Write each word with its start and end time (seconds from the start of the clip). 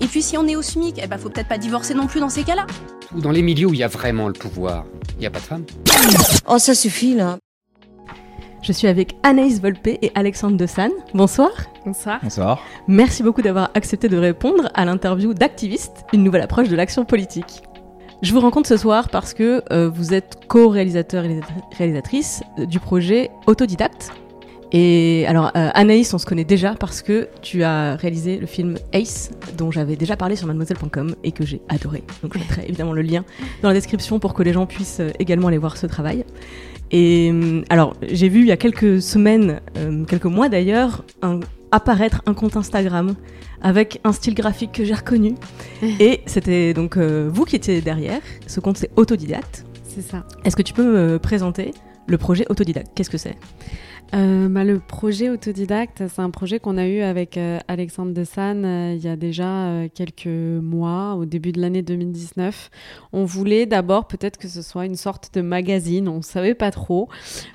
Et 0.00 0.06
puis 0.06 0.22
si 0.22 0.36
on 0.38 0.46
est 0.46 0.56
au 0.56 0.62
SMIC, 0.62 1.00
eh 1.02 1.06
ben 1.06 1.18
faut 1.18 1.28
peut-être 1.28 1.48
pas 1.48 1.58
divorcer 1.58 1.94
non 1.94 2.06
plus 2.06 2.20
dans 2.20 2.30
ces 2.30 2.42
cas-là. 2.42 2.66
Dans 3.14 3.30
les 3.30 3.42
milieux 3.42 3.66
où 3.66 3.74
il 3.74 3.80
y 3.80 3.84
a 3.84 3.88
vraiment 3.88 4.28
le 4.28 4.34
pouvoir, 4.34 4.84
il 5.16 5.20
n'y 5.20 5.26
a 5.26 5.30
pas 5.30 5.40
de 5.40 5.44
femmes. 5.44 5.64
Oh, 6.48 6.58
ça 6.58 6.74
suffit 6.74 7.14
là. 7.14 7.38
Je 8.62 8.72
suis 8.72 8.88
avec 8.88 9.16
Anaïs 9.22 9.60
Volpe 9.60 9.86
et 9.86 10.12
Alexandre 10.14 10.56
De 10.56 10.66
Bonsoir. 11.14 11.50
Bonsoir. 11.84 12.20
Bonsoir. 12.22 12.62
Merci 12.88 13.22
beaucoup 13.22 13.40
d'avoir 13.42 13.70
accepté 13.74 14.08
de 14.08 14.18
répondre 14.18 14.70
à 14.74 14.84
l'interview 14.84 15.32
d'Activiste, 15.32 16.04
une 16.12 16.22
nouvelle 16.22 16.42
approche 16.42 16.68
de 16.68 16.76
l'action 16.76 17.04
politique. 17.04 17.62
Je 18.22 18.34
vous 18.34 18.40
rencontre 18.40 18.68
ce 18.68 18.76
soir 18.76 19.08
parce 19.08 19.32
que 19.32 19.62
euh, 19.72 19.88
vous 19.88 20.12
êtes 20.12 20.46
co-réalisateur 20.46 21.24
et 21.24 21.40
réalisatrice 21.78 22.42
du 22.58 22.78
projet 22.78 23.30
Autodidacte, 23.46 24.12
et 24.72 25.24
alors, 25.26 25.50
euh, 25.56 25.70
Anaïs, 25.74 26.14
on 26.14 26.18
se 26.18 26.26
connaît 26.26 26.44
déjà 26.44 26.74
parce 26.74 27.02
que 27.02 27.28
tu 27.42 27.64
as 27.64 27.96
réalisé 27.96 28.36
le 28.38 28.46
film 28.46 28.76
Ace, 28.92 29.30
dont 29.58 29.70
j'avais 29.70 29.96
déjà 29.96 30.16
parlé 30.16 30.36
sur 30.36 30.46
mademoiselle.com 30.46 31.16
et 31.24 31.32
que 31.32 31.44
j'ai 31.44 31.60
adoré. 31.68 32.04
Donc, 32.22 32.34
je 32.34 32.38
mettrai 32.38 32.64
évidemment 32.68 32.92
le 32.92 33.02
lien 33.02 33.24
dans 33.62 33.68
la 33.68 33.74
description 33.74 34.20
pour 34.20 34.32
que 34.32 34.42
les 34.42 34.52
gens 34.52 34.66
puissent 34.66 35.00
euh, 35.00 35.10
également 35.18 35.48
aller 35.48 35.58
voir 35.58 35.76
ce 35.76 35.86
travail. 35.86 36.24
Et 36.92 37.30
euh, 37.32 37.62
alors, 37.68 37.96
j'ai 38.02 38.28
vu 38.28 38.40
il 38.40 38.46
y 38.46 38.52
a 38.52 38.56
quelques 38.56 39.02
semaines, 39.02 39.60
quelques 40.08 40.24
mois 40.24 40.48
d'ailleurs, 40.48 41.04
apparaître 41.70 42.22
un 42.26 42.34
compte 42.34 42.56
Instagram 42.56 43.14
avec 43.62 44.00
un 44.04 44.12
style 44.12 44.34
graphique 44.34 44.72
que 44.72 44.84
j'ai 44.84 44.94
reconnu. 44.94 45.34
et 45.82 46.20
c'était 46.26 46.74
donc 46.74 46.96
vous 46.96 47.44
qui 47.44 47.56
étiez 47.56 47.80
derrière. 47.80 48.20
Ce 48.46 48.58
compte, 48.58 48.76
c'est 48.76 48.90
Autodidacte. 48.96 49.64
C'est 49.84 50.02
ça. 50.02 50.24
Est-ce 50.44 50.56
que 50.56 50.62
tu 50.62 50.72
peux 50.72 50.84
me 50.84 51.18
présenter 51.18 51.72
le 52.06 52.18
projet 52.18 52.44
Autodidacte? 52.48 52.88
Qu'est-ce 52.94 53.10
que 53.10 53.18
c'est? 53.18 53.36
Euh, 54.12 54.48
bah, 54.48 54.64
le 54.64 54.80
projet 54.80 55.30
autodidacte, 55.30 56.02
c'est 56.08 56.20
un 56.20 56.30
projet 56.30 56.58
qu'on 56.58 56.76
a 56.76 56.86
eu 56.86 57.00
avec 57.00 57.36
euh, 57.36 57.58
Alexandre 57.68 58.12
de 58.12 58.24
euh, 58.38 58.94
il 58.96 59.02
y 59.02 59.08
a 59.08 59.16
déjà 59.16 59.86
quelques 59.94 60.26
mois, 60.26 61.14
au 61.14 61.24
début 61.26 61.52
de 61.52 61.60
l'année 61.60 61.82
2019. 61.82 62.70
On 63.12 63.24
voulait 63.24 63.66
d'abord 63.66 64.08
peut-être 64.08 64.36
que 64.38 64.48
ce 64.48 64.62
soit 64.62 64.86
une 64.86 64.96
sorte 64.96 65.34
de 65.34 65.40
magazine, 65.40 66.08
on 66.08 66.18
ne 66.18 66.22
savait 66.22 66.54
pas 66.54 66.70
trop. 66.70 67.08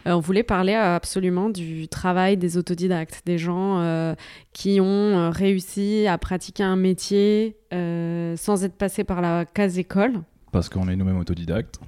on 0.06 0.20
voulait 0.20 0.44
parler 0.44 0.74
absolument 0.74 1.50
du 1.50 1.88
travail 1.88 2.38
des 2.38 2.58
autodidactes, 2.58 3.22
des 3.26 3.38
gens 3.38 4.16
qui 4.54 4.80
ont 4.82 5.32
réussi 5.32 6.08
à 6.08 6.18
pratiquer 6.18 6.64
un 6.64 6.76
métier 6.76 7.58
sans 7.72 8.64
être 8.64 8.76
passés 8.76 9.04
par 9.04 9.22
la 9.22 9.46
case 9.46 9.78
école. 9.78 10.22
Parce 10.52 10.70
qu'on 10.70 10.88
est 10.88 10.96
nous-mêmes 10.96 11.20
autodidactes. 11.20 11.80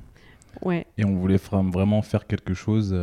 Ouais. 0.62 0.86
Et 0.98 1.06
on 1.06 1.16
voulait 1.16 1.40
vraiment 1.40 2.02
faire 2.02 2.26
quelque 2.26 2.54
chose 2.54 2.96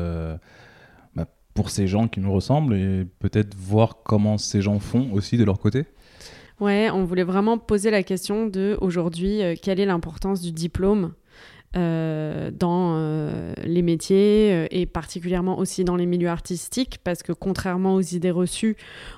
pour 1.54 1.70
ces 1.70 1.86
gens 1.86 2.08
qui 2.08 2.20
nous 2.20 2.32
ressemblent 2.32 2.74
et 2.74 3.06
peut-être 3.20 3.54
voir 3.56 4.02
comment 4.04 4.38
ces 4.38 4.60
gens 4.60 4.80
font 4.80 5.12
aussi 5.12 5.36
de 5.36 5.44
leur 5.44 5.58
côté 5.58 5.86
Ouais, 6.60 6.88
on 6.90 7.04
voulait 7.04 7.24
vraiment 7.24 7.58
poser 7.58 7.90
la 7.90 8.02
question 8.02 8.46
de 8.46 8.78
aujourd'hui, 8.80 9.42
euh, 9.42 9.54
quelle 9.60 9.80
est 9.80 9.86
l'importance 9.86 10.40
du 10.40 10.52
diplôme 10.52 11.14
euh, 11.76 12.52
dans 12.52 12.94
euh, 12.96 13.52
les 13.64 13.82
métiers 13.82 14.68
et 14.70 14.86
particulièrement 14.86 15.58
aussi 15.58 15.82
dans 15.82 15.96
les 15.96 16.06
milieux 16.06 16.28
artistiques 16.28 16.98
parce 17.02 17.24
que 17.24 17.32
contrairement 17.32 17.94
aux 17.94 18.00
idées 18.00 18.30
reçues, 18.30 18.76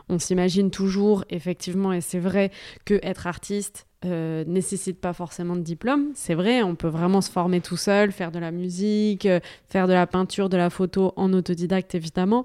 on 0.09 0.19
s'imagine 0.19 0.71
toujours 0.71 1.25
effectivement 1.29 1.93
et 1.93 2.01
c'est 2.01 2.19
vrai 2.19 2.51
que 2.87 2.99
être 3.03 3.27
artiste 3.27 3.86
euh, 4.05 4.45
nécessite 4.47 5.01
pas 5.01 5.15
forcément 5.15 5.57
de 5.57 5.63
diplôme. 5.63 6.11
C'est 6.15 6.35
vrai, 6.35 6.63
on 6.63 6.75
peut 6.75 6.89
vraiment 6.89 7.23
se 7.23 7.31
former 7.31 7.61
tout 7.61 7.79
seul, 7.79 8.13
faire 8.13 8.31
de 8.31 8.39
la 8.39 8.51
musique, 8.51 9.25
euh, 9.25 9.41
faire 9.69 9.89
de 9.89 9.95
la 9.95 10.07
peinture, 10.07 10.49
de 10.49 10.57
la 10.57 10.69
photo 10.69 11.15
en 11.17 11.33
autodidacte 11.33 11.95
évidemment. 11.95 12.45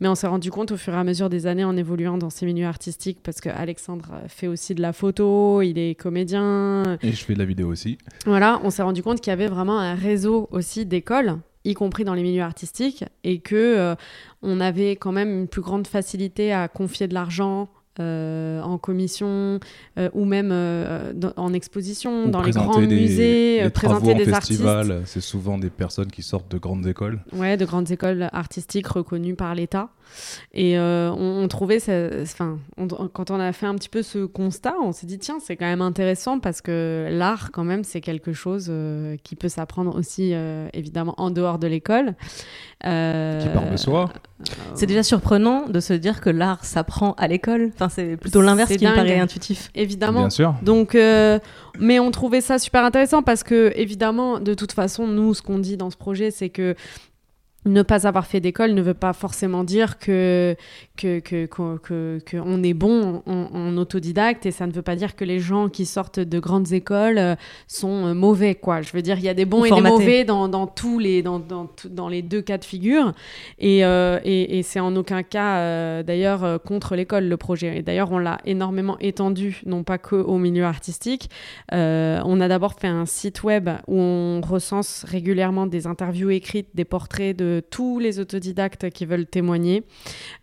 Mais 0.00 0.08
on 0.08 0.14
s'est 0.14 0.28
rendu 0.28 0.50
compte 0.50 0.70
au 0.70 0.76
fur 0.76 0.94
et 0.94 0.96
à 0.96 1.04
mesure 1.04 1.28
des 1.28 1.46
années 1.46 1.64
en 1.64 1.76
évoluant 1.76 2.18
dans 2.18 2.30
ces 2.30 2.46
milieux 2.46 2.66
artistiques, 2.66 3.18
parce 3.22 3.40
que 3.40 3.48
Alexandre 3.48 4.12
fait 4.28 4.46
aussi 4.46 4.74
de 4.74 4.82
la 4.82 4.92
photo, 4.92 5.60
il 5.62 5.78
est 5.78 5.96
comédien. 5.96 6.98
Et 7.02 7.12
je 7.12 7.24
fais 7.24 7.34
de 7.34 7.38
la 7.40 7.46
vidéo 7.46 7.68
aussi. 7.68 7.98
Voilà, 8.24 8.60
on 8.62 8.70
s'est 8.70 8.82
rendu 8.82 9.02
compte 9.02 9.20
qu'il 9.20 9.30
y 9.30 9.34
avait 9.34 9.48
vraiment 9.48 9.80
un 9.80 9.94
réseau 9.94 10.48
aussi 10.52 10.86
d'écoles 10.86 11.36
y 11.64 11.74
compris 11.74 12.04
dans 12.04 12.14
les 12.14 12.22
milieux 12.22 12.42
artistiques, 12.42 13.04
et 13.24 13.38
que 13.38 13.54
euh, 13.54 13.94
on 14.42 14.60
avait 14.60 14.96
quand 14.96 15.12
même 15.12 15.30
une 15.32 15.48
plus 15.48 15.62
grande 15.62 15.86
facilité 15.86 16.52
à 16.52 16.68
confier 16.68 17.06
de 17.06 17.14
l'argent 17.14 17.68
euh, 18.00 18.62
en 18.62 18.78
commission 18.78 19.60
euh, 19.98 20.08
ou 20.14 20.24
même 20.24 20.48
euh, 20.50 21.12
en 21.36 21.52
exposition 21.52 22.26
dans 22.26 22.42
les 22.42 22.52
grands 22.52 22.80
musées, 22.80 23.68
présenter 23.74 24.14
des 24.14 24.24
festivals. 24.24 25.02
C'est 25.04 25.20
souvent 25.20 25.58
des 25.58 25.68
personnes 25.68 26.10
qui 26.10 26.22
sortent 26.22 26.50
de 26.50 26.56
grandes 26.56 26.86
écoles. 26.86 27.20
Ouais, 27.34 27.58
de 27.58 27.66
grandes 27.66 27.90
écoles 27.90 28.30
artistiques 28.32 28.86
reconnues 28.86 29.34
par 29.34 29.54
l'État. 29.54 29.90
Et 30.52 30.78
on, 30.78 31.46
trouvait, 31.48 31.78
enfin, 32.22 32.58
quand 33.12 33.30
on 33.30 33.40
a 33.40 33.52
fait 33.52 33.66
un 33.66 33.74
petit 33.74 33.88
peu 33.88 34.02
ce 34.02 34.24
constat, 34.24 34.74
on 34.82 34.92
s'est 34.92 35.06
dit 35.06 35.18
tiens, 35.18 35.38
c'est 35.40 35.56
quand 35.56 35.66
même 35.66 35.82
intéressant 35.82 36.38
parce 36.38 36.60
que 36.60 37.08
l'art, 37.10 37.50
quand 37.52 37.64
même, 37.64 37.84
c'est 37.84 38.00
quelque 38.00 38.32
chose 38.32 38.72
qui 39.22 39.36
peut 39.36 39.48
s'apprendre 39.48 39.96
aussi 39.96 40.34
évidemment 40.72 41.14
en 41.18 41.30
dehors 41.30 41.58
de 41.58 41.66
l'école. 41.66 42.14
qui 42.80 43.48
part 43.48 43.70
de 43.70 43.76
soi. 43.76 44.10
C'est 44.74 44.86
déjà 44.86 45.02
surprenant 45.02 45.68
de 45.68 45.80
se 45.80 45.92
dire 45.92 46.20
que 46.20 46.30
l'art 46.30 46.64
s'apprend 46.64 47.12
à 47.14 47.28
l'école. 47.28 47.70
Enfin, 47.74 47.88
c'est 47.88 48.16
plutôt 48.16 48.42
l'inverse 48.42 48.76
qui 48.76 48.86
me 48.86 48.94
paraît 48.94 49.18
intuitif. 49.18 49.70
Évidemment. 49.74 50.20
Bien 50.20 50.30
sûr. 50.30 50.54
Donc, 50.62 50.94
euh, 50.94 51.38
mais 51.78 51.98
on 52.00 52.10
trouvait 52.10 52.40
ça 52.40 52.58
super 52.58 52.84
intéressant 52.84 53.22
parce 53.22 53.42
que, 53.42 53.72
évidemment, 53.76 54.40
de 54.40 54.54
toute 54.54 54.72
façon, 54.72 55.06
nous, 55.06 55.34
ce 55.34 55.42
qu'on 55.42 55.58
dit 55.58 55.76
dans 55.76 55.90
ce 55.90 55.96
projet, 55.96 56.30
c'est 56.30 56.50
que 56.50 56.74
ne 57.64 57.82
pas 57.82 58.06
avoir 58.06 58.26
fait 58.26 58.40
d'école 58.40 58.74
ne 58.74 58.82
veut 58.82 58.94
pas 58.94 59.12
forcément 59.12 59.62
dire 59.62 59.98
que 59.98 60.56
que 60.96 61.20
qu'on 61.46 61.78
que, 61.78 62.18
que, 62.24 62.64
est 62.64 62.74
bon 62.74 63.22
en, 63.26 63.76
autodidacte 63.76 64.46
et 64.46 64.50
ça 64.50 64.66
ne 64.66 64.72
veut 64.72 64.82
pas 64.82 64.96
dire 64.96 65.14
que 65.14 65.24
les 65.24 65.38
gens 65.38 65.68
qui 65.68 65.86
sortent 65.86 66.20
de 66.20 66.38
grandes 66.40 66.72
écoles 66.72 67.18
euh, 67.18 67.34
sont 67.68 68.06
euh, 68.06 68.14
mauvais 68.14 68.54
quoi. 68.54 68.82
Je 68.82 68.92
veux 68.92 69.02
dire 69.02 69.18
il 69.18 69.24
y 69.24 69.28
a 69.28 69.34
des 69.34 69.44
bons 69.44 69.64
et 69.64 69.70
des 69.70 69.80
mauvais 69.80 70.24
dans, 70.24 70.48
dans, 70.48 70.66
tous 70.66 70.98
les 70.98 71.22
dans, 71.22 71.38
dans, 71.38 71.70
dans, 71.88 72.08
les 72.08 72.22
deux 72.22 72.42
cas 72.42 72.58
de 72.58 72.64
figure 72.64 73.12
et, 73.58 73.84
euh, 73.84 74.18
et, 74.24 74.58
et 74.58 74.62
c'est 74.62 74.80
en 74.80 74.94
aucun 74.96 75.22
cas 75.22 76.02
d'ailleurs 76.02 76.60
contre 76.62 76.96
l'école 76.96 77.28
le 77.28 77.36
projet. 77.36 77.78
Et 77.78 77.82
d'ailleurs 77.82 78.10
on 78.10 78.18
l'a 78.18 78.38
énormément 78.44 78.98
étendu 78.98 79.62
non 79.66 79.84
pas 79.84 79.98
que 79.98 80.16
au 80.16 80.38
milieu 80.38 80.64
artistique. 80.64 81.30
On 81.70 82.40
a 82.40 82.48
d'abord 82.48 82.74
fait 82.74 82.88
un 82.88 83.06
site 83.06 83.44
web 83.44 83.70
où 83.86 83.98
on 83.98 84.40
recense 84.40 85.04
régulièrement 85.08 85.66
des 85.66 85.86
interviews 85.86 86.30
écrites 86.30 86.68
des 86.74 86.84
portraits 86.84 87.36
de 87.36 87.51
tous 87.60 87.98
les 87.98 88.18
autodidactes 88.18 88.90
qui 88.90 89.06
veulent 89.06 89.26
témoigner. 89.26 89.84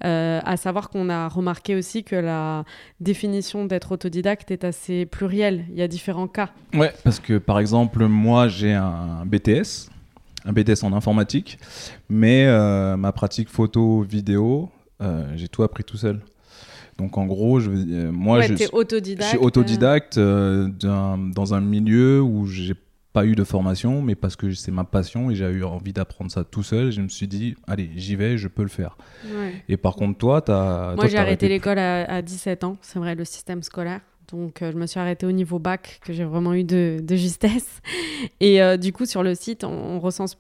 Euh, 0.06 0.40
à 0.44 0.58
savoir 0.58 0.90
qu'on 0.90 1.10
a 1.10 1.28
remarqué 1.28 1.76
aussi 1.76 2.04
que 2.04 2.16
la 2.16 2.64
définition 3.00 3.66
d'être 3.66 3.92
autodidacte 3.92 4.52
est 4.52 4.64
assez 4.64 5.06
plurielle. 5.06 5.66
Il 5.70 5.78
y 5.78 5.82
a 5.82 5.88
différents 5.88 6.28
cas. 6.28 6.50
Ouais, 6.74 6.94
parce 7.04 7.20
que 7.20 7.38
par 7.38 7.60
exemple, 7.60 8.06
moi 8.06 8.48
j'ai 8.48 8.74
un 8.74 9.26
BTS, 9.26 9.90
un 10.46 10.54
BTS 10.54 10.84
en 10.84 10.94
informatique, 10.94 11.60
mais 12.10 12.46
euh, 12.46 12.98
ma 12.98 13.12
pratique 13.12 13.50
photo, 13.50 14.02
vidéo, 14.02 14.70
euh, 15.02 15.32
j'ai 15.36 15.48
tout 15.48 15.64
appris 15.64 15.84
tout 15.84 15.98
seul. 15.98 16.22
Donc 16.98 17.18
en 17.18 17.26
gros, 17.26 17.62
je, 17.62 17.70
moi 18.10 18.42
je, 18.42 18.54
autodidacte, 18.74 19.32
je 19.32 19.38
suis 19.38 19.46
autodidacte 19.46 20.20
dans 20.20 21.54
un 21.54 21.62
milieu 21.62 22.22
où 22.22 22.46
j'ai 22.46 22.76
pas 23.14 23.26
eu 23.26 23.36
de 23.36 23.44
formation, 23.44 24.02
mais 24.02 24.16
parce 24.16 24.36
que 24.36 24.52
c'est 24.52 24.72
ma 24.72 24.84
passion 24.84 25.32
et 25.32 25.36
j'ai 25.36 25.46
eu 25.46 25.64
envie 25.64 25.94
d'apprendre 25.94 26.32
ça 26.32 26.44
tout 26.44 26.64
seul. 26.64 26.92
Je 26.92 27.02
me 27.02 27.08
suis 27.08 27.28
dit, 27.28 27.56
allez, 27.68 27.90
j'y 27.96 28.16
vais, 28.16 28.38
je 28.38 28.48
peux 28.48 28.62
le 28.62 28.70
faire. 28.70 28.98
Et 29.68 29.78
par 29.78 29.96
contre, 29.96 30.18
toi, 30.18 30.42
tu 30.42 30.52
as. 30.52 30.94
Moi, 30.96 31.08
j'ai 31.08 31.18
arrêté, 31.18 31.48
l'école 31.50 31.80
à, 31.80 32.04
à, 32.06 32.22
17 32.22 32.64
ans, 32.64 32.78
c'est 32.82 33.00
vrai, 33.00 33.16
le 33.16 33.26
système 33.26 33.64
scolaire. 33.64 34.02
Donc, 34.32 34.62
euh, 34.62 34.72
je 34.72 34.78
me 34.78 34.86
suis 34.86 35.00
arrêtée 35.00 35.26
au 35.26 35.32
niveau 35.32 35.60
bac, 35.60 36.00
que 36.04 36.14
j'ai 36.14 36.24
vraiment 36.24 36.54
eu 36.54 36.64
de, 36.64 37.02
justesse. 37.10 37.82
Et 38.40 38.62
euh, 38.62 38.78
du 38.78 38.94
coup, 38.94 39.06
sur 39.06 39.24
le 39.24 39.36
site, 39.36 39.64
on, 39.64 40.00
recense 40.00 40.38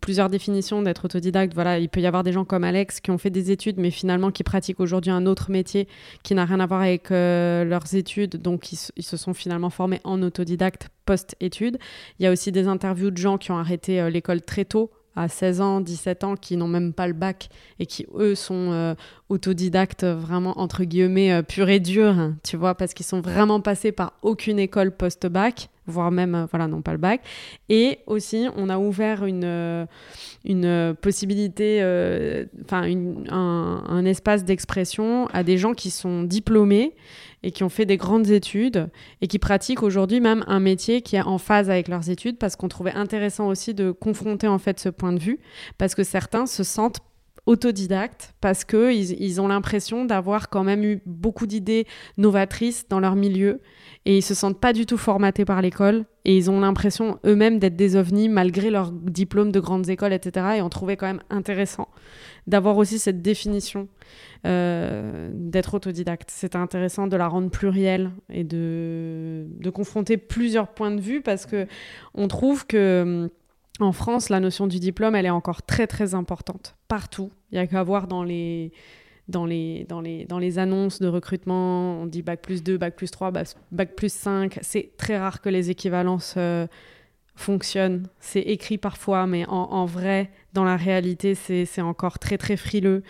plusieurs 0.00 0.28
définitions 0.28 0.82
d'être 0.82 1.04
autodidacte. 1.04 1.54
Voilà, 1.54 1.78
il 1.78 1.88
peut 1.88 2.00
y 2.00 2.06
avoir 2.06 2.24
des 2.24 2.32
gens 2.32 2.44
comme 2.44 2.64
Alex 2.64 3.00
qui 3.00 3.10
ont 3.10 3.18
fait 3.18 3.30
des 3.30 3.50
études, 3.50 3.78
mais 3.78 3.90
finalement 3.90 4.30
qui 4.30 4.42
pratiquent 4.42 4.80
aujourd'hui 4.80 5.10
un 5.10 5.24
autre 5.26 5.50
métier 5.50 5.88
qui 6.22 6.34
n'a 6.34 6.44
rien 6.44 6.60
à 6.60 6.66
voir 6.66 6.82
avec 6.82 7.10
euh, 7.10 7.64
leurs 7.64 7.94
études. 7.94 8.36
Donc, 8.36 8.72
ils, 8.72 8.78
ils, 8.96 9.02
se 9.02 9.16
sont 9.16 9.34
finalement 9.34 9.70
formés 9.70 10.00
en 10.04 10.22
autodidacte 10.22 10.88
post-études. 11.06 11.78
Il 12.18 12.24
y 12.24 12.26
a 12.26 12.32
aussi 12.32 12.52
des 12.52 12.66
interviews 12.66 13.10
de 13.10 13.16
gens 13.16 13.38
qui 13.38 13.50
ont 13.50 13.58
arrêté 13.58 14.10
l'école 14.10 14.42
très 14.42 14.64
tôt 14.64 14.90
à 15.18 15.28
16 15.28 15.60
ans, 15.60 15.80
17 15.80 16.24
ans, 16.24 16.36
qui 16.36 16.56
n'ont 16.56 16.68
même 16.68 16.92
pas 16.92 17.08
le 17.08 17.12
bac 17.12 17.48
et 17.78 17.86
qui, 17.86 18.06
eux, 18.14 18.34
sont 18.34 18.70
euh, 18.72 18.94
autodidactes 19.28 20.04
vraiment, 20.04 20.60
entre 20.60 20.84
guillemets, 20.84 21.32
euh, 21.32 21.42
purs 21.42 21.68
et 21.68 21.82
hein, 21.98 22.36
tu 22.44 22.56
vois, 22.56 22.74
parce 22.76 22.94
qu'ils 22.94 23.06
sont 23.06 23.20
vraiment 23.20 23.60
passés 23.60 23.90
par 23.90 24.12
aucune 24.22 24.58
école 24.60 24.92
post-bac, 24.92 25.70
voire 25.86 26.12
même, 26.12 26.34
euh, 26.34 26.46
voilà, 26.50 26.68
non 26.68 26.82
pas 26.82 26.92
le 26.92 26.98
bac. 26.98 27.20
Et 27.68 27.98
aussi, 28.06 28.46
on 28.56 28.68
a 28.68 28.78
ouvert 28.78 29.24
une, 29.24 29.86
une 30.44 30.94
possibilité, 31.00 31.82
enfin, 32.64 32.82
un, 33.28 33.84
un 33.88 34.04
espace 34.04 34.44
d'expression 34.44 35.26
à 35.32 35.42
des 35.42 35.58
gens 35.58 35.74
qui 35.74 35.90
sont 35.90 36.22
diplômés 36.22 36.94
et 37.42 37.50
qui 37.50 37.64
ont 37.64 37.68
fait 37.68 37.86
des 37.86 37.96
grandes 37.96 38.30
études 38.30 38.88
et 39.20 39.26
qui 39.26 39.38
pratiquent 39.38 39.82
aujourd'hui 39.82 40.20
même 40.20 40.44
un 40.46 40.60
métier 40.60 41.02
qui 41.02 41.16
est 41.16 41.22
en 41.22 41.38
phase 41.38 41.70
avec 41.70 41.88
leurs 41.88 42.10
études 42.10 42.38
parce 42.38 42.56
qu'on 42.56 42.68
trouvait 42.68 42.92
intéressant 42.92 43.48
aussi 43.48 43.74
de 43.74 43.90
confronter 43.90 44.48
en 44.48 44.58
fait 44.58 44.80
ce 44.80 44.88
point 44.88 45.12
de 45.12 45.20
vue 45.20 45.38
parce 45.78 45.94
que 45.94 46.04
certains 46.04 46.46
se 46.46 46.64
sentent 46.64 47.00
autodidactes 47.48 48.34
parce 48.42 48.64
que 48.66 48.92
ils, 48.92 49.20
ils 49.22 49.40
ont 49.40 49.48
l'impression 49.48 50.04
d'avoir 50.04 50.50
quand 50.50 50.64
même 50.64 50.84
eu 50.84 51.00
beaucoup 51.06 51.46
d'idées 51.46 51.86
novatrices 52.18 52.86
dans 52.90 53.00
leur 53.00 53.16
milieu 53.16 53.62
et 54.04 54.18
ils 54.18 54.22
se 54.22 54.34
sentent 54.34 54.60
pas 54.60 54.74
du 54.74 54.84
tout 54.84 54.98
formatés 54.98 55.46
par 55.46 55.62
l'école 55.62 56.04
et 56.26 56.36
ils 56.36 56.50
ont 56.50 56.60
l'impression 56.60 57.18
eux-mêmes 57.24 57.58
d'être 57.58 57.74
des 57.74 57.96
ovnis 57.96 58.28
malgré 58.28 58.70
leur 58.70 58.92
diplôme 58.92 59.50
de 59.50 59.60
grandes 59.60 59.88
écoles 59.88 60.12
etc 60.12 60.58
et 60.58 60.62
on 60.62 60.68
trouvait 60.68 60.98
quand 60.98 61.06
même 61.06 61.22
intéressant 61.30 61.88
d'avoir 62.46 62.76
aussi 62.76 62.98
cette 62.98 63.22
définition 63.22 63.88
euh, 64.46 65.30
d'être 65.32 65.74
autodidacte. 65.74 66.30
C'était 66.30 66.56
intéressant 66.56 67.06
de 67.06 67.16
la 67.16 67.28
rendre 67.28 67.50
plurielle 67.50 68.10
et 68.30 68.44
de, 68.44 69.46
de 69.48 69.70
confronter 69.70 70.16
plusieurs 70.16 70.68
points 70.68 70.90
de 70.90 71.00
vue 71.00 71.20
parce 71.20 71.44
que 71.44 71.66
on 72.14 72.28
trouve 72.28 72.66
que 72.66 73.02
hum, 73.02 73.30
en 73.80 73.92
France, 73.92 74.28
la 74.28 74.40
notion 74.40 74.66
du 74.66 74.80
diplôme, 74.80 75.14
elle 75.14 75.26
est 75.26 75.30
encore 75.30 75.62
très 75.62 75.86
très 75.86 76.14
importante 76.14 76.76
partout. 76.88 77.30
Il 77.52 77.56
y 77.56 77.58
a 77.58 77.66
qu'à 77.66 77.82
voir 77.82 78.06
dans 78.06 78.24
les 78.24 78.72
dans 79.28 79.44
les, 79.44 79.84
dans, 79.88 80.00
les, 80.00 80.24
dans 80.24 80.38
les 80.38 80.58
annonces 80.58 81.00
de 81.00 81.06
recrutement, 81.06 82.00
on 82.00 82.06
dit 82.06 82.22
bac 82.22 82.40
plus 82.40 82.62
2, 82.62 82.78
bac 82.78 82.96
plus 82.96 83.10
3, 83.10 83.30
bac, 83.30 83.48
bac 83.70 83.94
plus 83.94 84.10
5. 84.10 84.58
C'est 84.62 84.96
très 84.96 85.18
rare 85.18 85.42
que 85.42 85.50
les 85.50 85.68
équivalences 85.68 86.34
euh, 86.38 86.66
fonctionnent. 87.38 88.06
C'est 88.20 88.40
écrit 88.40 88.78
parfois, 88.78 89.26
mais 89.26 89.46
en, 89.46 89.52
en 89.70 89.86
vrai, 89.86 90.30
dans 90.54 90.64
la 90.64 90.76
réalité, 90.76 91.34
c'est 91.34 91.64
c'est 91.64 91.82
encore 91.82 92.18
très 92.18 92.36
très 92.38 92.56
frileux. 92.56 93.02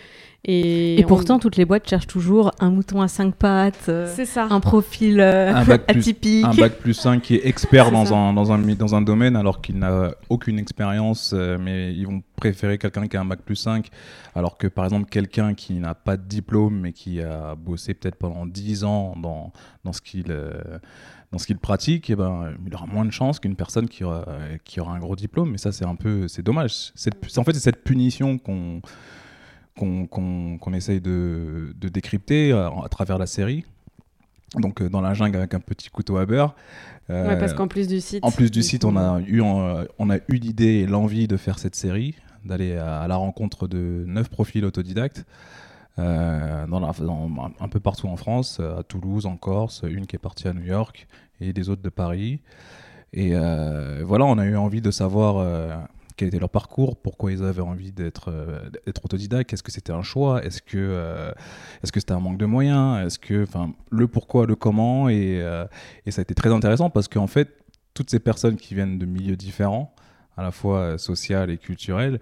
Et, 0.45 0.99
Et 0.99 1.03
on- 1.03 1.07
pourtant, 1.07 1.37
toutes 1.39 1.57
les 1.57 1.65
boîtes 1.65 1.89
cherchent 1.89 2.07
toujours 2.07 2.51
un 2.59 2.69
mouton 2.69 3.01
à 3.01 3.09
cinq 3.09 3.35
pattes, 3.35 3.89
euh, 3.89 4.07
ça. 4.25 4.47
un 4.49 4.61
profil 4.61 5.19
euh, 5.19 5.53
un 5.53 5.65
bac, 5.65 5.85
plus, 5.87 5.99
atypique. 5.99 6.45
un 6.45 6.53
bac 6.53 6.73
plus 6.79 6.93
5 6.93 7.21
qui 7.21 7.35
est 7.35 7.45
expert 7.45 7.91
dans 7.91 8.13
un, 8.13 8.31
dans, 8.33 8.53
un, 8.53 8.57
dans 8.59 8.95
un 8.95 9.01
domaine 9.01 9.35
alors 9.35 9.59
qu'il 9.61 9.77
n'a 9.79 10.11
aucune 10.29 10.57
expérience, 10.57 11.33
euh, 11.35 11.57
mais 11.59 11.93
ils 11.93 12.05
vont 12.07 12.21
préférer 12.37 12.77
quelqu'un 12.77 13.07
qui 13.07 13.17
a 13.17 13.21
un 13.21 13.25
bac 13.25 13.41
plus 13.41 13.57
5, 13.57 13.89
alors 14.33 14.57
que 14.57 14.67
par 14.67 14.85
exemple 14.85 15.09
quelqu'un 15.09 15.53
qui 15.55 15.73
n'a 15.73 15.93
pas 15.93 16.15
de 16.15 16.23
diplôme 16.23 16.79
mais 16.79 16.93
qui 16.93 17.19
a 17.21 17.55
bossé 17.55 17.93
peut-être 17.93 18.15
pendant 18.15 18.45
10 18.45 18.85
ans 18.85 19.15
dans, 19.21 19.51
dans 19.83 19.91
ce 19.91 20.01
qu'il 20.01 20.27
euh, 20.29 20.51
dans 21.31 21.37
ce 21.37 21.45
qu'il 21.45 21.57
pratique, 21.59 22.09
eh 22.09 22.15
ben, 22.15 22.53
il 22.65 22.73
aura 22.73 22.87
moins 22.87 23.05
de 23.05 23.11
chances 23.11 23.39
qu'une 23.39 23.55
personne 23.55 23.87
qui 23.87 24.03
aura, 24.03 24.25
qui 24.63 24.79
aura 24.79 24.93
un 24.95 24.99
gros 24.99 25.15
diplôme. 25.15 25.53
Et 25.53 25.57
ça, 25.59 25.71
c'est 25.71 25.85
un 25.85 25.95
peu, 25.95 26.27
c'est 26.27 26.41
dommage. 26.41 26.91
Cette- 26.95 27.15
c'est- 27.27 27.37
en 27.39 27.43
fait, 27.43 27.53
c'est 27.53 27.59
cette 27.59 27.83
punition 27.83 28.37
qu'on 28.39 28.81
qu'on 29.75 30.73
essaye 30.73 30.99
de, 30.99 31.73
de 31.79 31.87
décrypter 31.89 32.51
euh, 32.51 32.69
à 32.83 32.89
travers 32.89 33.17
la 33.17 33.27
série. 33.27 33.63
Donc 34.55 34.81
euh, 34.81 34.89
dans 34.89 34.99
la 35.01 35.13
jungle 35.13 35.37
avec 35.37 35.53
un 35.53 35.59
petit 35.61 35.89
couteau 35.89 36.17
à 36.17 36.25
beurre. 36.25 36.55
Euh, 37.09 37.27
Ouais, 37.27 37.39
parce 37.39 37.53
qu'en 37.53 37.67
plus 37.67 37.87
du 37.87 38.01
site. 38.01 38.23
en 38.23 38.31
plus 38.31 38.51
du 38.51 38.61
site, 38.61 38.83
on 38.83 38.97
a 38.97 39.19
eu, 39.21 39.41
euh, 39.41 39.85
on 39.97 40.09
a 40.09 40.17
eu 40.17 40.35
l'idée 40.35 40.79
et 40.81 40.85
l'envie 40.85 41.27
de 41.27 41.37
faire 41.37 41.59
cette 41.59 41.75
série, 41.75 42.15
d'aller 42.45 42.75
à, 42.75 42.99
à 43.01 43.07
la 43.07 43.15
rencontre 43.15 43.67
de 43.67 44.03
neuf 44.05 44.27
profils 44.29 44.65
autodidactes, 44.65 45.25
euh, 45.99 46.65
un 47.59 47.67
peu 47.67 47.79
partout 47.79 48.07
en 48.07 48.15
France, 48.15 48.57
euh, 48.59 48.79
à 48.79 48.83
Toulouse, 48.83 49.25
en 49.25 49.37
Corse, 49.37 49.83
une 49.87 50.07
qui 50.07 50.15
est 50.15 50.19
partie 50.19 50.47
à 50.47 50.53
New 50.53 50.63
York 50.63 51.07
et 51.41 51.53
des 51.53 51.69
autres 51.69 51.81
de 51.81 51.89
Paris. 51.89 52.41
Et 53.13 53.31
euh, 53.33 54.01
voilà, 54.05 54.25
on 54.25 54.37
a 54.37 54.45
eu 54.45 54.55
envie 54.55 54.81
de 54.81 54.91
savoir 54.91 55.45
quel 56.15 56.27
était 56.27 56.39
leur 56.39 56.49
parcours, 56.49 56.95
pourquoi 56.97 57.31
ils 57.31 57.43
avaient 57.43 57.61
envie 57.61 57.91
d'être 57.91 58.31
autodidactes, 59.03 59.53
est-ce 59.53 59.63
que 59.63 59.71
c'était 59.71 59.93
un 59.93 60.03
choix, 60.03 60.43
est-ce 60.43 60.61
que 60.61 61.31
est-ce 61.81 61.91
c'était 61.93 62.11
un 62.11 62.19
manque 62.19 62.37
de 62.37 62.45
moyens, 62.45 63.05
est-ce 63.05 63.17
que, 63.17 63.47
le 63.89 64.07
pourquoi, 64.07 64.45
le 64.45 64.55
comment, 64.55 65.09
et, 65.09 65.43
et 66.05 66.11
ça 66.11 66.21
a 66.21 66.23
été 66.23 66.35
très 66.35 66.51
intéressant 66.51 66.89
parce 66.89 67.07
qu'en 67.07 67.27
fait, 67.27 67.49
toutes 67.93 68.09
ces 68.11 68.19
personnes 68.19 68.57
qui 68.57 68.75
viennent 68.75 68.99
de 68.99 69.05
milieux 69.05 69.37
différents, 69.37 69.95
à 70.37 70.43
la 70.43 70.51
fois 70.51 70.97
social 70.97 71.49
et 71.49 71.57
culturel, 71.57 72.19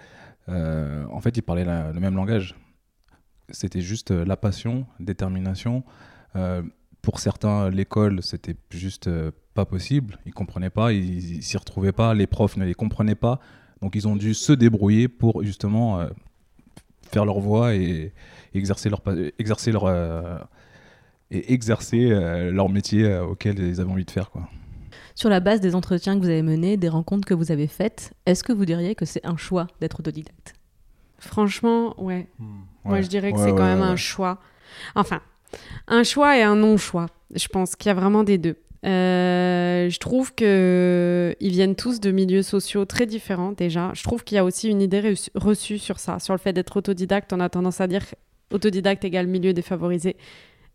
en 0.48 1.20
fait, 1.20 1.36
ils 1.36 1.42
parlaient 1.42 1.66
la- 1.66 1.92
le 1.92 2.00
même 2.00 2.16
langage. 2.16 2.56
C'était 3.50 3.82
juste 3.82 4.12
euh, 4.12 4.26
la 4.26 4.36
passion, 4.36 4.86
détermination. 5.00 5.84
Euh, 6.36 6.62
pour 7.02 7.20
certains, 7.20 7.70
l'école, 7.70 8.22
c'était 8.22 8.58
juste 8.70 9.08
euh, 9.08 9.32
pas 9.54 9.66
possible. 9.66 10.20
Ils 10.26 10.34
comprenaient 10.34 10.70
pas, 10.70 10.92
ils 10.92 11.42
s'y 11.42 11.58
retrouvaient 11.58 11.94
pas, 11.94 12.14
les 12.14 12.28
profs 12.28 12.58
ne 12.58 12.66
les 12.66 12.74
comprenaient 12.74 13.16
pas. 13.16 13.40
Donc, 13.82 13.96
ils 13.96 14.08
ont 14.08 14.16
dû 14.16 14.34
se 14.34 14.52
débrouiller 14.52 15.08
pour 15.08 15.44
justement 15.44 16.04
faire 17.04 17.26
leur 17.26 17.40
voix 17.40 17.76
et 17.76 18.12
exercer 18.56 18.90
leur, 18.90 19.04
exercer 19.38 19.72
leur, 19.72 20.50
et 21.30 21.54
exercer 21.54 22.10
leur 22.52 22.70
métier 22.70 23.20
auquel 23.20 23.60
ils 23.60 23.80
avaient 23.80 23.92
envie 23.92 24.04
de 24.04 24.10
faire. 24.10 24.32
Quoi. 24.32 24.50
Sur 25.14 25.30
la 25.30 25.40
base 25.40 25.62
des 25.62 25.76
entretiens 25.76 26.16
que 26.16 26.22
vous 26.22 26.30
avez 26.30 26.42
menés, 26.42 26.76
des 26.76 26.90
rencontres 26.90 27.28
que 27.28 27.36
vous 27.36 27.52
avez 27.52 27.68
faites, 27.68 28.14
est-ce 28.26 28.44
que 28.44 28.52
vous 28.52 28.66
diriez 28.66 28.96
que 28.96 29.06
c'est 29.06 29.26
un 29.26 29.38
choix 29.38 29.68
d'être 29.80 30.00
autodidacte? 30.00 30.57
Franchement, 31.20 31.94
ouais. 32.02 32.28
Moi, 32.40 32.96
Ouais. 32.96 33.04
je 33.04 33.08
dirais 33.08 33.32
que 33.32 33.38
Ouais, 33.38 33.44
c'est 33.44 33.52
quand 33.52 33.58
ouais, 33.58 33.76
même 33.76 33.82
un 33.82 33.96
choix. 33.96 34.40
Enfin, 34.96 35.22
un 35.88 36.04
choix 36.04 36.38
et 36.38 36.44
un 36.44 36.56
non-choix. 36.56 37.08
Je 37.36 37.48
pense 37.48 37.76
qu'il 37.76 37.90
y 37.90 37.92
a 37.92 37.96
vraiment 37.96 38.24
des 38.24 38.38
deux. 38.38 38.56
Euh, 38.86 39.90
je 39.90 39.98
trouve 40.00 40.34
que 40.36 41.36
ils 41.40 41.52
viennent 41.52 41.76
tous 41.76 42.00
de 42.00 42.12
milieux 42.12 42.44
sociaux 42.44 42.86
très 42.86 43.06
différents 43.06 43.52
déjà. 43.52 43.92
Je 43.96 44.04
trouve 44.04 44.24
qu'il 44.24 44.36
y 44.36 44.40
a 44.40 44.46
aussi 44.46 44.70
une 44.70 44.82
idée 44.82 45.02
reçue- 45.02 45.32
reçue 45.36 45.78
sur 45.80 46.00
ça, 46.00 46.20
sur 46.20 46.34
le 46.34 46.38
fait 46.38 46.54
d'être 46.54 46.78
autodidacte. 46.78 47.34
On 47.34 47.40
a 47.40 47.50
tendance 47.50 47.82
à 47.82 47.88
dire 47.88 48.04
autodidacte 48.54 49.04
égale 49.04 49.28
milieu 49.28 49.52
défavorisé. 49.54 50.16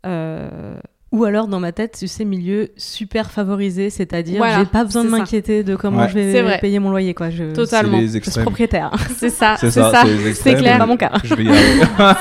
Euh, 0.04 0.78
Ou 1.12 1.24
alors, 1.24 1.46
dans 1.46 1.60
ma 1.60 1.72
tête, 1.72 1.96
tu 1.98 2.08
sais, 2.08 2.24
milieu 2.24 2.70
super 2.78 3.30
favorisé, 3.30 3.90
c'est-à-dire 3.90 4.38
Voilà, 4.38 4.58
j'ai 4.60 4.64
pas 4.64 4.82
besoin 4.84 5.04
de 5.04 5.10
m'inquiéter 5.10 5.62
de 5.62 5.76
comment 5.76 6.00
Ouais. 6.02 6.08
je 6.08 6.14
vais 6.14 6.58
payer 6.58 6.78
mon 6.78 6.88
loyer. 6.90 7.12
Quoi. 7.12 7.28
Je, 7.28 7.52
Totalement. 7.52 7.98
Les 7.98 8.08
je 8.08 8.30
suis 8.30 8.40
propriétaire. 8.40 8.90
c'est 9.16 9.28
ça, 9.28 9.56
C'est 9.58 9.70
ça, 9.70 9.90
ça. 9.92 10.04
c'est 10.34 10.54
clair. 10.54 10.78
Pas 10.78 10.86
mon 10.86 10.96
cas. 10.96 11.12
C'est 11.24 11.36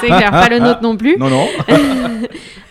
clair, 0.08 0.32
pas 0.32 0.50
le 0.50 0.60
nôtre 0.60 0.82
non 0.84 0.98
plus. 0.98 1.16
non, 1.18 1.30
non. 1.30 1.48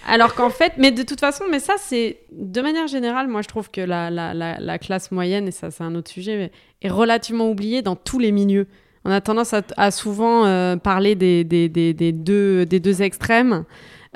Alors 0.08 0.34
qu'en 0.34 0.50
fait, 0.50 0.72
mais 0.76 0.90
de 0.90 1.02
toute 1.02 1.20
façon, 1.20 1.44
mais 1.50 1.60
ça, 1.60 1.74
c'est 1.78 2.18
de 2.32 2.60
manière 2.60 2.88
générale, 2.88 3.28
moi 3.28 3.42
je 3.42 3.48
trouve 3.48 3.70
que 3.70 3.80
la, 3.80 4.10
la, 4.10 4.34
la, 4.34 4.58
la 4.58 4.78
classe 4.78 5.12
moyenne, 5.12 5.46
et 5.46 5.52
ça 5.52 5.70
c'est 5.70 5.84
un 5.84 5.94
autre 5.94 6.10
sujet, 6.10 6.36
mais 6.36 6.50
est 6.82 6.90
relativement 6.92 7.48
oubliée 7.48 7.80
dans 7.82 7.94
tous 7.96 8.18
les 8.18 8.32
milieux. 8.32 8.66
On 9.04 9.10
a 9.10 9.20
tendance 9.20 9.54
à, 9.54 9.62
à 9.76 9.90
souvent 9.90 10.46
euh, 10.46 10.76
parler 10.76 11.14
des, 11.14 11.44
des, 11.44 11.68
des, 11.68 11.94
des 11.94 12.12
deux, 12.12 12.66
des 12.66 12.80
deux 12.80 13.02
extrêmes. 13.02 13.64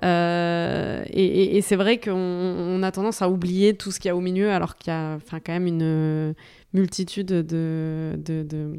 Euh, 0.02 1.04
et 1.12 1.60
c'est 1.62 1.76
vrai 1.76 1.98
qu'on 1.98 2.12
on 2.12 2.82
a 2.82 2.90
tendance 2.90 3.22
à 3.22 3.28
oublier 3.28 3.74
tout 3.74 3.92
ce 3.92 4.00
qu'il 4.00 4.08
y 4.08 4.10
a 4.10 4.16
au 4.16 4.20
milieu, 4.20 4.50
alors 4.50 4.76
qu'il 4.76 4.92
y 4.92 4.96
a 4.96 5.18
quand 5.30 5.52
même 5.52 5.66
une 5.66 6.34
multitude 6.74 7.28
de. 7.28 8.14
de, 8.18 8.42
de- 8.42 8.72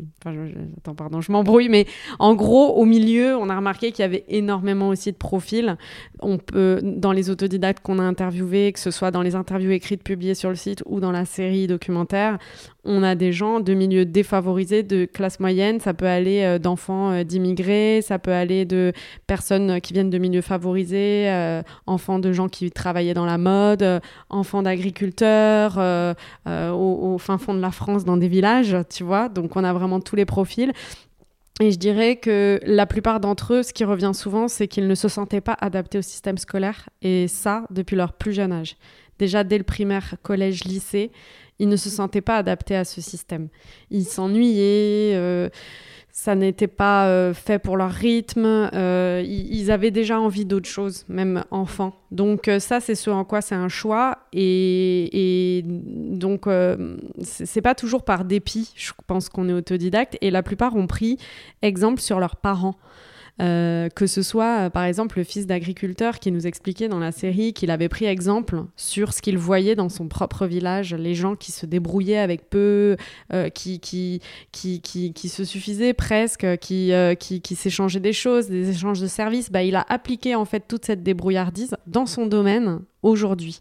attends, 0.78 0.96
pardon, 0.96 1.22
je 1.22 1.32
m'embrouille, 1.32 1.70
mais 1.70 1.86
en 2.20 2.36
gros, 2.36 2.74
au 2.76 2.86
milieu, 2.86 3.38
on 3.38 3.50
a 3.50 3.56
remarqué 3.56 3.92
qu'il 3.92 4.04
y 4.04 4.06
avait 4.06 4.26
énormément 4.28 4.90
aussi 4.90 5.12
de 5.14 5.18
profils 5.18 5.78
on 6.20 6.38
peut, 6.38 6.82
dans 6.84 7.14
les 7.14 7.30
autodidactes 7.30 7.82
qu'on 7.82 8.00
a 8.00 8.04
interviewés, 8.04 8.74
que 8.74 8.80
ce 8.80 8.92
soit 8.92 9.12
dans 9.12 9.22
les 9.22 9.36
interviews 9.36 9.72
écrites 9.72 10.04
publiées 10.04 10.36
sur 10.36 10.50
le 10.50 10.56
site 10.56 10.84
ou 10.86 11.00
dans 11.00 11.12
la 11.12 11.26
série 11.26 11.68
documentaire, 11.68 12.38
on 12.86 13.04
a 13.04 13.16
des 13.16 13.34
gens 13.34 13.60
de 13.60 13.74
milieux 13.74 14.06
défavorisés, 14.06 14.84
de 14.84 15.06
classe 15.06 15.40
moyenne. 15.40 15.80
Ça 15.80 15.94
peut 15.94 16.06
aller 16.06 16.44
euh, 16.44 16.60
d'enfants 16.60 17.12
euh, 17.12 17.24
d'immigrés, 17.24 18.02
ça 18.02 18.20
peut 18.20 18.32
aller 18.32 18.66
de 18.66 18.94
personnes 19.28 19.72
euh, 19.72 19.80
qui 19.80 19.94
viennent 19.94 20.10
de 20.10 20.18
milieux 20.18 20.42
favorisés, 20.42 21.30
enfants 21.88 22.20
de 22.20 22.32
gens 22.32 22.48
qui 22.48 22.72
travaillaient 22.72 23.14
dans 23.14 23.26
la 23.26 23.38
mode, 23.38 24.02
enfants 24.30 24.62
d'agriculteurs, 24.62 25.78
au, 26.48 27.14
au 27.14 27.18
fin 27.18 27.38
fond 27.38 27.54
de 27.54 27.60
la 27.60 27.72
France, 27.72 28.06
dans 28.06 28.18
des 28.18 28.28
villages, 28.28 28.78
tu 28.94 29.04
vois. 29.04 29.30
Donc 29.30 29.56
on 29.56 29.64
a 29.64 29.74
vraiment 29.74 30.00
tous 30.00 30.16
les 30.16 30.26
profils. 30.26 30.72
Et 31.62 31.72
je 31.72 31.78
dirais 31.78 32.18
que 32.18 32.60
la 32.66 32.86
plupart 32.86 33.20
d'entre 33.20 33.54
eux, 33.54 33.64
ce 33.64 33.74
qui 33.74 33.86
revient 33.86 34.12
souvent, 34.14 34.48
c'est 34.48 34.68
qu'ils 34.68 34.88
ne 34.88 34.96
se 34.96 35.08
sentaient 35.08 35.42
pas 35.42 35.56
adaptés 35.60 36.00
au 36.00 36.02
système 36.02 36.38
scolaire, 36.38 36.90
et 37.02 37.28
ça 37.28 37.64
depuis 37.70 37.96
leur 37.96 38.14
plus 38.14 38.34
jeune 38.34 38.52
âge. 38.52 38.76
Déjà 39.20 39.44
dès 39.46 39.58
le 39.58 39.64
primaire, 39.64 40.16
collège, 40.22 40.66
lycée, 40.66 41.12
ils 41.60 41.70
ne 41.70 41.76
se 41.76 41.90
sentaient 41.90 42.22
pas 42.22 42.38
adaptés 42.38 42.76
à 42.76 42.86
ce 42.86 43.02
système. 43.02 43.48
Ils 43.90 44.06
s'ennuyaient, 44.06 45.16
euh, 45.16 45.50
ça 46.12 46.36
n'était 46.36 46.68
pas 46.68 47.08
euh, 47.08 47.34
fait 47.34 47.60
pour 47.60 47.78
leur 47.78 47.92
rythme. 47.92 48.70
Euh, 48.74 49.24
ils, 49.26 49.72
avaient 49.72 49.92
déjà 49.92 50.20
envie 50.20 50.46
d'autre 50.46 50.68
chose, 50.68 51.06
même 51.08 51.44
enfants. 51.52 51.96
Donc 52.12 52.50
ça, 52.60 52.80
c'est 52.80 52.96
ce 52.96 53.10
en 53.10 53.24
quoi 53.24 53.42
c'est 53.42 53.56
un 53.56 53.70
choix. 53.70 54.20
Et, 54.34 55.60
et 55.60 55.62
donc, 55.66 56.48
c'est 57.22 57.62
pas 57.62 57.76
toujours 57.76 58.04
par 58.04 58.26
dépit, 58.26 58.72
je 58.76 58.92
pense 59.08 59.30
qu'on 59.30 59.50
est 59.50 59.54
autodidacte. 59.54 60.18
Et 60.22 60.32
la 60.32 60.44
plupart 60.44 60.76
ont 60.76 60.88
pris 60.88 61.18
exemple 61.62 62.02
sur 62.02 62.20
leurs 62.20 62.36
parents. 62.36 62.76
Euh, 63.42 63.90
que 63.90 64.08
ce 64.08 64.22
soit 64.22 64.60
euh, 64.60 64.70
par 64.70 64.86
exemple 64.86 65.18
le 65.18 65.26
fils 65.26 65.46
d'agriculteur 65.46 66.20
qui 66.20 66.32
nous 66.32 66.48
expliquait 66.48 66.88
dans 66.88 67.00
la 67.00 67.12
série 67.12 67.52
qu'il 67.52 67.70
avait 67.70 67.90
pris 67.90 68.06
exemple 68.06 68.64
sur 68.78 69.12
ce 69.12 69.22
qu'il 69.22 69.38
voyait 69.38 69.76
dans 69.76 69.90
son 69.90 70.08
propre 70.08 70.46
village, 70.46 70.94
les 70.94 71.16
gens 71.16 71.36
qui 71.36 71.52
se 71.52 71.66
débrouillaient 71.66 72.20
avec 72.20 72.50
peu, 72.50 72.96
euh, 73.34 73.50
qui, 73.50 73.82
qui, 73.82 74.22
qui, 74.54 74.80
qui, 74.82 75.30
se 75.30 75.44
suffisaient 75.44 75.94
presque, 75.94 76.58
qui, 76.60 76.94
qui, 77.20 77.42
qui 77.42 77.56
s'échangeaient 77.56 78.00
des 78.00 78.14
choses, 78.14 78.48
des 78.48 78.70
échanges 78.70 79.02
de 79.02 79.08
services, 79.08 79.52
bah, 79.52 79.64
il 79.64 79.76
a 79.76 79.86
appliqué 79.90 80.36
en 80.36 80.46
fait 80.46 80.64
toute 80.66 80.86
cette 80.86 81.04
débrouillardise 81.04 81.76
dans 81.88 82.06
son 82.06 82.28
domaine 82.28 82.80
aujourd'hui. 83.06 83.60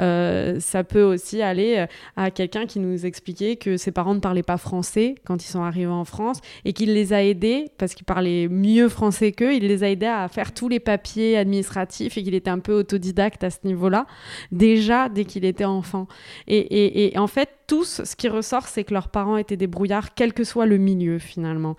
Euh, 0.00 0.58
ça 0.58 0.82
peut 0.84 1.02
aussi 1.02 1.42
aller 1.42 1.76
euh, 1.76 1.86
à 2.16 2.30
quelqu'un 2.30 2.66
qui 2.66 2.80
nous 2.80 3.06
expliquait 3.06 3.56
que 3.56 3.76
ses 3.76 3.92
parents 3.92 4.14
ne 4.14 4.20
parlaient 4.20 4.42
pas 4.42 4.56
français 4.56 5.14
quand 5.24 5.44
ils 5.44 5.48
sont 5.48 5.62
arrivés 5.62 5.86
en 5.86 6.04
France 6.04 6.40
et 6.64 6.72
qu'il 6.72 6.92
les 6.94 7.12
a 7.12 7.22
aidés, 7.22 7.66
parce 7.78 7.94
qu'ils 7.94 8.06
parlaient 8.06 8.48
mieux 8.48 8.88
français 8.88 9.32
qu'eux, 9.32 9.54
il 9.54 9.66
les 9.66 9.84
a 9.84 9.90
aidés 9.90 10.06
à 10.06 10.26
faire 10.28 10.52
tous 10.52 10.68
les 10.68 10.80
papiers 10.80 11.36
administratifs 11.36 12.16
et 12.16 12.22
qu'il 12.22 12.34
était 12.34 12.50
un 12.50 12.58
peu 12.58 12.72
autodidacte 12.72 13.44
à 13.44 13.50
ce 13.50 13.58
niveau-là, 13.64 14.06
déjà 14.50 15.08
dès 15.08 15.24
qu'il 15.24 15.44
était 15.44 15.64
enfant. 15.64 16.08
Et, 16.48 17.12
en 17.16 17.26
fait, 17.26 17.50
tous, 17.66 18.02
ce 18.04 18.16
qui 18.16 18.28
ressort, 18.28 18.66
c'est 18.66 18.84
que 18.84 18.94
leurs 18.94 19.08
parents 19.08 19.36
étaient 19.36 19.56
des 19.56 19.66
brouillards, 19.66 20.14
quel 20.14 20.32
que 20.32 20.44
soit 20.44 20.66
le 20.66 20.78
milieu 20.78 21.18
finalement 21.18 21.76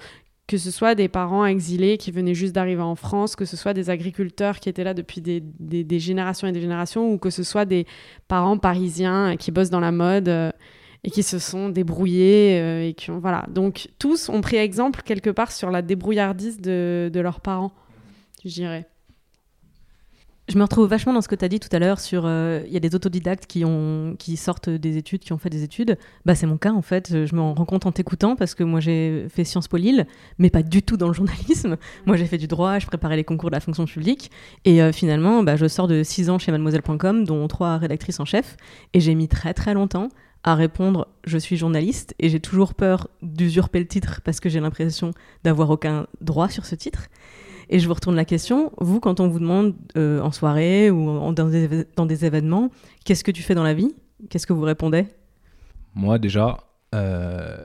que 0.47 0.57
ce 0.57 0.71
soit 0.71 0.95
des 0.95 1.09
parents 1.09 1.45
exilés 1.45 1.97
qui 1.97 2.11
venaient 2.11 2.33
juste 2.33 2.55
d'arriver 2.55 2.81
en 2.81 2.95
France, 2.95 3.35
que 3.35 3.43
ce 3.43 3.57
soit 3.57 3.73
des 3.73 3.89
agriculteurs 3.89 4.59
qui 4.59 4.69
étaient 4.69 4.85
là 4.85 4.93
depuis 4.93 5.19
des, 5.19 5.41
des, 5.41 5.99
générations 5.99 6.47
et 6.47 6.53
des 6.53 6.61
générations, 6.61 7.11
ou 7.11 7.17
que 7.17 7.29
ce 7.29 7.43
soit 7.43 7.65
des 7.65 7.85
parents 8.29 8.57
parisiens 8.57 9.35
qui 9.35 9.51
bossent 9.51 9.69
dans 9.69 9.81
la 9.81 9.91
mode 9.91 10.29
euh, 10.29 10.51
et 11.03 11.11
qui 11.11 11.21
se 11.21 11.37
sont 11.37 11.67
débrouillés 11.67 12.59
euh, 12.61 12.87
et 12.87 12.93
qui 12.93 13.11
ont 13.11 13.19
voilà. 13.19 13.45
Donc 13.49 13.89
tous 13.99 14.29
ont 14.29 14.39
pris 14.39 14.55
exemple 14.55 15.01
quelque 15.03 15.29
part 15.29 15.51
sur 15.51 15.69
la 15.69 15.81
débrouillardise 15.81 16.61
de, 16.61 17.11
de 17.13 17.19
leurs 17.19 17.41
parents, 17.41 17.73
je 18.45 18.53
dirais. 18.53 18.87
Je 20.49 20.57
me 20.57 20.63
retrouve 20.63 20.87
vachement 20.87 21.11
dans 21.11 21.19
ce 21.21 21.27
que 21.27 21.35
tu 21.35 21.43
as 21.43 21.49
dit 21.49 21.59
tout 21.59 21.67
à 21.73 21.79
l'heure 21.79 21.99
sur 21.99 22.23
euh, 22.25 22.61
il 22.67 22.71
y 22.71 22.77
a 22.77 22.79
des 22.79 22.95
autodidactes 22.95 23.47
qui 23.47 23.65
ont 23.65 24.15
qui 24.17 24.37
sortent 24.37 24.69
des 24.69 24.95
études, 24.95 25.19
qui 25.19 25.33
ont 25.33 25.37
fait 25.37 25.49
des 25.49 25.61
études. 25.63 25.97
Bah 26.25 26.35
c'est 26.35 26.45
mon 26.45 26.55
cas 26.55 26.71
en 26.71 26.81
fait, 26.81 27.25
je 27.25 27.35
me 27.35 27.41
rends 27.41 27.65
compte 27.65 27.85
en 27.85 27.91
t'écoutant 27.91 28.37
parce 28.37 28.55
que 28.55 28.63
moi 28.63 28.79
j'ai 28.79 29.27
fait 29.27 29.43
Sciences 29.43 29.67
Po 29.67 29.75
Lille, 29.75 30.07
mais 30.37 30.49
pas 30.49 30.63
du 30.63 30.83
tout 30.83 30.95
dans 30.95 31.07
le 31.07 31.13
journalisme. 31.17 31.75
Moi 32.05 32.15
j'ai 32.15 32.25
fait 32.25 32.37
du 32.37 32.47
droit, 32.47 32.79
je 32.79 32.87
préparais 32.87 33.17
les 33.17 33.25
concours 33.25 33.49
de 33.49 33.55
la 33.55 33.59
fonction 33.59 33.83
publique 33.83 34.31
et 34.63 34.81
euh, 34.81 34.93
finalement 34.93 35.43
bah, 35.43 35.57
je 35.57 35.67
sors 35.67 35.89
de 35.89 36.01
6 36.01 36.29
ans 36.29 36.39
chez 36.39 36.53
mademoiselle.com 36.53 37.25
dont 37.25 37.45
trois 37.49 37.77
rédactrices 37.77 38.21
en 38.21 38.25
chef 38.25 38.55
et 38.93 39.01
j'ai 39.01 39.15
mis 39.15 39.27
très 39.27 39.53
très 39.53 39.73
longtemps 39.73 40.07
à 40.45 40.55
répondre 40.55 41.09
je 41.25 41.37
suis 41.37 41.57
journaliste 41.57 42.15
et 42.19 42.29
j'ai 42.29 42.39
toujours 42.39 42.73
peur 42.73 43.09
d'usurper 43.21 43.79
le 43.79 43.87
titre 43.87 44.21
parce 44.23 44.39
que 44.39 44.47
j'ai 44.47 44.61
l'impression 44.61 45.11
d'avoir 45.43 45.69
aucun 45.71 46.07
droit 46.21 46.47
sur 46.47 46.65
ce 46.65 46.75
titre. 46.75 47.09
Et 47.69 47.79
je 47.79 47.87
vous 47.87 47.93
retourne 47.93 48.15
la 48.15 48.25
question, 48.25 48.71
vous, 48.77 48.99
quand 48.99 49.19
on 49.19 49.27
vous 49.27 49.39
demande 49.39 49.75
euh, 49.97 50.21
en 50.21 50.31
soirée 50.31 50.89
ou 50.89 51.09
en, 51.09 51.33
dans, 51.33 51.49
des, 51.49 51.85
dans, 51.95 52.05
des, 52.05 52.25
événements, 52.25 52.71
qu'est-ce 53.03 53.23
que 53.23 53.31
tu 53.31 53.43
fais 53.43 53.55
dans 53.55 53.63
la 53.63 53.73
vie? 53.73 53.93
Qu'est-ce 54.29 54.47
que 54.47 54.53
vous 54.53 54.61
répondez? 54.61 55.07
Moi, 55.93 56.17
déjà, 56.17 56.57
euh, 56.95 57.57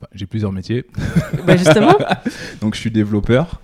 bah, 0.00 0.08
j'ai 0.14 0.26
plusieurs 0.26 0.52
métiers. 0.52 0.86
bah 1.46 1.56
justement. 1.56 1.96
Donc, 2.60 2.74
je 2.74 2.80
suis 2.80 2.90
développeur. 2.90 3.60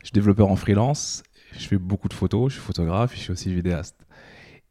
Je 0.00 0.06
suis 0.06 0.12
développeur 0.12 0.48
en 0.48 0.56
freelance. 0.56 1.22
Je 1.58 1.66
fais 1.66 1.78
beaucoup 1.78 2.08
de 2.08 2.14
photos. 2.14 2.52
Je 2.52 2.58
suis 2.58 2.64
photographe. 2.64 3.12
Je 3.14 3.20
suis 3.20 3.32
aussi 3.32 3.54
vidéaste. 3.54 3.96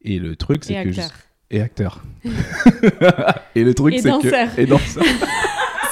Et 0.02 0.18
le 0.18 0.36
truc, 0.36 0.63
c'est 0.63 0.84
que. 0.84 0.90
Acteur. 0.90 1.12
Je... 1.52 1.56
Et 1.56 1.62
acteur. 1.62 2.04
et 3.56 3.63
le 3.63 3.74
truc, 3.75 3.96
c'est 4.00 4.10
que. 4.10 4.60
Et 4.60 4.66
danseur. 4.66 5.04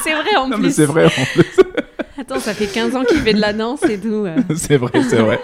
C'est 0.03 0.13
vrai 0.13 0.35
en 0.37 0.47
non, 0.47 0.57
plus. 0.57 0.73
c'est 0.73 0.85
vrai 0.85 1.05
en 1.05 1.25
plus. 1.33 1.59
Attends, 2.17 2.39
ça 2.39 2.53
fait 2.53 2.67
15 2.67 2.95
ans 2.95 3.03
qu'il 3.03 3.17
fait 3.17 3.33
de 3.33 3.39
la 3.39 3.53
danse 3.53 3.83
et 3.83 3.99
tout. 3.99 4.25
Euh. 4.25 4.35
c'est 4.55 4.77
vrai, 4.77 5.01
c'est 5.03 5.21
vrai. 5.21 5.39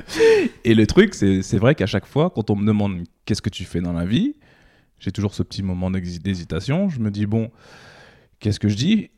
Et 0.64 0.74
le 0.74 0.86
truc, 0.86 1.14
c'est 1.14 1.58
vrai 1.58 1.74
qu'à 1.74 1.86
chaque 1.86 2.06
fois, 2.06 2.30
quand 2.30 2.50
on 2.50 2.56
me 2.56 2.66
demande 2.66 3.04
qu'est-ce 3.24 3.42
que 3.42 3.50
tu 3.50 3.64
fais 3.64 3.80
dans 3.80 3.92
la 3.92 4.04
vie, 4.04 4.34
j'ai 4.98 5.12
toujours 5.12 5.34
ce 5.34 5.42
petit 5.42 5.62
moment 5.62 5.90
d'hésitation. 5.90 6.88
Je 6.88 6.98
me 6.98 7.10
dis, 7.10 7.26
bon, 7.26 7.50
qu'est-ce 8.40 8.58
que 8.58 8.68
je 8.68 8.74
dis? 8.74 9.10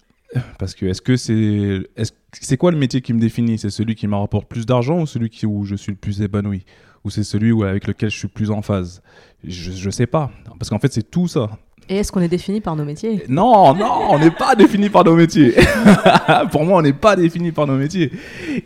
Parce 0.58 0.74
que 0.74 0.86
est-ce 0.86 1.00
que 1.00 1.16
c'est. 1.16 1.80
Est 1.96 2.14
c'est 2.32 2.56
quoi 2.56 2.70
le 2.70 2.76
métier 2.78 3.00
qui 3.00 3.12
me 3.12 3.18
définit? 3.18 3.58
C'est 3.58 3.70
celui 3.70 3.96
qui 3.96 4.06
me 4.06 4.14
rapporte 4.14 4.48
plus 4.48 4.64
d'argent 4.66 5.00
ou 5.00 5.06
celui 5.06 5.30
qui, 5.30 5.46
où 5.46 5.64
je 5.64 5.74
suis 5.74 5.90
le 5.90 5.98
plus 5.98 6.22
épanoui? 6.22 6.64
Ou 7.02 7.10
c'est 7.10 7.24
celui 7.24 7.50
où, 7.50 7.64
avec 7.64 7.86
lequel 7.86 8.10
je 8.10 8.16
suis 8.18 8.28
plus 8.28 8.50
en 8.50 8.62
phase? 8.62 9.02
Je, 9.42 9.72
je 9.72 9.90
sais 9.90 10.06
pas. 10.06 10.30
Parce 10.58 10.68
qu'en 10.70 10.78
fait, 10.78 10.92
c'est 10.92 11.10
tout 11.10 11.26
ça. 11.26 11.50
Et 11.90 11.96
est-ce 11.96 12.12
qu'on 12.12 12.20
est 12.20 12.28
défini 12.28 12.60
par 12.60 12.76
nos 12.76 12.84
métiers? 12.84 13.24
Non, 13.28 13.74
non, 13.74 14.10
on 14.10 14.18
n'est 14.20 14.30
pas 14.30 14.54
défini 14.54 14.88
par 14.88 15.02
nos 15.02 15.16
métiers. 15.16 15.56
Pour 16.52 16.64
moi, 16.64 16.78
on 16.78 16.82
n'est 16.82 16.92
pas 16.92 17.16
défini 17.16 17.50
par 17.50 17.66
nos 17.66 17.74
métiers. 17.74 18.12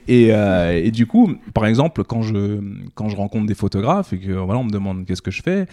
Et, 0.06 0.28
euh, 0.30 0.78
et, 0.84 0.90
du 0.90 1.06
coup, 1.06 1.32
par 1.54 1.64
exemple, 1.64 2.04
quand 2.04 2.20
je, 2.20 2.60
quand 2.94 3.08
je 3.08 3.16
rencontre 3.16 3.46
des 3.46 3.54
photographes 3.54 4.12
et 4.12 4.18
que 4.18 4.32
voilà, 4.32 4.60
on 4.60 4.64
me 4.64 4.70
demande 4.70 5.06
qu'est-ce 5.06 5.22
que 5.22 5.30
je 5.30 5.40
fais, 5.42 5.64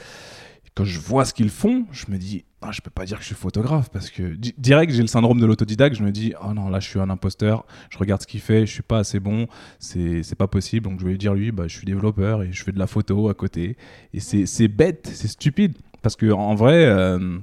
quand 0.76 0.86
je 0.86 0.98
vois 0.98 1.26
ce 1.26 1.34
qu'ils 1.34 1.50
font, 1.50 1.84
je 1.92 2.06
me 2.08 2.18
dis, 2.18 2.46
ah, 2.62 2.72
je 2.72 2.80
peux 2.80 2.90
pas 2.90 3.04
dire 3.04 3.18
que 3.18 3.24
je 3.24 3.28
suis 3.28 3.36
photographe 3.36 3.90
parce 3.90 4.10
que 4.10 4.34
direct, 4.58 4.94
j'ai 4.94 5.02
le 5.02 5.08
syndrome 5.08 5.42
de 5.42 5.46
l'autodidacte. 5.46 5.98
Je 5.98 6.04
me 6.04 6.12
dis, 6.12 6.34
oh 6.48 6.54
non, 6.54 6.70
là, 6.70 6.80
je 6.80 6.88
suis 6.88 7.02
un 7.02 7.10
imposteur. 7.10 7.66
Je 7.90 7.98
regarde 7.98 8.22
ce 8.22 8.28
qu'il 8.28 8.40
fait, 8.40 8.66
je 8.66 8.72
suis 8.72 8.82
pas 8.82 9.00
assez 9.00 9.20
bon. 9.20 9.48
C'est, 9.78 10.36
pas 10.38 10.48
possible. 10.48 10.88
Donc, 10.90 11.02
je 11.02 11.06
vais 11.06 11.12
lui 11.12 11.18
dire, 11.18 11.34
lui, 11.34 11.52
bah, 11.52 11.68
je 11.68 11.76
suis 11.76 11.86
développeur 11.86 12.44
et 12.44 12.54
je 12.54 12.64
fais 12.64 12.72
de 12.72 12.80
la 12.80 12.88
photo 12.88 13.28
à 13.28 13.34
côté. 13.34 13.76
Et 14.14 14.22
c'est 14.22 14.68
bête, 14.70 15.12
c'est 15.14 15.28
stupide. 15.28 15.76
Parce 16.02 16.16
que 16.16 16.32
en 16.32 16.56
vrai, 16.56 16.86
euh, 16.86 17.40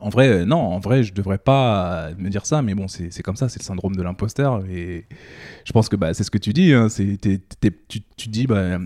en 0.00 0.08
vrai, 0.08 0.28
euh, 0.28 0.44
non, 0.44 0.58
en 0.58 0.78
vrai, 0.78 1.02
je 1.02 1.12
devrais 1.12 1.38
pas 1.38 2.10
me 2.18 2.28
dire 2.28 2.46
ça, 2.46 2.62
mais 2.62 2.74
bon, 2.74 2.88
c'est, 2.88 3.22
comme 3.22 3.36
ça, 3.36 3.48
c'est 3.48 3.60
le 3.60 3.64
syndrome 3.64 3.96
de 3.96 4.02
l'imposteur. 4.02 4.64
Et 4.66 5.06
je 5.64 5.72
pense 5.72 5.88
que 5.88 5.96
bah, 5.96 6.14
c'est 6.14 6.24
ce 6.24 6.30
que 6.30 6.38
tu 6.38 6.52
dis. 6.52 6.72
Hein, 6.72 6.88
tu, 6.88 8.28
dis, 8.28 8.46
bah, 8.46 8.78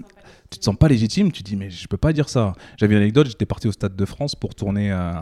tu 0.50 0.58
te 0.58 0.64
sens 0.64 0.76
pas 0.76 0.88
légitime, 0.88 1.32
tu 1.32 1.42
dis, 1.42 1.56
mais 1.56 1.70
je 1.70 1.88
peux 1.88 1.96
pas 1.96 2.12
dire 2.12 2.28
ça. 2.28 2.54
J'avais 2.76 2.94
une 2.94 3.02
anecdote, 3.02 3.28
j'étais 3.28 3.46
parti 3.46 3.68
au 3.68 3.72
Stade 3.72 3.96
de 3.96 4.04
France 4.04 4.34
pour 4.34 4.54
tourner 4.54 4.92
euh, 4.92 5.12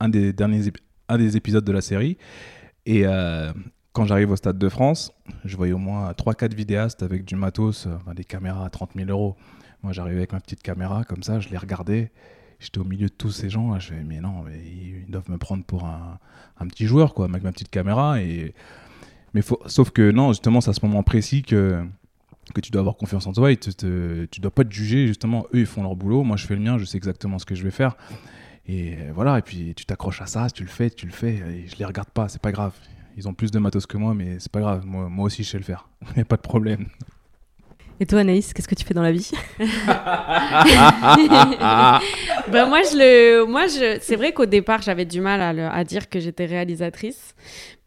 un, 0.00 0.08
des 0.08 0.32
derniers 0.32 0.66
épisodes 1.36 1.64
de 1.64 1.72
la 1.72 1.80
série. 1.80 2.18
Et 2.86 3.06
euh, 3.06 3.52
quand 3.92 4.04
j'arrive 4.04 4.30
au 4.30 4.36
Stade 4.36 4.58
de 4.58 4.68
France, 4.68 5.12
je 5.44 5.56
voyais 5.56 5.72
au 5.72 5.78
moins 5.78 6.12
3-4 6.12 6.54
vidéastes 6.54 7.02
avec 7.02 7.24
du 7.24 7.36
matos, 7.36 7.88
des 8.14 8.24
caméras 8.24 8.66
à 8.66 8.70
30 8.70 8.90
000 8.94 9.10
euros. 9.10 9.36
Moi, 9.82 9.92
j'arrivais 9.92 10.18
avec 10.18 10.32
ma 10.32 10.40
petite 10.40 10.62
caméra, 10.62 11.04
comme 11.04 11.22
ça, 11.22 11.40
je 11.40 11.48
les 11.50 11.58
regardais 11.58 12.10
j'étais 12.64 12.78
au 12.78 12.84
milieu 12.84 13.08
de 13.08 13.12
tous 13.12 13.30
ces 13.30 13.50
gens 13.50 13.72
là 13.72 13.78
je 13.78 13.88
fais 13.88 14.02
mais 14.02 14.20
non 14.20 14.42
mais 14.42 14.58
ils 14.58 15.10
doivent 15.10 15.30
me 15.30 15.38
prendre 15.38 15.64
pour 15.64 15.84
un, 15.84 16.18
un 16.58 16.66
petit 16.66 16.86
joueur 16.86 17.14
quoi 17.14 17.26
avec 17.26 17.42
ma 17.42 17.52
petite 17.52 17.70
caméra 17.70 18.20
et 18.20 18.54
mais 19.34 19.42
faut... 19.42 19.60
sauf 19.66 19.90
que 19.90 20.10
non 20.10 20.28
justement 20.28 20.60
c'est 20.60 20.70
à 20.70 20.72
ce 20.72 20.84
moment 20.84 21.02
précis 21.02 21.42
que 21.42 21.84
que 22.54 22.60
tu 22.60 22.70
dois 22.70 22.80
avoir 22.80 22.96
confiance 22.96 23.26
en 23.26 23.32
toi 23.32 23.52
et 23.52 23.56
te, 23.56 24.24
tu 24.26 24.40
dois 24.40 24.50
pas 24.50 24.64
te 24.64 24.72
juger 24.72 25.06
justement 25.06 25.46
eux 25.54 25.60
ils 25.60 25.66
font 25.66 25.82
leur 25.82 25.96
boulot 25.96 26.24
moi 26.24 26.36
je 26.36 26.46
fais 26.46 26.54
le 26.54 26.60
mien 26.60 26.78
je 26.78 26.84
sais 26.84 26.96
exactement 26.96 27.38
ce 27.38 27.44
que 27.46 27.54
je 27.54 27.62
vais 27.62 27.70
faire 27.70 27.96
et 28.66 28.96
voilà 29.14 29.38
et 29.38 29.42
puis 29.42 29.74
tu 29.74 29.84
t'accroches 29.84 30.22
à 30.22 30.26
ça 30.26 30.48
tu 30.50 30.62
le 30.62 30.68
fais 30.68 30.90
tu 30.90 31.06
le 31.06 31.12
fais 31.12 31.34
et 31.34 31.66
je 31.68 31.76
les 31.76 31.84
regarde 31.84 32.10
pas 32.10 32.28
c'est 32.28 32.40
pas 32.42 32.52
grave. 32.52 32.72
Ils 33.16 33.28
ont 33.28 33.34
plus 33.34 33.52
de 33.52 33.60
matos 33.60 33.86
que 33.86 33.96
moi 33.96 34.12
mais 34.14 34.40
c'est 34.40 34.50
pas 34.50 34.60
grave 34.60 34.84
moi, 34.84 35.08
moi 35.08 35.26
aussi 35.26 35.44
je 35.44 35.50
sais 35.50 35.58
le 35.58 35.64
faire. 35.64 35.88
Y 36.16 36.20
a 36.20 36.24
pas 36.24 36.36
de 36.36 36.42
problème 36.42 36.86
et 38.00 38.06
toi, 38.06 38.20
Anaïs, 38.20 38.52
qu'est-ce 38.52 38.68
que 38.68 38.74
tu 38.74 38.84
fais 38.84 38.94
dans 38.94 39.02
la 39.02 39.12
vie 39.12 39.30
ben 39.58 39.66
moi, 42.66 42.82
je 42.82 42.96
le, 42.96 43.44
moi, 43.46 43.66
je, 43.66 43.98
c'est 44.00 44.16
vrai 44.16 44.32
qu'au 44.32 44.46
départ, 44.46 44.82
j'avais 44.82 45.04
du 45.04 45.20
mal 45.20 45.40
à, 45.40 45.52
le, 45.52 45.66
à 45.66 45.84
dire 45.84 46.08
que 46.08 46.20
j'étais 46.20 46.46
réalisatrice 46.46 47.34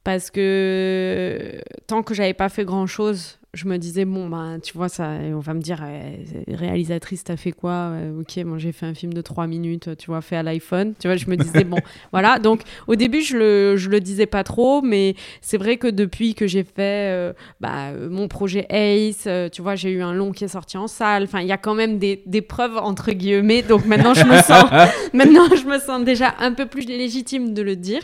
parce 0.04 0.32
que 0.32 1.60
tant 1.86 2.04
que 2.04 2.14
j'avais 2.14 2.34
pas 2.34 2.48
fait 2.48 2.64
grand 2.64 2.88
chose, 2.88 3.37
je 3.54 3.66
me 3.68 3.77
disais 3.77 4.06
bon 4.06 4.30
ben 4.30 4.60
tu 4.62 4.74
vois 4.74 4.89
ça, 4.89 5.10
on 5.34 5.39
va 5.39 5.54
me 5.54 5.62
dire 5.62 5.84
eh, 5.84 6.54
réalisatrice, 6.54 7.24
t'as 7.24 7.38
fait 7.38 7.51
quoi? 7.51 7.94
Ok, 8.20 8.44
bon 8.44 8.58
j'ai 8.58 8.72
fait 8.72 8.86
un 8.86 8.94
film 8.94 9.13
de 9.13 9.22
3 9.22 9.48
minutes, 9.48 9.98
tu 9.98 10.08
vois, 10.08 10.22
fait 10.22 10.36
à 10.36 10.44
l'iPhone. 10.44 10.94
Tu 11.00 11.08
vois, 11.08 11.16
je 11.16 11.27
me 11.27 11.36
disais 11.36 11.63
bon 11.63 11.80
voilà. 12.12 12.39
Donc 12.39 12.62
au 12.88 12.96
début 12.96 13.22
je 13.22 13.38
le 13.38 13.77
je 13.77 13.89
le 13.89 14.00
disais 14.00 14.25
pas 14.25 14.44
trop, 14.44 14.82
mais 14.82 15.16
c'est 15.42 15.58
vrai 15.58 15.77
que 15.77 15.88
depuis 15.88 16.36
que 16.36 16.48
j'ai 16.48 16.63
fait 16.63 17.12
euh, 17.12 17.34
bah, 17.60 17.94
mon 17.94 18.27
projet 18.27 18.66
Ace, 18.70 19.25
euh, 19.27 19.50
tu 19.50 19.62
vois, 19.62 19.75
j'ai 19.75 19.92
eu 19.92 20.01
un 20.01 20.13
long 20.13 20.32
qui 20.32 20.44
est 20.44 20.50
sorti 20.50 20.77
en 20.77 20.88
salle. 20.88 21.24
Enfin, 21.24 21.42
il 21.42 21.48
y 21.48 21.51
a 21.51 21.58
quand 21.58 21.75
même 21.75 21.98
des, 21.98 22.24
des 22.25 22.42
preuves 22.42 22.77
entre 22.77 23.12
guillemets. 23.12 23.63
Donc 23.63 23.86
maintenant 23.86 24.13
je 24.13 24.25
me 24.25 24.38
sens 24.42 24.70
maintenant 25.13 25.48
je 25.56 25.66
me 25.66 25.80
sens 25.80 26.04
déjà 26.04 26.36
un 26.39 26.54
peu 26.54 26.66
plus 26.66 26.86
légitime 26.86 27.54
de 27.54 27.62
le 27.62 27.75
dire. 27.75 28.01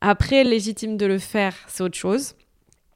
Après, 0.00 0.44
légitime 0.44 0.96
de 0.96 1.06
le 1.06 1.18
faire, 1.18 1.54
c'est 1.68 1.82
autre 1.82 1.96
chose. 1.96 2.34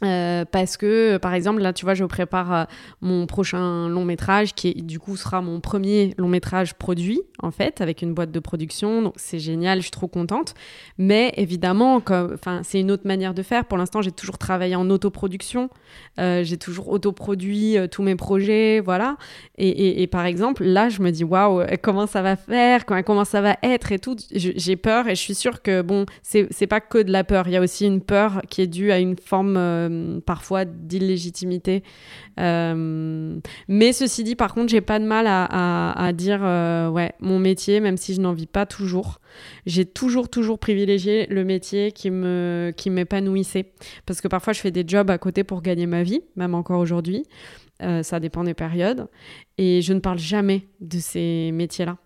Euh, 0.03 0.45
parce 0.51 0.77
que, 0.77 1.19
par 1.19 1.35
exemple, 1.35 1.61
là, 1.61 1.73
tu 1.73 1.85
vois, 1.85 1.95
je 1.95 2.05
prépare 2.05 2.53
euh, 2.53 2.65
mon 3.01 3.27
prochain 3.27 3.89
long 3.89 4.05
métrage 4.05 4.55
qui, 4.55 4.75
du 4.75 4.99
coup, 4.99 5.17
sera 5.17 5.43
mon 5.43 5.61
premier 5.61 6.15
long 6.17 6.29
métrage 6.29 6.75
produit, 6.75 7.21
en 7.43 7.51
fait, 7.51 7.81
avec 7.81 8.03
une 8.03 8.15
boîte 8.15 8.33
de 8.33 8.41
production. 8.41 9.03
Donc, 9.03 9.15
c'est 9.17 9.39
génial, 9.39 9.79
je 9.79 9.83
suis 9.83 9.91
trop 9.91 10.09
contente. 10.09 10.55
Mais 10.99 11.33
évidemment, 11.37 12.03
c'est 12.63 12.81
une 12.81 12.91
autre 12.91 13.07
manière 13.07 13.35
de 13.35 13.43
faire. 13.43 13.65
Pour 13.65 13.79
l'instant, 13.79 14.03
j'ai 14.03 14.13
toujours 14.13 14.39
travaillé 14.39 14.75
en 14.75 14.89
autoproduction. 14.91 15.69
Euh, 16.19 16.45
j'ai 16.45 16.57
toujours 16.57 16.89
autoproduit 16.89 17.77
euh, 17.77 17.87
tous 17.87 18.03
mes 18.03 18.17
projets, 18.17 18.81
voilà. 18.81 19.17
Et, 19.59 19.69
et, 19.69 20.03
et, 20.03 20.07
par 20.07 20.25
exemple, 20.25 20.65
là, 20.65 20.89
je 20.89 21.03
me 21.03 21.11
dis, 21.11 21.25
waouh, 21.25 21.63
comment 21.83 22.07
ça 22.07 22.23
va 22.23 22.37
faire, 22.37 22.87
comment, 22.87 23.03
comment 23.03 23.25
ça 23.25 23.41
va 23.41 23.57
être 23.63 23.93
et 23.93 23.99
tout? 23.99 24.17
J'ai 24.33 24.77
peur 24.77 25.09
et 25.09 25.15
je 25.15 25.21
suis 25.21 25.35
sûre 25.35 25.63
que, 25.63 25.83
bon, 25.83 26.07
c'est 26.23 26.67
pas 26.67 26.81
que 26.81 26.99
de 26.99 27.13
la 27.13 27.25
peur. 27.25 27.49
Il 27.49 27.53
y 27.53 27.57
a 27.57 27.61
aussi 27.61 27.87
une 27.87 28.01
peur 28.01 28.41
qui 28.49 28.63
est 28.63 28.67
due 28.67 28.93
à 28.93 28.99
une 28.99 29.17
forme 29.17 29.59
euh, 29.91 30.21
parfois 30.21 30.65
d'illégitimité. 30.65 31.83
Euh, 32.39 33.39
mais 33.69 33.93
ceci 33.93 34.25
dit, 34.25 34.37
par 34.37 34.55
contre, 34.55 34.69
j'ai 34.69 34.81
pas 34.81 34.99
de 34.99 35.05
mal 35.05 35.27
à, 35.29 36.13
dire, 36.15 36.41
euh, 36.43 36.89
ouais, 36.89 37.13
mon 37.21 37.39
métier, 37.39 37.81
même 37.81 37.97
si 37.97 38.15
je 38.15 38.21
n'en 38.21 38.33
vis 38.33 38.47
pas 38.47 38.67
toujours, 38.67 39.21
j'ai 39.67 39.85
toujours, 39.85 40.29
toujours 40.29 40.59
privilégié 40.59 41.27
le 41.27 41.45
métier 41.45 41.93
qui 41.93 42.11
qui 42.77 42.91
m'épanouissait. 42.91 43.73
Parce 44.07 44.21
que 44.21 44.29
parfois, 44.29 44.53
je 44.53 44.61
fais 44.61 44.71
des 44.71 44.85
jobs 44.87 45.11
à 45.11 45.19
côté 45.19 45.45
pour 45.45 45.63
gagner 45.63 45.87
ma 45.87 46.03
vie, 46.03 46.23
même 46.37 46.55
encore 46.55 46.81
aujourd'hui. 46.81 47.25
ça 47.81 48.21
dépend 48.21 48.45
des 48.45 48.55
périodes. 48.55 49.09
Et 49.59 49.83
je 49.83 49.93
ne 49.93 50.01
parle 50.01 50.19
jamais 50.19 50.67
de 50.81 50.99
ces 50.99 51.51
métiers-là. 51.53 51.97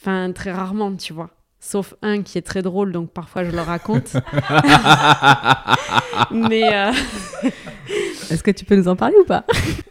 Enfin, 0.00 0.32
très 0.32 0.52
rarement, 0.52 0.94
tu 0.96 1.12
vois 1.12 1.30
sauf 1.62 1.94
un 2.02 2.22
qui 2.22 2.36
est 2.36 2.42
très 2.42 2.60
drôle, 2.60 2.92
donc 2.92 3.10
parfois 3.10 3.44
je 3.44 3.52
le 3.52 3.60
raconte. 3.60 4.12
Mais 6.30 6.74
euh, 6.74 6.92
est-ce 8.30 8.42
que 8.42 8.50
tu 8.50 8.64
peux 8.64 8.74
nous 8.76 8.88
en 8.88 8.96
parler 8.96 9.14
ou 9.20 9.24
pas? 9.24 9.44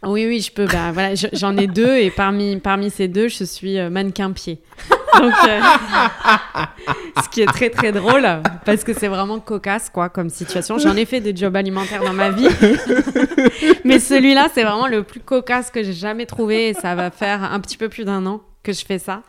Oui, 0.04 0.26
oui, 0.28 0.42
je 0.42 0.52
peux. 0.52 0.66
Bah, 0.66 0.92
voilà, 0.92 1.16
j'en 1.34 1.56
ai 1.58 1.68
deux 1.68 1.98
et 1.98 2.12
parmi 2.12 2.58
parmi 2.58 2.90
ces 2.90 3.08
deux, 3.08 3.30
je 3.30 3.44
suis 3.44 3.80
euh, 3.80 3.90
mannequin 3.90 4.32
pied. 4.32 4.62
Donc, 5.20 5.34
euh, 5.48 5.60
ce 7.24 7.30
qui 7.30 7.42
est 7.42 7.46
très 7.46 7.70
très 7.70 7.92
drôle 7.92 8.28
parce 8.66 8.84
que 8.84 8.94
c'est 8.94 9.08
vraiment 9.08 9.40
cocasse 9.40 9.90
quoi 9.90 10.10
comme 10.10 10.30
situation. 10.30 10.78
J'en 10.78 10.96
ai 10.96 11.06
fait 11.06 11.22
des 11.22 11.36
jobs 11.36 11.56
alimentaires 11.56 12.04
dans 12.04 12.14
ma 12.14 12.32
vie, 12.32 12.48
mais 13.86 14.00
celui-là 14.00 14.48
c'est 14.54 14.64
vraiment 14.64 14.88
le 14.88 15.04
plus 15.04 15.20
cocasse 15.20 15.70
que 15.70 15.84
j'ai 15.84 15.94
jamais 15.94 16.26
trouvé 16.26 16.70
et 16.70 16.74
ça 16.74 16.96
va 16.96 17.12
faire 17.12 17.44
un 17.44 17.60
petit 17.60 17.78
peu 17.78 17.90
plus 17.90 18.06
d'un 18.06 18.26
an 18.26 18.42
que 18.64 18.74
je 18.74 18.86
fais 18.86 19.00
ça. 19.00 19.24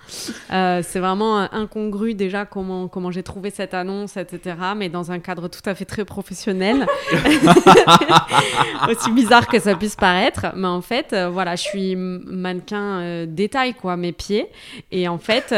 Euh, 0.53 0.83
c'est 0.87 1.01
vraiment 1.01 1.39
incongru 1.53 2.13
déjà 2.13 2.45
comment, 2.45 2.87
comment 2.89 3.11
j'ai 3.11 3.23
trouvé 3.23 3.49
cette 3.51 3.73
annonce, 3.73 4.19
etc. 4.19 4.57
Mais 4.77 4.91
dans 4.91 5.11
un 5.11 5.21
cadre 5.21 5.49
tout 5.49 5.63
à 5.65 5.75
fait 5.75 5.87
très 5.87 6.05
professionnel. 6.05 6.87
Aussi 8.89 9.11
bizarre 9.13 9.47
que 9.47 9.59
ça 9.59 9.75
puisse 9.75 9.97
paraître. 9.97 10.47
Mais 10.55 10.69
en 10.69 10.83
fait, 10.83 11.13
euh, 11.13 11.31
voilà, 11.31 11.57
je 11.57 11.63
suis 11.63 11.97
mannequin 11.97 13.01
euh, 13.01 13.27
détail, 13.27 13.73
quoi, 13.73 13.97
mes 13.97 14.13
pieds. 14.13 14.49
Et 14.91 15.09
en 15.09 15.19
fait, 15.19 15.55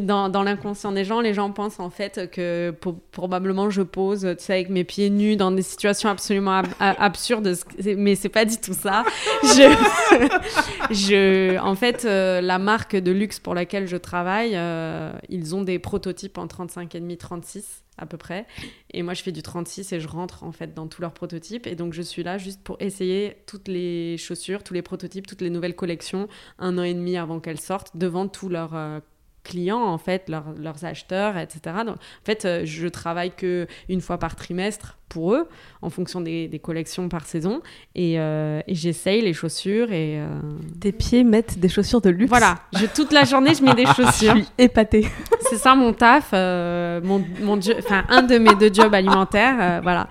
dans, 0.00 0.28
dans 0.28 0.42
l'inconscient 0.44 0.92
des 0.92 1.04
gens, 1.04 1.20
les 1.20 1.34
gens 1.34 1.50
pensent 1.50 1.80
en 1.80 1.90
fait 1.90 2.30
que 2.30 2.72
probablement 3.10 3.70
je 3.70 3.82
pose, 3.82 4.20
tu 4.38 4.44
sais, 4.44 4.52
avec 4.52 4.70
mes 4.70 4.84
pieds 4.84 5.10
nus 5.10 5.36
dans 5.36 5.50
des 5.50 5.62
situations 5.62 6.10
absolument 6.10 6.62
absurdes. 6.78 7.56
Mais 7.96 8.14
c'est 8.14 8.28
pas 8.28 8.44
du 8.44 8.56
tout 8.56 8.74
ça. 8.74 9.02
Je, 9.42 10.26
je, 10.90 11.58
en 11.58 11.74
fait, 11.74 12.04
la 12.04 12.58
marque 12.58 12.99
de 13.00 13.12
luxe 13.12 13.38
pour 13.38 13.54
laquelle 13.54 13.86
je 13.86 13.96
travaille, 13.96 14.52
euh, 14.54 15.12
ils 15.28 15.54
ont 15.54 15.62
des 15.62 15.78
prototypes 15.78 16.38
en 16.38 16.46
35,5, 16.46 17.16
36 17.16 17.84
à 17.98 18.06
peu 18.06 18.16
près. 18.16 18.46
Et 18.92 19.02
moi, 19.02 19.14
je 19.14 19.22
fais 19.22 19.32
du 19.32 19.42
36 19.42 19.92
et 19.92 20.00
je 20.00 20.08
rentre 20.08 20.42
en 20.44 20.52
fait 20.52 20.74
dans 20.74 20.86
tous 20.86 21.02
leurs 21.02 21.12
prototypes. 21.12 21.66
Et 21.66 21.74
donc, 21.74 21.92
je 21.92 22.02
suis 22.02 22.22
là 22.22 22.38
juste 22.38 22.62
pour 22.62 22.76
essayer 22.80 23.36
toutes 23.46 23.68
les 23.68 24.16
chaussures, 24.16 24.62
tous 24.62 24.74
les 24.74 24.82
prototypes, 24.82 25.26
toutes 25.26 25.42
les 25.42 25.50
nouvelles 25.50 25.76
collections, 25.76 26.28
un 26.58 26.78
an 26.78 26.82
et 26.82 26.94
demi 26.94 27.16
avant 27.16 27.40
qu'elles 27.40 27.60
sortent, 27.60 27.96
devant 27.96 28.26
tous 28.26 28.48
leurs 28.48 28.74
euh, 28.74 29.00
clients, 29.44 29.82
en 29.82 29.98
fait, 29.98 30.28
leurs 30.28 30.84
acheteurs, 30.84 31.36
etc. 31.36 31.60
Donc, 31.86 31.96
en 31.96 32.24
fait, 32.24 32.44
euh, 32.44 32.62
je 32.64 32.88
travaille 32.88 33.32
que 33.34 33.66
une 33.88 34.00
fois 34.00 34.18
par 34.18 34.36
trimestre 34.36 34.99
pour 35.10 35.34
eux, 35.34 35.48
en 35.82 35.90
fonction 35.90 36.22
des, 36.22 36.60
collections 36.62 37.08
par 37.10 37.26
saison. 37.26 37.60
Euh, 37.98 38.62
et, 38.66 38.74
j'essaye 38.74 39.20
les 39.20 39.34
chaussures 39.34 39.92
et... 39.92 40.20
Euh, 40.20 40.26
Tes 40.80 40.92
pieds 40.92 41.24
mettent 41.24 41.58
des 41.58 41.68
chaussures 41.68 42.00
de 42.00 42.08
luxe. 42.08 42.30
Voilà, 42.30 42.56
je, 42.72 42.86
toute 42.86 43.12
la 43.12 43.24
journée, 43.24 43.54
je 43.54 43.62
mets 43.62 43.74
des 43.74 43.86
chaussures. 43.96 44.36
je 44.36 44.42
suis 44.42 44.46
épatée. 44.56 45.06
C'est 45.50 45.56
ça 45.56 45.74
mon 45.74 45.92
taf, 45.92 46.30
euh, 46.32 47.00
mon, 47.02 47.24
mon 47.42 47.58
enfin, 47.58 48.04
un 48.08 48.22
de 48.22 48.38
mes 48.38 48.54
deux 48.54 48.72
jobs 48.72 48.94
alimentaires, 48.94 49.80
voilà, 49.82 50.08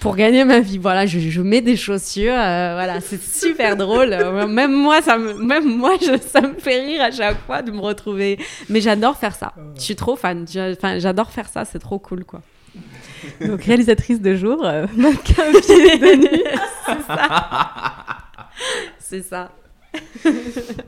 pour 0.00 0.16
gagner 0.16 0.44
ma 0.44 0.60
vie. 0.60 0.78
Voilà, 0.78 1.04
je, 1.04 1.18
je 1.18 1.42
mets 1.42 1.60
des 1.60 1.76
chaussures, 1.76 2.32
voilà, 2.32 3.00
c'est 3.00 3.22
super 3.22 3.76
drôle. 3.76 4.16
même 4.48 4.72
moi, 4.72 5.02
ça 5.02 5.18
me, 5.18 5.34
même 5.34 5.64
moi 5.76 5.92
je, 6.00 6.16
ça 6.18 6.40
me 6.40 6.54
fait 6.54 6.80
rire 6.80 7.02
à 7.02 7.10
chaque 7.10 7.38
fois 7.44 7.60
de 7.60 7.70
me 7.70 7.80
retrouver. 7.80 8.38
Mais 8.70 8.80
j'adore 8.80 9.18
faire 9.18 9.34
ça. 9.34 9.52
Je 9.76 9.82
suis 9.82 9.96
trop 9.96 10.16
fan. 10.16 10.46
J'adore 10.48 11.30
faire 11.30 11.48
ça, 11.48 11.66
c'est 11.66 11.78
trop 11.78 11.98
cool, 11.98 12.24
quoi. 12.24 12.40
Donc 13.46 13.62
réalisatrice 13.62 14.20
de 14.20 14.34
jour, 14.34 14.64
euh, 14.64 14.86
mannequin 14.96 15.52
pied 15.60 15.98
de 15.98 16.16
nuit. 16.16 16.44
C'est 18.98 19.22
ça. 19.22 19.52
C'est 19.92 20.42
ça. 20.52 20.82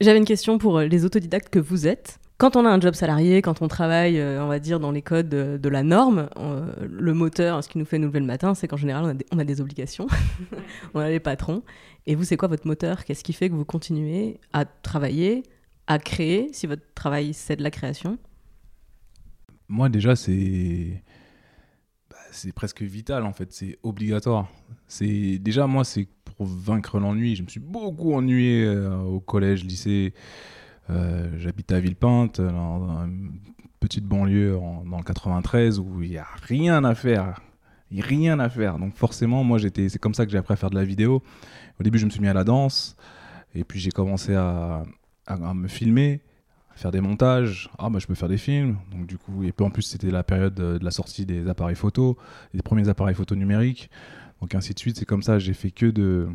J'avais 0.00 0.18
une 0.18 0.24
question 0.24 0.58
pour 0.58 0.78
euh, 0.78 0.86
les 0.86 1.04
autodidactes 1.04 1.48
que 1.48 1.58
vous 1.58 1.86
êtes. 1.86 2.18
Quand 2.38 2.56
on 2.56 2.66
a 2.66 2.70
un 2.70 2.80
job 2.80 2.94
salarié, 2.94 3.40
quand 3.40 3.62
on 3.62 3.68
travaille, 3.68 4.18
euh, 4.18 4.42
on 4.42 4.48
va 4.48 4.58
dire, 4.58 4.80
dans 4.80 4.90
les 4.90 5.02
codes 5.02 5.28
de, 5.28 5.68
la 5.68 5.84
norme, 5.84 6.28
le 6.88 7.14
moteur, 7.14 7.62
ce 7.62 7.68
qui 7.68 7.78
nous 7.78 7.84
fait 7.84 7.98
nous 7.98 8.08
lever 8.08 8.18
le 8.18 8.26
matin, 8.26 8.54
c'est 8.54 8.66
qu'en 8.66 8.76
général, 8.76 9.04
on 9.04 9.08
a, 9.08 9.14
des, 9.14 9.26
on 9.30 9.38
a 9.38 9.44
des 9.44 9.60
obligations. 9.60 10.08
on 10.94 11.00
a 11.00 11.08
les 11.08 11.20
patrons. 11.20 11.62
Et 12.06 12.16
vous, 12.16 12.24
c'est 12.24 12.36
quoi 12.36 12.48
votre 12.48 12.66
moteur? 12.66 13.04
Qu'est-ce 13.04 13.22
qui 13.22 13.32
fait 13.32 13.48
que 13.48 13.54
vous 13.54 13.64
continuez 13.64 14.40
à 14.52 14.64
travailler, 14.64 15.44
à 15.86 16.00
créer, 16.00 16.48
si 16.52 16.66
votre 16.66 16.82
travail, 16.94 17.32
c'est 17.32 17.54
de 17.54 17.62
la 17.62 17.70
création? 17.70 18.18
Moi, 19.68 19.88
déjà, 19.88 20.16
c'est 20.16 21.00
c'est 22.32 22.52
presque 22.52 22.82
vital 22.82 23.24
en 23.24 23.32
fait, 23.32 23.52
c'est 23.52 23.78
obligatoire. 23.82 24.48
C'est 24.86 25.38
déjà 25.38 25.66
moi 25.66 25.84
c'est 25.84 26.08
pour 26.24 26.46
vaincre 26.46 26.98
l'ennui. 26.98 27.36
Je 27.36 27.42
me 27.42 27.48
suis 27.48 27.60
beaucoup 27.60 28.14
ennuyé 28.14 28.64
euh, 28.64 28.98
au 28.98 29.20
collège, 29.20 29.64
lycée. 29.64 30.14
Euh, 30.90 31.30
j'habite 31.38 31.70
à 31.72 31.80
Villepinte, 31.80 32.40
dans, 32.40 33.04
une 33.04 33.32
petite 33.80 34.04
banlieue 34.04 34.58
dans 34.86 34.98
le 34.98 35.04
93 35.04 35.78
où 35.78 36.02
il 36.02 36.10
n'y 36.10 36.18
a 36.18 36.26
rien 36.42 36.84
à 36.84 36.94
faire. 36.94 37.40
N'y 37.90 38.00
a 38.00 38.04
rien 38.04 38.38
à 38.40 38.48
faire. 38.48 38.78
Donc 38.78 38.94
forcément, 38.94 39.44
moi 39.44 39.58
j'étais, 39.58 39.88
c'est 39.88 39.98
comme 39.98 40.14
ça 40.14 40.24
que 40.24 40.32
j'ai 40.32 40.38
appris 40.38 40.54
à 40.54 40.56
faire 40.56 40.70
de 40.70 40.76
la 40.76 40.84
vidéo. 40.84 41.22
Au 41.78 41.82
début, 41.82 41.98
je 41.98 42.06
me 42.06 42.10
suis 42.10 42.20
mis 42.20 42.28
à 42.28 42.34
la 42.34 42.44
danse 42.44 42.96
et 43.54 43.64
puis 43.64 43.78
j'ai 43.78 43.90
commencé 43.90 44.34
à 44.34 44.84
me 45.54 45.68
filmer 45.68 46.22
faire 46.82 46.90
des 46.90 47.00
montages. 47.00 47.70
Ah, 47.78 47.88
bah, 47.88 47.98
je 47.98 48.06
peux 48.06 48.14
faire 48.14 48.28
des 48.28 48.38
films. 48.38 48.76
Donc, 48.90 49.06
du 49.06 49.16
coup, 49.16 49.44
et 49.44 49.52
puis 49.52 49.64
en 49.64 49.70
plus, 49.70 49.82
c'était 49.82 50.10
la 50.10 50.22
période 50.22 50.54
de, 50.54 50.78
la 50.82 50.90
sortie 50.90 51.24
des 51.24 51.48
appareils 51.48 51.76
photo, 51.76 52.18
des 52.52 52.62
premiers 52.62 52.88
appareils 52.88 53.14
photo 53.14 53.34
numériques. 53.34 53.88
Donc, 54.40 54.54
ainsi 54.54 54.74
de 54.74 54.78
suite. 54.78 54.98
C'est 54.98 55.04
comme 55.04 55.22
ça, 55.22 55.38
j'ai 55.38 55.54
fait 55.54 55.70
que 55.70 55.86
de, 55.86 56.28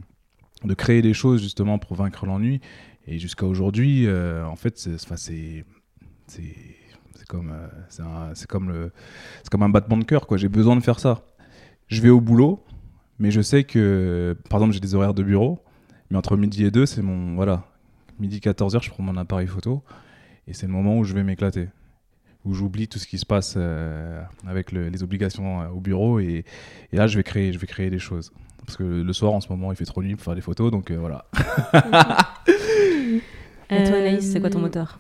de 0.63 0.73
créer 0.73 1.01
des 1.01 1.13
choses 1.13 1.41
justement 1.41 1.77
pour 1.77 1.95
vaincre 1.95 2.25
l'ennui. 2.25 2.62
Et 3.05 3.19
jusqu'à 3.19 3.45
aujourd'hui, 3.45 4.07
euh, 4.07 4.45
en 4.45 4.55
fait, 4.55 4.77
c'est 4.77 5.65
comme, 7.27 7.51
euh, 7.51 7.67
c'est 8.33 8.47
comme, 8.47 8.69
le, 8.69 8.91
comme 9.51 9.63
un 9.63 9.69
battement 9.69 9.97
de 9.97 10.05
cœur. 10.05 10.25
J'ai 10.38 10.49
besoin 10.49 10.75
de 10.75 10.81
faire 10.81 10.99
ça. 10.99 11.25
Je 11.88 12.01
vais 12.01 12.10
au 12.10 12.21
boulot, 12.21 12.63
mais 13.19 13.31
je 13.31 13.41
sais 13.41 13.63
que, 13.63 14.36
par 14.49 14.60
exemple, 14.60 14.73
j'ai 14.73 14.79
des 14.79 14.95
horaires 14.95 15.13
de 15.13 15.23
bureau. 15.23 15.63
Mais 16.10 16.17
entre 16.17 16.38
midi 16.38 16.63
et 16.63 16.71
deux, 16.71 16.86
c'est 16.86 17.01
mon. 17.01 17.36
Voilà. 17.36 17.65
Midi 18.19 18.39
14h, 18.39 18.81
je 18.81 18.89
prends 18.89 19.03
mon 19.03 19.17
appareil 19.17 19.47
photo. 19.47 19.83
Et 20.47 20.53
c'est 20.53 20.65
le 20.65 20.71
moment 20.71 20.97
où 20.97 21.03
je 21.03 21.13
vais 21.13 21.23
m'éclater, 21.23 21.67
où 22.45 22.53
j'oublie 22.53 22.88
tout 22.88 22.99
ce 22.99 23.07
qui 23.07 23.17
se 23.17 23.25
passe 23.25 23.55
euh, 23.57 24.21
avec 24.47 24.71
les 24.71 25.03
obligations 25.03 25.62
euh, 25.62 25.67
au 25.69 25.81
bureau 25.81 26.19
et, 26.19 26.45
là 26.93 27.07
je 27.07 27.17
vais 27.17 27.23
créer, 27.23 27.51
je 27.51 27.60
vais 27.60 27.67
créer 27.67 27.89
des 27.89 27.99
choses. 27.99 28.31
Parce 28.65 28.77
que 28.77 28.83
le 28.83 29.13
soir 29.13 29.33
en 29.33 29.41
ce 29.41 29.49
moment 29.49 29.71
il 29.71 29.75
fait 29.75 29.86
trop 29.86 30.01
nuit 30.01 30.15
pour 30.15 30.23
faire 30.23 30.36
des 30.36 30.41
photos, 30.41 30.71
donc 30.71 30.89
euh, 30.91 30.97
voilà. 30.97 31.25
et 33.69 33.83
toi 33.83 33.97
Anaïs, 33.97 34.31
c'est 34.31 34.39
quoi 34.39 34.49
ton 34.49 34.60
moteur? 34.60 34.99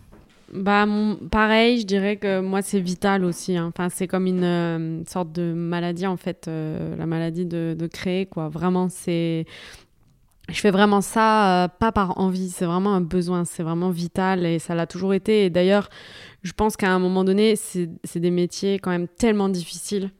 bah, 0.53 0.85
pareil, 1.29 1.81
je 1.81 1.85
dirais 1.85 2.15
que 2.15 2.39
moi, 2.39 2.61
c'est 2.61 2.79
vital 2.79 3.25
aussi. 3.25 3.57
Hein. 3.57 3.65
Enfin, 3.67 3.89
c'est 3.89 4.07
comme 4.07 4.27
une 4.27 5.03
sorte 5.05 5.33
de 5.33 5.51
maladie, 5.51 6.07
en 6.07 6.15
fait, 6.15 6.47
la 6.47 7.05
maladie 7.05 7.45
de, 7.45 7.75
de, 7.77 7.87
créer, 7.87 8.27
quoi. 8.27 8.47
Vraiment, 8.47 8.87
c'est 8.87 9.45
je 10.49 10.59
fais 10.59 10.71
vraiment 10.71 11.01
ça, 11.01 11.65
euh, 11.65 11.67
pas 11.67 11.91
par 11.91 12.19
envie, 12.19 12.49
c'est 12.49 12.65
vraiment 12.65 12.93
un 12.93 13.01
besoin, 13.01 13.45
c'est 13.45 13.63
vraiment 13.63 13.89
vital 13.89 14.45
et 14.45 14.59
ça 14.59 14.75
l'a 14.75 14.87
toujours 14.87 15.13
été. 15.13 15.45
Et 15.45 15.49
d'ailleurs, 15.49 15.89
je 16.43 16.53
pense 16.53 16.77
qu'à 16.77 16.89
un 16.89 16.99
moment 16.99 17.23
donné, 17.23 17.55
c'est 17.55 18.19
des 18.19 18.31
métiers 18.31 18.79
quand 18.79 18.91
même 18.91 19.07
tellement 19.07 19.49
difficiles 19.49 20.11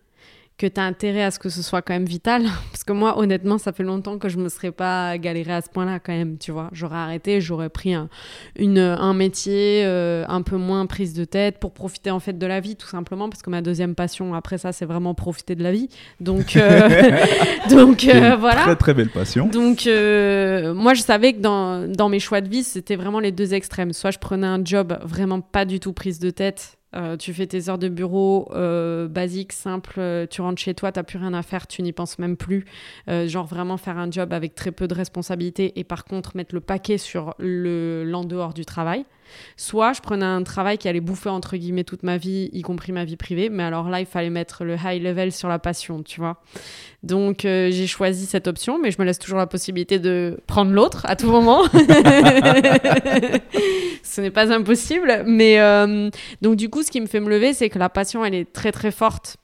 que 0.57 0.65
tu 0.65 0.79
as 0.81 0.83
intérêt 0.83 1.23
à 1.23 1.29
ce 1.29 1.37
que 1.37 1.49
ce 1.49 1.61
soit 1.61 1.81
quand 1.81 1.93
même 1.93 2.05
vital. 2.05 2.43
Parce 2.71 2.83
que 2.83 2.91
moi, 2.91 3.19
honnêtement, 3.19 3.57
ça 3.57 3.71
fait 3.71 3.83
longtemps 3.83 4.17
que 4.17 4.27
je 4.27 4.37
me 4.37 4.49
serais 4.49 4.71
pas 4.71 5.17
galéré 5.17 5.53
à 5.53 5.61
ce 5.61 5.69
point-là 5.69 5.99
quand 5.99 6.13
même, 6.13 6.37
tu 6.37 6.51
vois. 6.51 6.69
J'aurais 6.71 6.97
arrêté, 6.97 7.41
j'aurais 7.41 7.69
pris 7.69 7.93
un, 7.93 8.09
une, 8.57 8.79
un 8.79 9.13
métier 9.13 9.83
euh, 9.85 10.25
un 10.27 10.41
peu 10.41 10.57
moins 10.57 10.85
prise 10.87 11.13
de 11.13 11.25
tête 11.25 11.59
pour 11.59 11.73
profiter 11.73 12.09
en 12.09 12.19
fait 12.19 12.37
de 12.37 12.45
la 12.47 12.59
vie, 12.59 12.75
tout 12.75 12.87
simplement. 12.87 13.29
Parce 13.29 13.43
que 13.43 13.49
ma 13.49 13.61
deuxième 13.61 13.93
passion 13.93 14.33
après 14.33 14.57
ça, 14.57 14.71
c'est 14.71 14.85
vraiment 14.85 15.13
profiter 15.13 15.55
de 15.55 15.63
la 15.63 15.71
vie. 15.71 15.89
Donc, 16.19 16.55
euh, 16.55 16.89
donc 17.69 18.05
euh, 18.05 18.35
voilà. 18.35 18.63
Très 18.63 18.75
très 18.75 18.93
belle 18.95 19.09
passion. 19.09 19.47
Donc 19.47 19.85
moi, 19.85 20.93
je 20.95 21.01
savais 21.01 21.33
que 21.33 21.39
dans, 21.39 21.87
dans 21.87 22.09
mes 22.09 22.19
choix 22.19 22.41
de 22.41 22.49
vie, 22.49 22.63
c'était 22.63 22.95
vraiment 22.95 23.19
les 23.19 23.31
deux 23.31 23.53
extrêmes. 23.53 23.93
Soit 23.93 24.11
je 24.11 24.19
prenais 24.19 24.47
un 24.47 24.63
job 24.63 24.97
vraiment 25.03 25.41
pas 25.41 25.65
du 25.65 25.79
tout 25.79 25.93
prise 25.93 26.19
de 26.19 26.31
tête 26.31 26.76
euh, 26.95 27.17
tu 27.17 27.33
fais 27.33 27.47
tes 27.47 27.69
heures 27.69 27.77
de 27.77 27.89
bureau 27.89 28.49
euh, 28.53 29.07
basiques, 29.07 29.53
simples, 29.53 29.99
euh, 29.99 30.25
tu 30.25 30.41
rentres 30.41 30.61
chez 30.61 30.73
toi, 30.73 30.91
tu 30.91 30.99
n'as 30.99 31.03
plus 31.03 31.17
rien 31.17 31.33
à 31.33 31.43
faire, 31.43 31.67
tu 31.67 31.81
n'y 31.81 31.91
penses 31.91 32.17
même 32.19 32.37
plus. 32.37 32.65
genre 33.07 33.45
vraiment 33.45 33.77
faire 33.77 33.97
un 33.97 34.09
job 34.09 34.33
avec 34.33 34.55
très 34.55 34.71
peu 34.71 34.87
de 34.87 34.93
responsabilités 34.93 35.79
et 35.79 35.83
par 35.83 36.05
contre 36.05 36.35
mettre 36.35 36.55
le 36.55 36.61
paquet 36.61 36.97
sur 36.97 37.35
le 37.39 38.03
l'en 38.05 38.23
dehors 38.23 38.53
du 38.53 38.65
travail. 38.65 39.05
Soit 39.55 39.93
je 39.93 40.01
prenais 40.01 40.25
un 40.25 40.43
travail 40.43 40.77
qui 40.77 40.87
allait 40.87 41.01
bouffer 41.01 41.29
entre 41.29 41.57
guillemets 41.57 41.83
toute 41.83 42.03
ma 42.03 42.17
vie, 42.17 42.49
y 42.53 42.61
compris 42.61 42.91
ma 42.91 43.05
vie 43.05 43.17
privée, 43.17 43.49
mais 43.49 43.63
alors 43.63 43.89
là 43.89 43.99
il 43.99 44.05
fallait 44.05 44.29
mettre 44.29 44.63
le 44.63 44.75
high 44.75 45.01
level 45.01 45.31
sur 45.31 45.47
la 45.49 45.59
passion, 45.59 46.03
tu 46.03 46.19
vois. 46.19 46.41
Donc 47.03 47.41
j'ai 47.43 47.87
choisi 47.87 48.25
cette 48.25 48.47
option, 48.47 48.79
mais 48.79 48.91
je 48.91 48.97
me 48.99 49.05
laisse 49.05 49.19
toujours 49.19 49.37
la 49.37 49.47
possibilité 49.47 49.99
de 49.99 50.39
prendre 50.47 50.71
l'autre 50.71 51.05
à 51.07 51.15
tout 51.15 51.29
moment. 51.31 51.63
Ce 54.03 54.21
n'est 54.21 54.31
pas 54.31 54.51
impossible, 54.53 55.23
mais 55.25 55.57
donc 56.41 56.55
du 56.55 56.69
coup 56.69 56.83
ce 56.83 56.91
qui 56.91 57.01
me 57.01 57.07
fait 57.07 57.19
me 57.19 57.29
lever, 57.29 57.53
c'est 57.53 57.69
que 57.69 57.79
la 57.79 57.89
passion, 57.89 58.23
elle 58.25 58.35
est 58.35 58.51
très 58.51 58.71
très 58.71 58.91
forte. 58.91 59.37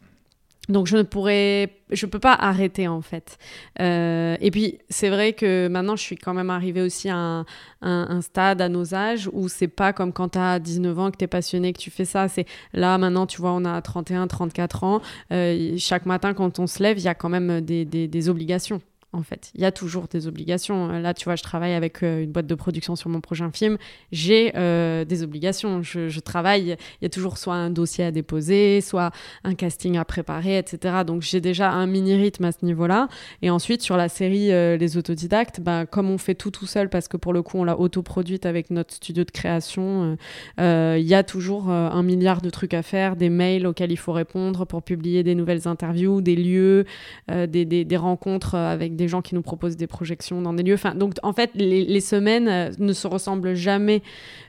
Donc 0.70 0.88
je 0.88 0.96
ne 0.96 1.04
pourrais, 1.04 1.70
je 1.92 2.06
peux 2.06 2.20
pas 2.20 2.34
arrêter 2.34 2.88
en 2.88 3.02
fait. 3.02 3.38
Euh, 3.82 4.38
et 4.40 4.50
puis 4.50 4.80
c'est 4.90 5.10
vrai 5.10 5.34
que 5.34 5.68
maintenant 5.68 5.98
je 5.98 6.04
suis 6.04 6.16
quand 6.16 6.34
même 6.34 6.50
arrivée 6.50 6.82
aussi 6.82 7.10
à 7.10 7.44
un, 7.82 8.22
stade 8.22 8.62
à 8.62 8.70
nos 8.70 8.96
âges 8.96 9.30
où 9.34 9.50
c'est 9.50 9.68
pas 9.68 9.92
comme 9.92 10.14
quand 10.14 10.30
tu 10.30 10.40
as 10.40 10.60
19 10.60 11.00
ans 11.00 11.12
que 11.12 11.18
tu 11.18 11.26
es 11.26 11.28
passionné 11.28 11.74
que 11.74 11.80
tu 11.80 11.92
fais 11.92 12.06
ça. 12.06 12.30
C'est 12.30 12.46
là 12.72 12.98
maintenant 12.98 13.28
tu 13.28 13.42
vois 13.42 13.52
on 13.52 13.66
a 13.66 13.82
31, 13.82 14.28
34 14.28 14.84
ans. 14.86 15.02
Euh, 15.34 15.76
chaque 15.78 16.06
matin 16.06 16.34
quand 16.34 16.60
on 16.60 16.68
se 16.68 16.82
lève 16.82 16.98
il 16.98 17.04
y 17.04 17.10
a 17.10 17.16
quand 17.16 17.30
même 17.30 17.60
des, 17.60 17.84
des 17.86 18.30
obligations 18.30 18.82
en 19.14 19.24
fait. 19.24 19.52
Il 19.56 19.62
y 19.62 19.66
a 19.66 19.72
toujours 19.72 20.08
des 20.08 20.28
obligations. 20.28 20.88
Là, 20.88 21.14
tu 21.14 21.26
vois, 21.26 21.36
je 21.36 21.44
travaille 21.44 21.74
avec 21.74 22.04
euh, 22.04 22.24
une 22.24 22.32
boîte 22.32 22.48
de 22.48 22.56
production 22.56 22.96
sur 22.96 23.10
mon 23.10 23.22
prochain 23.22 23.52
film. 23.52 23.78
J'ai 24.12 24.52
euh, 24.56 25.06
des 25.06 25.24
obligations. 25.24 25.82
Je, 25.82 26.20
travaille. 26.20 26.76
Il 27.02 27.04
y 27.04 27.06
a 27.06 27.10
toujours 27.10 27.38
soit 27.38 27.54
un 27.54 27.70
dossier 27.70 28.04
à 28.06 28.12
déposer, 28.12 28.82
soit 28.82 29.12
un 29.44 29.54
casting 29.56 29.98
à 29.98 30.06
préparer, 30.06 30.58
etc. 30.58 31.04
Donc, 31.06 31.22
j'ai 31.22 31.42
déjà 31.42 31.70
un 31.72 31.86
mini 31.86 32.16
rythme 32.16 32.46
à 32.46 32.52
ce 32.52 32.66
niveau-là. 32.66 33.08
Et 33.42 33.50
ensuite, 33.50 33.82
sur 33.82 33.98
la 33.98 34.10
série 34.10 34.52
euh, 34.52 34.78
Les 34.78 34.98
Autodidactes, 34.98 35.60
ben, 35.60 35.86
comme 35.86 36.10
on 36.10 36.18
fait 36.18 36.36
tout 36.36 36.52
tout 36.52 36.66
seul, 36.66 36.90
parce 36.90 37.08
que 37.08 37.18
pour 37.18 37.34
le 37.34 37.42
coup, 37.42 37.58
on 37.58 37.64
l'a 37.64 37.78
autoproduite 37.78 38.46
avec 38.46 38.72
notre 38.72 38.94
studio 38.94 39.24
de 39.24 39.32
création, 39.32 40.18
il 40.58 41.06
y 41.06 41.14
a 41.14 41.24
toujours 41.24 41.70
un 41.70 42.04
milliard 42.04 42.42
de 42.42 42.50
trucs 42.50 42.74
à 42.74 42.82
faire, 42.82 43.16
des 43.16 43.30
mails 43.30 43.68
auxquels 43.68 43.92
il 43.92 43.98
faut 43.98 44.12
répondre 44.12 44.66
pour 44.66 44.82
publier 44.82 45.24
des 45.24 45.36
nouvelles 45.36 45.68
interviews, 45.68 46.22
des 46.22 46.36
lieux, 46.36 46.86
des, 47.30 47.66
des 47.66 47.98
rencontres 47.98 48.56
avec 48.56 48.96
des 48.96 49.03
des 49.04 49.10
gens 49.10 49.22
qui 49.22 49.36
nous 49.36 49.42
proposent 49.42 49.76
des 49.76 49.88
projections 49.88 50.42
dans 50.42 50.54
des 50.54 50.64
lieux. 50.64 50.76
Enfin, 50.76 50.96
donc, 50.96 51.16
en 51.24 51.34
fait, 51.34 51.52
les, 51.56 52.00
semaines 52.00 52.48
euh, 52.48 52.72
ne 52.80 52.94
se 52.94 53.06
ressemblent 53.06 53.54
jamais. 53.54 54.02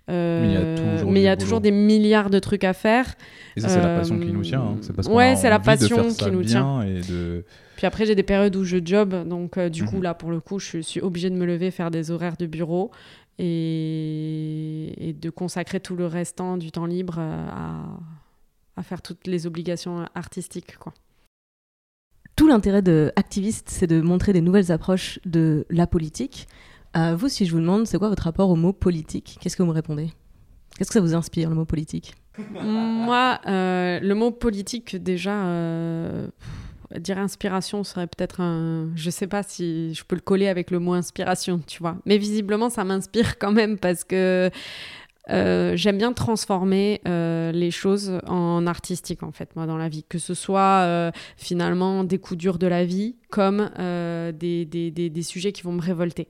Euh, 0.09 1.03
mais 1.07 1.21
il 1.21 1.25
y 1.25 1.29
a 1.29 1.37
toujours, 1.37 1.61
des 1.61 1.73
milliards 1.73 2.31
de 2.31 2.39
trucs 2.39 2.63
à 2.63 2.73
faire. 2.73 3.15
Et 3.57 3.61
ça, 3.61 3.69
c'est 3.69 3.81
la 3.81 3.99
passion 3.99 4.19
qui 4.19 4.33
nous 4.33 4.43
tient. 4.43 4.61
Hein. 4.61 4.77
C'est 4.81 4.95
parce 4.95 5.09
ouais, 5.09 5.35
c'est 5.35 5.51
la 5.51 5.59
passion 5.59 6.09
qui 6.09 6.31
nous 6.31 6.45
tient. 6.45 6.83
Et 6.83 7.01
de... 7.01 7.45
Puis 7.77 7.87
après, 7.87 8.07
j'ai 8.07 8.15
des 8.15 8.23
périodes 8.23 8.55
où 8.55 8.63
je 8.65 8.79
job. 8.83 9.27
Donc, 9.27 9.59
euh, 9.59 9.69
du 9.69 9.85
coup, 9.85 9.97
mhm. 9.97 10.05
là, 10.05 10.15
pour 10.15 10.31
le 10.31 10.39
coup, 10.39 10.61
je 10.61 10.79
suis 10.79 11.01
obligée 11.01 11.31
de 11.31 11.37
me 11.37 11.47
lever, 11.47 11.73
faire 11.73 11.91
des 11.91 12.13
horaires 12.13 12.37
de 12.37 12.47
bureau 12.47 12.93
et, 13.39 15.09
et 15.09 15.13
de 15.13 15.31
consacrer 15.31 15.81
tout 15.81 15.97
le 15.97 16.07
restant 16.07 16.57
du 16.57 16.71
temps 16.71 16.87
libre 16.87 17.19
à, 17.19 17.99
à 18.77 18.83
faire 18.85 19.03
toutes 19.03 19.27
les 19.27 19.49
obligations 19.49 20.05
artistiques, 20.15 20.79
quoi 20.79 20.95
tout 22.37 22.49
l'intérêt 22.49 22.83
de 22.83 23.13
activiste, 23.17 23.69
c'est 23.71 23.87
de 23.87 24.01
montrer 24.01 24.33
des 24.33 24.41
nouvelles 24.41 24.73
approches 24.73 25.21
de 25.25 25.67
la 25.71 25.87
politique. 25.87 26.49
Euh, 26.97 27.17
vous, 27.17 27.29
si 27.29 27.47
je 27.47 27.53
vous 27.53 27.61
demande, 27.61 27.87
c'est 27.87 27.99
quoi 27.99 28.09
votre 28.09 28.25
rapport 28.25 28.51
au 28.51 28.57
mot 28.57 28.73
politique? 28.73 29.39
Qu'est-ce 29.41 29.57
que 29.57 29.63
vous 29.63 29.69
me 29.69 29.75
répondez? 29.75 30.11
Qu'est-ce 30.77 30.89
que 30.89 30.95
ça 30.95 31.01
vous 31.01 31.15
inspire, 31.15 31.49
le 31.49 31.57
mot 31.57 31.65
politique? 31.65 32.15
Moi, 32.63 33.41
euh, 33.47 34.01
le 34.01 34.15
mot 34.15 34.33
politique, 34.33 34.97
déjà, 34.97 35.45
euh, 35.47 36.27
dire 36.99 37.19
inspiration 37.19 37.85
serait 37.85 38.07
peut-être 38.07 38.41
un. 38.41 38.91
Je 38.97 39.11
sais 39.11 39.29
pas 39.29 39.43
si 39.43 39.95
je 39.95 40.05
peux 40.05 40.17
le 40.17 40.21
coller 40.21 40.49
avec 40.49 40.71
le 40.71 40.81
mot 40.81 40.95
inspiration, 40.95 41.61
tu 41.67 41.81
vois. 41.81 41.97
Mais 42.07 42.19
visiblement, 42.19 42.71
ça 42.71 42.85
m'inspire 42.85 43.39
quand 43.39 43.53
même 43.53 43.79
parce 43.79 44.03
que 44.03 44.51
euh, 45.31 45.75
j'aime 45.77 45.97
bien 45.97 46.13
transformer 46.13 47.01
euh, 47.09 47.51
les 47.51 47.71
choses 47.71 48.21
en 48.27 48.67
artistique 48.67 49.23
en 49.23 49.33
fait 49.33 49.57
moi 49.57 49.67
dans 49.67 49.77
la 49.77 49.89
vie. 49.89 50.05
Que 50.09 50.19
ce 50.19 50.35
soit 50.35 50.83
euh, 50.83 51.11
finalement 51.37 52.05
des 52.05 52.19
coups 52.19 52.39
durs 52.39 52.59
de 52.59 52.67
la 52.67 52.85
vie 52.85 53.17
comme 53.31 53.71
des, 53.77 54.65
des, 54.65 54.91
des, 54.91 55.23
sujets 55.23 55.53
qui 55.53 55.63
vont 55.63 55.73
me 55.73 55.81
révolter 55.81 56.29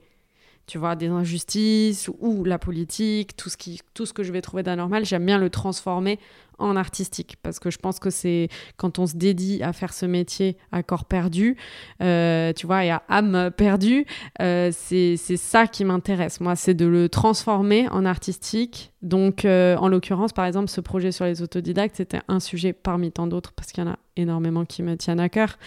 tu 0.67 0.77
vois, 0.77 0.95
des 0.95 1.07
injustices 1.07 2.09
ou 2.19 2.43
la 2.43 2.57
politique, 2.57 3.35
tout 3.35 3.49
ce, 3.49 3.57
qui, 3.57 3.81
tout 3.93 4.05
ce 4.05 4.13
que 4.13 4.23
je 4.23 4.31
vais 4.31 4.41
trouver 4.41 4.63
d'anormal, 4.63 5.05
j'aime 5.05 5.25
bien 5.25 5.37
le 5.37 5.49
transformer 5.49 6.19
en 6.57 6.75
artistique 6.75 7.37
parce 7.43 7.59
que 7.59 7.69
je 7.69 7.77
pense 7.77 7.99
que 7.99 8.09
c'est 8.09 8.49
quand 8.77 8.99
on 8.99 9.07
se 9.07 9.15
dédie 9.15 9.61
à 9.61 9.73
faire 9.73 9.93
ce 9.93 10.05
métier 10.05 10.57
à 10.71 10.83
corps 10.83 11.05
perdu, 11.05 11.57
euh, 12.01 12.53
tu 12.53 12.65
vois, 12.65 12.85
et 12.85 12.91
à 12.91 13.03
âme 13.09 13.51
perdue, 13.55 14.05
euh, 14.41 14.71
c'est 14.73 15.17
ça 15.17 15.67
qui 15.67 15.85
m'intéresse. 15.85 16.39
Moi, 16.39 16.55
c'est 16.55 16.73
de 16.73 16.85
le 16.85 17.09
transformer 17.09 17.87
en 17.89 18.05
artistique. 18.05 18.93
Donc, 19.01 19.45
euh, 19.45 19.75
en 19.77 19.87
l'occurrence, 19.87 20.33
par 20.33 20.45
exemple, 20.45 20.69
ce 20.69 20.81
projet 20.81 21.11
sur 21.11 21.25
les 21.25 21.41
autodidactes, 21.41 21.97
c'était 21.97 22.21
un 22.27 22.39
sujet 22.39 22.73
parmi 22.73 23.11
tant 23.11 23.27
d'autres 23.27 23.51
parce 23.53 23.71
qu'il 23.71 23.83
y 23.83 23.87
en 23.87 23.91
a 23.91 23.99
énormément 24.15 24.65
qui 24.65 24.81
me 24.81 24.95
tiennent 24.97 25.19
à 25.19 25.29
cœur. 25.29 25.57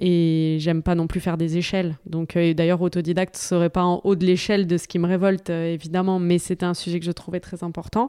Et 0.00 0.58
j'aime 0.60 0.82
pas 0.82 0.94
non 0.94 1.08
plus 1.08 1.20
faire 1.20 1.36
des 1.36 1.56
échelles. 1.56 1.96
Donc, 2.06 2.36
euh, 2.36 2.54
d'ailleurs, 2.54 2.80
autodidacte 2.80 3.36
serait 3.36 3.70
pas 3.70 3.82
en 3.82 4.00
haut 4.04 4.14
de 4.14 4.24
l'échelle 4.24 4.66
de 4.68 4.76
ce 4.76 4.86
qui 4.86 4.98
me 5.00 5.08
révolte, 5.08 5.50
euh, 5.50 5.72
évidemment, 5.72 6.20
mais 6.20 6.38
c'était 6.38 6.66
un 6.66 6.74
sujet 6.74 7.00
que 7.00 7.04
je 7.04 7.10
trouvais 7.10 7.40
très 7.40 7.64
important 7.64 8.08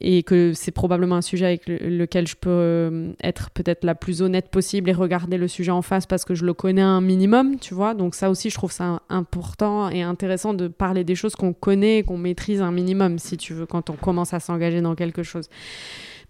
et 0.00 0.24
que 0.24 0.52
c'est 0.54 0.72
probablement 0.72 1.14
un 1.14 1.22
sujet 1.22 1.46
avec 1.46 1.62
lequel 1.68 2.26
je 2.26 2.34
peux 2.34 2.50
euh, 2.50 3.12
être 3.22 3.50
peut-être 3.50 3.84
la 3.84 3.94
plus 3.94 4.22
honnête 4.22 4.50
possible 4.50 4.90
et 4.90 4.92
regarder 4.92 5.38
le 5.38 5.46
sujet 5.46 5.70
en 5.70 5.82
face 5.82 6.04
parce 6.04 6.24
que 6.24 6.34
je 6.34 6.44
le 6.44 6.52
connais 6.52 6.82
un 6.82 7.00
minimum, 7.00 7.60
tu 7.60 7.74
vois. 7.74 7.94
Donc 7.94 8.16
ça 8.16 8.28
aussi, 8.28 8.50
je 8.50 8.56
trouve 8.56 8.72
ça 8.72 9.02
important 9.08 9.88
et 9.90 10.02
intéressant 10.02 10.52
de 10.52 10.66
parler 10.66 11.04
des 11.04 11.14
choses 11.14 11.36
qu'on 11.36 11.52
connaît 11.52 11.98
et 11.98 12.02
qu'on 12.02 12.18
maîtrise 12.18 12.60
un 12.60 12.72
minimum, 12.72 13.20
si 13.20 13.36
tu 13.36 13.54
veux, 13.54 13.66
quand 13.66 13.88
on 13.88 13.94
commence 13.94 14.34
à 14.34 14.40
s'engager 14.40 14.80
dans 14.80 14.96
quelque 14.96 15.22
chose. 15.22 15.48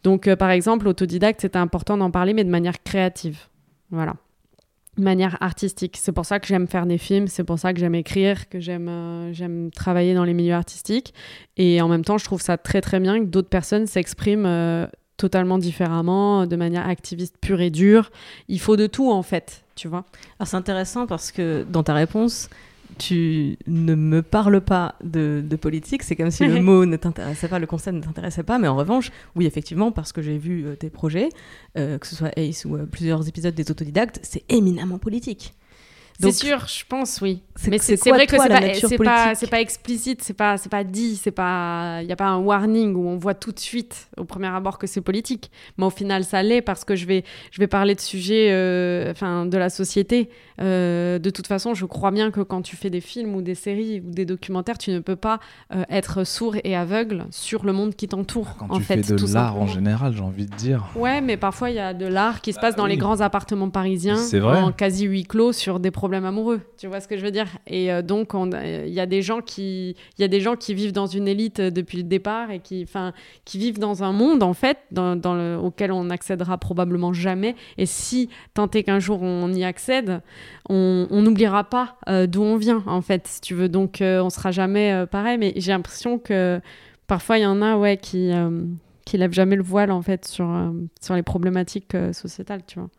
Donc, 0.02 0.32
par 0.34 0.50
exemple, 0.50 0.86
autodidacte, 0.86 1.40
c'était 1.40 1.58
important 1.58 1.96
d'en 1.96 2.10
parler, 2.10 2.34
mais 2.34 2.44
de 2.44 2.50
manière 2.50 2.82
créative. 2.82 3.38
Voilà 3.90 4.14
manière 4.96 5.36
artistique. 5.40 5.96
C'est 6.00 6.12
pour 6.12 6.24
ça 6.24 6.40
que 6.40 6.46
j'aime 6.46 6.66
faire 6.66 6.86
des 6.86 6.98
films, 6.98 7.28
c'est 7.28 7.44
pour 7.44 7.58
ça 7.58 7.72
que 7.72 7.80
j'aime 7.80 7.94
écrire, 7.94 8.48
que 8.48 8.60
j'aime 8.60 8.88
euh, 8.88 9.32
j'aime 9.32 9.70
travailler 9.70 10.14
dans 10.14 10.24
les 10.24 10.34
milieux 10.34 10.54
artistiques. 10.54 11.14
Et 11.56 11.80
en 11.80 11.88
même 11.88 12.04
temps, 12.04 12.18
je 12.18 12.24
trouve 12.24 12.40
ça 12.40 12.56
très 12.58 12.80
très 12.80 13.00
bien 13.00 13.20
que 13.20 13.26
d'autres 13.26 13.48
personnes 13.48 13.86
s'expriment 13.86 14.46
euh, 14.46 14.86
totalement 15.16 15.58
différemment, 15.58 16.46
de 16.46 16.56
manière 16.56 16.88
activiste 16.88 17.36
pure 17.40 17.60
et 17.60 17.70
dure. 17.70 18.10
Il 18.48 18.60
faut 18.60 18.76
de 18.76 18.86
tout 18.86 19.10
en 19.10 19.22
fait, 19.22 19.64
tu 19.74 19.88
vois. 19.88 20.04
Alors 20.38 20.48
c'est 20.48 20.56
intéressant 20.56 21.06
parce 21.06 21.32
que 21.32 21.64
dans 21.70 21.82
ta 21.82 21.94
réponse, 21.94 22.48
tu 22.98 23.58
ne 23.66 23.94
me 23.94 24.22
parles 24.22 24.60
pas 24.60 24.96
de, 25.02 25.44
politique, 25.60 26.02
c'est 26.02 26.16
comme 26.16 26.30
si 26.30 26.46
le 26.46 26.60
mot 26.62 26.84
ne 26.84 26.96
t'intéressait 26.96 27.48
pas, 27.48 27.58
le 27.58 27.66
concept 27.66 27.96
ne 27.96 28.02
t'intéressait 28.02 28.42
pas, 28.42 28.58
mais 28.58 28.68
en 28.68 28.76
revanche, 28.76 29.10
oui, 29.36 29.46
effectivement, 29.46 29.92
parce 29.92 30.12
que 30.12 30.22
j'ai 30.22 30.38
vu 30.38 30.66
euh, 30.66 30.76
tes 30.76 30.90
projets, 30.90 31.28
euh, 31.78 31.98
que 31.98 32.06
ce 32.06 32.14
soit 32.14 32.30
Ace 32.36 32.64
ou 32.64 32.76
euh, 32.76 32.86
plusieurs 32.86 33.26
épisodes 33.28 33.54
des 33.54 33.70
autodidactes, 33.70 34.20
c'est 34.22 34.44
éminemment 34.48 34.98
politique. 34.98 35.54
C'est 36.20 36.32
sûr, 36.32 36.66
je 36.68 36.84
pense, 36.88 37.20
oui. 37.20 37.42
Mais 37.68 37.78
c'est 37.78 37.96
vrai 38.08 38.26
que 38.26 38.36
c'est 38.36 38.98
pas, 38.98 39.32
pas, 39.34 39.46
pas, 39.50 39.60
explicite, 39.60 40.22
c'est 40.22 40.34
pas, 40.34 40.56
pas 40.70 40.84
dit, 40.84 41.20
il 41.24 42.06
n'y 42.06 42.12
a 42.12 42.16
pas 42.16 42.26
un 42.26 42.38
warning 42.38 42.94
où 42.94 43.08
on 43.08 43.16
voit 43.16 43.34
tout 43.34 43.52
de 43.52 43.58
suite 43.58 44.08
au 44.16 44.24
premier 44.24 44.48
abord 44.48 44.78
que 44.78 44.86
c'est 44.86 45.00
politique. 45.00 45.50
Mais 45.76 45.84
au 45.84 45.90
final, 45.90 46.24
ça 46.24 46.42
l'est 46.42 46.62
parce 46.62 46.84
que 46.84 46.94
je 46.94 47.06
vais, 47.06 47.24
je 47.50 47.58
vais 47.60 47.66
parler 47.66 47.94
de 47.94 48.00
sujets 48.00 48.50
euh, 48.50 49.10
enfin, 49.10 49.46
de 49.46 49.56
la 49.58 49.70
société. 49.70 50.30
Euh, 50.60 51.18
de 51.18 51.30
toute 51.30 51.46
façon, 51.46 51.74
je 51.74 51.84
crois 51.84 52.12
bien 52.12 52.30
que 52.30 52.40
quand 52.40 52.62
tu 52.62 52.76
fais 52.76 52.90
des 52.90 53.00
films 53.00 53.34
ou 53.34 53.42
des 53.42 53.56
séries 53.56 54.00
ou 54.00 54.10
des 54.10 54.24
documentaires, 54.24 54.78
tu 54.78 54.90
ne 54.92 55.00
peux 55.00 55.16
pas 55.16 55.40
euh, 55.74 55.82
être 55.90 56.24
sourd 56.24 56.56
et 56.62 56.76
aveugle 56.76 57.24
sur 57.30 57.64
le 57.64 57.72
monde 57.72 57.94
qui 57.94 58.06
t'entoure. 58.06 58.56
Quand 58.56 58.70
en 58.70 58.78
tu 58.78 58.84
fait, 58.84 59.02
fais 59.02 59.14
de 59.14 59.34
l'art 59.34 59.56
en 59.56 59.66
général, 59.66 60.14
j'ai 60.14 60.22
envie 60.22 60.46
de 60.46 60.54
dire. 60.54 60.84
Ouais, 60.94 61.20
mais 61.20 61.36
parfois 61.36 61.70
il 61.70 61.76
y 61.76 61.80
a 61.80 61.92
de 61.92 62.06
l'art 62.06 62.40
qui 62.40 62.52
se 62.52 62.58
bah 62.58 62.62
passe 62.62 62.76
dans 62.76 62.86
les 62.86 62.96
grands 62.96 63.20
appartements 63.20 63.70
parisiens, 63.70 64.16
vrai. 64.16 64.60
en 64.60 64.70
quasi 64.70 65.06
huis 65.06 65.24
clos 65.24 65.52
sur 65.52 65.80
des 65.80 65.90
projets 65.90 66.03
problème 66.04 66.26
amoureux. 66.26 66.60
Tu 66.76 66.86
vois 66.86 67.00
ce 67.00 67.08
que 67.08 67.16
je 67.16 67.24
veux 67.24 67.30
dire? 67.30 67.46
Et 67.66 67.90
euh, 67.90 68.02
donc, 68.02 68.32
il 68.34 68.92
y 68.92 69.00
a 69.00 69.06
des 69.06 69.22
gens 69.22 69.40
qui, 69.40 69.96
il 70.18 70.20
y 70.20 70.24
a 70.24 70.28
des 70.28 70.40
gens 70.40 70.54
qui 70.54 70.74
vivent 70.74 70.92
dans 70.92 71.06
une 71.06 71.26
élite 71.26 71.60
euh, 71.60 71.70
depuis 71.70 71.96
le 71.96 72.04
départ 72.04 72.50
et 72.50 72.60
qui, 72.60 72.82
enfin, 72.86 73.14
qui 73.46 73.56
vivent 73.56 73.78
dans 73.78 74.04
un 74.04 74.12
monde 74.12 74.42
en 74.42 74.52
fait, 74.52 74.76
auquel 74.98 75.92
on 75.92 76.04
n'accédera 76.04 76.58
probablement 76.58 77.14
jamais. 77.14 77.56
Et 77.78 77.86
si 77.86 78.28
tant 78.52 78.68
est 78.68 78.82
qu'un 78.82 78.98
jour 78.98 79.22
on 79.22 79.50
y 79.54 79.64
accède, 79.64 80.20
on 80.68 81.22
n'oubliera 81.22 81.64
pas 81.64 81.96
euh, 82.10 82.26
d'où 82.26 82.42
on 82.42 82.58
vient 82.58 82.82
en 82.86 83.00
fait, 83.00 83.26
si 83.26 83.40
tu 83.40 83.54
veux. 83.54 83.70
Donc, 83.70 84.02
on 84.02 84.28
sera 84.28 84.50
jamais 84.50 85.06
pareil. 85.10 85.38
Mais 85.38 85.54
j'ai 85.56 85.72
l'impression 85.72 86.18
que 86.18 86.60
parfois 87.06 87.38
il 87.38 87.44
y 87.44 87.46
en 87.46 87.62
a, 87.62 87.78
ouais, 87.78 87.96
qui 87.96 88.30
qui 89.06 89.16
lèvent 89.16 89.32
jamais 89.32 89.56
le 89.56 89.62
voile 89.62 89.90
en 89.90 90.02
fait 90.02 90.26
sur 90.26 90.46
sur 91.00 91.14
les 91.14 91.22
problématiques 91.22 91.96
sociétales, 92.12 92.60
tu 92.66 92.78
vois. 92.78 92.90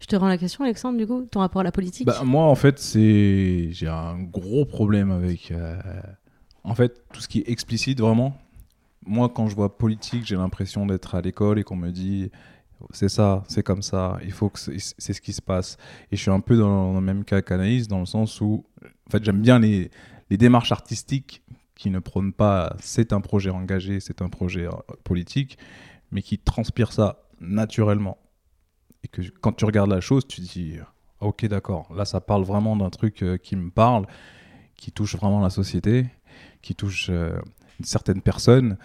Je 0.00 0.06
te 0.06 0.16
rends 0.16 0.28
la 0.28 0.38
question, 0.38 0.64
Alexandre, 0.64 0.98
du 0.98 1.06
coup, 1.06 1.26
ton 1.30 1.40
rapport 1.40 1.60
à 1.60 1.64
la 1.64 1.72
politique 1.72 2.06
bah, 2.06 2.22
Moi, 2.24 2.44
en 2.44 2.54
fait, 2.54 2.78
c'est 2.78 3.68
j'ai 3.70 3.88
un 3.88 4.18
gros 4.22 4.64
problème 4.64 5.10
avec. 5.10 5.50
Euh, 5.50 5.76
en 6.64 6.74
fait, 6.74 7.02
tout 7.12 7.20
ce 7.20 7.28
qui 7.28 7.40
est 7.40 7.48
explicite, 7.48 8.00
vraiment. 8.00 8.36
Moi, 9.06 9.28
quand 9.28 9.48
je 9.48 9.54
vois 9.54 9.78
politique, 9.78 10.26
j'ai 10.26 10.36
l'impression 10.36 10.84
d'être 10.84 11.14
à 11.14 11.20
l'école 11.20 11.58
et 11.58 11.64
qu'on 11.64 11.76
me 11.76 11.90
dit 11.90 12.30
c'est 12.90 13.08
ça, 13.08 13.42
c'est 13.48 13.62
comme 13.62 13.82
ça, 13.82 14.18
il 14.22 14.32
faut 14.32 14.50
que 14.50 14.58
c'est 14.58 15.12
ce 15.12 15.20
qui 15.20 15.32
se 15.32 15.40
passe. 15.40 15.78
Et 16.10 16.16
je 16.16 16.22
suis 16.22 16.30
un 16.30 16.40
peu 16.40 16.56
dans 16.56 16.92
le 16.92 17.00
même 17.00 17.24
cas 17.24 17.40
qu'Anaïs, 17.40 17.88
dans 17.88 18.00
le 18.00 18.06
sens 18.06 18.40
où, 18.40 18.64
en 19.06 19.10
fait, 19.10 19.24
j'aime 19.24 19.40
bien 19.40 19.58
les, 19.58 19.90
les 20.28 20.36
démarches 20.36 20.72
artistiques 20.72 21.42
qui 21.74 21.90
ne 21.90 21.98
prônent 21.98 22.32
pas 22.32 22.74
c'est 22.80 23.12
un 23.12 23.20
projet 23.20 23.50
engagé, 23.50 24.00
c'est 24.00 24.22
un 24.22 24.28
projet 24.28 24.66
euh, 24.66 24.72
politique, 25.04 25.58
mais 26.10 26.22
qui 26.22 26.38
transpirent 26.38 26.92
ça 26.92 27.22
naturellement 27.40 28.18
et 29.06 29.08
que 29.08 29.22
quand 29.40 29.52
tu 29.52 29.64
regardes 29.64 29.90
la 29.90 30.00
chose, 30.00 30.26
tu 30.26 30.40
dis 30.40 30.78
ok 31.20 31.46
d'accord, 31.46 31.88
là 31.94 32.04
ça 32.04 32.20
parle 32.20 32.42
vraiment 32.42 32.76
d'un 32.76 32.90
truc 32.90 33.22
euh, 33.22 33.36
qui 33.36 33.54
me 33.56 33.70
parle, 33.70 34.06
qui 34.76 34.90
touche 34.90 35.16
vraiment 35.16 35.40
la 35.40 35.50
société, 35.50 36.06
qui 36.60 36.74
touche 36.74 37.06
euh, 37.08 37.38
une 37.78 37.84
certaine 37.84 38.20
personne, 38.20 38.76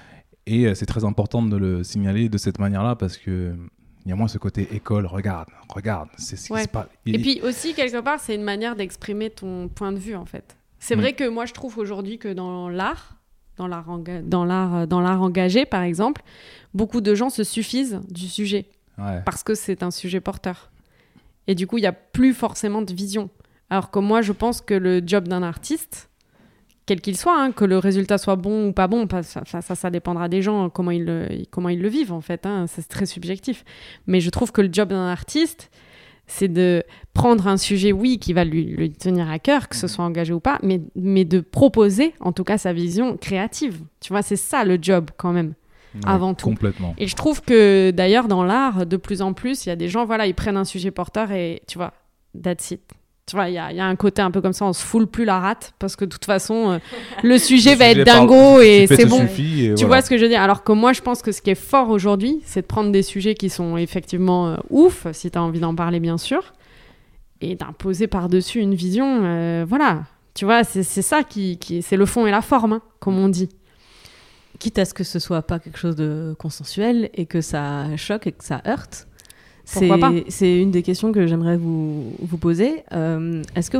et 0.45 0.67
euh, 0.67 0.75
c'est 0.75 0.85
très 0.85 1.05
important 1.05 1.41
de 1.41 1.57
le 1.57 1.83
signaler 1.83 2.29
de 2.29 2.37
cette 2.37 2.59
manière-là 2.59 2.95
parce 2.95 3.17
que 3.17 3.55
il 4.05 4.09
y 4.09 4.11
a 4.11 4.15
moins 4.15 4.27
ce 4.27 4.39
côté 4.39 4.67
école, 4.73 5.05
regarde, 5.05 5.49
regarde, 5.69 6.09
c'est 6.17 6.35
ce 6.35 6.51
qui 6.51 6.63
se 6.63 6.67
passe. 6.67 6.87
Et 7.05 7.19
puis 7.19 7.39
aussi, 7.43 7.75
quelque 7.75 8.01
part, 8.01 8.19
c'est 8.19 8.33
une 8.33 8.41
manière 8.41 8.75
d'exprimer 8.75 9.29
ton 9.29 9.67
point 9.67 9.91
de 9.91 9.99
vue, 9.99 10.15
en 10.15 10.25
fait. 10.25 10.57
C'est 10.79 10.95
vrai 10.95 11.11
mm. 11.11 11.15
que 11.17 11.29
moi, 11.29 11.45
je 11.45 11.53
trouve 11.53 11.77
aujourd'hui 11.77 12.17
que 12.17 12.33
dans 12.33 12.67
l'art, 12.67 13.17
dans 13.57 13.67
l'art, 13.67 13.85
dans 14.23 14.43
l'art, 14.43 14.87
dans 14.87 15.01
l'art 15.01 15.21
engagé, 15.21 15.67
par 15.67 15.83
exemple, 15.83 16.23
beaucoup 16.73 16.99
de 16.99 17.13
gens 17.13 17.29
se 17.29 17.43
suffisent 17.43 18.01
du 18.09 18.27
sujet 18.27 18.65
parce 19.25 19.43
que 19.43 19.55
c'est 19.55 19.83
un 19.83 19.91
sujet 19.91 20.19
porteur. 20.19 20.71
Et 21.47 21.55
du 21.55 21.67
coup, 21.67 21.77
il 21.77 21.81
n'y 21.81 21.87
a 21.87 21.93
plus 21.93 22.33
forcément 22.33 22.81
de 22.81 22.93
vision. 22.93 23.29
Alors 23.69 23.91
que 23.91 23.99
moi, 23.99 24.21
je 24.21 24.31
pense 24.31 24.61
que 24.61 24.73
le 24.73 25.01
job 25.05 25.27
d'un 25.27 25.43
artiste, 25.43 26.09
quel 26.85 27.01
qu'il 27.01 27.17
soit, 27.17 27.41
hein, 27.41 27.51
que 27.51 27.65
le 27.65 27.77
résultat 27.77 28.17
soit 28.17 28.35
bon 28.35 28.69
ou 28.69 28.73
pas 28.73 28.87
bon, 28.87 29.07
ça, 29.23 29.61
ça, 29.61 29.89
dépendra 29.89 30.27
des 30.27 30.41
gens, 30.41 30.69
comment 30.69 30.91
ils 30.91 31.05
le, 31.05 31.45
comment 31.49 31.69
ils 31.69 31.81
le 31.81 31.87
vivent 31.87 32.11
en 32.11 32.21
fait, 32.21 32.45
hein, 32.45 32.65
c'est 32.67 32.87
très 32.87 33.05
subjectif. 33.05 33.63
Mais 34.07 34.19
je 34.19 34.29
trouve 34.29 34.51
que 34.51 34.61
le 34.61 34.69
job 34.71 34.89
d'un 34.89 35.07
artiste, 35.07 35.71
c'est 36.27 36.47
de 36.47 36.83
prendre 37.13 37.47
un 37.47 37.57
sujet, 37.57 37.91
oui, 37.91 38.19
qui 38.19 38.33
va 38.33 38.43
lui, 38.43 38.65
lui, 38.65 38.91
tenir 38.91 39.29
à 39.29 39.39
cœur, 39.39 39.69
que 39.69 39.75
ce 39.75 39.87
soit 39.87 40.03
engagé 40.03 40.33
ou 40.33 40.39
pas, 40.39 40.59
mais, 40.63 40.81
mais 40.95 41.25
de 41.25 41.39
proposer 41.39 42.13
en 42.19 42.31
tout 42.31 42.43
cas 42.43 42.57
sa 42.57 42.73
vision 42.73 43.17
créative. 43.17 43.81
Tu 43.99 44.11
vois, 44.11 44.21
c'est 44.21 44.35
ça 44.35 44.63
le 44.63 44.77
job 44.81 45.11
quand 45.17 45.31
même 45.31 45.53
avant 46.05 46.33
tout. 46.33 46.47
Complètement. 46.47 46.93
Et 46.97 47.07
je 47.07 47.15
trouve 47.15 47.41
que 47.41 47.91
d'ailleurs 47.91 48.27
dans 48.27 48.43
l'art, 48.43 48.85
de 48.85 48.97
plus 48.97 49.21
en 49.21 49.33
plus, 49.33 49.65
il 49.65 49.69
y 49.69 49.71
a 49.71 49.75
des 49.75 49.89
gens, 49.89 50.05
voilà, 50.05 50.27
ils 50.27 50.33
prennent 50.33 50.57
un 50.57 50.65
sujet 50.65 50.91
porteur 50.91 51.31
et 51.31 51.61
tu 51.67 51.77
vois, 51.77 51.93
that's 52.41 52.71
it. 52.71 52.81
Tu 53.27 53.35
vois, 53.35 53.49
il 53.49 53.51
y, 53.51 53.55
y, 53.55 53.79
a 53.79 53.85
un 53.85 53.95
côté 53.95 54.21
un 54.21 54.31
peu 54.31 54.41
comme 54.41 54.51
ça, 54.51 54.65
on 54.65 54.73
se 54.73 54.83
foule 54.83 55.07
plus 55.07 55.25
la 55.25 55.39
rate 55.39 55.73
parce 55.79 55.95
que 55.95 56.05
de 56.05 56.09
toute 56.09 56.25
façon, 56.25 56.71
euh, 56.71 56.79
le 57.23 57.37
sujet 57.37 57.75
va 57.75 57.85
être 57.85 58.03
dingo 58.03 58.59
et 58.59 58.87
c'est 58.87 59.05
bon. 59.05 59.25
tu 59.77 59.85
vois 59.85 60.01
ce 60.01 60.09
que 60.09 60.17
je 60.17 60.23
veux 60.23 60.29
dire? 60.29 60.41
Alors 60.41 60.63
que 60.63 60.71
moi, 60.71 60.91
je 60.91 61.01
pense 61.01 61.21
que 61.21 61.31
ce 61.31 61.41
qui 61.41 61.51
est 61.51 61.55
fort 61.55 61.89
aujourd'hui, 61.89 62.41
c'est 62.45 62.61
de 62.61 62.67
prendre 62.67 62.91
des 62.91 63.03
sujets 63.03 63.35
qui 63.35 63.49
sont 63.49 63.77
effectivement 63.77 64.49
euh, 64.49 64.55
ouf, 64.69 65.07
si 65.13 65.29
tu 65.29 65.37
as 65.37 65.43
envie 65.43 65.59
d'en 65.59 65.75
parler, 65.75 65.99
bien 65.99 66.17
sûr, 66.17 66.53
et 67.41 67.55
d'imposer 67.55 68.07
par-dessus 68.07 68.59
une 68.59 68.75
vision. 68.75 69.21
Euh, 69.23 69.65
voilà, 69.67 70.03
tu 70.33 70.45
vois, 70.45 70.63
c'est 70.63 70.83
ça 70.83 71.23
qui, 71.23 71.57
qui 71.57 71.81
c'est 71.81 71.97
le 71.97 72.05
fond 72.05 72.25
et 72.25 72.31
la 72.31 72.41
forme, 72.41 72.73
hein, 72.73 72.81
comme 72.99 73.19
on 73.19 73.29
dit 73.29 73.49
quitte 74.61 74.77
à 74.77 74.85
ce 74.85 74.93
que 74.93 75.03
ce 75.03 75.17
soit 75.17 75.41
pas 75.41 75.57
quelque 75.57 75.79
chose 75.79 75.95
de 75.95 76.35
consensuel 76.37 77.09
et 77.15 77.25
que 77.25 77.41
ça 77.41 77.97
choque 77.97 78.27
et 78.27 78.31
que 78.31 78.43
ça 78.43 78.61
heurte. 78.67 79.07
C'est 79.65 80.61
une 80.61 80.69
des 80.69 80.83
questions 80.83 81.11
que 81.11 81.25
j'aimerais 81.25 81.57
vous, 81.57 82.13
vous, 82.19 82.37
poser. 82.37 82.83
Euh, 82.93 83.41
est-ce 83.55 83.71
que 83.71 83.77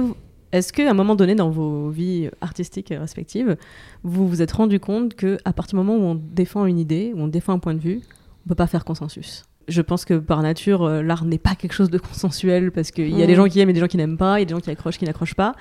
est-ce 0.52 0.74
qu'à 0.74 0.90
un 0.90 0.94
moment 0.94 1.16
donné 1.16 1.36
dans 1.36 1.50
vos 1.50 1.90
vies 1.90 2.30
artistiques 2.42 2.94
respectives, 2.98 3.58
vous 4.04 4.28
vous 4.28 4.42
êtes 4.42 4.52
rendu 4.52 4.80
compte 4.80 5.14
que 5.14 5.38
à 5.46 5.54
partir 5.54 5.78
du 5.78 5.86
moment 5.86 5.98
où 5.98 6.04
on 6.10 6.16
défend 6.16 6.66
une 6.66 6.80
idée, 6.80 7.14
où 7.16 7.22
on 7.22 7.28
défend 7.28 7.54
un 7.54 7.60
point 7.60 7.76
de 7.76 7.80
vue, 7.80 8.02
on 8.46 8.50
peut 8.50 8.56
pas 8.56 8.68
faire 8.68 8.84
consensus? 8.84 9.44
Je 9.68 9.82
pense 9.82 10.04
que 10.04 10.16
par 10.16 10.42
nature, 10.42 10.84
euh, 10.84 11.04
l'art 11.04 11.26
n'est 11.26 11.38
pas 11.38 11.54
quelque 11.54 11.74
chose 11.74 11.92
de 11.92 12.00
consensuel 12.00 12.72
parce 12.72 12.90
qu'il 12.90 13.16
y 13.18 13.22
a 13.22 13.28
des 13.28 13.34
mm. 13.34 13.36
gens 13.36 13.48
qui 13.48 13.60
aiment 13.60 13.70
et 13.70 13.74
des 13.74 13.80
gens 13.80 13.88
qui 13.88 13.98
n'aiment 13.98 14.18
pas, 14.18 14.40
il 14.40 14.42
y 14.42 14.44
a 14.44 14.46
des 14.46 14.54
gens 14.56 14.60
qui 14.60 14.72
accrochent, 14.72 14.98
qui 14.98 15.06
n'accrochent 15.06 15.36
pas. 15.36 15.54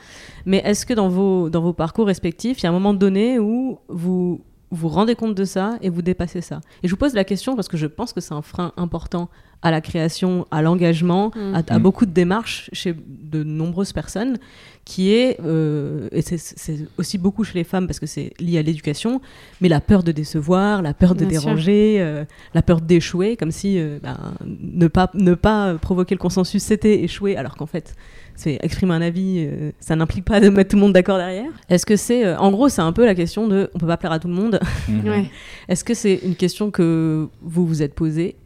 Mais 0.47 0.63
est-ce 0.65 0.87
que 0.87 0.95
dans 0.95 1.09
vos, 1.09 1.51
dans 1.51 1.61
vos 1.61 1.75
parcours 1.75 2.07
respectifs, 2.07 2.61
il 2.61 2.65
y 2.65 2.67
a 2.67 2.71
un 2.71 2.73
moment 2.73 2.95
donné 2.95 3.39
où 3.39 3.79
vous, 3.89 4.41
vous 4.71 4.89
rendez 4.89 5.15
compte 5.15 5.35
de 5.35 5.45
ça 5.45 5.79
et 5.81 5.89
vous 5.89 6.03
dépassez 6.03 6.41
ça. 6.41 6.61
Et 6.83 6.89
je 6.89 6.93
vous 6.93 6.99
pose 6.99 7.15
la 7.15 7.25
question 7.25 7.57
parce 7.57 7.69
que 7.69 7.77
je 7.77 7.87
pense 7.87 8.13
que 8.13 8.21
c'est 8.21 8.35
un 8.35 8.43
frein 8.43 8.73
important 8.77 9.29
à 9.63 9.71
la 9.71 9.81
création, 9.81 10.47
à 10.51 10.63
l'engagement, 10.63 11.33
mm. 11.35 11.63
à, 11.69 11.79
mm. 11.79 11.83
beaucoup 11.83 12.07
de 12.07 12.13
démarches 12.13 12.71
chez 12.73 12.95
de 12.95 13.43
nombreuses 13.43 13.93
personnes, 13.93 14.39
qui 14.85 15.13
est, 15.13 15.39
euh, 15.45 16.09
et 16.13 16.23
c'est 16.23 16.89
aussi 16.97 17.19
beaucoup 17.19 17.45
chez 17.45 17.59
les 17.59 17.65
femmes 17.65 17.87
parce 17.87 18.01
que 18.01 18.07
c'est 18.07 18.33
lié 18.41 18.59
à 18.59 18.63
l'éducation, 18.63 19.21
mais 19.61 19.69
la 19.69 19.81
peur 19.81 20.03
de 20.03 20.13
décevoir, 20.13 20.83
la 20.83 20.95
peur 20.95 21.15
de 21.15 21.25
déranger, 21.25 21.99
euh, 22.01 22.25
la 22.55 22.63
peur 22.63 22.81
d'échouer, 22.81 23.37
comme 23.37 23.51
si 23.51 23.79
euh, 23.79 23.99
ben, 24.03 24.19
ne, 24.45 24.89
pas, 24.89 25.11
ne 25.15 25.35
pas 25.35 25.75
provoquer 25.75 26.15
le 26.15 26.21
consensus, 26.21 26.63
c'était 26.63 27.03
échouer, 27.03 27.37
alors 27.37 27.57
qu'en 27.57 27.67
fait, 27.67 27.95
c'est 28.41 28.59
exprimer 28.63 28.95
un 28.95 29.03
avis, 29.03 29.47
euh, 29.47 29.71
ça 29.81 29.97
n'implique 29.97 30.25
pas 30.25 30.41
de 30.41 30.49
mettre 30.49 30.71
tout 30.71 30.77
le 30.77 30.81
monde 30.81 30.95
d'accord 30.95 31.19
derrière. 31.19 31.51
Est-ce 31.69 31.85
que 31.85 31.97
c'est, 31.97 32.25
euh, 32.25 32.39
en 32.39 32.51
gros, 32.51 32.71
c'est 32.71 32.81
un 32.81 32.93
peu 32.93 33.05
la 33.05 33.15
question 33.15 33.47
de, 33.47 33.71
on 33.75 33.79
peut 33.79 33.87
pas 33.87 33.99
plaire 33.99 34.13
à 34.13 34.19
tout 34.19 34.29
le 34.29 34.35
monde. 34.35 34.59
Mhm. 34.89 35.27
Est-ce 35.69 35.85
que 35.85 35.93
c'est 35.93 36.15
une 36.25 36.37
question 36.37 36.71
que 36.71 37.29
vous 37.43 37.67
vous 37.67 37.83
êtes 37.83 37.95
posée, 37.95 38.37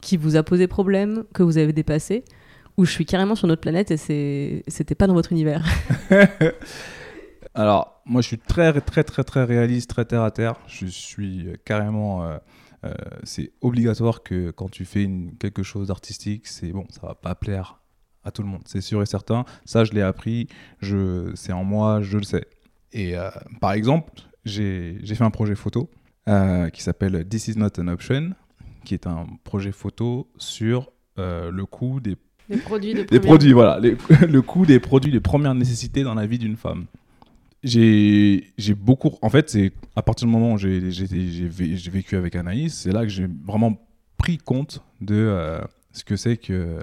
qui 0.00 0.16
vous 0.16 0.36
a 0.36 0.44
posé 0.44 0.68
problème, 0.68 1.24
que 1.34 1.42
vous 1.42 1.58
avez 1.58 1.72
dépassé, 1.72 2.22
ou 2.76 2.84
je 2.84 2.92
suis 2.92 3.04
carrément 3.04 3.34
sur 3.34 3.48
notre 3.48 3.62
planète 3.62 3.90
et 3.90 3.96
c'est, 3.96 4.62
c'était 4.68 4.94
pas 4.94 5.08
dans 5.08 5.14
votre 5.14 5.32
univers? 5.32 5.64
Alors, 7.54 8.00
moi, 8.06 8.20
je 8.20 8.28
suis 8.28 8.38
très, 8.38 8.80
très, 8.80 9.02
très, 9.02 9.24
très 9.24 9.42
réaliste, 9.42 9.90
très 9.90 10.04
terre 10.04 10.22
à 10.22 10.30
terre. 10.30 10.54
Je 10.68 10.86
suis 10.86 11.48
carrément. 11.64 12.22
Euh, 12.22 12.92
c'est 13.24 13.50
obligatoire 13.60 14.22
que 14.22 14.52
quand 14.52 14.70
tu 14.70 14.84
fais 14.84 15.02
une, 15.02 15.32
quelque 15.38 15.64
chose 15.64 15.88
d'artistique, 15.88 16.46
c'est 16.46 16.70
bon, 16.70 16.84
ça 16.90 17.00
va 17.04 17.14
pas 17.16 17.34
plaire 17.34 17.80
à 18.26 18.32
tout 18.32 18.42
le 18.42 18.48
monde, 18.48 18.62
c'est 18.66 18.80
sûr 18.80 19.00
et 19.02 19.06
certain. 19.06 19.44
Ça, 19.64 19.84
je 19.84 19.92
l'ai 19.92 20.02
appris, 20.02 20.48
je, 20.80 21.30
c'est 21.34 21.52
en 21.52 21.64
moi, 21.64 22.02
je 22.02 22.18
le 22.18 22.24
sais. 22.24 22.44
Et 22.92 23.16
euh, 23.16 23.30
par 23.60 23.72
exemple, 23.72 24.10
j'ai, 24.44 24.98
fait 25.04 25.24
un 25.24 25.30
projet 25.30 25.54
photo 25.54 25.88
euh, 26.28 26.68
qui 26.70 26.82
s'appelle 26.82 27.26
This 27.28 27.48
is 27.48 27.56
not 27.56 27.78
an 27.78 27.88
option, 27.88 28.30
qui 28.84 28.94
est 28.94 29.06
un 29.06 29.26
projet 29.44 29.70
photo 29.70 30.28
sur 30.38 30.90
euh, 31.18 31.50
le 31.52 31.66
coût 31.66 32.00
des, 32.00 32.16
produits, 32.64 32.94
de 32.94 33.02
des 33.10 33.20
produits, 33.20 33.52
voilà, 33.52 33.78
le 34.28 34.42
coût 34.42 34.66
des 34.66 34.80
produits 34.80 35.12
de 35.12 35.20
première 35.20 35.54
nécessité 35.54 36.02
dans 36.02 36.14
la 36.14 36.26
vie 36.26 36.38
d'une 36.38 36.56
femme. 36.56 36.86
J'ai, 37.62 38.52
j'ai 38.58 38.74
beaucoup, 38.74 39.12
en 39.22 39.30
fait, 39.30 39.50
c'est 39.50 39.72
à 39.94 40.02
partir 40.02 40.26
du 40.26 40.32
moment 40.32 40.54
où 40.54 40.58
j'ai, 40.58 40.90
j'ai, 40.90 41.06
j'ai 41.06 41.90
vécu 41.90 42.16
avec 42.16 42.34
Anaïs, 42.34 42.74
c'est 42.74 42.92
là 42.92 43.02
que 43.02 43.08
j'ai 43.08 43.28
vraiment 43.44 43.80
pris 44.18 44.38
compte 44.38 44.82
de 45.00 45.58
ce 45.92 46.04
que 46.04 46.16
c'est 46.16 46.36
que 46.36 46.78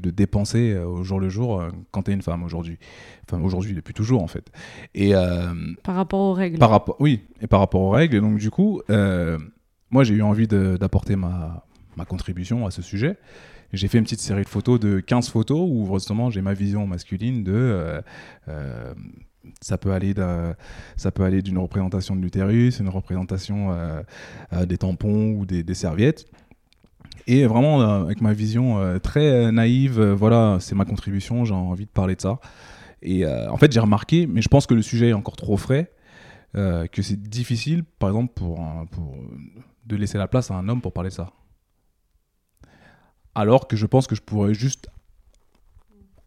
de 0.00 0.10
dépenser 0.10 0.72
euh, 0.72 0.86
au 0.86 1.02
jour 1.02 1.20
le 1.20 1.28
jour 1.28 1.60
euh, 1.60 1.70
quand 1.90 2.04
tu 2.04 2.10
es 2.10 2.14
une 2.14 2.22
femme 2.22 2.42
aujourd'hui. 2.42 2.78
Enfin, 3.26 3.42
aujourd'hui, 3.42 3.74
depuis 3.74 3.94
toujours, 3.94 4.22
en 4.22 4.26
fait. 4.26 4.50
Et, 4.94 5.14
euh, 5.14 5.52
par 5.82 5.94
rapport 5.94 6.20
aux 6.20 6.32
règles. 6.32 6.58
Par 6.58 6.70
rapport, 6.70 6.96
oui, 7.00 7.22
et 7.40 7.46
par 7.46 7.60
rapport 7.60 7.80
aux 7.80 7.90
règles. 7.90 8.16
Et 8.16 8.20
donc, 8.20 8.38
du 8.38 8.50
coup, 8.50 8.82
moi, 9.90 10.04
j'ai 10.04 10.14
eu 10.14 10.22
envie 10.22 10.48
d'apporter 10.48 11.16
ma, 11.16 11.66
ma 11.96 12.04
contribution 12.04 12.66
à 12.66 12.70
ce 12.70 12.82
sujet. 12.82 13.16
J'ai 13.72 13.88
fait 13.88 13.98
une 13.98 14.04
petite 14.04 14.20
série 14.20 14.44
de 14.44 14.48
photos 14.48 14.78
de 14.78 15.00
15 15.00 15.30
photos 15.30 15.68
où, 15.68 15.92
justement, 15.94 16.30
j'ai 16.30 16.42
ma 16.42 16.54
vision 16.54 16.86
masculine 16.86 17.42
de 17.42 18.00
ça 19.60 19.78
peut 19.78 19.92
aller 19.92 20.14
ça 20.96 21.10
peut 21.10 21.24
aller 21.24 21.42
d'une 21.42 21.58
représentation 21.58 22.16
de 22.16 22.20
l'utérus, 22.20 22.78
une 22.80 22.88
représentation 22.88 23.74
des 24.52 24.78
tampons 24.78 25.32
ou 25.32 25.46
des, 25.46 25.62
des 25.62 25.74
serviettes. 25.74 26.26
Et 27.26 27.46
vraiment, 27.46 27.80
euh, 27.80 28.02
avec 28.02 28.20
ma 28.20 28.32
vision 28.32 28.78
euh, 28.78 28.98
très 28.98 29.26
euh, 29.26 29.50
naïve, 29.50 30.00
voilà, 30.00 30.58
c'est 30.60 30.74
ma 30.74 30.84
contribution, 30.84 31.44
j'ai 31.44 31.54
envie 31.54 31.86
de 31.86 31.90
parler 31.90 32.16
de 32.16 32.20
ça. 32.20 32.38
Et 33.06 33.26
en 33.26 33.58
fait, 33.58 33.70
j'ai 33.70 33.80
remarqué, 33.80 34.26
mais 34.26 34.40
je 34.40 34.48
pense 34.48 34.66
que 34.66 34.72
le 34.72 34.80
sujet 34.80 35.10
est 35.10 35.12
encore 35.12 35.36
trop 35.36 35.58
frais, 35.58 35.92
que 36.54 37.02
c'est 37.02 37.20
difficile, 37.20 37.84
par 37.84 38.08
exemple, 38.08 38.32
pour, 38.32 38.58
de 39.84 39.96
laisser 39.96 40.16
la 40.16 40.26
place 40.26 40.50
à 40.50 40.54
un 40.54 40.70
homme 40.70 40.80
pour 40.80 40.94
parler 40.94 41.10
de 41.10 41.14
ça. 41.14 41.30
Alors 43.34 43.68
que 43.68 43.76
je 43.76 43.84
pense 43.84 44.06
que 44.06 44.14
je 44.14 44.22
pourrais 44.22 44.54
juste 44.54 44.88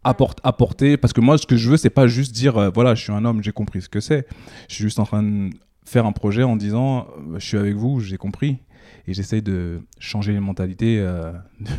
apporte, 0.03 0.39
apporter. 0.43 0.97
Parce 0.97 1.13
que 1.13 1.21
moi, 1.21 1.39
ce 1.39 1.47
que 1.47 1.57
je 1.57 1.67
veux, 1.67 1.77
c'est 1.77 1.89
pas 1.89 2.05
juste 2.05 2.31
dire, 2.35 2.71
voilà, 2.71 2.93
je 2.93 3.01
suis 3.01 3.11
un 3.13 3.25
homme, 3.25 3.41
j'ai 3.41 3.53
compris 3.53 3.81
ce 3.81 3.89
que 3.89 3.99
c'est. 3.99 4.27
Je 4.69 4.75
suis 4.75 4.83
juste 4.83 4.99
en 4.99 5.05
train 5.05 5.23
de 5.23 5.49
faire 5.83 6.05
un 6.05 6.11
projet 6.11 6.43
en 6.43 6.57
disant, 6.57 7.07
je 7.37 7.43
suis 7.43 7.57
avec 7.57 7.73
vous, 7.73 8.01
j'ai 8.01 8.17
compris. 8.17 8.59
Et 9.07 9.13
j'essaye 9.13 9.41
de 9.41 9.79
changer 9.99 10.33
les 10.33 10.39
mentalités 10.39 10.99
euh, 10.99 11.31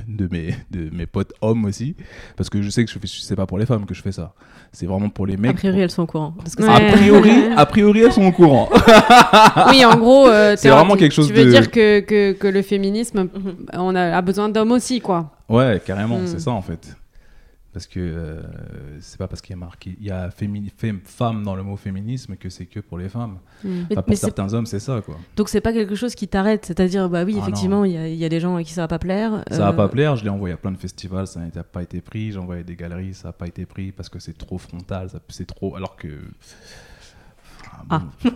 de, 0.08 0.26
de 0.26 0.34
mes, 0.34 0.54
de 0.70 0.88
mes 0.94 1.06
potes 1.06 1.32
hommes 1.42 1.64
aussi. 1.66 1.94
Parce 2.36 2.48
que 2.48 2.62
je 2.62 2.70
sais 2.70 2.84
que 2.84 2.90
je 2.90 2.98
fais, 2.98 3.06
c'est 3.06 3.36
pas 3.36 3.46
pour 3.46 3.58
les 3.58 3.66
femmes 3.66 3.84
que 3.86 3.94
je 3.94 4.00
fais 4.02 4.12
ça. 4.12 4.32
C'est 4.72 4.86
vraiment 4.86 5.08
pour 5.10 5.26
les 5.26 5.36
mecs. 5.36 5.50
A 5.50 5.54
priori, 5.54 5.80
elles 5.80 5.90
sont 5.90 6.02
au 6.02 6.06
courant. 6.06 6.34
A 6.68 6.80
priori, 6.92 7.30
a 7.56 7.66
priori, 7.66 8.00
elles 8.00 8.12
sont 8.12 8.24
au 8.26 8.32
courant. 8.32 8.68
oui, 9.70 9.84
en 9.84 9.96
gros, 9.96 10.26
euh, 10.28 10.54
C'est 10.56 10.70
vraiment 10.70 10.96
quelque 10.96 11.12
chose 11.12 11.28
Tu 11.28 11.34
veux 11.34 11.44
de- 11.44 11.50
dire 11.50 11.70
que, 11.70 12.00
que, 12.00 12.32
que 12.32 12.46
le 12.46 12.62
féminisme, 12.62 13.28
on 13.72 13.94
a, 13.94 14.16
a 14.16 14.22
besoin 14.22 14.48
d'hommes 14.48 14.72
aussi, 14.72 15.00
quoi. 15.00 15.30
Ouais, 15.48 15.80
carrément, 15.84 16.18
Mm. 16.18 16.26
c'est 16.26 16.40
ça 16.40 16.50
en 16.50 16.62
fait. 16.62 16.94
Parce 17.78 17.86
que 17.86 18.00
euh, 18.00 18.42
c'est 18.98 19.18
pas 19.18 19.28
parce 19.28 19.40
qu'il 19.40 19.52
y 19.52 19.56
a 19.56 19.56
marqué, 19.56 19.96
il 20.00 20.04
y 20.04 20.10
a 20.10 20.28
femme 21.04 21.44
dans 21.44 21.54
le 21.54 21.62
mot 21.62 21.76
féminisme 21.76 22.34
que 22.34 22.48
c'est 22.50 22.66
que 22.66 22.80
pour 22.80 22.98
les 22.98 23.08
femmes. 23.08 23.38
Mm. 23.62 23.68
Mais- 23.88 23.94
pour 23.94 24.04
mais 24.08 24.16
certains 24.16 24.52
hommes, 24.52 24.66
c'est 24.66 24.80
ça 24.80 25.00
quoi. 25.00 25.16
Donc 25.36 25.48
c'est 25.48 25.60
pas 25.60 25.72
quelque 25.72 25.94
chose 25.94 26.16
qui 26.16 26.26
t'arrête, 26.26 26.66
c'est-à-dire 26.66 27.08
bah 27.08 27.22
oui 27.22 27.36
Ah, 27.36 27.42
effectivement 27.42 27.84
il 27.84 27.92
y, 27.92 27.96
a- 27.96 28.08
il 28.08 28.16
y 28.16 28.24
a 28.24 28.28
des 28.28 28.40
gens 28.40 28.56
à 28.56 28.64
qui 28.64 28.72
ça 28.72 28.80
va 28.80 28.88
pas 28.88 28.98
plaire. 28.98 29.44
Ça 29.48 29.58
va 29.58 29.68
euh, 29.68 29.72
pas 29.74 29.88
plaire, 29.88 30.16
je 30.16 30.24
l'ai 30.24 30.28
envoyé 30.30 30.54
à 30.54 30.56
plein 30.56 30.72
de 30.72 30.76
festivals, 30.76 31.28
ça 31.28 31.38
n'a 31.38 31.62
pas 31.62 31.84
été 31.84 32.00
pris. 32.00 32.32
J'ai 32.32 32.38
envoyé 32.38 32.62
à 32.62 32.64
des 32.64 32.74
galeries, 32.74 33.14
ça 33.14 33.28
n'a 33.28 33.32
pas 33.32 33.46
été 33.46 33.64
pris 33.64 33.92
parce 33.92 34.08
que 34.08 34.18
c'est 34.18 34.36
trop 34.36 34.58
frontal, 34.58 35.08
c'est 35.28 35.46
trop. 35.46 35.76
Alors 35.76 35.94
que. 35.94 36.08
Ah. 37.90 38.02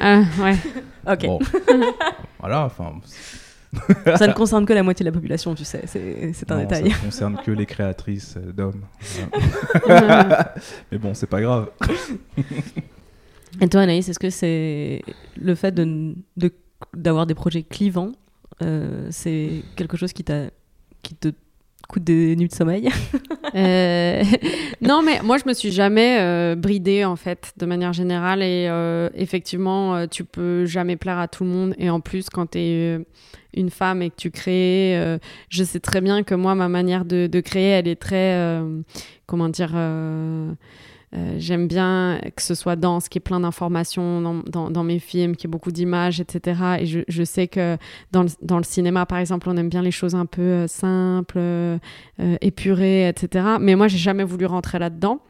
Ah, 0.00 0.22
ouais. 0.40 0.56
Ok. 1.06 1.26
Bon. 1.26 1.38
voilà, 2.40 2.64
enfin. 2.64 2.94
Ça 4.16 4.26
ne 4.26 4.32
concerne 4.34 4.66
que 4.66 4.72
la 4.72 4.82
moitié 4.82 5.04
de 5.04 5.08
la 5.10 5.14
population, 5.14 5.54
tu 5.54 5.64
sais, 5.64 5.82
c'est 5.86 6.50
un 6.50 6.56
Non, 6.56 6.60
détail. 6.62 6.90
Ça 6.90 6.98
concerne 6.98 7.36
que 7.44 7.50
les 7.50 7.66
créatrices 7.66 8.36
d'hommes. 8.36 8.82
Mais 10.90 10.98
bon, 10.98 11.14
c'est 11.14 11.26
pas 11.26 11.40
grave. 11.40 11.70
Et 13.60 13.68
toi 13.68 13.82
Anaïs, 13.82 14.08
est-ce 14.08 14.18
que 14.18 14.30
c'est 14.30 15.02
le 15.40 15.54
fait 15.54 15.72
de 15.72 16.14
de- 16.36 16.52
d'avoir 16.94 17.26
des 17.26 17.34
projets 17.34 17.62
clivants, 17.62 18.12
euh, 18.62 19.06
c'est 19.10 19.62
quelque 19.76 19.96
chose 19.96 20.12
qui 20.12 20.24
qui 21.02 21.14
te 21.14 21.28
coûte 21.88 22.04
des 22.04 22.36
nuits 22.36 22.48
de 22.48 22.54
sommeil 22.54 22.88
Euh, 23.54 24.22
non, 24.80 25.02
mais 25.02 25.20
moi, 25.22 25.36
je 25.36 25.46
me 25.46 25.52
suis 25.52 25.70
jamais 25.70 26.16
euh, 26.20 26.54
bridée, 26.54 27.04
en 27.04 27.16
fait, 27.16 27.52
de 27.58 27.66
manière 27.66 27.92
générale. 27.92 28.40
Et 28.40 28.66
euh, 28.70 29.10
effectivement, 29.14 30.06
tu 30.06 30.24
peux 30.24 30.64
jamais 30.64 30.96
plaire 30.96 31.18
à 31.18 31.28
tout 31.28 31.44
le 31.44 31.50
monde. 31.50 31.74
Et 31.76 31.90
en 31.90 32.00
plus, 32.00 32.30
quand 32.30 32.52
tu 32.52 32.58
es 32.58 32.98
une 33.52 33.68
femme 33.68 34.00
et 34.00 34.08
que 34.08 34.16
tu 34.16 34.30
crées, 34.30 35.18
je 35.50 35.64
sais 35.64 35.80
très 35.80 36.00
bien 36.00 36.22
que 36.22 36.34
moi, 36.34 36.54
ma 36.54 36.68
manière 36.68 37.04
de, 37.04 37.26
de 37.26 37.40
créer, 37.40 37.72
elle 37.72 37.88
est 37.88 38.00
très. 38.00 38.58
comment 39.26 39.50
dire 39.50 39.74
euh, 41.14 41.34
J'aime 41.38 41.68
bien 41.68 42.20
que 42.36 42.42
ce 42.42 42.54
soit 42.54 42.76
dense, 42.76 43.08
qu'il 43.08 43.20
y 43.20 43.22
ait 43.22 43.28
plein 43.28 43.40
d'informations 43.40 44.42
dans, 44.44 44.84
mes 44.84 44.98
films, 44.98 45.36
qu'il 45.36 45.48
y 45.48 45.50
ait 45.50 45.52
beaucoup 45.52 45.70
d'images, 45.72 46.20
etc. 46.20 46.60
Et 46.80 46.86
je, 46.86 47.24
sais 47.24 47.48
que 47.48 47.76
dans 48.12 48.22
le, 48.22 48.64
cinéma, 48.64 49.04
par 49.06 49.18
exemple, 49.18 49.48
on 49.48 49.56
aime 49.56 49.68
bien 49.68 49.82
les 49.82 49.90
choses 49.90 50.14
un 50.14 50.26
peu 50.26 50.42
euh, 50.42 50.66
simples, 50.66 51.38
euh, 51.38 51.78
épurées, 52.40 53.08
etc. 53.08 53.56
Mais 53.60 53.74
moi, 53.74 53.88
j'ai 53.88 53.98
jamais 53.98 54.24
voulu 54.24 54.46
rentrer 54.46 54.78
là-dedans. 54.78 55.20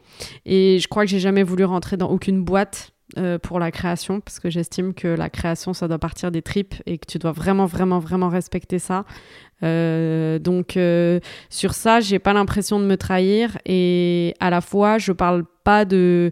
Et 0.45 0.79
je 0.79 0.87
crois 0.87 1.03
que 1.03 1.09
j'ai 1.09 1.19
jamais 1.19 1.43
voulu 1.43 1.65
rentrer 1.65 1.97
dans 1.97 2.09
aucune 2.09 2.43
boîte 2.43 2.93
euh, 3.17 3.37
pour 3.37 3.59
la 3.59 3.71
création, 3.71 4.19
parce 4.19 4.39
que 4.39 4.49
j'estime 4.49 4.93
que 4.93 5.07
la 5.07 5.29
création, 5.29 5.73
ça 5.73 5.87
doit 5.87 5.99
partir 5.99 6.31
des 6.31 6.41
tripes 6.41 6.75
et 6.85 6.97
que 6.97 7.05
tu 7.05 7.19
dois 7.19 7.31
vraiment, 7.31 7.65
vraiment, 7.65 7.99
vraiment 7.99 8.29
respecter 8.29 8.79
ça. 8.79 9.05
Euh, 9.63 10.39
donc 10.39 10.77
euh, 10.77 11.19
sur 11.49 11.73
ça, 11.73 11.99
j'ai 11.99 12.19
pas 12.19 12.33
l'impression 12.33 12.79
de 12.79 12.85
me 12.85 12.97
trahir 12.97 13.57
et 13.65 14.33
à 14.39 14.49
la 14.49 14.61
fois, 14.61 14.97
je 14.97 15.11
parle 15.11 15.45
pas 15.63 15.85
de. 15.85 16.31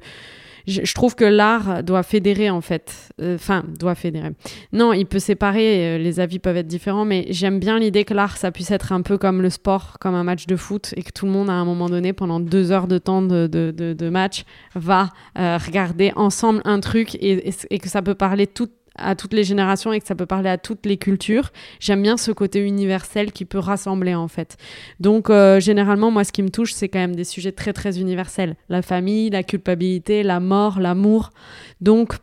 Je, 0.68 0.82
je 0.84 0.94
trouve 0.94 1.16
que 1.16 1.26
l'art 1.26 1.84
doit 1.84 2.04
fédérer 2.04 2.50
en 2.50 2.62
fait. 2.62 3.10
Euh, 3.22 3.36
Enfin, 3.36 3.64
doit 3.80 3.96
fédérer. 3.96 4.32
Non, 4.74 4.94
il 4.94 5.06
peut 5.06 5.20
séparer. 5.20 5.96
euh, 5.96 5.98
les 5.98 6.20
avis 6.20 6.40
peuvent 6.40 6.58
être 6.58 6.68
différents, 6.68 7.06
mais 7.06 7.26
j'aime 7.30 7.60
bien 7.60 7.80
l'idée 7.80 8.04
que 8.04 8.14
l'art, 8.14 8.38
ça 8.38 8.52
puisse 8.52 8.72
être 8.72 8.92
un 8.92 9.02
peu 9.02 9.18
comme 9.18 9.42
le 9.42 9.50
sport, 9.50 9.98
comme 10.00 10.16
un 10.16 10.24
match 10.24 10.46
de 10.48 10.56
foot, 10.56 10.94
et 10.98 11.04
que 11.04 11.12
tout 11.12 11.26
le 11.26 11.32
monde 11.32 11.50
à 11.50 11.54
un 11.54 11.66
moment 11.66 11.90
donné, 11.90 12.14
pendant 12.14 12.40
deux 12.40 12.72
heures 12.72 12.88
de 12.88 12.98
temps 12.98 13.22
de, 13.22 13.48
de, 13.48 13.72
de- 13.76 13.94
de 13.94 14.10
match, 14.10 14.44
va 14.76 15.10
euh, 15.38 15.58
regarder 15.58 16.12
ensemble 16.16 16.62
un 16.66 16.80
truc 16.80 17.16
et, 17.16 17.48
et- 17.50 17.54
et 17.70 17.80
que 17.80 17.90
ça 17.90 18.02
peut 18.02 18.16
parler 18.16 18.48
tout 18.48 18.70
à 18.96 19.16
toutes 19.16 19.34
les 19.34 19.44
générations 19.44 19.94
et 19.94 20.00
que 20.00 20.08
ça 20.08 20.16
peut 20.16 20.26
parler 20.26 20.50
à 20.50 20.58
toutes 20.58 20.86
les 20.86 20.98
cultures. 20.98 21.52
J'aime 21.80 22.02
bien 22.02 22.18
ce 22.18 22.32
côté 22.32 22.60
universel 22.60 23.32
qui 23.32 23.46
peut 23.46 23.60
rassembler 23.60 24.16
en 24.16 24.28
fait. 24.28 24.58
Donc 25.00 25.30
euh, 25.30 25.60
généralement 25.60 26.12
moi 26.12 26.24
ce 26.24 26.32
qui 26.32 26.44
me 26.44 26.50
touche 26.50 26.74
c'est 26.74 26.90
quand 26.90 27.00
même 27.00 27.16
des 27.16 27.24
sujets 27.24 27.52
très 27.52 27.74
très 27.74 28.00
universels. 28.00 28.56
La 28.70 28.82
famille, 28.82 29.30
la 29.30 29.44
culpabilité, 29.44 30.24
la 30.24 30.40
mort, 30.40 30.80
l'amour. 30.80 31.32
Donc 31.80 32.16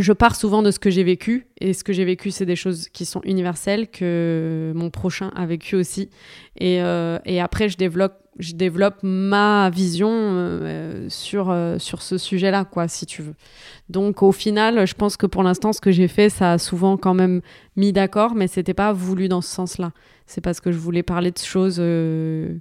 je 0.00 0.12
pars 0.12 0.36
souvent 0.36 0.62
de 0.62 0.70
ce 0.70 0.78
que 0.78 0.90
j'ai 0.90 1.04
vécu 1.04 1.46
et 1.60 1.72
ce 1.72 1.84
que 1.84 1.92
j'ai 1.92 2.04
vécu 2.04 2.30
c'est 2.30 2.46
des 2.46 2.56
choses 2.56 2.88
qui 2.88 3.04
sont 3.04 3.20
universelles 3.24 3.88
que 3.88 4.72
mon 4.74 4.90
prochain 4.90 5.30
a 5.34 5.46
vécu 5.46 5.76
aussi 5.76 6.10
et, 6.56 6.82
euh, 6.82 7.18
après 7.40 7.68
je 7.68 7.76
développe 7.76 8.98
ma 9.02 9.70
vision 9.70 10.10
euh, 10.12 11.08
sur, 11.08 11.50
euh, 11.50 11.78
sur 11.78 12.02
ce 12.02 12.18
sujet-là, 12.18 12.64
quoi, 12.64 12.88
si 12.88 13.06
tu 13.06 13.22
veux. 13.22 13.34
Donc, 13.88 14.22
au 14.22 14.32
final, 14.32 14.86
je 14.86 14.94
pense 14.94 15.16
que 15.16 15.26
pour 15.26 15.42
l'instant, 15.42 15.72
ce 15.72 15.80
que 15.80 15.90
j'ai 15.90 16.08
fait, 16.08 16.28
ça 16.28 16.52
a 16.52 16.58
souvent 16.58 16.96
quand 16.96 17.14
même 17.14 17.40
mis 17.76 17.92
d'accord, 17.92 18.34
mais 18.34 18.46
c'était 18.46 18.74
pas 18.74 18.92
voulu 18.92 19.28
dans 19.28 19.40
ce 19.40 19.50
sens-là. 19.50 19.92
C'est 20.26 20.40
parce 20.40 20.60
que 20.60 20.70
je 20.72 20.78
voulais 20.78 21.02
parler 21.02 21.30
de 21.30 21.38
choses 21.38 21.82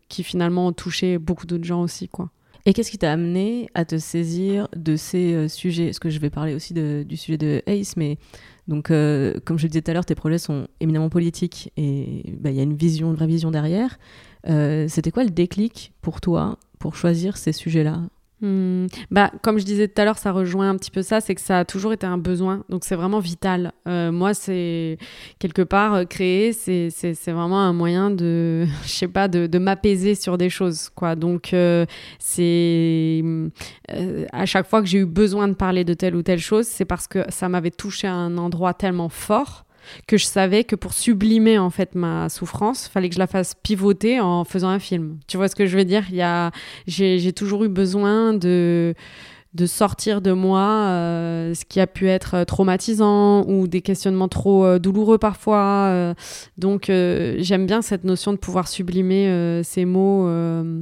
qui 0.07 0.23
finalement 0.23 0.67
ont 0.67 0.73
touché 0.73 1.17
beaucoup 1.17 1.45
d'autres 1.45 1.65
gens 1.65 1.81
aussi, 1.81 2.07
quoi. 2.07 2.29
Et 2.67 2.73
qu'est-ce 2.73 2.91
qui 2.91 2.97
t'a 2.97 3.13
amené 3.13 3.69
à 3.75 3.85
te 3.85 3.97
saisir 3.97 4.67
de 4.75 4.97
ces 4.97 5.33
euh, 5.33 5.47
sujets? 5.47 5.85
Parce 5.85 5.99
que 5.99 6.09
je 6.09 6.19
vais 6.19 6.29
parler 6.29 6.53
aussi 6.53 6.73
du 6.73 7.15
sujet 7.15 7.37
de 7.37 7.63
Ace, 7.65 7.95
mais 7.95 8.17
donc, 8.67 8.91
euh, 8.91 9.39
comme 9.45 9.57
je 9.57 9.63
le 9.63 9.69
disais 9.69 9.81
tout 9.81 9.89
à 9.89 9.93
l'heure, 9.93 10.05
tes 10.05 10.15
projets 10.15 10.37
sont 10.37 10.67
éminemment 10.81 11.07
politiques 11.07 11.71
et 11.77 12.35
bah, 12.41 12.49
il 12.49 12.57
y 12.57 12.59
a 12.59 12.63
une 12.63 12.75
vision, 12.75 13.11
une 13.11 13.15
vraie 13.15 13.25
vision 13.25 13.51
derrière. 13.51 13.97
Euh, 14.49 14.89
C'était 14.89 15.11
quoi 15.11 15.23
le 15.23 15.29
déclic 15.29 15.93
pour 16.01 16.19
toi 16.19 16.59
pour 16.77 16.97
choisir 16.97 17.37
ces 17.37 17.53
sujets-là? 17.53 18.01
Hmm, 18.39 18.85
bah, 19.09 19.31
comme 19.41 19.57
je 19.57 19.65
disais 19.65 19.87
tout 19.87 19.99
à 19.99 20.05
l'heure, 20.05 20.19
ça 20.19 20.31
rejoint 20.31 20.69
un 20.69 20.77
petit 20.77 20.91
peu 20.91 21.01
ça, 21.01 21.21
c'est 21.21 21.33
que 21.33 21.41
ça 21.41 21.59
a 21.59 21.65
toujours 21.65 21.91
été 21.91 22.05
un 22.05 22.19
besoin, 22.19 22.63
donc 22.69 22.83
c'est 22.83 22.95
vraiment 22.95 23.19
vital. 23.19 23.71
Euh, 23.87 24.11
moi, 24.11 24.35
c'est 24.35 24.99
quelque 25.39 25.63
part 25.63 25.95
euh, 25.95 26.03
créer, 26.03 26.53
c'est 26.53 26.91
vraiment 27.31 27.59
un 27.61 27.73
moyen 27.73 28.11
de, 28.11 28.67
je 28.83 28.89
sais 28.89 29.07
pas, 29.07 29.27
de, 29.27 29.47
de 29.47 29.57
m'apaiser 29.57 30.13
sur 30.13 30.37
des 30.37 30.51
choses, 30.51 30.89
quoi. 30.93 31.15
Donc 31.15 31.51
euh, 31.53 31.87
c'est 32.19 33.23
à 34.31 34.45
chaque 34.45 34.67
fois 34.67 34.81
que 34.81 34.87
j'ai 34.87 34.99
eu 34.99 35.05
besoin 35.05 35.47
de 35.47 35.55
parler 35.55 35.83
de 35.83 35.95
telle 35.95 36.15
ou 36.15 36.21
telle 36.21 36.39
chose, 36.39 36.67
c'est 36.67 36.85
parce 36.85 37.07
que 37.07 37.23
ça 37.29 37.49
m'avait 37.49 37.71
touché 37.71 38.07
à 38.07 38.13
un 38.13 38.37
endroit 38.37 38.75
tellement 38.75 39.09
fort 39.09 39.66
que 40.07 40.17
je 40.17 40.25
savais 40.25 40.63
que 40.63 40.75
pour 40.75 40.93
sublimer 40.93 41.57
en 41.57 41.69
fait 41.69 41.95
ma 41.95 42.29
souffrance, 42.29 42.87
fallait 42.87 43.09
que 43.09 43.15
je 43.15 43.19
la 43.19 43.27
fasse 43.27 43.53
pivoter 43.61 44.19
en 44.19 44.43
faisant 44.43 44.69
un 44.69 44.79
film. 44.79 45.19
Tu 45.27 45.37
vois 45.37 45.47
ce 45.47 45.55
que 45.55 45.65
je 45.65 45.77
veux 45.77 45.85
dire? 45.85 46.03
Il 46.09 46.15
y 46.15 46.21
a, 46.21 46.51
j'ai, 46.87 47.31
toujours 47.33 47.63
eu 47.63 47.69
besoin 47.69 48.33
de 48.33 48.93
de 49.53 49.65
sortir 49.65 50.21
de 50.21 50.33
moi 50.33 50.59
euh, 50.61 51.53
ce 51.55 51.65
qui 51.65 51.79
a 51.79 51.87
pu 51.87 52.07
être 52.09 52.43
traumatisant 52.43 53.43
ou 53.47 53.67
des 53.67 53.81
questionnements 53.81 54.27
trop 54.27 54.65
euh, 54.65 54.77
douloureux 54.77 55.17
parfois. 55.17 55.87
euh. 55.89 56.13
donc 56.57 56.89
euh, 56.89 57.37
j'aime 57.39 57.65
bien 57.65 57.81
cette 57.81 58.03
notion 58.03 58.33
de 58.33 58.37
pouvoir 58.37 58.67
sublimer 58.67 59.27
euh, 59.29 59.63
ces 59.63 59.85
mots 59.85 60.27
euh, 60.27 60.81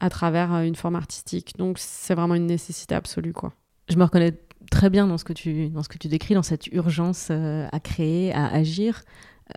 à 0.00 0.10
travers 0.10 0.54
euh, 0.54 0.62
une 0.62 0.76
forme 0.76 0.94
artistique. 0.96 1.54
Donc 1.58 1.78
c'est 1.78 2.14
vraiment 2.14 2.34
une 2.36 2.46
nécessité 2.46 2.94
absolue 2.94 3.32
quoi. 3.32 3.52
Je 3.88 3.96
me 3.96 4.04
reconnais 4.04 4.32
très 4.70 4.90
bien 4.90 5.06
dans 5.06 5.18
ce 5.18 5.24
que 5.24 5.32
tu, 5.32 5.68
dans 5.68 5.82
ce 5.82 5.88
que 5.88 5.98
tu 5.98 6.08
décris, 6.08 6.34
dans 6.34 6.42
cette 6.42 6.66
urgence 6.68 7.28
euh, 7.30 7.66
à 7.72 7.80
créer, 7.80 8.32
à 8.32 8.46
agir. 8.46 9.02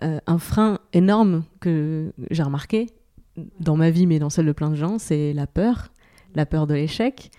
Euh, 0.02 0.18
un 0.26 0.38
frein 0.38 0.78
énorme 0.94 1.44
que 1.60 2.12
j'ai 2.30 2.42
remarqué 2.42 2.86
dans 3.60 3.76
ma 3.76 3.90
vie, 3.90 4.06
mais 4.06 4.18
dans 4.18 4.30
celle 4.30 4.46
de 4.46 4.52
plein 4.52 4.70
de 4.70 4.74
gens, 4.74 4.98
c'est 4.98 5.32
la 5.34 5.46
peur, 5.46 5.92
la 6.34 6.46
peur 6.46 6.66
de 6.66 6.74
l'échec. 6.74 7.30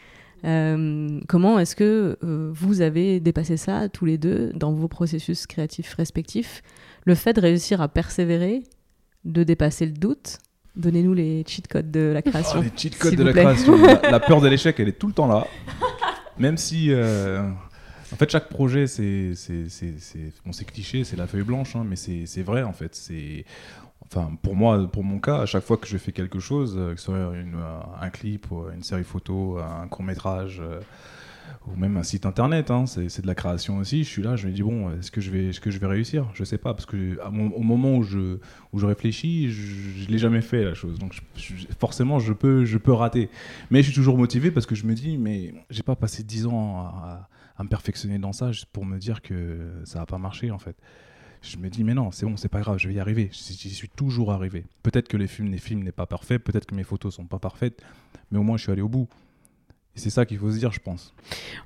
Euh, 0.46 1.20
comment 1.28 1.58
est-ce 1.58 1.76
que 1.76 2.18
euh, 2.24 2.52
vous 2.54 2.82
avez 2.82 3.20
dépassé 3.20 3.58
ça 3.58 3.90
tous 3.90 4.06
les 4.06 4.18
deux 4.18 4.52
dans 4.54 4.74
vos 4.74 4.88
processus 4.88 5.48
créatifs 5.48 5.94
respectifs? 5.96 6.62
Le 7.06 7.16
fait 7.16 7.34
de 7.34 7.42
réussir 7.42 7.82
à 7.82 7.88
persévérer, 7.88 8.64
de 9.26 9.44
dépasser 9.44 9.86
le 9.86 9.94
doute 9.94 10.38
Donnez-nous 10.76 11.14
les 11.14 11.44
cheat 11.46 11.68
codes 11.68 11.92
de 11.92 12.12
la 12.12 12.24
création. 12.24 12.60
Oh, 12.60 12.64
les 12.64 12.72
cheat 12.76 12.98
codes 12.98 13.14
de 13.14 13.24
la 13.24 13.32
création. 13.32 13.78
la, 14.04 14.10
la 14.10 14.20
peur 14.20 14.42
de 14.42 14.48
l'échec, 14.48 14.80
elle 14.80 14.88
est 14.88 14.98
tout 14.98 15.06
le 15.06 15.14
temps 15.14 15.28
là. 15.28 15.46
Même 16.38 16.58
si. 16.58 16.92
euh, 16.92 17.42
En 18.12 18.16
fait, 18.16 18.30
chaque 18.30 18.50
projet, 18.50 18.88
c'est. 18.88 19.34
Bon, 20.46 20.52
cliché, 20.68 21.04
c'est 21.04 21.16
la 21.16 21.28
feuille 21.28 21.44
blanche, 21.44 21.76
hein, 21.76 21.86
mais 21.88 21.96
c'est 21.96 22.44
vrai, 22.44 22.64
en 22.64 22.74
fait. 22.74 22.96
C'est. 22.96 23.46
Enfin, 24.06 24.32
pour 24.42 24.56
moi, 24.56 24.88
pour 24.92 25.04
mon 25.04 25.20
cas, 25.20 25.40
à 25.42 25.46
chaque 25.46 25.64
fois 25.64 25.78
que 25.78 25.88
je 25.88 25.98
fais 25.98 26.12
quelque 26.12 26.40
chose, 26.40 26.76
euh, 26.78 26.94
que 26.94 27.00
ce 27.00 27.06
soit 27.06 27.18
une, 27.36 27.56
euh, 27.56 27.80
un 28.00 28.10
clip, 28.10 28.46
une 28.76 28.84
série 28.84 29.04
photo, 29.04 29.58
un 29.58 29.88
court 29.88 30.04
métrage, 30.04 30.62
ou 31.68 31.80
même 31.80 31.96
un 31.98 32.04
site 32.04 32.26
internet, 32.26 32.72
hein, 32.72 32.86
c'est 32.86 33.22
de 33.22 33.28
la 33.28 33.36
création 33.36 33.78
aussi. 33.78 34.04
Je 34.04 34.10
suis 34.10 34.22
là, 34.22 34.36
je 34.36 34.48
me 34.48 34.52
dis 34.52 34.64
bon, 34.64 34.92
est-ce 34.98 35.12
que 35.12 35.22
je 35.22 35.32
vais, 35.32 35.48
est-ce 35.48 35.62
que 35.62 35.72
je 35.72 35.80
vais 35.80 35.88
réussir? 35.88 36.30
Je 36.34 36.44
sais 36.44 36.58
pas 36.58 36.74
parce 36.74 36.86
que 36.86 37.18
moment 37.32 37.96
où 37.96 38.04
je, 38.04 38.38
où 38.74 38.80
je 38.80 38.86
réfléchis, 38.86 39.50
je, 39.50 40.02
je 40.04 40.10
l'ai 40.10 40.18
jamais 40.18 40.42
fait 40.42 40.64
la 40.64 40.74
chose. 40.74 41.00
Donc 41.00 41.14
forcément, 41.80 42.20
je 42.20 42.34
peux, 42.34 42.66
je 42.66 42.78
peux 42.78 42.92
rater. 42.92 43.30
Mais 43.72 43.80
je 43.80 43.88
suis 43.88 43.96
toujours 43.96 44.18
motivé 44.18 44.52
parce 44.52 44.66
que 44.66 44.76
je 44.76 44.86
me 44.86 44.94
dis, 44.94 45.18
mais 45.18 45.54
j'ai 45.70 45.84
pas 45.84 45.96
passé 45.96 46.24
10 46.24 46.48
ans 46.48 46.78
à, 46.80 47.30
à 47.56 47.64
me 47.64 47.70
perfectionner 47.70 48.20
dans 48.20 48.34
ça 48.34 48.52
pour 48.72 48.86
me 48.86 48.98
dire 48.98 49.22
que 49.22 49.72
ça 49.86 50.00
va 50.00 50.06
pas 50.06 50.18
marcher 50.18 50.52
en 50.52 50.60
fait. 50.60 50.76
Je 51.42 51.58
me 51.58 51.70
dis, 51.70 51.84
mais 51.84 51.94
non, 51.94 52.12
c'est 52.12 52.26
bon, 52.26 52.38
c'est 52.38 52.48
pas 52.48 52.62
grave, 52.62 52.78
je 52.78 52.88
vais 52.88 52.94
y 52.94 53.00
arriver. 53.00 53.30
J'y 53.34 53.54
j'y 53.54 53.70
suis 53.70 53.90
toujours 53.90 54.32
arrivé. 54.32 54.66
Peut-être 54.82 55.10
que 55.10 55.18
les 55.18 55.28
films, 55.28 55.52
les 55.52 55.58
films 55.58 55.84
n'est 55.84 55.92
pas 55.92 56.06
parfait, 56.06 56.40
peut-être 56.40 56.66
que 56.66 56.76
mes 56.76 56.86
photos 56.86 57.16
sont 57.16 57.26
pas 57.26 57.40
parfaites, 57.40 57.84
mais 58.32 58.40
au 58.40 58.44
moins 58.44 58.56
je 58.56 58.64
suis 58.64 58.72
allé 58.72 58.82
au 58.82 58.88
bout. 58.88 59.10
C'est 59.96 60.10
ça 60.10 60.26
qu'il 60.26 60.38
faut 60.38 60.52
se 60.52 60.58
dire, 60.58 60.72
je 60.72 60.80
pense. 60.80 61.14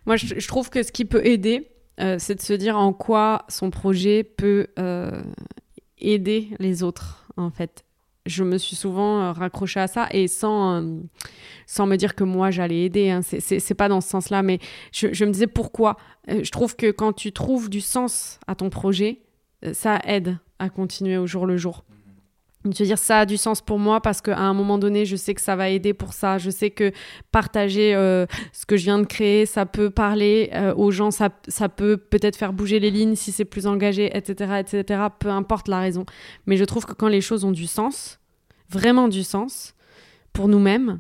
Moi, 0.06 0.18
je, 0.18 0.48
trouve 0.48 0.70
que 0.70 0.84
ce 0.84 0.92
qui 0.92 1.06
peut 1.06 1.26
aider, 1.26 1.72
euh, 2.00 2.18
c'est 2.20 2.36
de 2.36 2.42
se 2.42 2.54
dire 2.54 2.78
en 2.78 2.94
quoi 2.94 3.46
son 3.48 3.70
projet 3.70 4.24
peut 4.24 4.68
euh, 4.78 5.22
aider 5.98 6.50
les 6.60 6.84
autres, 6.84 7.26
en 7.38 7.50
fait. 7.50 7.84
Je 8.26 8.44
me 8.44 8.58
suis 8.58 8.76
souvent 8.76 9.22
euh, 9.22 9.32
raccrochée 9.32 9.80
à 9.80 9.88
ça 9.88 10.10
et 10.12 10.28
sans, 10.28 11.00
sans 11.66 11.88
me 11.88 11.96
dire 11.96 12.14
que 12.16 12.26
moi 12.26 12.52
j'allais 12.52 12.84
aider. 12.84 13.10
Hein. 13.10 13.22
C'est- 13.22 13.74
pas 13.74 13.88
dans 13.88 14.02
ce 14.02 14.10
sens-là, 14.10 14.44
mais 14.44 14.60
je, 14.92 15.24
me 15.24 15.32
disais 15.32 15.48
pourquoi. 15.48 15.96
Je 16.28 16.52
trouve 16.52 16.76
que 16.76 16.92
quand 16.92 17.14
tu 17.14 17.32
trouves 17.32 17.70
du 17.70 17.80
sens 17.80 18.42
à 18.46 18.56
ton 18.56 18.70
projet, 18.70 19.22
ça 19.72 20.02
aide 20.04 20.38
à 20.60 20.70
continuer 20.70 21.18
au 21.18 21.26
jour 21.26 21.46
le 21.46 21.56
jour. 21.56 21.86
De 22.68 22.76
se 22.76 22.84
dire 22.84 22.98
ça 22.98 23.20
a 23.20 23.26
du 23.26 23.38
sens 23.38 23.62
pour 23.62 23.80
moi 23.80 24.02
parce 24.02 24.22
qu'à 24.22 24.38
un 24.38 24.54
moment 24.54 24.78
donné, 24.78 25.06
je 25.06 25.16
sais 25.16 25.34
que 25.34 25.42
ça 25.42 25.56
va 25.56 25.70
aider 25.70 25.94
pour 25.94 26.14
ça. 26.14 26.38
Je 26.38 26.50
sais 26.50 26.70
que 26.70 26.92
partager 27.32 27.96
euh, 27.96 28.26
ce 28.54 28.66
que 28.66 28.78
je 28.78 28.84
viens 28.84 29.00
de 29.00 29.06
créer, 29.06 29.46
ça 29.46 29.66
peut 29.66 29.90
parler 29.90 30.50
euh, 30.54 30.74
aux 30.76 30.92
gens, 30.92 31.12
ça, 31.12 31.30
ça 31.48 31.70
peut 31.70 31.98
peut-être 31.98 32.36
faire 32.36 32.54
bouger 32.54 32.80
les 32.80 32.92
lignes 32.92 33.16
si 33.16 33.32
c'est 33.32 33.46
plus 33.46 33.68
engagé, 33.68 34.16
etc., 34.16 34.60
etc. 34.60 35.02
Peu 35.20 35.30
importe 35.30 35.68
la 35.68 35.80
raison. 35.80 36.06
Mais 36.46 36.58
je 36.58 36.66
trouve 36.66 36.86
que 36.86 36.94
quand 36.94 37.08
les 37.08 37.22
choses 37.22 37.44
ont 37.44 37.52
du 37.52 37.68
sens, 37.68 38.20
vraiment 38.70 39.08
du 39.08 39.24
sens, 39.24 39.74
pour 40.34 40.48
nous-mêmes, 40.48 41.00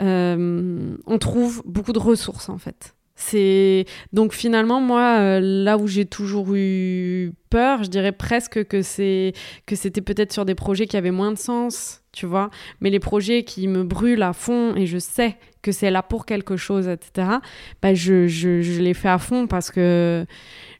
euh, 0.00 0.96
on 1.06 1.18
trouve 1.18 1.62
beaucoup 1.64 1.92
de 1.92 1.98
ressources 1.98 2.48
en 2.48 2.58
fait. 2.58 2.94
C'est 3.20 3.84
donc 4.12 4.32
finalement 4.32 4.80
moi 4.80 5.18
euh, 5.18 5.40
là 5.42 5.76
où 5.76 5.88
j'ai 5.88 6.04
toujours 6.04 6.54
eu 6.54 7.32
peur, 7.50 7.82
je 7.82 7.88
dirais 7.90 8.12
presque 8.12 8.64
que 8.64 8.80
c'est 8.80 9.32
que 9.66 9.74
c'était 9.74 10.00
peut-être 10.00 10.32
sur 10.32 10.44
des 10.44 10.54
projets 10.54 10.86
qui 10.86 10.96
avaient 10.96 11.10
moins 11.10 11.32
de 11.32 11.36
sens, 11.36 12.00
tu 12.12 12.26
vois, 12.26 12.48
mais 12.80 12.90
les 12.90 13.00
projets 13.00 13.42
qui 13.42 13.66
me 13.66 13.82
brûlent 13.82 14.22
à 14.22 14.32
fond 14.32 14.76
et 14.76 14.86
je 14.86 14.98
sais 14.98 15.36
que 15.62 15.72
c'est 15.72 15.90
là 15.90 16.04
pour 16.04 16.26
quelque 16.26 16.56
chose, 16.56 16.86
etc. 16.86 17.38
Bah 17.82 17.92
je, 17.92 18.28
je, 18.28 18.62
je 18.62 18.80
les 18.80 18.94
fais 18.94 19.08
à 19.08 19.18
fond 19.18 19.48
parce 19.48 19.72
que 19.72 20.24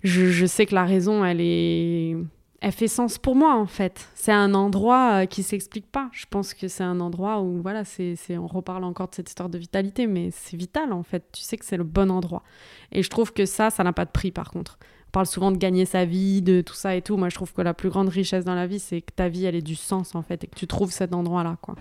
je, 0.05 0.27
je 0.27 0.47
sais 0.47 0.65
que 0.65 0.77
la 0.77 0.85
raison 0.85 1.25
elle 1.25 1.41
est 1.41 2.17
elle 2.61 2.73
fait 2.73 2.89
sens 2.89 3.19
pour 3.19 3.37
moi 3.37 3.55
en 3.55 3.67
fait. 3.67 4.09
C'est 4.15 4.33
un 4.33 4.55
endroit 4.55 5.23
euh, 5.23 5.27
qui 5.27 5.43
s'explique 5.43 5.87
pas. 5.91 6.09
Je 6.13 6.27
pense 6.29 6.55
que 6.55 6.67
c'est 6.67 6.83
un 6.83 7.01
endroit 7.01 7.41
où 7.41 7.63
voilà, 7.63 7.85
c'est, 7.85 8.17
on 8.31 8.47
reparle 8.47 8.85
encore 8.85 9.09
de 9.09 9.15
cette 9.15 9.29
histoire 9.29 9.49
de 9.49 9.59
vitalité, 9.59 10.07
mais 10.07 10.31
c'est 10.33 10.57
vital 10.57 10.93
en 10.93 11.03
fait. 11.03 11.25
Tu 11.33 11.43
sais 11.43 11.57
que 11.57 11.65
c'est 11.65 11.77
le 11.77 11.85
bon 11.85 12.11
endroit. 12.11 12.43
Et 12.91 13.03
je 13.03 13.11
trouve 13.11 13.33
que 13.33 13.47
ça, 13.47 13.71
ça 13.71 13.85
n'a 13.85 13.93
pas 13.93 14.05
de 14.05 14.11
prix 14.11 14.33
par 14.33 14.51
contre. 14.51 14.79
On 15.09 15.11
parle 15.13 15.27
souvent 15.27 15.53
de 15.53 15.57
gagner 15.57 15.87
sa 15.87 16.05
vie, 16.05 16.43
de 16.43 16.61
tout 16.61 16.75
ça 16.75 16.95
et 16.95 17.01
tout. 17.01 17.17
Moi, 17.17 17.31
je 17.31 17.35
trouve 17.35 17.53
que 17.55 17.63
la 17.63 17.73
plus 17.73 17.89
grande 17.89 18.09
richesse 18.09 18.45
dans 18.45 18.55
la 18.55 18.67
vie, 18.67 18.79
c'est 18.79 19.01
que 19.01 19.13
ta 19.15 19.29
vie, 19.29 19.47
elle 19.47 19.55
ait 19.55 19.63
du 19.63 19.75
sens 19.75 20.15
en 20.15 20.23
fait, 20.23 20.45
et 20.45 20.47
que 20.49 20.55
tu 20.55 20.67
trouves 20.67 20.91
cet 20.91 21.15
endroit-là, 21.15 21.57
quoi. 21.63 21.77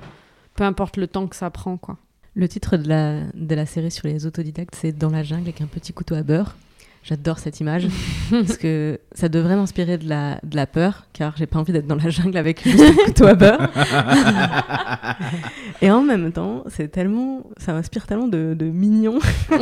Peu 0.53 0.63
importe 0.63 0.95
le 0.95 1.07
temps 1.07 1.28
que 1.28 1.36
ça 1.36 1.49
prend, 1.49 1.75
quoi. 1.75 1.97
Le 2.36 2.47
titre 2.47 2.78
de 2.78 2.88
la, 2.88 3.23
de 3.34 3.53
la 3.53 3.65
série 3.65 3.91
sur 3.91 4.07
les 4.07 4.25
autodidactes, 4.25 4.75
c'est 4.75 4.93
Dans 4.93 5.09
la 5.09 5.23
jungle 5.23 5.41
avec 5.41 5.59
un 5.59 5.65
petit 5.65 5.91
couteau 5.91 6.15
à 6.15 6.23
beurre. 6.23 6.55
J'adore 7.04 7.39
cette 7.39 7.60
image 7.60 7.88
parce 8.32 8.58
que 8.58 9.00
ça 9.14 9.30
devrait 9.30 9.56
m'inspirer 9.56 9.98
de 9.98 10.10
la, 10.10 10.39
de 10.43 10.56
la 10.56 10.68
peur 10.68 11.06
car 11.14 11.36
j'ai 11.38 11.45
pas 11.45 11.60
envie 11.60 11.72
d'être 11.72 11.88
dans 11.88 11.95
la 11.95 12.10
jungle 12.10 12.38
avec 12.38 12.64
juste 12.64 12.84
un 12.84 13.06
couteau 13.06 13.28
à 13.28 13.36
beurre. 13.36 13.70
Et 15.82 15.89
en 15.89 16.02
même 16.02 16.32
temps, 16.32 16.64
c'est 16.68 16.89
tellement, 16.89 17.43
ça 17.58 17.74
m'inspire 17.74 18.08
tellement 18.08 18.28
de, 18.28 18.56
de 18.58 18.66
mignon. 18.66 19.20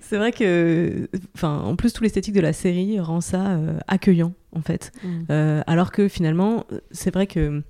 C'est 0.00 0.18
vrai 0.18 0.32
que, 0.32 1.08
enfin, 1.34 1.62
en 1.64 1.76
plus, 1.76 1.92
tout 1.92 2.02
l'esthétique 2.02 2.34
de 2.34 2.40
la 2.40 2.52
série 2.52 3.00
rend 3.00 3.20
ça 3.20 3.52
euh, 3.52 3.78
accueillant 3.88 4.32
en 4.54 4.60
fait. 4.60 4.92
Mm. 5.02 5.08
Euh, 5.30 5.62
alors 5.66 5.90
que 5.90 6.08
finalement, 6.08 6.64
c'est 6.90 7.12
vrai 7.12 7.26
que 7.26 7.62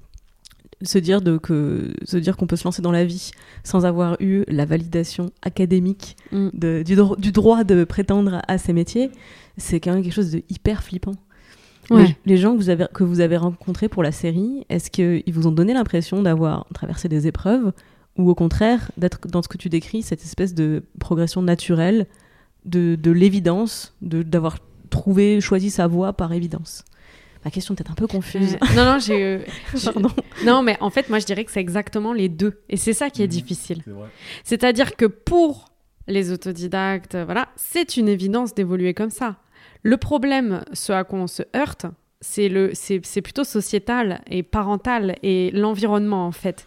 se 0.85 0.99
dire 0.99 1.21
de 1.23 1.37
que 1.39 1.93
se 2.05 2.17
dire 2.17 2.37
qu'on 2.37 2.47
peut 2.47 2.57
se 2.57 2.65
lancer 2.65 2.83
dans 2.83 2.93
la 2.93 3.05
vie 3.05 3.31
sans 3.65 3.85
avoir 3.87 4.17
eu 4.21 4.45
la 4.49 4.65
validation 4.65 5.31
académique 5.43 6.17
Mm. 6.33 6.49
de- 6.53 6.83
du, 6.85 6.95
dro- 6.97 7.17
du 7.17 7.33
droit 7.33 7.65
de 7.65 7.85
prétendre 7.85 8.43
à 8.49 8.59
ces 8.59 8.73
métiers, 8.73 9.11
c'est 9.57 9.81
quand 9.81 9.93
même 9.95 10.03
quelque 10.03 10.13
chose 10.15 10.31
de 10.33 10.43
hyper 10.51 10.83
flippant. 10.83 11.15
Ouais. 11.91 12.05
Les, 12.05 12.17
les 12.27 12.37
gens 12.39 12.53
que 12.53 12.59
vous 12.59 12.71
avez 12.71 12.87
que 12.95 13.05
vous 13.05 13.21
avez 13.21 13.37
rencontrés 13.37 13.89
pour 13.91 14.03
la 14.03 14.11
série, 14.13 14.65
est-ce 14.71 14.91
qu'ils 14.91 15.23
vous 15.35 15.47
ont 15.47 15.53
donné 15.53 15.75
l'impression 15.75 16.23
d'avoir 16.23 16.67
traversé 16.73 17.09
des 17.09 17.27
épreuves 17.27 17.73
ou 18.17 18.31
au 18.31 18.35
contraire 18.35 18.91
d'être 18.97 19.19
dans 19.29 19.43
ce 19.43 19.49
que 19.49 19.59
tu 19.59 19.69
décris 19.69 20.03
cette 20.03 20.23
espèce 20.23 20.55
de 20.55 20.83
progression 20.99 21.43
naturelle 21.43 22.07
de, 22.65 22.95
de 22.95 23.11
l'évidence, 23.11 23.95
de 24.01 24.23
d'avoir 24.23 24.59
trouvé 24.89 25.41
choisi 25.43 25.71
sa 25.71 25.87
voie 25.87 26.15
par 26.15 26.33
évidence? 26.33 26.85
Ma 27.45 27.51
question 27.51 27.75
est 27.75 27.77
peut-être 27.77 27.91
un 27.91 27.95
peu 27.95 28.07
confuse. 28.07 28.55
Euh, 28.55 28.75
non, 28.77 28.85
non, 28.85 28.99
j'ai. 28.99 29.23
euh. 29.23 29.39
Non, 30.45 30.63
mais 30.63 30.77
en 30.81 30.91
fait, 30.91 31.09
moi, 31.11 31.19
je 31.19 31.27
dirais 31.27 31.45
que 31.45 31.51
c'est 31.53 31.61
exactement 31.61 32.13
les 32.13 32.29
deux. 32.29 32.63
Et 32.69 32.77
c'est 32.77 32.93
ça 32.95 33.11
qui 33.11 33.23
est 33.23 33.27
Mhm. 33.27 33.31
difficile. 33.31 33.83
C'est 33.85 33.91
vrai. 33.91 34.09
C'est-à-dire 34.45 34.97
que 34.97 35.05
pour 35.07 35.67
les 36.07 36.33
autodidactes, 36.33 37.17
voilà, 37.17 37.49
c'est 37.57 37.97
une 37.97 38.09
évidence 38.09 38.55
d'évoluer 38.55 38.95
comme 38.95 39.11
ça. 39.11 39.37
Le 39.83 39.97
problème, 39.97 40.63
ce 40.73 40.93
à 40.93 41.05
quoi 41.05 41.19
on 41.19 41.27
se 41.27 41.43
heurte, 41.55 41.87
c'est 42.21 42.49
le, 42.49 42.71
c'est, 42.73 43.01
c'est 43.05 43.21
plutôt 43.23 43.45
sociétal 43.45 44.23
et 44.29 44.43
parental 44.43 45.17
et 45.23 45.51
l'environnement 45.53 46.27
en 46.27 46.33
fait, 46.33 46.67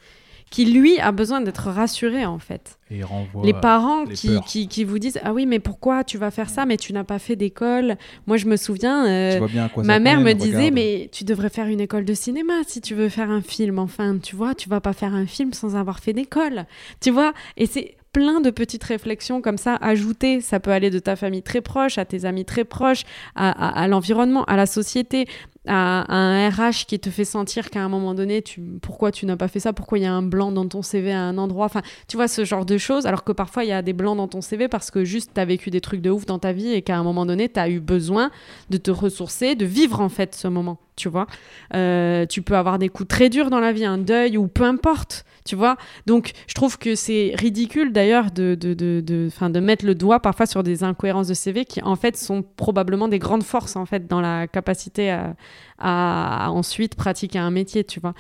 qui 0.50 0.64
lui 0.66 0.98
a 1.00 1.12
besoin 1.12 1.42
d'être 1.42 1.70
rassuré 1.70 2.26
en 2.26 2.40
fait. 2.40 2.80
Et 2.90 3.02
les 3.44 3.54
parents 3.54 4.06
les 4.06 4.16
qui, 4.16 4.40
qui, 4.48 4.68
qui 4.70 4.84
vous 4.86 4.98
disent 4.98 5.20
ah 5.24 5.34
oui 5.34 5.46
mais 5.46 5.60
pourquoi 5.60 6.06
tu 6.06 6.18
vas 6.18 6.32
faire 6.32 6.50
ça 6.50 6.66
mais 6.66 6.78
tu 6.78 6.94
n'as 6.94 7.04
pas 7.04 7.20
fait 7.20 7.36
d'école? 7.36 7.98
Moi 8.28 8.38
je 8.38 8.46
me 8.46 8.56
souviens. 8.56 9.06
euh, 9.08 9.46
Ma 9.84 10.00
mère 10.00 10.22
me 10.22 10.32
disait, 10.34 10.56
regarde. 10.56 10.74
mais 10.74 11.10
tu 11.12 11.26
devrais 11.26 11.50
faire 11.50 11.68
une 11.68 11.82
école 11.82 12.06
de 12.06 12.14
cinéma 12.14 12.54
si 12.66 12.80
tu 12.80 12.96
veux 12.96 13.10
faire 13.10 13.30
un 13.30 13.42
film. 13.42 13.78
Enfin, 13.78 14.18
tu 14.24 14.38
vois, 14.38 14.56
tu 14.56 14.70
vas 14.70 14.80
pas 14.80 14.94
faire 14.94 15.14
un 15.14 15.26
film 15.26 15.52
sans 15.52 15.76
avoir 15.76 16.00
fait 16.00 16.14
d'école. 16.14 16.66
Tu 17.02 17.12
vois? 17.12 17.34
Et 17.58 17.66
c'est 17.66 17.97
plein 18.18 18.42
de 18.42 18.50
petites 18.50 18.84
réflexions 18.84 19.44
comme 19.44 19.60
ça 19.60 19.76
ajoutées. 19.76 20.42
Ça 20.42 20.60
peut 20.60 20.72
aller 20.72 20.90
de 20.90 20.98
ta 20.98 21.16
famille 21.16 21.44
très 21.44 21.62
proche 21.62 22.00
à 22.00 22.06
tes 22.06 22.26
amis 22.26 22.46
très 22.46 22.64
proches, 22.64 23.04
à, 23.36 23.88
l'environnement, 23.88 24.44
à 24.46 24.56
la 24.56 24.66
société, 24.66 25.28
à, 25.68 26.02
à 26.02 26.16
un 26.16 26.50
RH 26.50 26.88
qui 26.88 27.00
te 27.00 27.12
fait 27.12 27.26
sentir 27.26 27.70
qu'à 27.70 27.84
un 27.84 27.90
moment 27.90 28.16
donné, 28.16 28.42
tu, 28.42 28.60
pourquoi 28.82 29.12
tu 29.12 29.28
n'as 29.28 29.38
pas 29.38 29.48
fait 29.48 29.60
ça? 29.60 29.72
Pourquoi 29.72 30.00
il 30.00 30.02
y 30.02 30.08
a 30.08 30.14
un 30.14 30.24
blanc 30.24 30.52
dans 30.52 30.68
ton 30.68 30.82
CV 30.82 31.12
à 31.12 31.22
un 31.22 31.38
endroit? 31.38 31.66
Enfin, 31.68 31.84
tu 32.08 32.18
vois, 32.18 32.28
ce 32.28 32.44
genre 32.44 32.66
de 32.66 32.80
choses. 32.80 33.06
Alors 33.06 33.24
que 33.24 33.32
parfois, 33.34 33.66
il 33.66 33.68
y 33.68 33.72
a 33.72 33.84
des 33.84 33.94
blancs 33.94 34.18
dans 34.18 34.28
ton 34.28 34.42
CV 34.42 34.68
parce 34.68 34.90
que 34.90 35.04
juste, 35.04 35.30
tu 35.36 35.40
as 35.40 35.46
vécu 35.46 35.70
des 35.70 35.82
trucs 35.82 36.02
de 36.02 36.10
ouf 36.10 36.26
dans 36.26 36.40
ta 36.40 36.54
vie 36.54 36.74
et 36.74 36.82
qu'à 36.82 36.98
un 36.98 37.04
moment 37.04 37.28
donné, 37.28 37.50
tu 37.50 37.60
as 37.60 37.70
eu 37.70 37.80
besoin 37.80 38.32
de 38.72 38.78
te 38.78 38.90
ressourcer, 38.90 39.54
de 39.54 39.66
vivre 39.66 40.02
en 40.02 40.10
fait 40.10 40.34
ce 40.34 40.48
moment, 40.48 40.80
tu 40.96 41.08
vois? 41.08 41.28
Euh, 41.76 42.26
tu 42.26 42.42
peux 42.42 42.58
avoir 42.58 42.80
des 42.80 42.90
coups 42.90 43.10
très 43.10 43.30
durs 43.30 43.52
dans 43.52 43.60
la 43.60 43.74
vie, 43.74 43.86
un 43.86 44.00
deuil 44.00 44.40
ou 44.40 44.48
peu 44.48 44.64
importe, 44.64 45.24
tu 45.48 45.56
vois. 45.56 45.78
Donc 46.06 46.32
je 46.48 46.54
trouve 46.54 46.78
que 46.78 46.94
c'est 46.96 47.34
ridicule 47.36 47.92
d'ailleurs 47.94 48.32
de, 48.32 48.56
de, 48.56 48.74
de, 48.74 49.02
de, 49.02 49.60
mettre 49.60 49.86
le 49.86 49.96
doigt 49.96 50.20
parfois 50.20 50.46
sur 50.46 50.62
des 50.62 50.84
incohérences 50.84 51.28
de 51.28 51.34
CV 51.34 51.66
qui 51.66 51.82
en 51.82 51.96
fait 51.96 52.16
sont 52.18 52.44
probablement 52.44 53.08
des 53.08 53.20
grandes 53.20 53.44
forces 53.44 53.76
en 53.76 53.86
fait 53.86 54.08
dans 54.08 54.22
la 54.22 54.48
capacité 54.48 55.10
à, 55.10 55.36
à- 55.80 56.46
à 56.46 56.50
ensuite 56.52 56.96
pratiquer 56.96 57.40
un 57.40 57.52
métier, 57.52 57.84
tu 57.84 58.00
vois. 58.00 58.14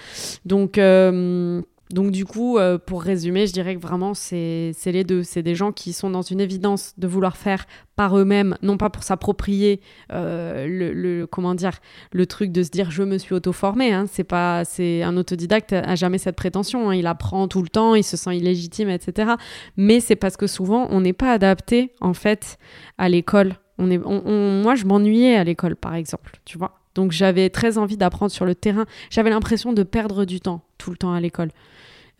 Donc... 0.45 0.77
euh, 0.77 1.61
donc 1.89 2.11
du 2.11 2.25
coup, 2.25 2.57
euh, 2.57 2.77
pour 2.77 3.01
résumer, 3.01 3.47
je 3.47 3.53
dirais 3.53 3.75
que 3.75 3.79
vraiment 3.79 4.13
c'est 4.13 4.73
les 4.85 5.03
deux. 5.03 5.23
C'est 5.23 5.43
des 5.43 5.55
gens 5.55 5.71
qui 5.71 5.93
sont 5.93 6.09
dans 6.09 6.21
une 6.21 6.41
évidence 6.41 6.93
de 6.97 7.07
vouloir 7.07 7.37
faire 7.37 7.65
par 7.95 8.17
eux-mêmes, 8.17 8.57
non 8.61 8.77
pas 8.77 8.89
pour 8.89 9.03
s'approprier 9.03 9.81
euh, 10.11 10.67
le, 10.67 11.25
comment 11.25 11.55
dire 11.55 11.79
le 12.11 12.25
truc 12.25 12.51
de 12.51 12.61
se 12.61 12.69
dire 12.69 12.91
je 12.91 13.03
me 13.03 13.17
suis 13.17 13.33
auto-formé. 13.33 13.93
Hein. 13.93 14.05
C'est 14.11 14.25
pas 14.25 14.65
c'est 14.65 15.01
un 15.03 15.15
autodidacte 15.15 15.73
a 15.73 15.95
jamais 15.95 16.17
cette 16.17 16.35
prétention. 16.35 16.89
hein. 16.89 16.95
Il 16.95 17.07
apprend 17.07 17.47
tout 17.47 17.61
le 17.61 17.69
temps, 17.69 17.95
il 17.95 18.03
se 18.03 18.17
sent 18.17 18.35
illégitime, 18.35 18.89
etc. 18.89 19.33
Mais 19.77 19.99
c'est 19.99 20.17
parce 20.17 20.35
que 20.35 20.47
souvent 20.47 20.87
on 20.91 21.01
n'est 21.01 21.13
pas 21.13 21.31
adapté 21.31 21.93
en 22.01 22.13
fait 22.13 22.57
à 22.97 23.07
l'école. 23.07 23.53
Moi 23.79 24.75
je 24.75 24.85
m'ennuyais 24.85 25.35
à 25.35 25.43
l'école 25.43 25.75
par 25.75 25.95
exemple, 25.95 26.39
tu 26.43 26.57
vois. 26.57 26.73
Donc 26.97 27.11
j'avais 27.11 27.51
très 27.51 27.77
envie 27.77 27.95
d'apprendre 27.95 28.31
sur 28.31 28.43
le 28.43 28.55
terrain. 28.55 28.87
J'avais 29.11 29.29
l'impression 29.29 29.71
de 29.71 29.83
perdre 29.83 30.25
du 30.25 30.41
temps 30.41 30.63
tout 30.79 30.89
le 30.89 30.97
temps 30.97 31.13
à 31.13 31.21
l'école. 31.21 31.49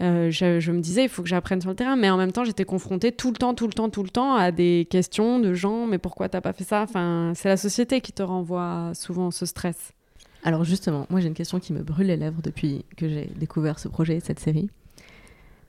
Euh, 0.04 0.30
je, 0.30 0.72
me 0.72 0.80
disais, 0.82 1.06
il 1.06 1.10
faut 1.10 1.24
que 1.24 1.28
j'apprenne 1.28 1.60
sur 1.60 1.72
le 1.72 1.76
terrain, 1.76 1.96
mais 1.96 2.12
en 2.12 2.18
même 2.18 2.32
temps, 2.32 2.44
j'étais 2.44 2.64
confrontée 2.64 3.12
tout 3.12 3.32
le 3.32 3.38
temps, 3.38 3.56
tout 3.56 3.66
le 3.66 3.74
temps, 3.74 3.90
tout 3.90 4.04
le 4.04 4.10
temps 4.10 4.36
à 4.36 4.52
des 4.52 4.88
questions 4.92 5.40
de 5.40 5.56
gens, 5.56 5.88
mais 5.88 5.98
pourquoi 5.98 6.30
t'as 6.30 6.42
pas 6.42 6.54
fait 6.54 6.64
ça? 6.64 6.84
Enfin, 6.84 7.34
c'est 7.36 7.50
la 7.50 7.58
société 7.58 8.02
qui 8.02 8.12
te 8.14 8.22
renvoie 8.22 8.92
souvent 8.94 9.32
ce 9.32 9.48
stress. 9.48 9.94
Alors 10.44 10.64
justement, 10.64 11.08
moi 11.10 11.20
j'ai 11.20 11.28
une 11.28 11.34
question 11.34 11.60
qui 11.60 11.74
me 11.74 11.82
brûle 11.82 12.08
les 12.08 12.16
lèvres 12.16 12.44
depuis 12.44 12.86
que 12.96 13.10
j'ai 13.10 13.32
découvert 13.36 13.80
ce 13.80 13.88
projet 13.88 14.18
et 14.18 14.20
cette 14.20 14.40
série. 14.40 14.70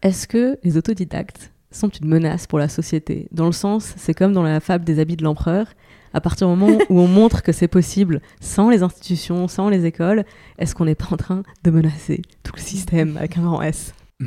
Est-ce 0.03 0.29
que 0.29 0.59
les 0.63 0.77
autodidactes 0.77 1.51
sont 1.71 1.89
une 1.89 2.07
menace 2.07 2.47
pour 2.47 2.59
la 2.59 2.69
société? 2.69 3.27
Dans 3.33 3.47
le 3.47 3.53
sens, 3.53 3.95
c'est 3.97 4.13
comme 4.13 4.35
dans 4.35 4.43
la 4.43 4.61
fable 4.61 4.85
des 4.85 4.99
habits 5.01 5.17
de 5.17 5.25
l'empereur. 5.25 5.69
À 6.15 6.21
partir 6.21 6.49
du 6.49 6.57
moment 6.57 6.79
où 6.89 7.01
on 7.01 7.07
montre 7.07 7.43
que 7.43 7.53
c'est 7.53 7.69
possible 7.69 8.21
sans 8.41 8.71
les 8.71 8.83
institutions, 8.83 9.49
sans 9.49 9.69
les 9.69 9.85
écoles, 9.85 10.25
est-ce 10.59 10.75
qu'on 10.75 10.87
n'est 10.87 10.95
pas 10.95 11.09
en 11.11 11.17
train 11.17 11.43
de 11.65 11.71
menacer 11.71 12.23
tout 12.43 12.53
le 12.57 12.61
système 12.61 13.17
avec 13.17 13.37
un 13.39 13.43
grand 13.43 13.63
S? 13.63 13.95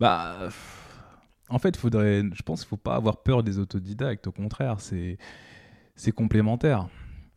Bah, 0.00 0.48
en 1.48 1.58
fait, 1.60 1.76
faudrait, 1.76 2.24
je 2.32 2.42
pense 2.42 2.60
qu'il 2.60 2.66
ne 2.66 2.70
faut 2.70 2.76
pas 2.76 2.96
avoir 2.96 3.22
peur 3.22 3.44
des 3.44 3.58
autodidactes. 3.58 4.26
Au 4.26 4.32
contraire, 4.32 4.78
c'est 4.80 6.12
complémentaire. 6.12 6.88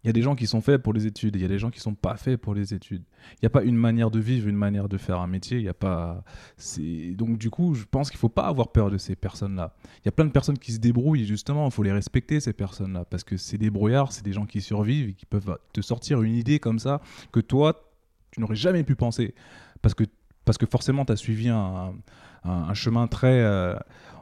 Il 0.04 0.08
y 0.08 0.10
a 0.10 0.14
des 0.14 0.22
gens 0.22 0.36
qui 0.36 0.48
sont 0.48 0.62
faits 0.62 0.82
pour 0.82 0.94
les 0.94 1.06
études, 1.06 1.36
il 1.36 1.42
y 1.42 1.46
a 1.46 1.48
des 1.48 1.60
gens 1.60 1.70
qui 1.70 1.80
sont 1.80 1.96
pas 1.96 2.16
faits 2.18 2.40
pour 2.40 2.54
les 2.54 2.74
études. 2.74 3.04
Il 3.34 3.40
n'y 3.44 3.48
a 3.48 3.50
pas 3.50 3.64
une 3.64 3.76
manière 3.76 4.12
de 4.12 4.20
vivre, 4.20 4.48
une 4.48 4.56
manière 4.56 4.88
de 4.88 4.98
faire 4.98 5.20
un 5.20 5.28
métier. 5.28 5.58
Il 5.58 5.64
y 5.64 5.70
a 5.70 5.74
pas. 5.74 6.24
Donc 7.16 7.38
du 7.38 7.50
coup, 7.50 7.74
je 7.74 7.84
pense 7.90 8.10
qu'il 8.10 8.20
faut 8.20 8.30
pas 8.30 8.46
avoir 8.48 8.72
peur 8.72 8.92
de 8.92 8.98
ces 8.98 9.16
personnes-là. 9.16 9.76
Il 10.00 10.06
y 10.06 10.10
a 10.10 10.12
plein 10.12 10.26
de 10.26 10.32
personnes 10.32 10.58
qui 10.58 10.72
se 10.72 10.80
débrouillent 10.80 11.26
justement. 11.26 11.66
Il 11.66 11.72
faut 11.72 11.84
les 11.84 11.92
respecter 11.92 12.40
ces 12.40 12.54
personnes-là 12.54 13.06
parce 13.06 13.24
que 13.24 13.38
c'est 13.38 13.58
des 13.58 13.70
brouillards, 13.70 14.12
c'est 14.12 14.24
des 14.24 14.34
gens 14.34 14.46
qui 14.46 14.62
survivent 14.62 15.10
et 15.10 15.14
qui 15.14 15.26
peuvent 15.26 15.58
te 15.74 15.82
sortir 15.82 16.22
une 16.22 16.36
idée 16.36 16.60
comme 16.60 16.80
ça 16.80 17.02
que 17.32 17.40
toi 17.40 17.84
tu 18.32 18.42
n'aurais 18.42 18.56
jamais 18.56 18.84
pu 18.84 18.96
penser 18.96 19.34
parce 19.82 19.94
que 19.94 20.04
parce 20.46 20.58
que 20.58 20.66
forcément 20.66 21.06
tu 21.06 21.12
as 21.12 21.18
suivi 21.18 21.50
un, 21.50 21.94
chemin 22.74 23.08
très 23.08 23.42
euh, 23.42 23.76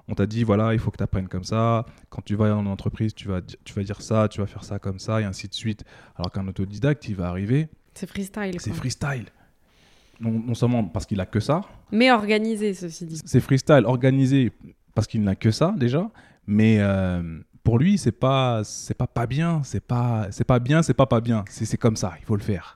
on 0.08 0.14
t'a 0.14 0.26
dit 0.26 0.43
voilà, 0.43 0.74
il 0.74 0.80
faut 0.80 0.91
que 0.91 0.97
tu 0.97 1.03
apprennes 1.03 1.28
comme 1.28 1.43
ça. 1.43 1.86
Quand 2.10 2.22
tu 2.24 2.36
vas 2.36 2.56
en 2.56 2.66
entreprise, 2.66 3.14
tu 3.14 3.28
vas, 3.28 3.41
tu 3.41 3.74
vas 3.74 3.84
dire 3.84 4.01
ça, 4.01 4.28
tu 4.28 4.39
vas 4.39 4.47
faire 4.47 4.64
ça 4.64 4.80
comme 4.80 4.99
ça, 4.99 5.22
et 5.22 5.24
ainsi 5.24 5.47
de 5.47 5.53
suite. 5.53 5.84
Alors 6.16 6.32
qu'un 6.32 6.47
autodidacte, 6.47 7.08
il 7.08 7.16
va 7.16 7.28
arriver. 7.28 7.70
C'est 7.93 8.08
freestyle. 8.08 8.56
C'est 8.60 8.74
freestyle. 8.74 9.26
Non, 10.20 10.32
non, 10.32 10.53
seulement 10.53 10.84
parce 10.86 11.06
qu'il 11.06 11.20
a 11.20 11.26
que 11.26 11.39
ça. 11.39 11.62
Mais 11.91 12.12
organisé, 12.12 12.74
ceci 12.74 13.06
dit. 13.06 13.22
C'est 13.26 13.39
freestyle, 13.39 13.84
organisé 13.86 14.51
parce 14.93 15.08
qu'il 15.08 15.24
n'a 15.24 15.36
que 15.36 15.51
ça 15.51 15.74
déjà. 15.78 16.10
Mais 16.47 16.78
euh, 16.80 17.39
pour 17.64 17.80
lui, 17.80 17.97
c'est 17.97 18.12
pas, 18.12 18.64
c'est 18.64 18.93
pas 18.93 19.08
pas 19.08 19.26
bien, 19.26 19.62
c'est 19.64 19.84
pas, 19.84 20.28
c'est 20.32 20.43
pas 20.43 20.60
bien, 20.60 20.84
c'est 20.84 20.93
pas 20.93 21.08
pas 21.08 21.20
bien. 21.20 21.43
C'est 21.49 21.78
comme 21.78 21.95
ça, 21.95 22.14
il 22.20 22.26
faut 22.26 22.36
le 22.36 22.43
faire. 22.43 22.76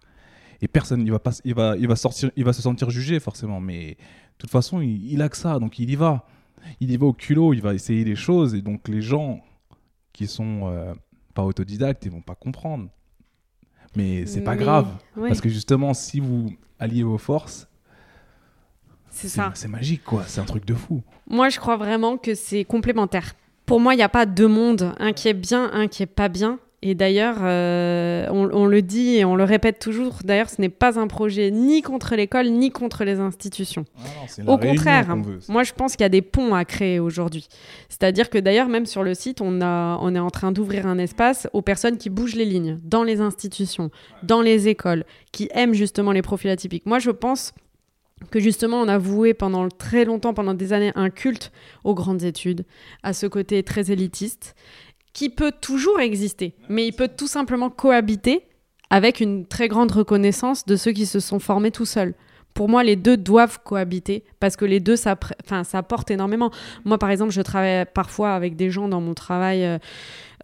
Et 0.62 0.68
personne, 0.68 1.02
il 1.02 1.12
va 1.12 1.20
pas, 1.20 1.32
il 1.46 1.54
va, 1.54 1.78
il 1.78 1.88
va 1.88 1.96
sortir, 1.96 2.32
il 2.36 2.44
va 2.44 2.52
se 2.52 2.62
sentir 2.62 2.90
jugé 2.90 3.20
forcément. 3.20 3.62
Mais 3.62 3.92
de 3.92 3.98
toute 4.40 4.50
façon, 4.50 4.82
il, 4.82 5.14
il 5.14 5.22
a 5.22 5.30
que 5.30 5.38
ça, 5.38 5.60
donc 5.60 5.80
il 5.80 5.90
y 5.90 5.96
va 5.96 6.26
il 6.80 6.92
y 6.92 6.98
va 6.98 7.08
au 7.08 7.14
culot, 7.14 7.54
il 7.54 7.62
va 7.62 7.74
essayer 7.74 8.04
les 8.04 8.16
choses, 8.16 8.56
et 8.56 8.62
donc 8.62 8.88
les 8.88 9.02
gens 9.02 9.42
qui 10.14 10.28
sont 10.28 10.62
euh, 10.64 10.94
pas 11.34 11.44
autodidactes, 11.44 12.06
ils 12.06 12.12
vont 12.12 12.22
pas 12.22 12.36
comprendre. 12.36 12.90
Mais 13.96 14.26
c'est 14.26 14.42
pas 14.42 14.56
grave, 14.56 14.88
parce 15.16 15.42
que 15.42 15.50
justement, 15.50 15.94
si 15.94 16.20
vous 16.20 16.54
alliez 16.78 17.04
vos 17.04 17.18
forces, 17.18 17.68
c'est 19.10 19.68
magique, 19.68 20.04
quoi. 20.04 20.24
C'est 20.28 20.40
un 20.40 20.46
truc 20.46 20.66
de 20.66 20.74
fou. 20.74 21.02
Moi, 21.28 21.50
je 21.50 21.60
crois 21.60 21.78
vraiment 21.78 22.18
que 22.18 22.36
c'est 22.36 22.64
complémentaire. 22.64 23.34
Pour 23.66 23.80
moi, 23.80 23.94
il 23.94 23.98
n'y 23.98 24.04
a 24.04 24.10
pas 24.10 24.26
deux 24.26 24.48
mondes, 24.48 24.94
un 25.00 25.14
qui 25.14 25.28
est 25.28 25.34
bien, 25.34 25.72
un 25.74 25.88
qui 25.88 26.04
est 26.04 26.08
pas 26.08 26.30
bien. 26.30 26.60
Et 26.82 26.96
d'ailleurs, 26.96 27.38
euh, 27.42 28.26
on, 28.32 28.66
le 28.66 28.82
dit 28.82 29.18
et 29.18 29.26
on 29.26 29.36
le 29.36 29.44
répète 29.44 29.80
toujours, 29.80 30.20
d'ailleurs, 30.24 30.50
ce 30.50 30.62
n'est 30.62 30.70
pas 30.70 30.98
un 30.98 31.08
projet 31.08 31.52
ni 31.52 31.82
contre 31.82 32.16
l'école, 32.16 32.48
ni 32.48 32.72
contre 32.72 33.04
les 33.04 33.20
institutions. 33.20 33.84
Ah 33.98 34.44
Au 34.48 34.58
contraire, 34.58 35.14
moi 35.50 35.64
je 35.64 35.74
pense 35.74 35.98
qu'il 35.98 36.04
y 36.04 36.06
a 36.06 36.10
des 36.10 36.22
ponts 36.22 36.56
à 36.56 36.64
créer 36.64 37.00
aujourd'hui. 37.00 37.48
C'est-à-dire 37.90 38.30
que 38.30 38.38
d'ailleurs, 38.38 38.70
même 38.70 38.86
sur 38.86 39.04
le 39.04 39.14
site, 39.14 39.42
on, 39.42 39.60
a, 39.60 39.98
on 40.02 40.16
est 40.16 40.20
en 40.20 40.30
train 40.30 40.54
d'ouvrir 40.54 40.88
un 40.88 41.00
espace 41.00 41.50
aux 41.52 41.62
personnes 41.62 41.98
qui 41.98 42.10
bougent 42.10 42.36
les 42.36 42.46
lignes, 42.46 42.78
dans 42.86 43.04
les 43.04 43.20
institutions, 43.20 43.92
dans 44.24 44.42
les 44.42 44.70
écoles, 44.70 45.04
qui 45.34 45.50
aiment 45.54 45.74
justement 45.74 46.14
les 46.14 46.22
profils 46.22 46.50
atypiques. 46.50 46.86
Moi, 46.86 47.00
je 47.00 47.12
pense 47.12 47.54
que 48.32 48.40
justement 48.40 48.82
on 48.82 48.88
a 48.88 48.98
voué 48.98 49.34
pendant 49.34 49.68
très 49.70 50.06
longtemps, 50.06 50.34
pendant 50.34 50.54
des 50.54 50.74
années, 50.74 50.92
un 50.96 51.10
culte 51.10 51.52
aux 51.84 51.94
grandes 51.94 52.24
études, 52.24 52.66
à 53.04 53.14
ce 53.14 53.28
côté 53.28 53.64
très 53.64 53.92
élitiste 53.92 54.56
qui 55.20 55.30
peut 55.30 55.52
toujours 55.52 56.00
exister, 56.00 56.56
mais 56.70 56.88
il 56.88 56.94
peut 56.94 57.10
tout 57.10 57.28
simplement 57.28 57.70
cohabiter 57.70 58.44
avec 58.90 59.20
une 59.20 59.46
très 59.46 59.68
grande 59.68 59.92
reconnaissance 59.92 60.66
de 60.66 60.78
ceux 60.78 60.94
qui 60.94 61.06
se 61.06 61.20
sont 61.20 61.40
formés 61.40 61.72
tout 61.72 61.84
seuls. 61.86 62.14
Pour 62.54 62.70
moi, 62.70 62.86
les 62.86 62.96
deux 62.96 63.18
doivent 63.18 63.60
cohabiter 63.62 64.24
parce 64.40 64.56
que 64.56 64.64
les 64.64 64.80
deux, 64.80 64.96
ça, 64.96 65.18
enfin, 65.44 65.66
ça 65.66 65.80
apporte 65.80 66.10
énormément. 66.10 66.52
Moi, 66.86 66.98
par 66.98 67.10
exemple, 67.10 67.34
je 67.34 67.42
travaille 67.42 67.86
parfois 67.94 68.34
avec 68.34 68.56
des 68.56 68.72
gens 68.72 68.88
dans 68.88 69.02
mon 69.02 69.14
travail 69.14 69.66
euh, 69.66 69.78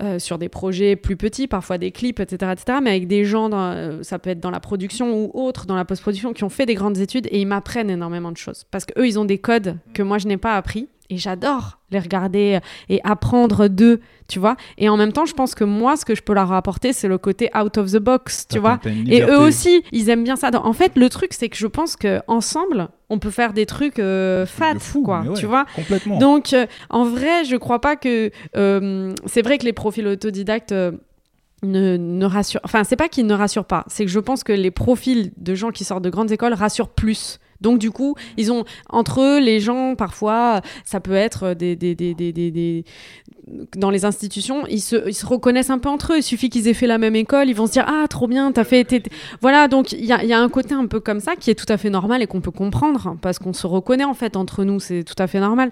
euh, 0.03 0.19
sur 0.19 0.38
des 0.38 0.49
projets 0.49 0.97
plus 0.97 1.15
petits, 1.15 1.47
parfois 1.47 1.78
des 1.78 1.91
clips, 1.91 2.19
etc., 2.19 2.51
etc., 2.51 2.80
mais 2.84 2.89
avec 2.89 3.07
des 3.07 3.23
gens, 3.23 3.49
euh, 3.53 4.03
ça 4.03 4.19
peut 4.19 4.32
être 4.32 4.41
dans 4.41 4.51
la 4.51 4.59
production 4.59 5.17
ou 5.17 5.32
autre, 5.34 5.67
dans 5.67 5.78
la 5.78 5.86
post-production, 5.86 6.34
qui 6.34 6.43
ont 6.43 6.49
fait 6.49 6.65
des 6.65 6.76
grandes 6.76 6.97
études 6.97 7.28
et 7.32 7.39
ils 7.39 7.47
m'apprennent 7.47 7.89
énormément 7.89 8.34
de 8.34 8.38
choses. 8.38 8.65
Parce 8.71 8.84
qu'eux, 8.84 9.07
ils 9.07 9.17
ont 9.17 9.26
des 9.26 9.38
codes 9.38 9.78
que 9.93 10.03
moi, 10.03 10.17
je 10.17 10.28
n'ai 10.28 10.38
pas 10.38 10.57
appris 10.57 10.89
et 11.10 11.18
j'adore 11.18 11.80
les 11.91 11.99
regarder 11.99 12.60
et 12.89 12.99
apprendre 13.03 13.68
d'eux, 13.68 14.01
tu 14.28 14.39
vois. 14.39 14.56
Et 14.78 14.89
en 14.89 14.97
même 14.97 15.14
temps, 15.14 15.26
je 15.26 15.34
pense 15.34 15.56
que 15.56 15.64
moi, 15.64 15.97
ce 15.97 16.06
que 16.06 16.16
je 16.16 16.22
peux 16.22 16.34
leur 16.34 16.51
apporter, 16.51 16.93
c'est 16.93 17.08
le 17.08 17.18
côté 17.18 17.49
out 17.56 17.78
of 17.78 17.91
the 17.91 17.97
box, 17.97 18.47
tu 18.49 18.60
vois. 18.60 18.80
Et 19.08 19.22
eux 19.22 19.39
aussi, 19.39 19.84
ils 19.91 20.10
aiment 20.10 20.24
bien 20.24 20.36
ça. 20.36 20.49
En 20.53 20.74
fait, 20.74 20.93
le 20.95 21.10
truc, 21.10 21.34
c'est 21.34 21.49
que 21.49 21.58
je 21.58 21.68
pense 21.68 21.95
que 21.95 22.22
ensemble, 22.28 22.89
on 23.10 23.20
peut 23.20 23.30
faire 23.30 23.53
des 23.53 23.66
trucs 23.66 23.99
euh, 23.99 24.45
fat, 24.45 24.74
quoi, 25.03 25.24
tu 25.36 25.45
vois. 25.45 25.66
Complètement. 25.76 26.18
Donc, 26.18 26.53
euh, 26.53 26.66
en 26.89 27.06
vrai, 27.06 27.45
je 27.45 27.56
crois 27.56 27.80
pas 27.80 27.95
que 27.95 28.32
euh, 28.58 29.14
c'est 29.26 29.41
vrai 29.41 29.58
que 29.58 29.66
les 29.66 29.74
profils 29.74 30.08
autodidactes 30.08 30.74
ne, 31.64 31.97
ne 31.97 32.26
rassurent. 32.26 32.62
Enfin, 32.64 32.84
c'est 32.84 32.95
pas 32.95 33.10
qu'ils 33.10 33.28
ne 33.28 33.34
rassurent 33.34 33.66
pas. 33.66 33.84
C'est 33.88 34.06
que 34.06 34.12
je 34.12 34.20
pense 34.20 34.43
que 34.43 34.53
les 34.53 34.72
profils 34.72 35.32
de 35.38 35.56
gens 35.56 35.72
qui 35.72 35.84
sortent 35.84 36.03
de 36.03 36.10
grandes 36.10 36.32
écoles 36.32 36.53
rassurent 36.53 36.89
plus 36.89 37.39
donc 37.66 37.80
du 37.80 37.89
coup, 37.89 38.13
ils 38.38 38.51
ont 38.51 38.63
entre 38.89 39.22
eux, 39.22 39.39
les 39.39 39.59
gens 39.59 39.95
parfois, 39.95 40.61
ça 40.84 40.99
peut 40.99 41.16
être 41.16 41.55
des, 41.55 41.76
des, 41.76 41.95
des, 41.95 42.13
des 42.13 42.86
dans 43.76 43.89
les 43.89 44.06
institutions, 44.06 44.66
ils 44.68 44.82
se, 44.82 45.26
reconnaissent 45.26 45.70
un 45.70 45.78
peu 45.78 45.89
entre 45.89 46.14
eux. 46.14 46.18
Il 46.18 46.24
suffit 46.24 46.50
qu'ils 46.50 46.68
aient 46.68 46.74
fait 46.74 46.88
la 46.88 46.98
même 46.98 47.16
école, 47.16 47.50
ils 47.50 47.56
vont 47.56 47.68
se 47.68 47.74
dire 47.74 47.86
ah 47.88 48.08
trop 48.08 48.28
bien, 48.28 48.52
t'as 48.52 48.64
fait, 48.64 49.10
voilà. 49.41 49.68
Donc 49.68 49.91
il 49.91 50.06
y 50.06 50.12
a, 50.12 50.39
un 50.39 50.50
côté 50.50 50.74
un 50.74 50.88
peu 50.88 51.00
comme 51.00 51.20
ça 51.20 51.36
qui 51.36 51.52
est 51.52 51.56
tout 51.56 51.72
à 51.72 51.78
fait 51.78 51.89
normal 51.89 52.22
et 52.22 52.28
qu'on 52.28 52.41
peut 52.41 52.52
comprendre 52.52 53.18
parce 53.22 53.39
qu'on 53.39 53.54
se 53.54 53.68
reconnaît 53.68 54.04
en 54.04 54.14
fait 54.14 54.36
entre 54.36 54.64
nous, 54.64 54.80
c'est 54.80 55.04
tout 55.04 55.16
à 55.22 55.28
fait 55.28 55.39
normal. 55.39 55.72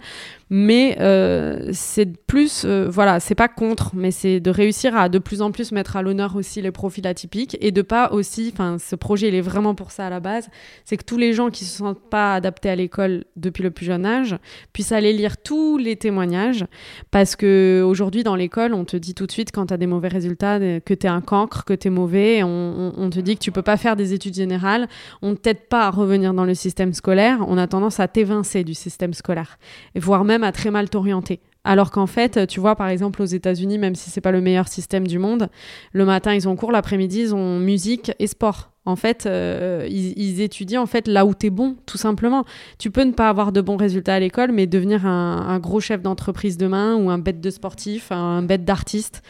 Mais 0.49 0.97
euh, 0.99 1.69
c'est 1.71 2.05
plus, 2.05 2.63
euh, 2.65 2.87
voilà, 2.87 3.19
c'est 3.19 3.35
pas 3.35 3.47
contre, 3.47 3.91
mais 3.95 4.11
c'est 4.11 4.39
de 4.39 4.51
réussir 4.51 4.95
à 4.95 5.09
de 5.09 5.17
plus 5.17 5.41
en 5.41 5.51
plus 5.51 5.71
mettre 5.71 5.95
à 5.95 6.03
l'honneur 6.03 6.35
aussi 6.35 6.61
les 6.61 6.71
profils 6.71 7.07
atypiques 7.07 7.57
et 7.59 7.71
de 7.71 7.81
pas 7.81 8.11
aussi, 8.11 8.51
enfin, 8.53 8.77
ce 8.77 8.95
projet 8.95 9.29
il 9.29 9.35
est 9.35 9.41
vraiment 9.41 9.73
pour 9.73 9.91
ça 9.91 10.05
à 10.05 10.09
la 10.09 10.19
base, 10.19 10.49
c'est 10.85 10.97
que 10.97 11.03
tous 11.03 11.17
les 11.17 11.33
gens 11.33 11.49
qui 11.49 11.65
se 11.65 11.77
sentent 11.77 12.09
pas 12.09 12.35
adaptés 12.35 12.69
à 12.69 12.75
l'école 12.75 13.25
depuis 13.35 13.63
le 13.63 13.71
plus 13.71 13.85
jeune 13.85 14.05
âge 14.05 14.37
puissent 14.73 14.91
aller 14.91 15.13
lire 15.13 15.37
tous 15.37 15.77
les 15.77 15.95
témoignages 15.95 16.65
parce 17.09 17.35
que 17.35 17.62
aujourd'hui 17.83 18.23
dans 18.23 18.35
l'école 18.35 18.73
on 18.73 18.85
te 18.85 18.97
dit 18.97 19.13
tout 19.13 19.25
de 19.25 19.31
suite 19.31 19.51
quand 19.51 19.67
tu 19.67 19.73
as 19.73 19.77
des 19.77 19.87
mauvais 19.87 20.07
résultats 20.07 20.59
que 20.59 20.93
tu 20.93 21.07
es 21.07 21.09
un 21.09 21.21
cancre, 21.21 21.65
que 21.65 21.73
tu 21.73 21.87
es 21.87 21.91
mauvais, 21.91 22.43
on, 22.43 23.09
te 23.09 23.19
dit 23.19 23.35
que 23.35 23.41
tu 23.41 23.51
peux 23.51 23.61
pas 23.61 23.77
faire 23.77 23.95
des 23.95 24.13
études 24.13 24.33
générales, 24.33 24.87
on 25.21 25.35
t'aide 25.35 25.67
pas 25.69 25.87
à 25.87 25.89
revenir 25.91 26.33
dans 26.33 26.45
le 26.45 26.53
système 26.53 26.93
scolaire, 26.93 27.39
on 27.47 27.57
a 27.57 27.67
tendance 27.67 27.99
à 27.99 28.07
t'évincer 28.07 28.63
du 28.63 28.73
système 28.73 29.13
scolaire 29.13 29.57
voire 29.95 30.23
même 30.23 30.43
à 30.43 30.51
très 30.51 30.71
mal 30.71 30.89
t'orienter. 30.89 31.39
Alors 31.63 31.91
qu'en 31.91 32.07
fait, 32.07 32.45
tu 32.47 32.59
vois, 32.59 32.75
par 32.75 32.89
exemple, 32.89 33.21
aux 33.21 33.25
États-Unis, 33.25 33.77
même 33.77 33.95
si 33.95 34.09
c'est 34.09 34.21
pas 34.21 34.31
le 34.31 34.41
meilleur 34.41 34.67
système 34.67 35.07
du 35.07 35.17
monde, 35.17 35.49
le 35.93 36.05
matin 36.05 36.33
ils 36.33 36.49
ont 36.49 36.55
cours, 36.55 36.71
l'après-midi 36.71 37.21
ils 37.21 37.35
ont 37.35 37.59
musique 37.59 38.11
et 38.19 38.27
sport. 38.27 38.72
En 38.85 38.97
fait, 38.97 39.25
euh, 39.25 39.87
ils, 39.89 40.41
étudient 40.41 40.81
en 40.81 40.85
fait 40.85 41.07
là 41.07 41.25
où 41.25 41.33
tu 41.33 41.47
es 41.47 41.49
bon, 41.49 41.77
tout 41.85 41.97
simplement. 41.97 42.43
Tu 42.79 42.91
peux 42.91 43.03
ne 43.03 43.13
pas 43.13 43.29
avoir 43.29 43.53
de 43.53 43.61
bons 43.61 43.77
résultats 43.77 44.15
à 44.15 44.19
l'école, 44.19 44.51
mais 44.51 44.67
devenir 44.67 45.05
un, 45.05 45.59
gros 45.59 45.79
chef 45.79 46.01
d'entreprise 46.01 46.57
demain 46.57 46.95
ou 46.95 47.09
un 47.09 47.17
bête 47.17 47.39
de 47.39 47.49
sportif, 47.49 48.11
un 48.11 48.41
bête 48.41 48.65
d'artiste. 48.65 49.21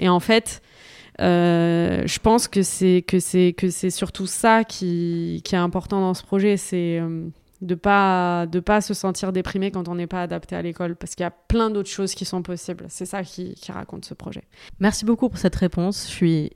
Et 0.00 0.08
en 0.08 0.18
fait, 0.18 0.60
euh, 1.20 2.02
je 2.04 2.18
pense 2.18 2.48
que 2.48 2.62
c'est 2.62 3.04
que 3.06 3.20
c'est 3.20 3.52
que 3.52 3.70
c'est 3.70 3.90
surtout 3.90 4.26
ça 4.26 4.64
qui, 4.64 5.40
est 5.44 5.54
important 5.54 6.00
dans 6.00 6.14
ce 6.14 6.24
projet. 6.24 6.56
C'est 6.56 6.98
euh, 7.00 7.28
de 7.62 7.74
pas 7.74 8.46
de 8.46 8.60
pas 8.60 8.80
se 8.80 8.92
sentir 8.92 9.32
déprimé 9.32 9.70
quand 9.70 9.88
on 9.88 9.94
n'est 9.94 10.06
pas 10.06 10.22
adapté 10.22 10.56
à 10.56 10.62
l'école 10.62 10.96
parce 10.96 11.14
qu'il 11.14 11.24
y 11.24 11.26
a 11.26 11.30
plein 11.30 11.70
d'autres 11.70 11.88
choses 11.88 12.14
qui 12.14 12.26
sont 12.26 12.42
possibles 12.42 12.84
c'est 12.88 13.06
ça 13.06 13.22
qui, 13.22 13.54
qui, 13.54 13.72
raconte 13.72 14.04
ce 14.04 14.12
projet 14.12 14.42
merci 14.78 15.06
beaucoup 15.06 15.30
pour 15.30 15.38
cette 15.38 15.56
réponse 15.56 16.06
je 16.06 16.12
suis 16.12 16.50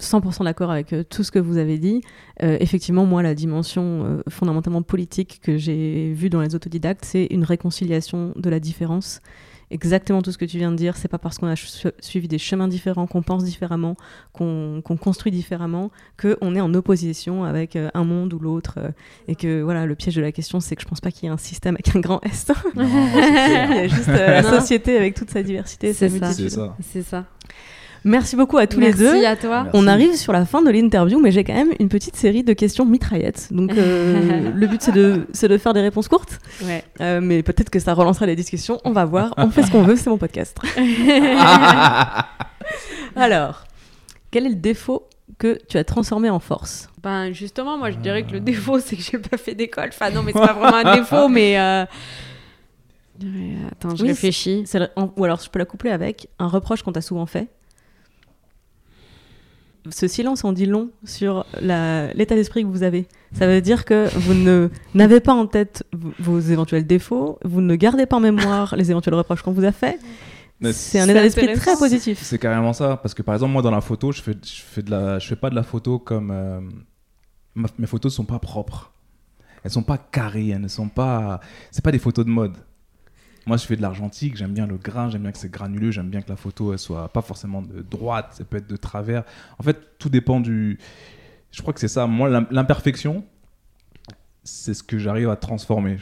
100% 0.00 0.44
d'accord 0.44 0.70
avec 0.70 0.92
euh, 0.92 1.04
tout 1.04 1.22
ce 1.22 1.30
que 1.30 1.38
vous 1.38 1.58
avez 1.58 1.78
dit. 1.78 2.02
Euh, 2.42 2.56
effectivement, 2.60 3.06
moi, 3.06 3.22
la 3.22 3.34
dimension 3.34 4.04
euh, 4.04 4.22
fondamentalement 4.28 4.82
politique 4.82 5.40
que 5.42 5.56
j'ai 5.56 6.12
vue 6.12 6.30
dans 6.30 6.40
les 6.40 6.54
autodidactes, 6.54 7.04
c'est 7.04 7.26
une 7.30 7.44
réconciliation 7.44 8.32
de 8.36 8.50
la 8.50 8.60
différence 8.60 9.20
exactement 9.70 10.20
tout 10.22 10.32
ce 10.32 10.38
que 10.38 10.44
tu 10.44 10.58
viens 10.58 10.70
de 10.70 10.76
dire. 10.76 10.96
C'est 10.96 11.08
pas 11.08 11.18
parce 11.18 11.38
qu'on 11.38 11.46
a 11.46 11.54
suivi 12.00 12.28
des 12.28 12.38
chemins 12.38 12.68
différents, 12.68 13.06
qu'on 13.06 13.22
pense 13.22 13.44
différemment, 13.44 13.96
qu'on 14.32 14.82
construit 15.00 15.32
différemment, 15.32 15.90
qu'on 16.20 16.54
est 16.54 16.60
en 16.60 16.74
opposition 16.74 17.44
avec 17.44 17.76
euh, 17.76 17.90
un 17.94 18.04
monde 18.04 18.34
ou 18.34 18.38
l'autre. 18.38 18.74
Euh, 18.78 18.90
et 19.28 19.36
que 19.36 19.62
voilà, 19.62 19.86
le 19.86 19.94
piège 19.94 20.16
de 20.16 20.22
la 20.22 20.32
question, 20.32 20.60
c'est 20.60 20.76
que 20.76 20.82
je 20.82 20.88
pense 20.88 21.00
pas 21.00 21.10
qu'il 21.10 21.24
y 21.24 21.26
ait 21.28 21.34
un 21.34 21.38
système 21.38 21.74
avec 21.74 21.94
un 21.94 22.00
grand 22.00 22.20
S. 22.24 22.50
Il 22.76 22.82
y 22.82 22.84
a 22.84 23.88
juste 23.88 24.08
euh, 24.08 24.42
la 24.42 24.42
société 24.42 24.96
avec 24.96 25.14
toute 25.14 25.30
sa 25.30 25.42
diversité. 25.42 25.92
C'est 25.92 26.08
ça. 26.08 26.32
C'est 26.80 27.02
ça. 27.02 27.26
Merci 28.04 28.34
beaucoup 28.36 28.56
à 28.56 28.66
tous 28.66 28.78
Merci 28.80 29.02
les 29.02 29.04
deux. 29.20 29.24
à 29.26 29.36
toi. 29.36 29.66
On 29.74 29.82
Merci. 29.82 29.88
arrive 29.88 30.16
sur 30.16 30.32
la 30.32 30.46
fin 30.46 30.62
de 30.62 30.70
l'interview, 30.70 31.20
mais 31.20 31.30
j'ai 31.30 31.44
quand 31.44 31.52
même 31.54 31.72
une 31.78 31.88
petite 31.90 32.16
série 32.16 32.42
de 32.42 32.52
questions 32.54 32.86
mitraillettes. 32.86 33.48
Donc 33.50 33.72
euh, 33.76 34.50
le 34.54 34.66
but 34.66 34.80
c'est 34.80 34.92
de, 34.92 35.26
c'est 35.32 35.48
de 35.48 35.58
faire 35.58 35.74
des 35.74 35.82
réponses 35.82 36.08
courtes, 36.08 36.38
Ouais. 36.64 36.82
Euh, 37.00 37.20
mais 37.22 37.42
peut-être 37.42 37.68
que 37.70 37.78
ça 37.78 37.92
relancera 37.94 38.24
les 38.26 38.36
discussions. 38.36 38.80
On 38.84 38.92
va 38.92 39.04
voir. 39.04 39.34
On 39.36 39.50
fait 39.50 39.62
ce 39.62 39.70
qu'on 39.70 39.82
veut, 39.82 39.96
c'est 39.96 40.08
mon 40.10 40.18
podcast. 40.18 40.56
Alors, 43.16 43.64
quel 44.30 44.46
est 44.46 44.50
le 44.50 44.54
défaut 44.54 45.06
que 45.38 45.58
tu 45.68 45.76
as 45.78 45.84
transformé 45.84 46.30
en 46.30 46.38
force? 46.40 46.88
Ben 47.02 47.32
justement, 47.32 47.76
moi 47.78 47.90
je 47.90 47.96
dirais 47.98 48.22
que 48.24 48.32
le 48.32 48.40
défaut 48.40 48.78
c'est 48.80 48.96
que 48.96 49.02
j'ai 49.02 49.18
pas 49.18 49.36
fait 49.36 49.54
d'école. 49.54 49.88
Enfin 49.92 50.10
non, 50.10 50.22
mais 50.22 50.32
c'est 50.32 50.38
pas 50.40 50.52
vraiment 50.52 50.76
un 50.88 50.96
défaut, 50.96 51.28
mais 51.30 51.58
euh, 51.58 51.84
attends, 53.70 53.94
je 53.96 54.02
Oui, 54.02 54.08
réfléchis. 54.08 54.64
Le- 54.74 54.88
Ou 55.16 55.24
alors 55.24 55.40
je 55.44 55.50
peux 55.50 55.58
la 55.58 55.64
coupler 55.64 55.90
avec 55.90 56.28
un 56.38 56.46
reproche 56.48 56.82
qu'on 56.82 56.92
t'a 56.92 57.00
souvent 57.02 57.26
fait. 57.26 57.48
Ce 59.90 60.08
silence 60.08 60.44
en 60.44 60.52
dit 60.52 60.66
long 60.66 60.90
sur 61.04 61.46
l'état 61.62 62.34
d'esprit 62.34 62.62
que 62.62 62.68
vous 62.68 62.82
avez. 62.82 63.06
Ça 63.32 63.46
veut 63.46 63.60
dire 63.60 63.84
que 63.84 64.08
vous 64.18 64.34
ne 64.34 64.68
n'avez 64.94 65.20
pas 65.20 65.32
en 65.32 65.46
tête 65.46 65.84
vos 66.18 66.38
éventuels 66.40 66.86
défauts, 66.86 67.38
vous 67.44 67.60
ne 67.60 67.74
gardez 67.76 68.06
pas 68.06 68.16
en 68.16 68.20
mémoire 68.20 68.76
les 68.76 68.90
éventuels 68.90 69.14
reproches 69.14 69.42
qu'on 69.42 69.52
vous 69.52 69.64
a 69.64 69.72
fait. 69.72 69.98
Mais 70.60 70.72
C'est 70.74 71.00
un 71.00 71.04
état 71.08 71.22
d'esprit 71.22 71.46
très 71.54 71.76
positif. 71.76 72.20
C'est 72.22 72.38
carrément 72.38 72.74
ça, 72.74 72.98
parce 72.98 73.14
que 73.14 73.22
par 73.22 73.34
exemple, 73.34 73.52
moi 73.52 73.62
dans 73.62 73.70
la 73.70 73.80
photo, 73.80 74.12
je 74.12 74.20
fais, 74.20 74.34
je 74.44 74.60
fais, 74.60 74.82
de 74.82 74.90
la, 74.90 75.18
je 75.18 75.26
fais 75.26 75.36
pas 75.36 75.48
de 75.48 75.54
la 75.54 75.62
photo 75.62 75.98
comme. 75.98 76.30
euh, 76.30 76.60
ma- 77.54 77.68
mes 77.78 77.86
photos 77.86 78.14
sont 78.14 78.26
pas 78.26 78.38
propres. 78.38 78.92
Elles 79.64 79.70
sont 79.70 79.82
pas 79.82 79.96
carrées, 79.98 80.48
elles 80.48 80.60
ne 80.60 80.68
sont 80.68 80.88
pas. 80.88 81.40
C'est 81.70 81.82
pas 81.84 81.92
des 81.92 81.98
photos 81.98 82.24
de 82.26 82.30
mode. 82.30 82.56
Moi, 83.46 83.56
je 83.56 83.64
fais 83.66 83.76
de 83.76 83.82
l'argentique, 83.82 84.36
j'aime 84.36 84.52
bien 84.52 84.66
le 84.66 84.76
grain, 84.76 85.08
j'aime 85.10 85.22
bien 85.22 85.32
que 85.32 85.38
c'est 85.38 85.50
granuleux, 85.50 85.90
j'aime 85.90 86.10
bien 86.10 86.20
que 86.22 86.28
la 86.28 86.36
photo 86.36 86.72
elle 86.72 86.78
soit 86.78 87.08
pas 87.08 87.22
forcément 87.22 87.62
de 87.62 87.80
droite, 87.82 88.28
ça 88.32 88.44
peut 88.44 88.58
être 88.58 88.68
de 88.68 88.76
travers. 88.76 89.24
En 89.58 89.62
fait, 89.62 89.78
tout 89.98 90.08
dépend 90.10 90.40
du. 90.40 90.78
Je 91.50 91.60
crois 91.62 91.72
que 91.72 91.80
c'est 91.80 91.88
ça. 91.88 92.06
Moi, 92.06 92.28
l'im- 92.28 92.46
l'imperfection, 92.50 93.24
c'est 94.44 94.74
ce 94.74 94.82
que 94.82 94.98
j'arrive 94.98 95.28
à 95.30 95.36
transformer, 95.36 95.96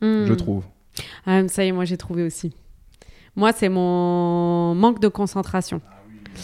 Hmm. 0.00 0.24
je 0.26 0.32
trouve. 0.34 0.64
Ah, 1.26 1.46
ça 1.48 1.64
y 1.64 1.68
est, 1.68 1.72
moi 1.72 1.84
j'ai 1.84 1.96
trouvé 1.96 2.22
aussi. 2.24 2.52
Moi, 3.36 3.52
c'est 3.52 3.68
mon 3.68 4.74
manque 4.76 5.00
de 5.00 5.08
concentration. 5.08 5.80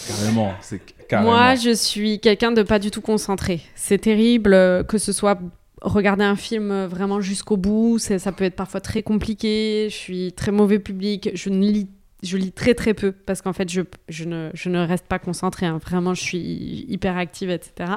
Carrément, 0.08 0.52
c'est 0.60 0.80
carrément. 1.08 1.30
Moi, 1.32 1.54
je 1.54 1.72
suis 1.74 2.20
quelqu'un 2.20 2.50
de 2.52 2.62
pas 2.62 2.78
du 2.78 2.90
tout 2.90 3.00
concentré. 3.00 3.60
C'est 3.76 3.98
terrible 3.98 4.54
euh, 4.54 4.82
que 4.82 4.98
ce 4.98 5.12
soit 5.12 5.38
regarder 5.80 6.24
un 6.24 6.36
film 6.36 6.70
euh, 6.70 6.88
vraiment 6.88 7.20
jusqu'au 7.20 7.56
bout. 7.56 7.98
Ça 7.98 8.32
peut 8.32 8.44
être 8.44 8.56
parfois 8.56 8.80
très 8.80 9.02
compliqué. 9.02 9.88
Je 9.90 9.94
suis 9.96 10.32
très 10.32 10.52
mauvais 10.52 10.78
public. 10.78 11.30
Je 11.34 11.50
ne 11.50 11.60
lis, 11.66 11.88
je 12.22 12.36
lis 12.36 12.52
très 12.52 12.74
très 12.74 12.94
peu 12.94 13.12
parce 13.12 13.42
qu'en 13.42 13.52
fait, 13.52 13.68
je, 13.70 13.82
je, 14.08 14.24
ne, 14.24 14.50
je 14.54 14.68
ne 14.68 14.78
reste 14.86 15.06
pas 15.06 15.18
concentrée. 15.18 15.66
hein. 15.66 15.78
Vraiment, 15.78 16.14
je 16.14 16.22
suis 16.22 16.86
hyper 16.88 17.16
active, 17.16 17.50
etc. 17.50 17.92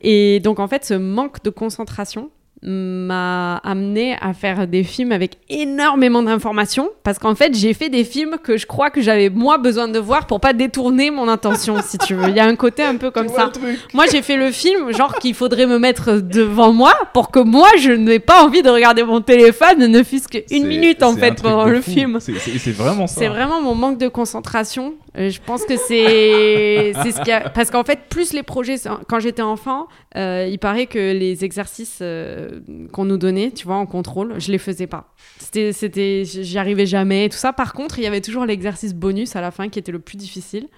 Et 0.00 0.40
donc, 0.40 0.58
en 0.58 0.68
fait, 0.68 0.84
ce 0.84 0.94
manque 0.94 1.42
de 1.42 1.50
concentration 1.50 2.30
m'a 2.62 3.56
amené 3.58 4.16
à 4.20 4.32
faire 4.32 4.66
des 4.66 4.82
films 4.82 5.12
avec 5.12 5.38
énormément 5.48 6.22
d'informations 6.22 6.88
parce 7.04 7.18
qu'en 7.18 7.36
fait 7.36 7.54
j'ai 7.54 7.72
fait 7.72 7.88
des 7.88 8.02
films 8.04 8.36
que 8.42 8.56
je 8.56 8.66
crois 8.66 8.90
que 8.90 9.00
j'avais 9.00 9.30
moi 9.30 9.58
besoin 9.58 9.86
de 9.86 9.98
voir 9.98 10.26
pour 10.26 10.40
pas 10.40 10.52
détourner 10.52 11.12
mon 11.12 11.28
attention 11.28 11.76
si 11.84 11.98
tu 11.98 12.14
veux 12.14 12.28
il 12.28 12.36
y 12.36 12.40
a 12.40 12.46
un 12.46 12.56
côté 12.56 12.82
un 12.82 12.96
peu 12.96 13.10
comme 13.12 13.28
ça 13.28 13.52
moi 13.94 14.06
j'ai 14.10 14.22
fait 14.22 14.36
le 14.36 14.50
film 14.50 14.92
genre 14.92 15.14
qu'il 15.14 15.34
faudrait 15.34 15.66
me 15.66 15.78
mettre 15.78 16.14
devant 16.14 16.72
moi 16.72 16.94
pour 17.12 17.30
que 17.30 17.38
moi 17.38 17.68
je 17.78 17.92
n'ai 17.92 18.18
pas 18.18 18.42
envie 18.42 18.62
de 18.62 18.70
regarder 18.70 19.04
mon 19.04 19.20
téléphone 19.20 19.86
ne 19.86 20.02
fût-ce 20.02 20.26
qu'une 20.26 20.66
minute 20.66 21.02
en 21.04 21.14
fait 21.14 21.40
pendant 21.40 21.66
le 21.66 21.80
fou. 21.80 21.92
film 21.92 22.18
c'est 22.20 22.72
vraiment 22.72 23.06
ça. 23.06 23.20
c'est 23.20 23.28
vraiment 23.28 23.62
mon 23.62 23.74
manque 23.74 23.98
de 23.98 24.08
concentration. 24.08 24.94
Euh, 25.18 25.30
je 25.30 25.40
pense 25.40 25.64
que 25.64 25.76
c'est 25.88 26.92
ce 26.94 27.22
qui 27.22 27.32
a... 27.32 27.50
parce 27.50 27.70
qu'en 27.70 27.84
fait 27.84 28.00
plus 28.08 28.32
les 28.32 28.42
projets 28.42 28.76
quand 29.08 29.20
j'étais 29.20 29.42
enfant, 29.42 29.88
euh, 30.16 30.48
il 30.50 30.58
paraît 30.58 30.86
que 30.86 31.12
les 31.12 31.44
exercices 31.44 31.98
euh, 32.02 32.60
qu'on 32.92 33.04
nous 33.04 33.18
donnait, 33.18 33.50
tu 33.50 33.66
vois, 33.66 33.76
en 33.76 33.86
contrôle, 33.86 34.34
je 34.38 34.52
les 34.52 34.58
faisais 34.58 34.86
pas. 34.86 35.12
C'était 35.38 36.24
j'y 36.24 36.58
arrivais 36.58 36.86
jamais 36.86 37.26
et 37.26 37.28
tout 37.28 37.36
ça. 37.36 37.52
Par 37.52 37.72
contre, 37.72 37.98
il 37.98 38.04
y 38.04 38.06
avait 38.06 38.20
toujours 38.20 38.44
l'exercice 38.44 38.94
bonus 38.94 39.36
à 39.36 39.40
la 39.40 39.50
fin 39.50 39.68
qui 39.68 39.78
était 39.78 39.92
le 39.92 39.98
plus 39.98 40.16
difficile 40.16 40.68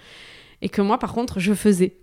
et 0.62 0.68
que 0.68 0.82
moi 0.82 0.98
par 0.98 1.12
contre, 1.12 1.40
je 1.40 1.54
faisais. 1.54 1.96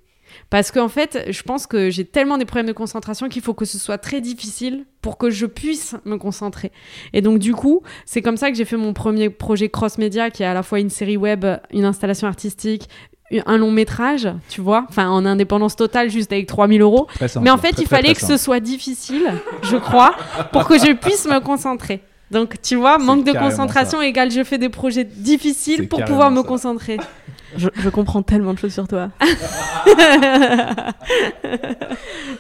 Parce 0.50 0.72
qu'en 0.72 0.90
fait, 0.90 1.26
je 1.30 1.42
pense 1.44 1.68
que 1.68 1.90
j'ai 1.90 2.06
tellement 2.06 2.38
des 2.38 2.46
problèmes 2.46 2.68
de 2.68 2.74
concentration 2.74 3.30
qu'il 3.30 3.42
faut 3.42 3.54
que 3.54 3.66
ce 3.66 3.78
soit 3.78 3.98
très 3.98 4.22
difficile 4.22 4.86
pour 5.02 5.18
que 5.18 5.30
je 5.30 5.46
puisse 5.46 5.96
me 6.06 6.18
concentrer. 6.18 6.72
Et 7.14 7.22
donc, 7.22 7.40
du 7.40 7.54
coup, 7.54 7.82
c'est 8.06 8.22
comme 8.22 8.38
ça 8.38 8.50
que 8.50 8.58
j'ai 8.58 8.66
fait 8.66 8.78
mon 8.78 8.94
premier 8.94 9.30
projet 9.30 9.70
cross-média, 9.70 10.30
qui 10.30 10.44
est 10.44 10.48
à 10.48 10.54
la 10.54 10.64
fois 10.64 10.80
une 10.80 10.90
série 10.90 11.18
web, 11.18 11.46
une 11.72 11.86
installation 11.86 12.28
artistique, 12.28 12.90
un 13.46 13.58
long 13.58 13.72
métrage, 13.72 14.30
tu 14.50 14.62
vois, 14.62 14.86
enfin 14.90 15.10
en 15.10 15.26
indépendance 15.26 15.76
totale, 15.76 16.10
juste 16.10 16.32
avec 16.32 16.48
3000 16.48 16.82
euros. 16.82 17.08
Mais 17.42 17.50
en 17.50 17.58
fait, 17.58 17.72
très, 17.74 17.84
il 17.84 17.88
fallait 17.88 18.14
que 18.14 18.22
ce 18.22 18.38
soit 18.38 18.60
difficile, 18.60 19.34
je 19.64 19.78
crois, 19.78 20.16
pour 20.52 20.68
que 20.68 20.78
je 20.80 20.94
puisse 20.94 21.26
me 21.26 21.40
concentrer. 21.40 22.02
Donc, 22.32 22.62
tu 22.62 22.76
vois, 22.76 22.98
manque 22.98 23.26
de 23.26 23.32
concentration 23.32 24.02
égale 24.02 24.32
je 24.32 24.44
fais 24.44 24.58
des 24.58 24.70
projets 24.70 25.06
difficiles 25.06 25.88
pour 25.88 26.04
pouvoir 26.04 26.32
me 26.32 26.42
ça. 26.42 26.48
concentrer. 26.48 26.98
Je, 27.56 27.70
je 27.76 27.90
comprends 27.90 28.22
tellement 28.24 28.54
de 28.54 28.60
choses 28.60 28.74
sur 28.74 28.88
toi. 28.88 29.10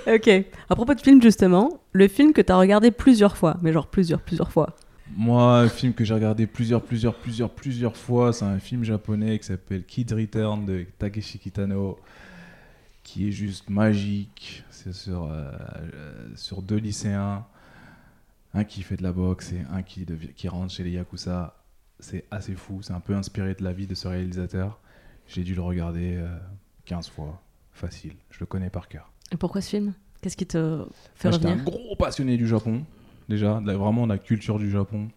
ok. 0.07 0.27
À 0.69 0.75
propos 0.75 0.93
de 0.93 1.01
film, 1.01 1.21
justement, 1.21 1.79
le 1.93 2.07
film 2.07 2.33
que 2.33 2.41
tu 2.41 2.51
as 2.51 2.57
regardé 2.57 2.91
plusieurs 2.91 3.37
fois, 3.37 3.57
mais 3.61 3.71
genre 3.71 3.87
plusieurs, 3.87 4.21
plusieurs 4.21 4.51
fois. 4.51 4.75
Moi, 5.15 5.59
un 5.61 5.69
film 5.69 5.93
que 5.93 6.03
j'ai 6.03 6.13
regardé 6.13 6.47
plusieurs, 6.47 6.81
plusieurs, 6.81 7.15
plusieurs, 7.15 7.49
plusieurs 7.49 7.95
fois, 7.95 8.33
c'est 8.33 8.45
un 8.45 8.59
film 8.59 8.83
japonais 8.83 9.39
qui 9.39 9.45
s'appelle 9.45 9.83
Kid 9.85 10.11
Return 10.11 10.65
de 10.65 10.85
Takeshi 10.99 11.39
Kitano, 11.39 11.97
qui 13.03 13.29
est 13.29 13.31
juste 13.31 13.69
magique. 13.69 14.63
C'est 14.69 14.93
sur, 14.93 15.23
euh, 15.23 15.49
euh, 15.93 16.27
sur 16.35 16.61
deux 16.61 16.75
lycéens, 16.77 17.45
un 18.53 18.63
qui 18.65 18.81
fait 18.83 18.97
de 18.97 19.03
la 19.03 19.13
boxe 19.13 19.53
et 19.53 19.61
un 19.73 19.81
qui, 19.81 20.03
devient- 20.05 20.33
qui 20.35 20.47
rentre 20.49 20.73
chez 20.73 20.83
les 20.83 20.91
Yakuza. 20.91 21.53
C'est 21.99 22.25
assez 22.29 22.53
fou, 22.53 22.79
c'est 22.81 22.93
un 22.93 22.99
peu 22.99 23.15
inspiré 23.15 23.55
de 23.55 23.63
la 23.63 23.71
vie 23.71 23.87
de 23.87 23.95
ce 23.95 24.07
réalisateur. 24.07 24.77
J'ai 25.27 25.43
dû 25.43 25.55
le 25.55 25.61
regarder 25.61 26.15
euh, 26.15 26.37
15 26.85 27.09
fois, 27.09 27.41
facile, 27.73 28.13
je 28.31 28.39
le 28.39 28.45
connais 28.45 28.69
par 28.69 28.87
cœur. 28.87 29.11
Et 29.31 29.37
pourquoi 29.37 29.61
ce 29.61 29.69
film? 29.69 29.93
Qu'est-ce 30.21 30.37
qui 30.37 30.45
te 30.47 30.85
fait 31.15 31.27
Moi, 31.29 31.37
J'étais 31.37 31.47
un 31.47 31.51
revenir? 31.55 31.65
gros 31.65 31.95
passionné 31.95 32.37
du 32.37 32.47
Japon, 32.47 32.83
déjà, 33.29 33.59
de 33.59 33.67
la- 33.67 33.77
vraiment 33.77 34.07
de 34.07 34.13
la 34.13 34.17
culture 34.17 34.57
du 34.57 34.69
Japon, 34.71 35.09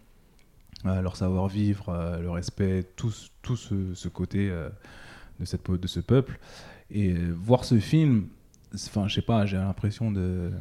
euh, 0.85 1.01
leur 1.01 1.15
savoir-vivre, 1.15 1.89
euh, 1.89 2.19
le 2.19 2.29
respect, 2.29 2.83
tout, 2.95 3.11
ce- 3.11 3.29
tout 3.41 3.55
ce, 3.55 3.93
ce 3.93 4.07
côté 4.09 4.49
euh, 4.49 4.69
de, 5.39 5.45
cette, 5.45 5.69
de 5.71 5.87
ce 5.87 5.99
peuple. 5.99 6.39
Et 6.91 7.13
euh, 7.13 7.31
voir 7.33 7.63
ce 7.65 7.79
film, 7.79 8.27
enfin, 8.75 9.07
je 9.07 9.15
sais 9.15 9.21
pas, 9.21 9.45
j'ai 9.45 9.57
l'impression 9.57 10.11
de 10.11 10.51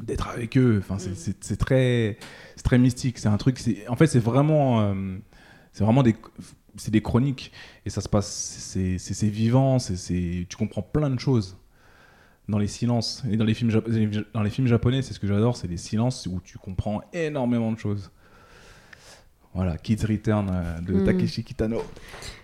d'être 0.00 0.26
avec 0.28 0.56
eux. 0.58 0.78
Enfin, 0.80 0.98
c'est- 0.98 1.14
c'est 1.40 1.56
très, 1.56 2.18
c'est 2.56 2.64
très 2.64 2.78
mystique. 2.78 3.18
C'est 3.18 3.28
un 3.28 3.36
truc. 3.36 3.60
En 3.88 3.94
fait, 3.94 4.08
c'est 4.08 4.18
vraiment, 4.18 4.80
euh, 4.80 5.16
c'est 5.72 5.84
vraiment 5.84 6.02
des, 6.02 6.16
c'est 6.76 6.90
des 6.90 7.02
chroniques 7.02 7.52
et 7.86 7.90
ça 7.90 8.00
se 8.00 8.08
passe. 8.08 8.28
C'est 8.28 9.26
vivant. 9.28 9.78
c'est 9.78 9.96
c'est- 9.96 10.46
tu 10.48 10.56
comprends 10.56 10.82
plein 10.82 11.10
de 11.10 11.18
choses 11.20 11.56
dans 12.48 12.58
les 12.58 12.66
silences. 12.66 13.22
Et 13.30 13.36
dans 13.36 13.44
les 13.44 13.54
films, 13.54 13.70
dans 14.34 14.42
les 14.42 14.50
films 14.50 14.66
japonais, 14.66 15.02
c'est 15.02 15.14
ce 15.14 15.20
que 15.20 15.26
j'adore, 15.26 15.56
c'est 15.56 15.68
les 15.68 15.76
silences 15.78 16.26
où 16.30 16.40
tu 16.44 16.58
comprends 16.58 17.00
énormément 17.12 17.72
de 17.72 17.78
choses. 17.78 18.10
Voilà, 19.54 19.76
Kids 19.78 20.04
Return 20.08 20.50
euh, 20.52 20.80
de 20.80 20.94
Hmm. 20.94 21.04
Takeshi 21.04 21.44
Kitano. 21.44 21.80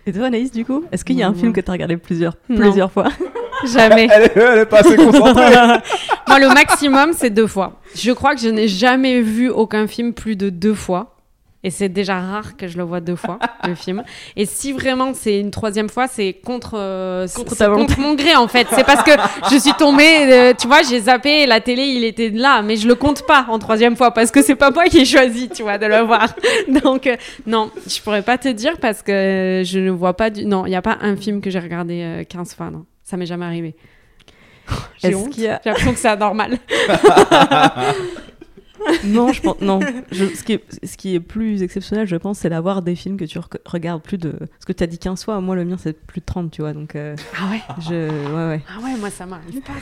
Et 0.05 0.13
toi, 0.13 0.27
Anaïs, 0.27 0.49
du 0.49 0.63
coup 0.63 0.85
Est-ce 0.93 1.03
qu'il 1.03 1.17
y 1.17 1.23
a 1.23 1.27
un 1.27 1.31
Non. 1.33 1.37
film 1.37 1.51
que 1.51 1.59
tu 1.59 1.69
as 1.69 1.73
regardé 1.73 1.97
plusieurs, 1.97 2.37
Non. 2.47 2.55
plusieurs 2.61 2.89
fois? 2.91 3.09
Jamais. 3.71 4.07
Elle 4.09 4.23
est, 4.23 4.37
elle 4.37 4.59
est 4.59 4.65
pas 4.65 4.79
assez 4.79 4.95
concentrée. 4.95 5.53
Moi, 6.27 6.39
le 6.39 6.53
maximum, 6.53 7.11
c'est 7.13 7.29
deux 7.29 7.47
fois. 7.47 7.81
Je 7.95 8.11
crois 8.11 8.33
que 8.33 8.39
je 8.41 8.47
n'ai 8.47 8.67
jamais 8.69 9.21
vu 9.21 9.49
aucun 9.49 9.87
film 9.87 10.13
plus 10.13 10.35
de 10.37 10.49
deux 10.49 10.73
fois. 10.73 11.17
Et 11.63 11.69
c'est 11.69 11.89
déjà 11.89 12.19
rare 12.19 12.57
que 12.57 12.67
je 12.67 12.75
le 12.77 12.83
vois 12.83 13.01
deux 13.01 13.15
fois, 13.15 13.37
le 13.67 13.75
film. 13.75 14.03
Et 14.35 14.47
si 14.47 14.71
vraiment 14.73 15.13
c'est 15.13 15.39
une 15.39 15.51
troisième 15.51 15.89
fois, 15.89 16.07
c'est 16.07 16.33
contre, 16.33 16.71
euh, 16.75 17.27
Contre 17.35 17.99
mon 17.99 18.15
gré, 18.15 18.35
en 18.35 18.47
fait. 18.47 18.65
C'est 18.71 18.83
parce 18.83 19.03
que 19.03 19.11
je 19.51 19.57
suis 19.59 19.73
tombée, 19.73 20.31
euh, 20.31 20.53
tu 20.59 20.65
vois, 20.67 20.81
j'ai 20.81 20.99
zappé, 21.01 21.45
la 21.45 21.59
télé, 21.61 21.83
il 21.83 22.03
était 22.03 22.29
là. 22.29 22.63
Mais 22.63 22.77
je 22.77 22.87
le 22.87 22.95
compte 22.95 23.27
pas 23.27 23.45
en 23.47 23.59
troisième 23.59 23.95
fois 23.95 24.11
parce 24.11 24.31
que 24.31 24.41
c'est 24.41 24.55
pas 24.55 24.71
moi 24.71 24.85
qui 24.85 24.99
ai 25.01 25.05
choisi, 25.05 25.49
tu 25.49 25.61
vois, 25.61 25.77
de 25.77 25.85
le 25.85 25.99
voir. 25.99 26.33
Donc, 26.83 27.05
euh, 27.05 27.15
non, 27.45 27.69
je 27.87 28.01
pourrais 28.01 28.23
pas 28.23 28.39
te 28.39 28.47
dire 28.49 28.77
parce 28.79 29.03
que 29.03 29.61
je 29.63 29.77
ne 29.79 29.91
vois 29.91 30.15
pas 30.17 30.31
du. 30.31 30.45
Non, 30.45 30.65
il 30.65 30.69
n'y 30.69 30.75
a 30.75 30.81
pas 30.81 30.97
un 31.01 31.15
film 31.15 31.41
que 31.41 31.51
j'ai 31.51 31.59
regardé 31.59 32.01
euh, 32.01 32.23
15 32.23 32.55
fois, 32.55 32.71
non. 32.71 32.85
Ça 33.03 33.17
m'est 33.17 33.25
jamais 33.27 33.45
arrivé. 33.45 33.75
J'ai 34.99 35.09
Est-ce 35.09 35.17
honte. 35.17 35.29
qu'il 35.29 35.43
y 35.43 35.47
a- 35.47 35.59
J'ai 35.63 35.69
l'impression 35.69 35.93
que 35.93 35.99
c'est 35.99 36.07
anormal. 36.07 36.57
non, 39.03 39.31
je 39.33 39.41
pense 39.41 39.59
non. 39.61 39.79
Je- 40.11 40.25
ce, 40.35 40.43
qui 40.43 40.53
est, 40.53 40.85
ce 40.85 40.97
qui 40.97 41.15
est 41.15 41.19
plus 41.19 41.63
exceptionnel, 41.63 42.05
je 42.07 42.15
pense, 42.15 42.39
c'est 42.39 42.49
d'avoir 42.49 42.81
des 42.81 42.95
films 42.95 43.17
que 43.17 43.25
tu 43.25 43.39
regardes 43.65 44.01
plus 44.01 44.17
de. 44.17 44.31
Parce 44.31 44.65
que 44.65 44.73
tu 44.73 44.83
as 44.83 44.87
dit 44.87 44.97
15 44.97 45.23
fois, 45.23 45.39
moi 45.41 45.55
le 45.55 45.65
mien 45.65 45.77
c'est 45.77 45.93
plus 45.93 46.21
de 46.21 46.25
30, 46.25 46.51
tu 46.51 46.61
vois. 46.61 46.73
Donc, 46.73 46.95
euh, 46.95 47.15
Ah 47.37 47.49
ouais? 47.51 47.61
je. 47.79 48.33
Ouais, 48.35 48.55
ouais. 48.57 48.61
Ah 48.67 48.83
ouais, 48.83 48.97
moi 48.97 49.09
ça 49.09 49.25
m'arrive 49.25 49.61
pas. 49.61 49.73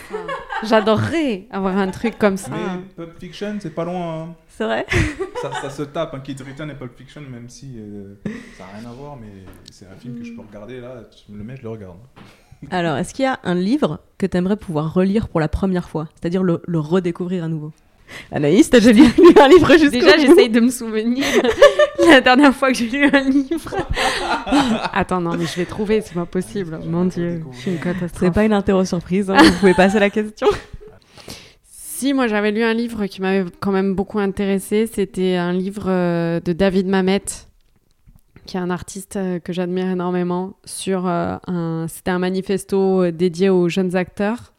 J'adorerais 0.64 1.48
avoir 1.52 1.78
un 1.78 1.88
truc 1.92 2.18
comme 2.20 2.38
ça. 2.38 2.50
Mais 2.52 3.06
Pulp 3.06 3.20
Fiction, 3.20 3.58
c'est 3.60 3.74
pas 3.74 3.86
loin. 3.86 4.24
hein. 4.24 4.36
C'est 4.48 4.66
vrai? 4.66 4.86
Ça, 5.42 5.52
ça 5.62 5.70
se 5.70 5.84
tape, 5.84 6.14
un 6.14 6.20
Kid 6.20 6.42
Return 6.42 6.70
et 6.70 6.74
Pulp 6.76 6.96
Fiction, 6.98 7.22
même 7.22 7.48
si 7.48 7.76
euh, 7.78 8.16
ça 8.58 8.66
n'a 8.66 8.80
rien 8.80 8.90
à 8.90 8.94
voir, 8.94 9.16
mais 9.16 9.28
c'est 9.72 9.86
un 9.86 9.96
film 9.96 10.18
que 10.20 10.26
je 10.26 10.34
peux 10.34 10.42
regarder 10.42 10.82
là, 10.82 11.04
tu 11.26 11.32
me 11.32 11.38
le 11.38 11.44
mets, 11.46 11.56
je 11.56 11.64
le 11.64 11.70
regarde. 11.70 11.96
Alors, 12.72 12.98
est-ce 12.98 13.14
qu'il 13.14 13.24
y 13.24 13.28
a 13.28 13.40
un 13.46 13.56
livre 13.56 14.00
que 14.18 14.26
tu 14.26 14.36
aimerais 14.36 14.58
pouvoir 14.58 14.94
relire 14.94 15.30
pour 15.30 15.40
la 15.40 15.48
première 15.48 15.88
fois? 15.88 16.10
C'est-à-dire 16.16 16.44
le, 16.44 16.62
le 16.68 16.80
redécouvrir 16.80 17.46
à 17.46 17.48
nouveau? 17.48 17.72
Anaïs, 18.32 18.70
t'as 18.70 18.80
déjà 18.80 18.92
lu 18.92 19.04
un 19.40 19.48
livre 19.48 19.72
jusqu'au 19.74 19.90
Déjà, 19.92 20.18
j'essaye 20.18 20.50
de 20.50 20.60
me 20.60 20.70
souvenir 20.70 21.26
la 22.08 22.22
dernière 22.22 22.54
fois 22.54 22.72
que 22.72 22.78
j'ai 22.78 22.88
lu 22.88 23.10
un 23.12 23.22
livre. 23.22 23.76
Attends, 24.94 25.22
non, 25.22 25.36
mais 25.38 25.46
je 25.46 25.56
vais 25.56 25.66
trouver, 25.66 26.02
c'est 26.02 26.14
pas 26.14 26.26
possible. 26.26 26.80
Mon 26.86 27.06
Dieu, 27.06 27.44
je 27.52 27.58
suis 27.58 27.72
une 27.72 27.80
catastrophe. 27.80 28.20
C'est 28.20 28.34
pas 28.34 28.46
une 28.46 28.54
interro 28.54 28.86
surprise, 28.86 29.30
hein, 29.30 29.38
vous 29.42 29.60
pouvez 29.60 29.74
passer 29.74 30.00
la 30.00 30.10
question. 30.10 30.48
Si, 32.00 32.14
moi 32.14 32.28
j'avais 32.28 32.52
lu 32.52 32.64
un 32.64 32.74
livre 32.74 33.08
qui 33.08 33.22
m'avait 33.22 33.44
quand 33.60 33.74
même 33.74 33.94
beaucoup 33.94 34.20
intéressé. 34.20 34.88
C'était 34.88 35.36
un 35.36 35.52
livre 35.52 35.88
euh, 35.88 36.40
de 36.40 36.54
David 36.54 36.88
Mamet, 36.88 37.26
qui 38.46 38.56
est 38.56 38.60
un 38.62 38.70
artiste 38.70 39.18
euh, 39.18 39.40
que 39.40 39.52
j'admire 39.52 39.90
énormément. 39.90 40.54
Sur 40.64 41.08
euh, 41.08 41.36
un, 41.48 41.88
c'était 41.90 42.12
un 42.12 42.20
manifesto 42.20 43.12
dédié 43.12 43.50
aux 43.50 43.68
jeunes 43.68 43.98
acteurs. 43.98 44.54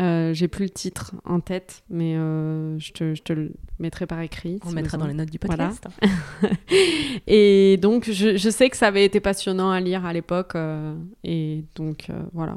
Euh, 0.00 0.32
J'ai 0.32 0.48
plus 0.48 0.64
le 0.64 0.70
titre 0.70 1.12
en 1.24 1.40
tête, 1.40 1.82
mais 1.90 2.16
euh, 2.16 2.78
je, 2.78 2.92
te, 2.92 3.14
je 3.14 3.22
te 3.22 3.32
le 3.34 3.52
mettrai 3.78 4.06
par 4.06 4.20
écrit. 4.20 4.58
On 4.64 4.70
si 4.70 4.74
mettra 4.74 4.96
besoin. 4.96 5.06
dans 5.06 5.12
les 5.12 5.18
notes 5.18 5.30
du 5.30 5.38
Voilà. 5.44 5.68
podcast. 5.68 5.86
Et 7.26 7.76
donc, 7.80 8.10
je, 8.10 8.36
je 8.36 8.50
sais 8.50 8.70
que 8.70 8.76
ça 8.76 8.86
avait 8.88 9.04
été 9.04 9.20
passionnant 9.20 9.70
à 9.70 9.80
lire 9.80 10.04
à 10.06 10.12
l'époque. 10.12 10.54
euh, 10.54 10.94
et 11.24 11.64
donc, 11.74 12.06
euh, 12.10 12.22
voilà. 12.32 12.56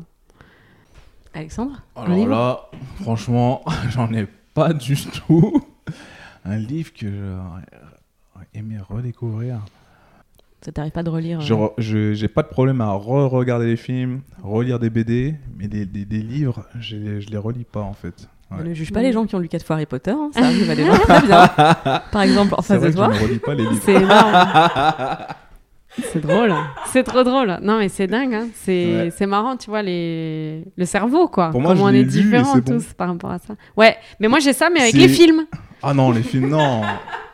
Alexandre 1.34 1.82
Alors 1.96 2.28
là, 2.28 2.70
franchement, 3.02 3.64
j'en 3.90 4.12
ai 4.14 4.26
pas 4.54 4.72
du 4.74 4.96
tout. 4.96 5.62
Un 6.46 6.58
livre 6.58 6.94
que 6.94 7.08
j'aurais 7.12 8.48
aimé 8.54 8.78
redécouvrir. 8.80 9.60
Ça 10.66 10.72
t'arrive 10.72 10.91
pas 10.91 11.03
de 11.03 11.11
relire 11.11 11.39
euh, 11.51 11.68
je 11.78 12.13
j'ai 12.16 12.28
pas 12.28 12.41
de 12.41 12.47
problème 12.47 12.82
à 12.82 12.91
re-regarder 12.91 13.68
les 13.68 13.76
films, 13.78 14.22
relire 14.43 14.80
des 14.80 14.89
BD, 14.89 15.36
mais 15.59 15.68
des, 15.68 15.86
des- 15.86 16.05
des 16.05 16.18
livres, 16.24 16.66
je, 16.80 17.20
je 17.20 17.30
les 17.30 17.38
relis 17.38 17.66
pas 17.72 17.82
en 17.82 17.93
fait. 17.93 18.28
Ouais. 18.49 18.63
Ne 18.63 18.74
juge 18.74 18.91
pas 18.91 19.01
les 19.03 19.11
gens 19.13 19.26
qui 19.28 19.36
ont 19.36 19.39
lu 19.39 19.47
quatre 19.47 19.63
fois 19.66 19.76
Harry 19.76 19.86
Potter, 19.86 20.09
hein, 20.11 20.30
ça 20.34 20.43
arrive 20.45 20.68
à 20.70 20.76
des 20.76 20.86
gens 20.86 20.97
très 20.97 21.22
bien. 21.22 21.47
Par 22.11 22.22
exemple, 22.24 22.55
en 22.57 22.61
face 22.63 22.80
vrai 22.80 22.89
de 22.89 22.95
toi. 22.95 23.09
je 23.13 23.20
ne 23.22 23.28
relis 23.28 23.39
pas 23.39 23.53
les 23.53 23.63
livres. 23.63 23.82
C'est 23.84 23.93
énorme. 23.93 24.47
c'est 26.11 26.20
drôle. 26.22 26.53
C'est 26.88 27.03
trop 27.03 27.24
drôle. 27.24 27.57
Non, 27.61 27.78
mais 27.80 27.89
c'est 27.89 28.07
dingue. 28.07 28.34
hein. 28.34 28.47
C'est 28.55 29.11
Ouais. 29.20 29.28
marrant, 29.28 29.57
tu 29.57 29.70
vois, 29.70 29.82
les... 29.84 30.63
le 30.76 30.86
cerveau, 30.86 31.28
quoi. 31.28 31.49
Pour 31.51 31.61
moi, 31.61 31.74
Comment 31.74 31.86
on 31.86 31.89
est 31.93 32.03
différents 32.03 32.53
c'est 32.55 32.61
bon. 32.61 32.78
tous 32.80 32.93
par 32.93 33.07
rapport 33.09 33.32
à 33.32 33.38
ça. 33.39 33.53
Ouais, 33.78 33.95
mais 34.20 34.28
moi 34.28 34.39
j'ai 34.39 34.53
ça, 34.53 34.70
mais 34.72 34.82
avec 34.82 34.93
les 34.95 35.09
films. 35.09 35.45
Ah 35.84 35.93
non, 35.93 36.11
les 36.11 36.24
films, 36.24 36.49
non. 36.49 36.82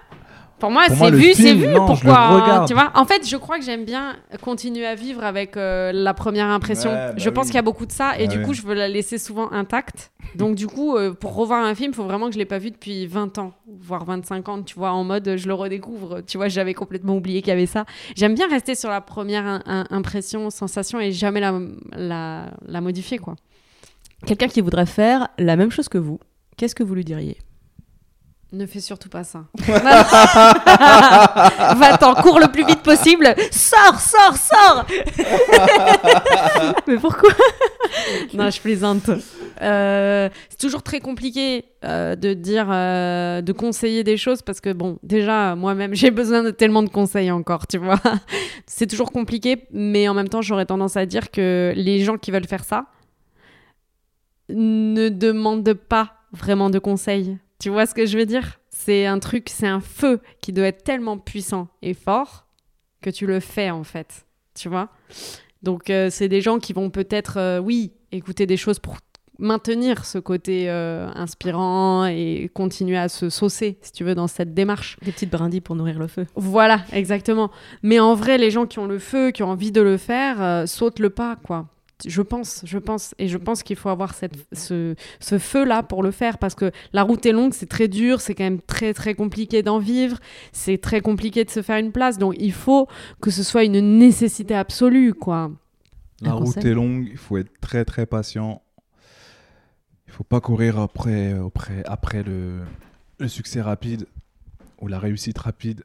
Pour 0.61 0.69
moi, 0.69 0.83
c'est 0.89 1.09
vu, 1.09 1.33
c'est 1.33 1.55
vu. 1.55 1.67
non, 1.67 1.87
je 1.95 2.05
le 2.05 2.11
Pourquoi 2.11 2.39
regarde. 2.39 2.67
Tu 2.67 2.75
vois 2.75 2.91
En 2.93 3.03
fait, 3.05 3.27
je 3.27 3.35
crois 3.35 3.57
que 3.57 3.65
j'aime 3.65 3.83
bien 3.83 4.15
continuer 4.41 4.85
à 4.85 4.93
vivre 4.93 5.23
avec 5.23 5.57
euh, 5.57 5.91
la 5.91 6.13
première 6.13 6.45
impression. 6.45 6.91
Ouais, 6.91 6.95
bah 6.95 7.13
je 7.17 7.29
pense 7.31 7.47
qu'il 7.47 7.55
y 7.55 7.57
a 7.57 7.63
beaucoup 7.63 7.87
de 7.87 7.91
ça, 7.91 8.19
et 8.19 8.25
Ah 8.25 8.27
du 8.27 8.43
coup, 8.43 8.53
je 8.53 8.61
veux 8.61 8.75
la 8.75 8.87
laisser 8.87 9.17
souvent 9.17 9.51
intacte. 9.51 10.11
Donc, 10.35 10.53
du 10.53 10.67
coup, 10.67 10.95
euh, 10.95 11.13
pour 11.13 11.33
revoir 11.33 11.65
un 11.65 11.73
film, 11.73 11.91
il 11.93 11.95
faut 11.95 12.03
vraiment 12.03 12.27
que 12.27 12.33
je 12.33 12.37
l'ai 12.37 12.45
pas 12.45 12.59
vu 12.59 12.69
depuis 12.69 13.07
20 13.07 13.39
ans, 13.39 13.53
voire 13.81 14.05
25 14.05 14.49
ans. 14.49 14.61
Tu 14.61 14.75
vois, 14.75 14.91
en 14.91 15.03
mode, 15.03 15.35
je 15.35 15.47
le 15.47 15.55
redécouvre. 15.55 16.21
Tu 16.27 16.37
vois, 16.37 16.47
j'avais 16.47 16.75
complètement 16.75 17.15
oublié 17.15 17.41
qu'il 17.41 17.49
y 17.49 17.53
avait 17.53 17.65
ça. 17.65 17.85
J'aime 18.15 18.35
bien 18.35 18.47
rester 18.47 18.75
sur 18.75 18.91
la 18.91 19.01
première 19.01 19.63
impression, 19.65 20.51
sensation, 20.51 20.99
et 20.99 21.11
jamais 21.11 21.39
la, 21.39 21.59
la, 21.97 22.51
la 22.67 22.81
modifier, 22.81 23.17
quoi. 23.17 23.35
Quelqu'un 24.27 24.47
qui 24.47 24.61
voudrait 24.61 24.85
faire 24.85 25.29
la 25.39 25.55
même 25.55 25.71
chose 25.71 25.89
que 25.89 25.97
vous, 25.97 26.19
qu'est-ce 26.55 26.75
que 26.75 26.83
vous 26.83 26.93
lui 26.93 27.03
diriez? 27.03 27.37
Ne 28.53 28.65
fais 28.65 28.81
surtout 28.81 29.07
pas 29.07 29.23
ça. 29.23 29.45
Va-t'en, 31.77 32.15
cours 32.15 32.37
le 32.37 32.51
plus 32.51 32.65
vite 32.65 32.81
possible. 32.81 33.33
Sors, 33.49 33.97
sors, 33.97 34.35
sors. 34.35 34.85
Mais 36.87 36.97
pourquoi? 36.97 37.29
Non, 38.33 38.49
je 38.49 38.59
plaisante. 38.59 39.09
Euh, 39.61 40.29
c'est 40.49 40.59
toujours 40.59 40.83
très 40.83 40.99
compliqué 40.99 41.63
euh, 41.85 42.17
de 42.17 42.33
dire, 42.33 42.67
euh, 42.69 43.41
de 43.41 43.53
conseiller 43.53 44.03
des 44.03 44.17
choses 44.17 44.41
parce 44.41 44.59
que 44.59 44.73
bon, 44.73 44.97
déjà 45.01 45.55
moi-même 45.55 45.93
j'ai 45.93 46.11
besoin 46.11 46.43
de 46.43 46.51
tellement 46.51 46.83
de 46.83 46.89
conseils 46.89 47.31
encore, 47.31 47.67
tu 47.67 47.77
vois. 47.77 47.99
c'est 48.65 48.87
toujours 48.87 49.11
compliqué, 49.11 49.67
mais 49.71 50.07
en 50.07 50.13
même 50.13 50.29
temps 50.29 50.41
j'aurais 50.41 50.65
tendance 50.65 50.97
à 50.97 51.05
dire 51.05 51.31
que 51.31 51.73
les 51.75 52.03
gens 52.03 52.17
qui 52.17 52.31
veulent 52.31 52.47
faire 52.47 52.63
ça 52.63 52.87
ne 54.49 55.09
demandent 55.09 55.73
pas 55.73 56.15
vraiment 56.33 56.69
de 56.69 56.79
conseils. 56.79 57.37
Tu 57.61 57.69
vois 57.69 57.85
ce 57.85 57.93
que 57.93 58.07
je 58.07 58.17
veux 58.17 58.25
dire? 58.25 58.59
C'est 58.69 59.05
un 59.05 59.19
truc, 59.19 59.47
c'est 59.49 59.67
un 59.67 59.81
feu 59.81 60.19
qui 60.41 60.51
doit 60.51 60.65
être 60.65 60.83
tellement 60.83 61.19
puissant 61.19 61.67
et 61.83 61.93
fort 61.93 62.47
que 63.01 63.11
tu 63.11 63.27
le 63.27 63.39
fais 63.39 63.69
en 63.69 63.83
fait. 63.83 64.25
Tu 64.55 64.67
vois? 64.67 64.89
Donc 65.61 65.91
euh, 65.91 66.09
c'est 66.09 66.27
des 66.27 66.41
gens 66.41 66.57
qui 66.57 66.73
vont 66.73 66.89
peut-être, 66.89 67.37
euh, 67.37 67.59
oui, 67.59 67.93
écouter 68.11 68.47
des 68.47 68.57
choses 68.57 68.79
pour 68.79 68.97
maintenir 69.37 70.05
ce 70.05 70.17
côté 70.17 70.69
euh, 70.69 71.09
inspirant 71.15 72.05
et 72.05 72.49
continuer 72.53 72.97
à 72.97 73.09
se 73.09 73.29
saucer, 73.29 73.77
si 73.81 73.91
tu 73.91 74.03
veux, 74.03 74.15
dans 74.15 74.27
cette 74.27 74.53
démarche. 74.53 74.97
Des 75.03 75.11
petites 75.11 75.31
brindilles 75.31 75.61
pour 75.61 75.75
nourrir 75.75 75.99
le 75.99 76.07
feu. 76.07 76.25
Voilà, 76.35 76.81
exactement. 76.93 77.51
Mais 77.83 77.99
en 77.99 78.15
vrai, 78.15 78.37
les 78.37 78.51
gens 78.51 78.65
qui 78.65 78.79
ont 78.79 78.87
le 78.87 78.99
feu, 78.99 79.31
qui 79.31 79.43
ont 79.43 79.49
envie 79.49 79.71
de 79.71 79.81
le 79.81 79.97
faire, 79.97 80.41
euh, 80.41 80.65
sautent 80.65 80.99
le 80.99 81.09
pas, 81.09 81.35
quoi. 81.43 81.67
Je 82.07 82.21
pense, 82.21 82.61
je 82.65 82.77
pense, 82.77 83.13
et 83.19 83.27
je 83.27 83.37
pense 83.37 83.63
qu'il 83.63 83.75
faut 83.75 83.89
avoir 83.89 84.13
cette, 84.13 84.35
ce, 84.53 84.95
ce 85.19 85.37
feu-là 85.37 85.83
pour 85.83 86.03
le 86.03 86.11
faire, 86.11 86.37
parce 86.37 86.55
que 86.55 86.71
la 86.93 87.03
route 87.03 87.25
est 87.25 87.31
longue, 87.31 87.53
c'est 87.53 87.69
très 87.69 87.87
dur, 87.87 88.21
c'est 88.21 88.35
quand 88.35 88.43
même 88.43 88.61
très 88.61 88.93
très 88.93 89.13
compliqué 89.13 89.63
d'en 89.63 89.79
vivre, 89.79 90.17
c'est 90.51 90.79
très 90.79 91.01
compliqué 91.01 91.43
de 91.43 91.49
se 91.49 91.61
faire 91.61 91.77
une 91.77 91.91
place, 91.91 92.17
donc 92.17 92.35
il 92.39 92.53
faut 92.53 92.87
que 93.21 93.31
ce 93.31 93.43
soit 93.43 93.63
une 93.63 93.97
nécessité 93.97 94.55
absolue, 94.55 95.13
quoi. 95.13 95.51
La 96.21 96.33
route 96.33 96.57
est 96.57 96.73
longue, 96.73 97.07
il 97.09 97.17
faut 97.17 97.37
être 97.37 97.51
très 97.61 97.83
très 97.83 98.05
patient. 98.05 98.61
Il 100.07 100.13
faut 100.13 100.23
pas 100.23 100.41
courir 100.41 100.77
après, 100.77 101.31
après, 101.33 101.83
après 101.85 102.21
le, 102.21 102.59
le 103.17 103.27
succès 103.27 103.61
rapide 103.61 104.07
ou 104.79 104.87
la 104.87 104.99
réussite 104.99 105.37
rapide. 105.37 105.83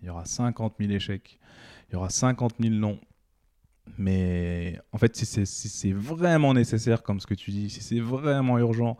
Il 0.00 0.06
y 0.06 0.10
aura 0.10 0.24
50 0.24 0.74
000 0.78 0.92
échecs, 0.92 1.38
il 1.88 1.94
y 1.94 1.96
aura 1.96 2.10
50 2.10 2.54
000 2.60 2.74
non. 2.74 2.98
Mais 3.98 4.78
en 4.92 4.98
fait, 4.98 5.16
si 5.16 5.24
c'est 5.26 5.46
si 5.46 5.92
vraiment 5.92 6.52
nécessaire, 6.54 7.02
comme 7.02 7.20
ce 7.20 7.26
que 7.26 7.34
tu 7.34 7.50
dis, 7.50 7.70
si 7.70 7.80
c'est 7.82 8.00
vraiment 8.00 8.58
urgent, 8.58 8.96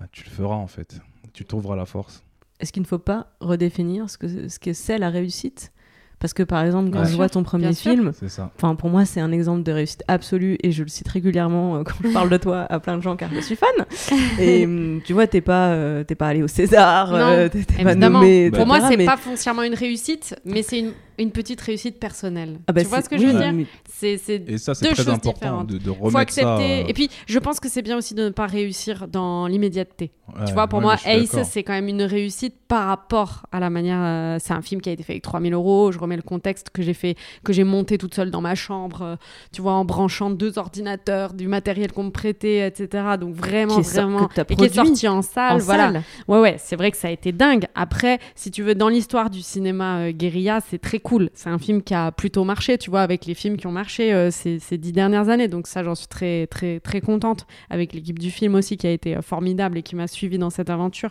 bah, 0.00 0.06
tu 0.12 0.24
le 0.24 0.30
feras 0.30 0.54
en 0.54 0.66
fait. 0.66 1.00
Tu 1.32 1.44
trouveras 1.44 1.76
la 1.76 1.86
force. 1.86 2.22
Est-ce 2.60 2.72
qu'il 2.72 2.82
ne 2.82 2.86
faut 2.86 2.98
pas 2.98 3.26
redéfinir 3.40 4.08
ce 4.08 4.16
que 4.16 4.48
ce 4.48 4.58
que 4.58 4.72
c'est 4.72 4.98
la 4.98 5.10
réussite? 5.10 5.72
Parce 6.18 6.32
que 6.32 6.42
par 6.42 6.64
exemple, 6.64 6.88
quand 6.90 7.00
Ouais. 7.00 7.06
je 7.10 7.14
vois 7.14 7.28
ton 7.28 7.42
premier 7.42 7.64
Bien 7.68 7.74
film, 7.74 8.10
enfin 8.56 8.74
pour 8.74 8.88
moi 8.88 9.04
c'est 9.04 9.20
un 9.20 9.30
exemple 9.32 9.62
de 9.64 9.70
réussite 9.72 10.02
absolue 10.08 10.56
et 10.62 10.72
je 10.72 10.82
le 10.82 10.88
cite 10.88 11.06
régulièrement 11.08 11.76
euh, 11.76 11.82
quand 11.82 11.92
je 12.02 12.08
parle 12.10 12.30
de 12.30 12.38
toi 12.38 12.60
à 12.70 12.80
plein 12.80 12.96
de 12.96 13.02
gens 13.02 13.16
car 13.16 13.28
je 13.34 13.40
suis 13.40 13.54
fan. 13.54 13.68
Et 14.40 14.64
hum, 14.64 15.02
tu 15.04 15.12
vois, 15.12 15.26
t'es 15.26 15.42
pas 15.42 15.72
euh, 15.72 16.04
t'es 16.04 16.14
pas 16.14 16.28
allé 16.28 16.42
au 16.42 16.48
César, 16.48 17.10
Non, 17.12 17.18
euh, 17.18 17.48
t'es 17.50 17.64
pas 17.64 17.90
Évidemment. 17.90 18.20
nommé. 18.20 18.50
Pour 18.50 18.60
etc., 18.60 18.66
moi, 18.80 18.88
c'est 18.88 18.96
mais- 18.96 19.04
pas 19.04 19.18
foncièrement 19.18 19.62
une 19.62 19.74
réussite, 19.74 20.34
mais 20.46 20.62
c'est 20.62 20.78
une, 20.78 20.92
une 21.18 21.30
petite 21.30 21.60
réussite 21.60 21.98
personnelle. 21.98 22.58
Ah 22.66 22.72
bah, 22.72 22.82
tu 22.82 22.88
vois 22.88 22.98
c'est- 22.98 23.04
ce 23.04 23.08
que 23.10 23.18
je 23.18 23.26
veux 23.26 23.38
dire 23.38 23.52
mais- 23.52 23.66
C'est 23.98 24.18
c'est 24.18 24.42
Et 24.46 24.58
ça, 24.58 24.74
c'est 24.74 24.84
deux 24.86 24.94
très 24.94 25.04
choses 25.04 25.12
important 25.14 25.32
différentes. 25.62 25.66
de, 25.68 25.78
de 25.78 25.84
faut 25.90 25.94
remettre 26.04 26.18
accepter. 26.18 26.82
euh, 26.82 26.88
Et 26.88 26.92
puis, 26.92 27.08
je 27.26 27.38
pense 27.38 27.60
que 27.60 27.68
c'est 27.70 27.80
bien 27.82 27.96
aussi 27.96 28.14
de 28.14 28.24
ne 28.24 28.28
pas 28.30 28.46
réussir 28.46 29.08
dans 29.08 29.46
l'immédiateté. 29.46 30.10
ouais, 30.28 30.44
tu 30.46 30.52
vois, 30.52 30.66
pour 30.66 30.80
ouais, 30.80 30.84
moi, 30.84 30.96
Ace, 31.06 31.34
c'est 31.44 31.62
quand 31.62 31.72
même 31.72 31.88
une 31.88 32.02
réussite 32.02 32.54
par 32.68 32.88
rapport 32.88 33.46
à 33.52 33.60
la 33.60 33.70
manière. 33.70 33.98
euh, 34.00 34.36
c'est 34.40 34.52
un 34.52 34.60
film 34.60 34.80
qui 34.82 34.88
a 34.90 34.92
été 34.92 35.02
fait 35.02 35.14
avec 35.14 35.22
3000 35.22 35.54
euros. 35.54 35.92
Je 35.92 35.98
remets 35.98 36.16
le 36.16 36.22
contexte 36.22 36.70
que 36.70 36.82
j'ai 36.82 36.92
fait, 36.94 37.14
que 37.44 37.52
j'ai 37.54 37.64
monté 37.64 37.96
toute 37.96 38.14
seule 38.14 38.30
dans 38.30 38.40
ma 38.42 38.54
chambre, 38.54 39.02
euh, 39.02 39.16
tu 39.52 39.62
vois, 39.62 39.72
en 39.72 39.84
branchant 39.86 40.28
deux 40.30 40.58
ordinateurs, 40.58 41.32
du 41.32 41.48
matériel 41.48 41.92
qu'on 41.92 42.04
me 42.04 42.10
prêtait, 42.10 42.66
etc. 42.66 43.04
Donc 43.18 43.34
vraiment, 43.34 43.76
Qui 43.80 43.88
vraiment. 43.88 44.26
que 44.26 44.40
et 44.40 44.56
qui 44.56 44.64
est 44.64 44.74
sorti 44.74 45.08
en 45.08 45.22
salle. 45.22 45.54
en 45.54 45.58
voilà. 45.58 45.92
salle. 45.92 46.02
Ouais, 46.28 46.40
ouais, 46.40 46.56
c'est 46.58 46.76
vrai 46.76 46.90
que 46.90 46.96
ça 46.98 47.08
a 47.08 47.10
été 47.12 47.32
dingue. 47.32 47.64
Après, 47.74 48.18
si 48.34 48.50
tu 48.50 48.62
veux, 48.62 48.74
dans 48.74 48.88
l'histoire 48.88 49.30
du 49.30 49.40
cinéma 49.40 49.98
euh, 50.00 50.12
guérilla, 50.12 50.58
c'est 50.68 50.78
très 50.78 50.98
cool. 51.06 51.30
C'est 51.34 51.50
un 51.50 51.58
film 51.58 51.82
qui 51.82 51.94
a 51.94 52.10
plutôt 52.10 52.42
marché, 52.42 52.78
tu 52.78 52.90
vois, 52.90 53.02
avec 53.02 53.26
les 53.26 53.34
films 53.34 53.56
qui 53.56 53.68
ont 53.68 53.72
marché 53.72 54.12
euh, 54.12 54.30
ces, 54.32 54.58
dix 54.76 54.90
dernières 54.90 55.28
années. 55.28 55.46
Donc 55.46 55.68
ça, 55.68 55.84
j'en 55.84 55.94
suis 55.94 56.08
très, 56.08 56.48
très, 56.48 56.80
très 56.80 57.00
contente. 57.00 57.46
Avec 57.70 57.92
l'équipe 57.92 58.18
du 58.18 58.32
film 58.32 58.56
aussi, 58.56 58.76
qui 58.76 58.88
a 58.88 58.90
été 58.90 59.16
euh, 59.16 59.22
formidable 59.22 59.78
et 59.78 59.82
qui 59.84 59.94
m'a 59.94 60.08
suivi 60.08 60.36
dans 60.36 60.50
cette 60.50 60.68
aventure. 60.68 61.10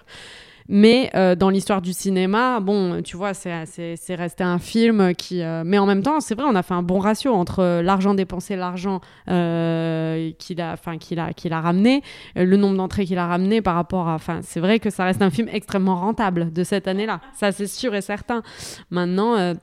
Mais 0.68 1.12
euh, 1.16 1.36
dans 1.36 1.50
l'histoire 1.50 1.82
du 1.82 1.94
cinéma, 1.94 2.60
bon, 2.60 3.04
tu 3.04 3.16
vois, 3.16 3.34
c'est, 3.34 3.54
resté 4.10 4.44
un 4.44 4.60
film 4.60 5.14
qui. 5.14 5.42
mais 5.64 5.78
en 5.78 5.86
même 5.86 6.02
temps, 6.02 6.20
c'est 6.20 6.36
vrai, 6.36 6.46
on 6.50 6.56
a 6.56 6.64
fait 6.64 6.74
un 6.74 6.84
bon 6.84 7.00
ratio 7.00 7.34
entre 7.34 7.82
l'argent 7.82 8.16
dépensé, 8.16 8.56
l'argent 8.56 9.00
qu'il, 9.28 10.62
a, 10.62 10.76
qu'il, 11.00 11.20
a, 11.20 11.34
qu'il 11.34 11.54
a 11.54 11.62
ramené, 11.62 12.02
le 12.36 12.58
nombre 12.58 12.78
d'entrées 12.78 13.06
qu'il 13.06 13.20
a 13.20 13.28
ramené 13.28 13.62
par 13.62 13.76
rapport 13.76 14.10
à. 14.10 14.16
Enfin, 14.16 14.40
c'est 14.42 14.60
vrai 14.60 14.80
que 14.80 14.90
ça 14.90 15.06
reste 15.06 15.22
un 15.22 15.30
film 15.30 15.48
extrêmement 15.54 15.98
rentable 15.98 16.52
de 16.52 16.64
cette 16.64 16.88
année-là. 16.88 17.22
Ça, 17.34 17.52
c'est 17.52 17.68
sûr 17.68 17.94
et 17.96 18.02
certain. 18.02 18.42
Maintenant. 18.90 19.54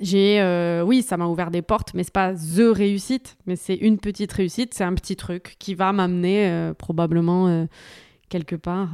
J'ai 0.00 0.40
euh, 0.40 0.82
oui 0.82 1.02
ça 1.02 1.16
m'a 1.16 1.26
ouvert 1.26 1.50
des 1.50 1.62
portes 1.62 1.92
mais 1.94 2.04
c'est 2.04 2.12
pas 2.12 2.34
the 2.34 2.72
réussite 2.72 3.36
mais 3.46 3.56
c'est 3.56 3.74
une 3.74 3.98
petite 3.98 4.32
réussite 4.32 4.74
c'est 4.74 4.84
un 4.84 4.94
petit 4.94 5.16
truc 5.16 5.56
qui 5.58 5.74
va 5.74 5.92
m'amener 5.92 6.48
euh, 6.48 6.74
probablement 6.74 7.48
euh, 7.48 7.64
quelque 8.28 8.56
part 8.56 8.90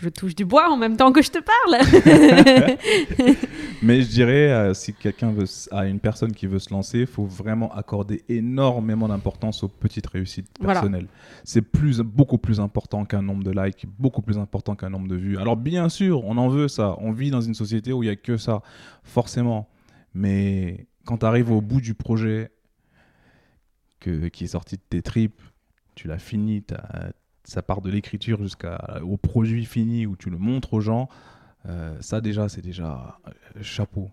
je 0.00 0.08
touche 0.08 0.34
du 0.34 0.44
bois 0.44 0.70
en 0.70 0.76
même 0.76 0.96
temps 0.96 1.12
que 1.12 1.22
je 1.22 1.30
te 1.30 1.38
parle 1.38 1.78
Mais 3.82 4.02
je 4.02 4.08
dirais, 4.08 4.74
si 4.74 4.92
quelqu'un 4.92 5.30
veut, 5.30 5.44
a 5.70 5.86
une 5.86 6.00
personne 6.00 6.32
qui 6.32 6.46
veut 6.46 6.58
se 6.58 6.70
lancer, 6.70 7.00
il 7.00 7.06
faut 7.06 7.26
vraiment 7.26 7.72
accorder 7.72 8.24
énormément 8.28 9.06
d'importance 9.06 9.62
aux 9.62 9.68
petites 9.68 10.08
réussites 10.08 10.48
Voilà. 10.58 10.80
personnelles. 10.80 11.06
C'est 11.44 11.62
plus, 11.62 12.00
beaucoup 12.00 12.38
plus 12.38 12.58
important 12.58 13.04
qu'un 13.04 13.22
nombre 13.22 13.44
de 13.44 13.52
likes, 13.52 13.86
beaucoup 13.98 14.20
plus 14.20 14.36
important 14.36 14.74
qu'un 14.74 14.90
nombre 14.90 15.06
de 15.06 15.14
vues. 15.14 15.38
Alors 15.38 15.56
bien 15.56 15.88
sûr, 15.88 16.24
on 16.24 16.36
en 16.38 16.48
veut 16.48 16.66
ça. 16.66 16.96
On 16.98 17.12
vit 17.12 17.30
dans 17.30 17.40
une 17.40 17.54
société 17.54 17.92
où 17.92 18.02
il 18.02 18.06
n'y 18.06 18.12
a 18.12 18.16
que 18.16 18.36
ça, 18.36 18.62
forcément. 19.04 19.68
Mais 20.18 20.88
quand 21.04 21.18
tu 21.18 21.26
arrives 21.26 21.52
au 21.52 21.60
bout 21.60 21.80
du 21.80 21.94
projet 21.94 22.50
que, 24.00 24.26
qui 24.26 24.44
est 24.44 24.48
sorti 24.48 24.74
de 24.74 24.82
tes 24.88 25.00
tripes, 25.00 25.40
tu 25.94 26.08
l'as 26.08 26.18
fini, 26.18 26.64
ça 27.44 27.62
part 27.62 27.82
de 27.82 27.88
l'écriture 27.88 28.42
jusqu'au 28.42 29.16
produit 29.16 29.64
fini 29.64 30.06
où 30.06 30.16
tu 30.16 30.28
le 30.28 30.36
montres 30.36 30.74
aux 30.74 30.80
gens. 30.80 31.08
Euh, 31.66 31.96
ça 32.00 32.20
déjà, 32.20 32.48
c'est 32.48 32.62
déjà 32.62 33.20
euh, 33.28 33.62
chapeau. 33.62 34.10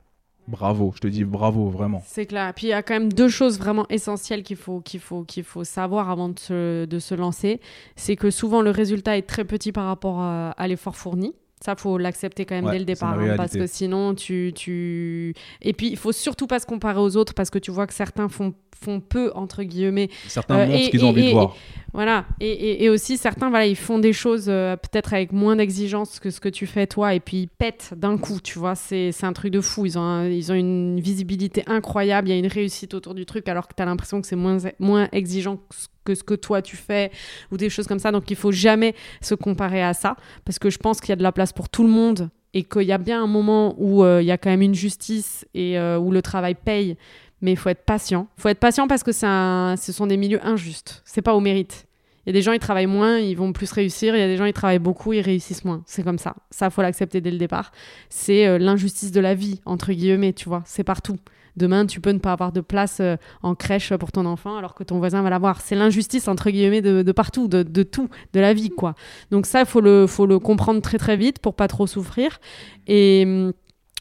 Bravo, 0.48 0.94
je 0.96 1.00
te 1.00 1.08
dis 1.08 1.24
bravo, 1.24 1.70
vraiment. 1.72 2.04
c'est 2.06 2.28
clair 2.28 2.54
puis 2.54 2.68
il 2.68 2.70
y 2.70 2.74
a 2.74 2.84
quand 2.84 2.94
même 2.94 3.12
deux 3.12 3.30
choses 3.30 3.58
vraiment 3.58 3.88
essentielles 3.90 4.44
qu'il 4.44 4.58
faut 4.58 4.84
faut 5.00 5.26
faut 5.44 5.64
savoir 5.64 6.12
avant 6.12 6.30
de 6.30 6.38
se, 6.38 6.86
de 6.86 7.00
se 7.00 7.16
lancer 7.16 7.60
c'est 7.96 8.16
que 8.16 8.30
souvent 8.30 8.62
le 8.62 8.70
résultat 8.70 9.18
est 9.18 9.24
très 9.24 9.44
petit 9.44 9.72
par 9.72 9.88
rapport 9.88 10.22
à 10.22 10.68
l'effort 10.68 10.98
fourni 10.98 11.34
ça 11.66 11.76
faut 11.76 11.98
l'accepter 11.98 12.46
quand 12.46 12.56
même 12.56 12.66
Ouais, 12.66 12.72
dès 12.74 12.80
le 12.80 12.86
départ 12.86 13.18
hein, 13.20 13.34
parce 13.36 13.54
que 13.54 13.66
sinon 13.68 14.14
tu 14.14 14.52
tu 14.56 15.34
et 15.62 15.74
puis 15.74 15.88
il 15.90 15.98
faut 15.98 16.12
surtout 16.12 16.46
pas 16.48 16.60
se 16.60 16.66
comparer 16.66 17.00
aux 17.00 17.18
autres 17.18 17.34
parce 17.34 17.50
que 17.50 17.58
tu 17.60 17.72
vois 17.72 17.88
que 17.88 17.94
certains 17.94 18.30
font 18.30 18.54
font 18.78 19.00
peu 19.00 19.32
entre 19.36 19.64
guillemets. 19.64 20.10
Certains 20.28 20.60
Euh, 20.60 20.66
montrent 20.68 20.84
ce 20.84 20.90
qu'ils 20.90 21.04
ont 21.06 21.08
et- 21.08 21.12
envie 21.12 21.24
et- 21.24 21.28
de 21.28 21.32
voir. 21.32 21.56
Voilà, 21.94 22.26
et, 22.42 22.50
et- 22.52 22.84
et 22.84 22.90
aussi 22.90 23.16
certains, 23.18 23.50
voilà, 23.50 23.66
ils 23.66 23.78
font 23.78 24.00
des 24.00 24.12
choses 24.12 24.48
euh, 24.50 24.76
peut-être 24.76 25.14
avec 25.14 25.32
moins 25.32 25.56
d'exigence 25.56 26.20
que 26.20 26.30
ce 26.30 26.42
que 26.42 26.50
tu 26.50 26.66
fais 26.68 26.86
toi, 26.86 27.14
et 27.14 27.22
puis 27.22 27.38
ils 27.44 27.48
pètent 27.48 27.94
d'un 27.96 28.18
coup, 28.18 28.40
tu 28.44 28.60
vois, 28.60 28.76
c'est 28.76 29.14
c'est 29.14 29.26
un 29.26 29.32
truc 29.32 29.52
de 29.54 29.62
fou, 29.62 29.86
ils 29.86 29.98
ont, 29.98 30.02
un- 30.02 30.28
ils 30.28 30.52
ont 30.52 30.56
une 30.56 31.00
visibilité 31.00 31.64
incroyable, 31.68 32.28
il 32.28 32.32
y 32.32 32.36
a 32.36 32.38
une 32.38 32.48
réussite 32.48 32.94
autour 32.94 33.16
du 33.16 33.26
truc, 33.26 33.48
alors 33.48 33.66
que 33.70 33.74
tu 33.76 33.82
as 33.82 33.86
l'impression 33.86 34.20
que 34.20 34.28
c'est 34.28 34.36
moins, 34.36 34.58
moins 34.80 35.08
exigeant 35.14 35.56
que 35.56 35.64
ce- 35.76 35.88
que 36.06 36.16
ce 36.16 36.24
que 36.24 36.36
toi 36.36 36.62
tu 36.62 36.78
fais, 36.78 37.12
ou 37.52 37.58
des 37.58 37.70
choses 37.70 37.88
comme 37.88 38.00
ça, 38.00 38.12
donc 38.14 38.32
il 38.32 38.38
faut 38.38 38.54
jamais 38.54 38.96
se 39.22 39.36
comparer 39.36 39.84
à 39.84 39.94
ça, 39.94 40.16
parce 40.46 40.60
que 40.60 40.70
je 40.70 40.78
pense 40.78 41.02
qu'il 41.02 41.10
y 41.10 41.14
a 41.14 41.18
de 41.18 41.24
la 41.24 41.34
place 41.34 41.52
pour 41.52 41.68
tout 41.68 41.84
le 41.84 41.90
monde, 41.90 42.30
et 42.54 42.64
qu'il 42.64 42.84
y 42.84 42.94
a 42.94 42.98
bien 42.98 43.22
un 43.22 43.28
moment 43.28 43.76
où 43.78 44.06
euh, 44.06 44.22
il 44.22 44.26
y 44.26 44.32
a 44.32 44.38
quand 44.38 44.50
même 44.50 44.62
une 44.62 44.76
justice, 44.76 45.46
et 45.54 45.78
euh, 45.78 45.98
où 45.98 46.12
le 46.12 46.22
travail 46.22 46.56
paye, 46.56 46.96
mais 47.42 47.52
il 47.52 47.58
faut 47.58 47.68
être 47.70 47.84
patient. 47.84 48.28
Il 48.38 48.42
faut 48.42 48.48
être 48.50 48.60
patient 48.62 48.88
parce 48.88 49.04
que 49.04 49.12
un- 49.26 49.76
ce 49.76 49.92
sont 49.92 50.08
des 50.08 50.16
milieux 50.16 50.40
injustes. 50.46 51.02
C'est 51.06 51.22
pas 51.22 51.34
au 51.36 51.42
mérite. 51.42 51.86
Il 52.26 52.30
y 52.30 52.32
a 52.32 52.34
des 52.34 52.42
gens, 52.42 52.54
ils 52.54 52.60
travaillent 52.60 52.88
moins, 52.88 53.20
ils 53.20 53.36
vont 53.36 53.52
plus 53.54 53.72
réussir. 53.72 54.16
Il 54.16 54.20
y 54.20 54.24
a 54.24 54.28
des 54.28 54.38
gens, 54.38 54.46
ils 54.46 54.54
travaillent 54.54 54.80
beaucoup, 54.80 55.14
ils 55.14 55.22
réussissent 55.22 55.64
moins. 55.66 55.84
C'est 55.86 56.02
comme 56.02 56.18
ça. 56.18 56.34
Ça, 56.50 56.70
faut 56.72 56.82
l'accepter 56.82 57.22
dès 57.22 57.30
le 57.30 57.38
départ. 57.38 57.72
C'est 58.10 58.48
euh, 58.48 58.58
l'injustice 58.58 59.12
de 59.12 59.20
la 59.20 59.36
vie, 59.36 59.60
entre 59.66 59.92
guillemets, 59.92 60.34
tu 60.34 60.50
vois. 60.50 60.64
C'est 60.66 60.84
partout. 60.86 61.18
Demain, 61.58 61.86
tu 61.86 62.02
peux 62.02 62.12
ne 62.12 62.20
pas 62.20 62.34
avoir 62.34 62.52
de 62.52 62.62
place 62.62 62.98
euh, 63.00 63.16
en 63.44 63.56
crèche 63.56 63.94
pour 63.96 64.12
ton 64.12 64.26
enfant 64.26 64.58
alors 64.58 64.74
que 64.76 64.84
ton 64.84 64.98
voisin 65.00 65.22
va 65.22 65.30
l'avoir. 65.30 65.62
C'est 65.62 65.76
l'injustice, 65.76 66.28
entre 66.28 66.50
guillemets, 66.50 66.82
de, 66.82 67.02
de 67.02 67.12
partout, 67.12 67.48
de, 67.48 67.64
de 67.64 67.84
tout, 67.84 68.10
de 68.34 68.40
la 68.40 68.54
vie, 68.54 68.70
quoi. 68.70 68.94
Donc 69.32 69.46
ça, 69.46 69.62
il 69.62 69.66
faut 69.66 69.82
le, 69.82 70.08
faut 70.08 70.26
le 70.26 70.40
comprendre 70.40 70.82
très, 70.82 70.98
très 70.98 71.16
vite 71.18 71.40
pour 71.40 71.56
pas 71.56 71.68
trop 71.68 71.88
souffrir. 71.88 72.40
Et... 72.88 73.24
hum, 73.26 73.54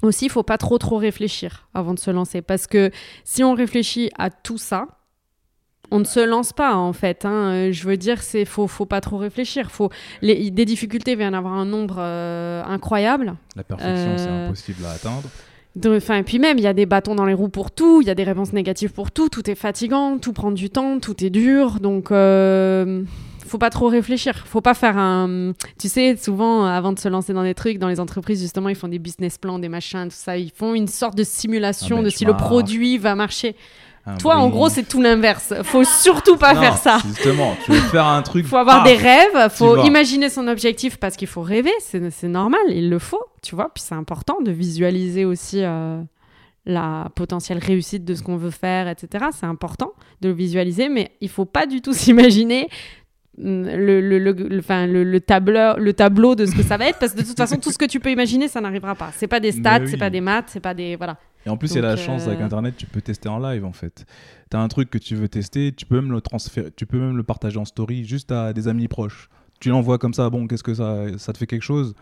aussi, 0.02 0.26
il 0.26 0.30
faut 0.30 0.42
pas 0.42 0.58
trop 0.58 0.76
trop 0.76 0.98
réfléchir 0.98 1.66
avant 1.72 1.94
de 1.94 1.98
se 1.98 2.10
lancer 2.10 2.42
parce 2.42 2.66
que 2.66 2.90
si 3.24 3.42
on 3.42 3.54
réfléchit 3.54 4.10
à 4.18 4.28
tout 4.28 4.58
ça, 4.58 4.86
on 5.90 5.98
ne 5.98 6.04
se 6.04 6.20
lance 6.20 6.52
pas 6.52 6.74
en 6.74 6.92
fait. 6.92 7.24
hein. 7.24 7.70
Je 7.70 7.88
veux 7.88 7.96
dire, 7.96 8.22
c'est 8.22 8.44
faut 8.44 8.66
faut 8.66 8.84
pas 8.84 9.00
trop 9.00 9.16
réfléchir. 9.16 9.70
Faut 9.70 9.88
les, 10.20 10.50
des 10.50 10.64
difficultés, 10.66 11.12
il 11.12 11.18
va 11.18 11.24
y 11.24 11.28
en 11.28 11.32
avoir 11.32 11.54
un 11.54 11.64
nombre 11.64 11.96
euh, 12.00 12.62
incroyable. 12.64 13.34
La 13.56 13.64
perfection, 13.64 14.14
c'est 14.18 14.26
Euh, 14.28 14.46
impossible 14.48 14.84
à 14.84 14.90
atteindre. 14.90 15.28
Enfin, 15.86 16.18
et 16.18 16.22
puis 16.22 16.38
même, 16.38 16.58
il 16.58 16.64
y 16.64 16.68
a 16.68 16.72
des 16.72 16.86
bâtons 16.86 17.14
dans 17.14 17.24
les 17.24 17.34
roues 17.34 17.48
pour 17.48 17.72
tout, 17.72 18.00
il 18.00 18.06
y 18.06 18.10
a 18.10 18.14
des 18.14 18.22
réponses 18.22 18.52
négatives 18.52 18.92
pour 18.92 19.10
tout, 19.10 19.28
tout 19.28 19.50
est 19.50 19.56
fatigant, 19.56 20.18
tout 20.18 20.32
prend 20.32 20.52
du 20.52 20.70
temps, 20.70 21.00
tout 21.00 21.24
est 21.24 21.30
dur, 21.30 21.80
donc 21.80 22.12
euh, 22.12 23.02
faut 23.54 23.58
pas 23.58 23.70
trop 23.70 23.88
réfléchir. 23.88 24.44
Faut 24.46 24.60
pas 24.60 24.74
faire 24.74 24.98
un. 24.98 25.52
Tu 25.78 25.88
sais, 25.88 26.16
souvent, 26.16 26.64
avant 26.64 26.92
de 26.92 26.98
se 26.98 27.08
lancer 27.08 27.32
dans 27.32 27.42
des 27.42 27.54
trucs, 27.54 27.78
dans 27.78 27.88
les 27.88 28.00
entreprises, 28.00 28.40
justement, 28.40 28.68
ils 28.68 28.74
font 28.74 28.88
des 28.88 28.98
business 28.98 29.38
plans, 29.38 29.58
des 29.58 29.68
machins, 29.68 30.08
tout 30.08 30.16
ça. 30.16 30.36
Ils 30.36 30.50
font 30.50 30.74
une 30.74 30.88
sorte 30.88 31.16
de 31.16 31.24
simulation 31.24 32.02
de 32.02 32.08
si 32.08 32.24
le 32.24 32.34
produit 32.34 32.98
va 32.98 33.14
marcher. 33.14 33.54
Un 34.06 34.16
Toi, 34.18 34.36
en 34.36 34.50
gros, 34.50 34.68
c'est 34.68 34.82
tout 34.82 35.00
l'inverse. 35.00 35.54
Faut 35.62 35.82
surtout 35.84 36.36
pas 36.36 36.52
Non, 36.54 36.60
faire 36.60 36.76
ça. 36.76 36.98
Justement, 37.06 37.56
tu 37.64 37.72
veux 37.72 37.78
faire 37.78 38.06
un 38.06 38.20
truc. 38.20 38.46
faut 38.48 38.56
avoir 38.58 38.82
des 38.84 38.96
rêves, 38.96 39.48
faut 39.50 39.82
imaginer 39.84 40.28
son 40.28 40.46
objectif 40.46 40.98
parce 40.98 41.16
qu'il 41.16 41.28
faut 41.28 41.40
rêver, 41.42 41.72
c'est 41.80 42.28
normal, 42.28 42.60
il 42.68 42.90
le 42.90 42.98
faut, 42.98 43.22
tu 43.42 43.54
vois. 43.54 43.70
Puis 43.74 43.82
c'est 43.86 43.94
important 43.94 44.42
de 44.42 44.50
visualiser 44.50 45.24
aussi 45.24 45.60
euh, 45.62 46.02
la 46.66 47.08
potentielle 47.14 47.58
réussite 47.58 48.04
de 48.04 48.14
ce 48.14 48.22
qu'on 48.22 48.36
veut 48.36 48.50
faire, 48.50 48.88
etc. 48.88 49.24
C'est 49.32 49.46
important 49.46 49.92
de 50.20 50.28
le 50.28 50.34
visualiser, 50.34 50.90
mais 50.90 51.12
il 51.22 51.30
faut 51.30 51.46
pas 51.46 51.64
du 51.64 51.80
tout 51.80 51.92
s'imaginer 51.94 52.68
le, 53.38 54.00
le, 54.00 54.18
le, 54.18 54.32
le- 54.32 54.58
enfin, 54.60 54.86
le, 54.86 55.02
le 55.02 55.20
tableur, 55.20 55.78
le 55.80 55.92
tableau 55.92 56.34
de 56.36 56.46
ce 56.46 56.54
que 56.54 56.62
ça 56.62 56.76
va 56.76 56.86
être 56.88 56.98
parce 57.00 57.12
que 57.14 57.18
de 57.22 57.26
toute 57.26 57.36
façon 57.36 57.56
tout 57.56 57.72
ce 57.72 57.78
que 57.78 57.84
tu 57.84 57.98
peux 57.98 58.10
imaginer 58.12 58.46
ça 58.46 58.60
n'arrivera 58.60 58.94
pas 58.94 59.10
c'est 59.16 59.26
pas 59.26 59.40
des 59.40 59.50
stats 59.58 59.80
Mais 59.80 59.86
c'est 59.86 59.92
oui. 59.94 59.98
pas 59.98 60.10
des 60.10 60.20
maths 60.20 60.44
c'est 60.50 60.60
pas 60.60 60.72
des 60.72 60.94
voilà 60.94 61.16
Et 61.46 61.50
en 61.50 61.56
plus, 61.56 61.72
il 61.72 61.76
y 61.76 61.78
a 61.78 61.82
la 61.82 61.96
chance 61.96 62.26
avec 62.26 62.40
euh, 62.40 62.44
Internet, 62.44 62.74
tu 62.76 62.86
peux 62.86 63.00
tester 63.02 63.28
en 63.28 63.38
live 63.38 63.64
en 63.64 63.72
fait. 63.72 64.06
Tu 64.50 64.56
as 64.56 64.60
un 64.60 64.68
truc 64.68 64.88
que 64.90 64.98
tu 64.98 65.14
veux 65.14 65.28
tester, 65.28 65.72
tu 65.72 65.84
peux 65.86 65.96
même 66.00 66.12
le 66.12 66.20
transférer, 66.20 66.70
tu 66.74 66.86
peux 66.86 66.98
même 66.98 67.16
le 67.16 67.22
partager 67.22 67.58
en 67.58 67.64
story 67.64 68.04
juste 68.04 68.32
à 68.32 68.52
des 68.52 68.68
amis 68.68 68.88
proches. 68.88 69.28
Tu 69.60 69.68
l'envoies 69.68 69.98
comme 69.98 70.14
ça, 70.14 70.30
bon, 70.30 70.46
qu'est-ce 70.46 70.62
que 70.62 70.74
ça, 70.74 71.06
ça 71.18 71.32
te 71.32 71.38
fait 71.38 71.46
quelque 71.46 71.62
chose? 71.62 71.94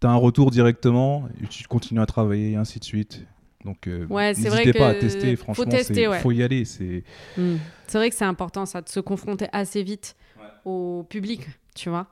Tu 0.00 0.06
as 0.06 0.10
un 0.10 0.16
retour 0.16 0.50
directement 0.50 1.28
et 1.42 1.46
tu 1.46 1.64
continues 1.66 2.00
à 2.00 2.06
travailler 2.06 2.52
et 2.52 2.56
ainsi 2.56 2.78
de 2.78 2.84
suite. 2.84 3.24
Donc, 3.64 3.86
euh, 3.88 4.06
Ouais, 4.10 4.34
n'hésitez 4.34 4.74
pas 4.74 4.88
à 4.88 4.94
tester, 4.94 5.34
franchement, 5.36 5.64
tester, 5.64 6.02
il 6.02 6.08
ouais. 6.08 6.18
faut 6.18 6.32
y 6.32 6.42
aller. 6.42 6.64
C'est 6.66 7.02
Mm. 7.38 7.56
C'est 7.86 7.98
vrai 7.98 8.10
que 8.10 8.16
c'est 8.16 8.24
important, 8.26 8.66
ça, 8.66 8.82
de 8.82 8.88
se 8.88 9.00
confronter 9.00 9.46
assez 9.52 9.82
vite 9.82 10.16
au 10.64 11.04
public, 11.08 11.46
tu 11.74 11.88
vois. 11.88 12.06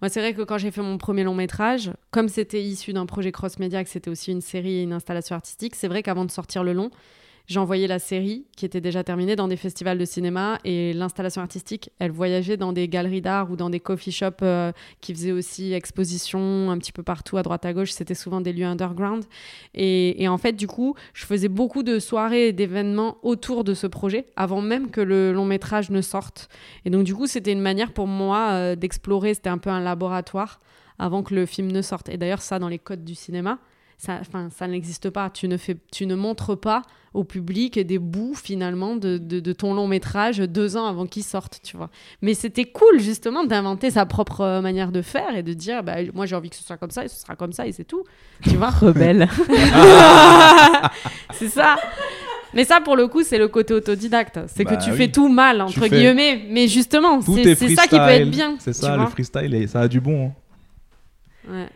Moi, 0.00 0.08
c'est 0.08 0.20
vrai 0.20 0.34
que 0.34 0.42
quand 0.42 0.58
j'ai 0.58 0.70
fait 0.70 0.82
mon 0.82 0.98
premier 0.98 1.24
long 1.24 1.34
métrage, 1.34 1.92
comme 2.10 2.28
c'était 2.28 2.62
issu 2.62 2.92
d'un 2.92 3.06
projet 3.06 3.32
cross-média, 3.32 3.82
que 3.84 3.90
c'était 3.90 4.10
aussi 4.10 4.32
une 4.32 4.40
série 4.40 4.78
et 4.78 4.82
une 4.82 4.92
installation 4.92 5.36
artistique, 5.36 5.74
c'est 5.74 5.88
vrai 5.88 6.02
qu'avant 6.02 6.24
de 6.24 6.30
sortir 6.30 6.64
le 6.64 6.72
long, 6.72 6.90
envoyé 7.56 7.86
la 7.86 7.98
série, 7.98 8.44
qui 8.56 8.66
était 8.66 8.82
déjà 8.82 9.02
terminée, 9.02 9.36
dans 9.36 9.48
des 9.48 9.56
festivals 9.56 9.96
de 9.96 10.04
cinéma, 10.04 10.58
et 10.64 10.92
l'installation 10.92 11.40
artistique, 11.40 11.90
elle 11.98 12.10
voyageait 12.10 12.58
dans 12.58 12.74
des 12.74 12.88
galeries 12.88 13.22
d'art 13.22 13.50
ou 13.50 13.56
dans 13.56 13.70
des 13.70 13.80
coffee 13.80 14.12
shops 14.12 14.42
euh, 14.42 14.72
qui 15.00 15.14
faisaient 15.14 15.32
aussi 15.32 15.72
exposition 15.72 16.70
un 16.70 16.76
petit 16.76 16.92
peu 16.92 17.02
partout, 17.02 17.38
à 17.38 17.42
droite 17.42 17.64
à 17.64 17.72
gauche. 17.72 17.92
C'était 17.92 18.14
souvent 18.14 18.42
des 18.42 18.52
lieux 18.52 18.66
underground. 18.66 19.24
Et, 19.74 20.22
et 20.22 20.28
en 20.28 20.36
fait, 20.36 20.52
du 20.52 20.66
coup, 20.66 20.94
je 21.14 21.24
faisais 21.24 21.48
beaucoup 21.48 21.82
de 21.82 21.98
soirées 21.98 22.48
et 22.48 22.52
d'événements 22.52 23.16
autour 23.22 23.64
de 23.64 23.72
ce 23.72 23.86
projet, 23.86 24.26
avant 24.36 24.60
même 24.60 24.90
que 24.90 25.00
le 25.00 25.32
long 25.32 25.46
métrage 25.46 25.88
ne 25.88 26.02
sorte. 26.02 26.50
Et 26.84 26.90
donc, 26.90 27.04
du 27.04 27.14
coup, 27.14 27.26
c'était 27.26 27.52
une 27.52 27.62
manière 27.62 27.94
pour 27.94 28.06
moi 28.06 28.50
euh, 28.50 28.76
d'explorer, 28.76 29.32
c'était 29.32 29.48
un 29.48 29.58
peu 29.58 29.70
un 29.70 29.80
laboratoire 29.80 30.60
avant 30.98 31.22
que 31.22 31.34
le 31.34 31.46
film 31.46 31.70
ne 31.72 31.80
sorte. 31.80 32.08
Et 32.08 32.16
d'ailleurs, 32.16 32.42
ça, 32.42 32.58
dans 32.58 32.68
les 32.68 32.78
codes 32.78 33.04
du 33.04 33.14
cinéma, 33.14 33.58
ça, 33.98 34.20
ça 34.56 34.66
n'existe 34.68 35.10
pas. 35.10 35.28
Tu 35.28 35.48
ne, 35.48 35.56
fais, 35.56 35.76
tu 35.92 36.06
ne 36.06 36.14
montres 36.14 36.58
pas 36.58 36.82
au 37.14 37.24
public 37.24 37.78
des 37.80 37.98
bouts, 37.98 38.34
finalement, 38.34 38.94
de, 38.94 39.18
de, 39.18 39.40
de 39.40 39.52
ton 39.52 39.74
long 39.74 39.88
métrage 39.88 40.38
deux 40.38 40.76
ans 40.76 40.86
avant 40.86 41.06
qu'il 41.06 41.24
sorte, 41.24 41.58
tu 41.64 41.76
vois. 41.76 41.90
Mais 42.22 42.34
c'était 42.34 42.66
cool, 42.66 43.00
justement, 43.00 43.44
d'inventer 43.44 43.90
sa 43.90 44.06
propre 44.06 44.60
manière 44.60 44.92
de 44.92 45.02
faire 45.02 45.34
et 45.34 45.42
de 45.42 45.52
dire, 45.54 45.82
bah, 45.82 45.96
moi, 46.14 46.26
j'ai 46.26 46.36
envie 46.36 46.50
que 46.50 46.56
ce 46.56 46.62
soit 46.62 46.76
comme 46.76 46.90
ça 46.90 47.04
et 47.04 47.08
ce 47.08 47.18
sera 47.20 47.34
comme 47.34 47.52
ça 47.52 47.66
et 47.66 47.72
c'est 47.72 47.84
tout. 47.84 48.04
Tu 48.42 48.56
vois? 48.56 48.70
Rebelle. 48.80 49.28
c'est 51.32 51.48
ça. 51.48 51.76
Mais 52.54 52.64
ça, 52.64 52.80
pour 52.80 52.96
le 52.96 53.08
coup, 53.08 53.22
c'est 53.22 53.38
le 53.38 53.48
côté 53.48 53.74
autodidacte. 53.74 54.40
C'est 54.46 54.64
Bah 54.64 54.76
que 54.76 54.82
tu 54.84 54.90
oui. 54.90 54.96
fais 54.96 55.08
tout 55.08 55.28
mal, 55.28 55.60
entre 55.60 55.86
guillemets. 55.86 56.44
Mais 56.50 56.66
justement, 56.68 57.20
c'est 57.20 57.42
est 57.42 57.54
c'est 57.54 57.74
ça 57.74 57.82
qui 57.86 57.96
peut 57.98 58.08
être 58.08 58.30
bien. 58.30 58.56
C'est 58.58 58.72
tu 58.72 58.78
ça, 58.80 58.96
le 58.96 59.06
freestyle, 59.06 59.54
et 59.54 59.66
ça 59.66 59.80
a 59.80 59.88
du 59.88 60.00
bon. 60.00 60.28
hein. 60.28 60.32
Ouais. 61.52 61.68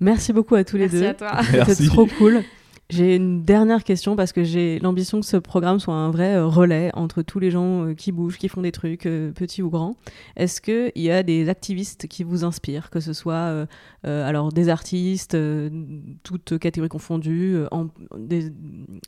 Merci 0.00 0.32
beaucoup 0.32 0.54
à 0.54 0.64
tous 0.64 0.76
les 0.76 0.88
Merci 0.88 0.98
deux. 1.00 1.06
à 1.06 1.14
toi. 1.14 1.40
C'était 1.66 1.86
trop 1.88 2.06
cool. 2.18 2.42
J'ai 2.90 3.16
une 3.16 3.42
dernière 3.44 3.82
question 3.82 4.14
parce 4.14 4.32
que 4.34 4.44
j'ai 4.44 4.78
l'ambition 4.80 5.18
que 5.18 5.24
ce 5.24 5.38
programme 5.38 5.80
soit 5.80 5.94
un 5.94 6.10
vrai 6.10 6.34
euh, 6.34 6.46
relais 6.46 6.90
entre 6.92 7.22
tous 7.22 7.38
les 7.38 7.50
gens 7.50 7.86
euh, 7.86 7.94
qui 7.94 8.12
bougent, 8.12 8.36
qui 8.36 8.50
font 8.50 8.60
des 8.60 8.72
trucs, 8.72 9.06
euh, 9.06 9.32
petits 9.32 9.62
ou 9.62 9.70
grands. 9.70 9.96
Est-ce 10.36 10.60
qu'il 10.60 10.92
y 11.02 11.10
a 11.10 11.22
des 11.22 11.48
activistes 11.48 12.06
qui 12.08 12.24
vous 12.24 12.44
inspirent, 12.44 12.90
que 12.90 13.00
ce 13.00 13.14
soit 13.14 13.34
euh, 13.34 13.66
alors 14.04 14.52
des 14.52 14.68
artistes, 14.68 15.34
euh, 15.34 15.70
toutes 16.24 16.58
catégories 16.58 16.90
confondues, 16.90 17.56
en- 17.70 17.86
des, 18.18 18.50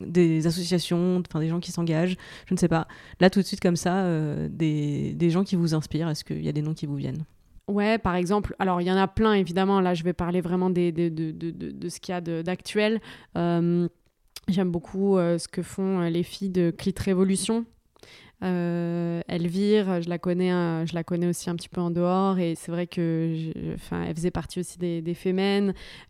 des 0.01 0.47
associations, 0.47 1.23
enfin 1.29 1.41
des 1.41 1.49
gens 1.49 1.61
qui 1.61 1.71
s'engagent, 1.71 2.17
je 2.47 2.55
ne 2.55 2.59
sais 2.59 2.69
pas. 2.69 2.89
Là 3.21 3.29
tout 3.29 3.41
de 3.41 3.45
suite 3.45 3.61
comme 3.61 3.77
ça, 3.77 4.05
euh, 4.05 4.49
des, 4.51 5.13
des 5.13 5.29
gens 5.29 5.45
qui 5.45 5.55
vous 5.55 5.75
inspirent, 5.75 6.09
est-ce 6.09 6.25
qu'il 6.25 6.43
y 6.43 6.49
a 6.49 6.53
des 6.53 6.63
noms 6.63 6.75
qui 6.75 6.87
vous 6.87 6.97
viennent? 6.97 7.25
Ouais, 7.69 7.99
par 7.99 8.15
exemple, 8.15 8.55
alors 8.61 8.81
il 8.81 8.87
y 8.87 8.93
en 8.93 8.97
a 8.97 9.09
plein 9.09 9.33
évidemment. 9.33 9.81
Là, 9.81 9.93
je 9.95 10.05
vais 10.05 10.13
parler 10.13 10.41
vraiment 10.41 10.71
de, 10.71 10.91
de, 10.91 11.09
de, 11.09 11.51
de 11.51 11.89
ce 11.89 11.99
qu'il 11.99 12.13
y 12.13 12.17
a 12.17 12.21
d'actuel. 12.21 13.01
Euh, 13.37 13.89
J'aime 14.49 14.71
beaucoup 14.71 15.19
euh, 15.19 15.39
ce 15.39 15.49
que 15.49 15.63
font 15.63 16.01
euh, 16.03 16.09
les 16.09 16.23
filles 16.23 16.51
de 16.51 16.71
Clit 16.71 16.95
Révolution. 16.99 17.65
Elvire, 19.29 20.03
je 20.03 20.09
la 20.11 20.19
connais, 20.19 20.51
je 20.87 20.95
la 20.95 21.03
connais 21.03 21.27
aussi 21.27 21.49
un 21.51 21.57
petit 21.57 21.71
peu 21.71 21.81
en 21.81 21.91
dehors 21.91 22.39
et 22.39 22.55
c'est 22.55 22.71
vrai 22.71 22.87
que, 22.87 23.33
je- 23.35 23.75
enfin, 23.75 24.05
elle 24.05 24.15
faisait 24.15 24.31
partie 24.31 24.61
aussi 24.61 24.79
des, 24.79 25.01
des 25.03 25.15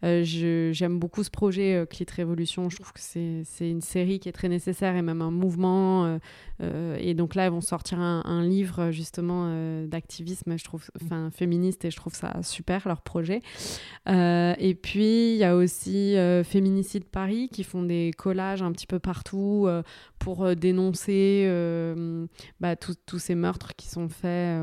J'aime 0.02 0.98
beaucoup 0.98 1.22
ce 1.22 1.30
projet 1.30 1.86
Clit 1.88 2.06
Révolution. 2.14 2.68
Je 2.68 2.76
trouve 2.76 2.92
que 2.92 3.00
c'est 3.00 3.70
une 3.70 3.80
série 3.80 4.18
qui 4.18 4.28
est 4.28 4.32
très 4.32 4.48
nécessaire 4.48 4.96
et 4.96 5.02
même 5.02 5.22
un 5.22 5.30
mouvement. 5.30 6.18
Euh, 6.62 6.96
et 7.00 7.14
donc 7.14 7.34
là, 7.34 7.46
elles 7.46 7.52
vont 7.52 7.60
sortir 7.60 8.00
un, 8.00 8.42
livre 8.42 8.90
justement 8.90 9.46
euh, 9.48 9.86
d'activisme, 9.86 10.54
enfin 11.02 11.30
féministe, 11.30 11.84
et 11.84 11.90
je 11.90 11.96
trouve 11.96 12.14
ça 12.14 12.42
super 12.42 12.86
leur 12.86 13.02
projet. 13.02 13.42
Euh, 14.08 14.54
et 14.58 14.74
puis 14.74 15.32
il 15.32 15.36
y 15.36 15.44
a 15.44 15.56
aussi 15.56 16.16
Féminicide 16.44 17.04
Paris 17.04 17.48
qui 17.50 17.64
font 17.64 17.82
des 17.82 18.12
collages 18.16 18.62
un 18.62 18.72
petit 18.72 18.86
peu 18.86 18.98
partout 18.98 19.68
pour 20.18 20.54
dénoncer 20.54 21.48
bah, 22.60 22.76
tous 22.76 23.18
ces 23.18 23.34
meurtres 23.34 23.74
qui 23.76 23.88
sont 23.88 24.08
faits, 24.08 24.60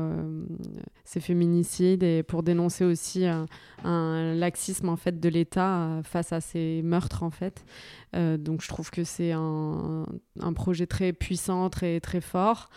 ces 1.04 1.20
féminicides, 1.20 2.02
et 2.02 2.22
pour 2.22 2.42
dénoncer 2.42 2.84
aussi 2.84 3.26
un, 3.26 3.46
un 3.84 4.34
laxisme 4.34 4.88
en 4.88 4.96
fait 4.96 5.20
de 5.20 5.28
l'État 5.28 6.00
face 6.04 6.32
à 6.32 6.40
ces 6.40 6.82
meurtres 6.82 7.22
en 7.22 7.30
fait. 7.30 7.64
Euh, 8.14 8.36
donc 8.36 8.62
je 8.62 8.68
trouve 8.68 8.90
que 8.90 9.04
c'est 9.04 9.32
un, 9.32 10.06
un 10.40 10.52
projet 10.52 10.86
très 10.86 11.12
puissant, 11.12 11.68
très, 11.70 12.00
très 12.00 12.20
fort. 12.20 12.68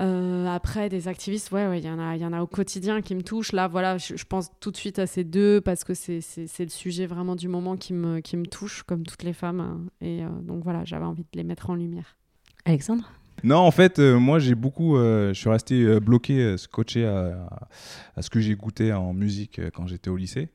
Euh, 0.00 0.46
après, 0.48 0.88
des 0.88 1.06
activistes, 1.06 1.52
ouais, 1.52 1.68
ouais, 1.68 1.78
il 1.78 1.84
y 1.86 1.90
en 1.90 2.00
a, 2.00 2.16
il 2.16 2.22
y 2.22 2.26
en 2.26 2.32
a 2.32 2.42
au 2.42 2.48
quotidien 2.48 3.00
qui 3.00 3.14
me 3.14 3.22
touchent. 3.22 3.52
Là, 3.52 3.68
voilà, 3.68 3.96
je, 3.96 4.16
je 4.16 4.24
pense 4.24 4.50
tout 4.58 4.72
de 4.72 4.76
suite 4.76 4.98
à 4.98 5.06
ces 5.06 5.22
deux 5.22 5.60
parce 5.60 5.84
que 5.84 5.94
c'est, 5.94 6.20
c'est, 6.20 6.48
c'est 6.48 6.64
le 6.64 6.70
sujet 6.70 7.06
vraiment 7.06 7.36
du 7.36 7.46
moment 7.46 7.76
qui 7.76 7.92
me, 7.92 8.18
qui 8.18 8.36
me 8.36 8.46
touche, 8.46 8.82
comme 8.82 9.04
toutes 9.06 9.22
les 9.22 9.32
femmes. 9.34 9.88
Et 10.00 10.24
euh, 10.24 10.28
donc 10.42 10.64
voilà, 10.64 10.84
j'avais 10.84 11.04
envie 11.04 11.22
de 11.22 11.28
les 11.34 11.44
mettre 11.44 11.70
en 11.70 11.76
lumière. 11.76 12.16
Alexandre? 12.64 13.08
Non, 13.44 13.58
en 13.58 13.70
fait, 13.70 13.98
euh, 13.98 14.18
moi, 14.18 14.38
j'ai 14.40 14.54
beaucoup. 14.56 14.96
euh, 14.96 15.28
je 15.34 15.38
suis 15.38 15.50
resté 15.50 15.82
euh, 15.82 16.00
bloqué, 16.00 16.40
euh, 16.40 16.56
scotché 16.56 17.04
à, 17.04 17.46
à- 17.50 17.68
à 18.16 18.22
ce 18.22 18.30
que 18.30 18.40
j'ai 18.40 18.54
goûté 18.56 18.92
en 18.92 19.12
musique 19.12 19.58
euh, 19.58 19.70
quand 19.72 19.86
j'étais 19.86 20.08
au 20.10 20.16
lycée. 20.16 20.48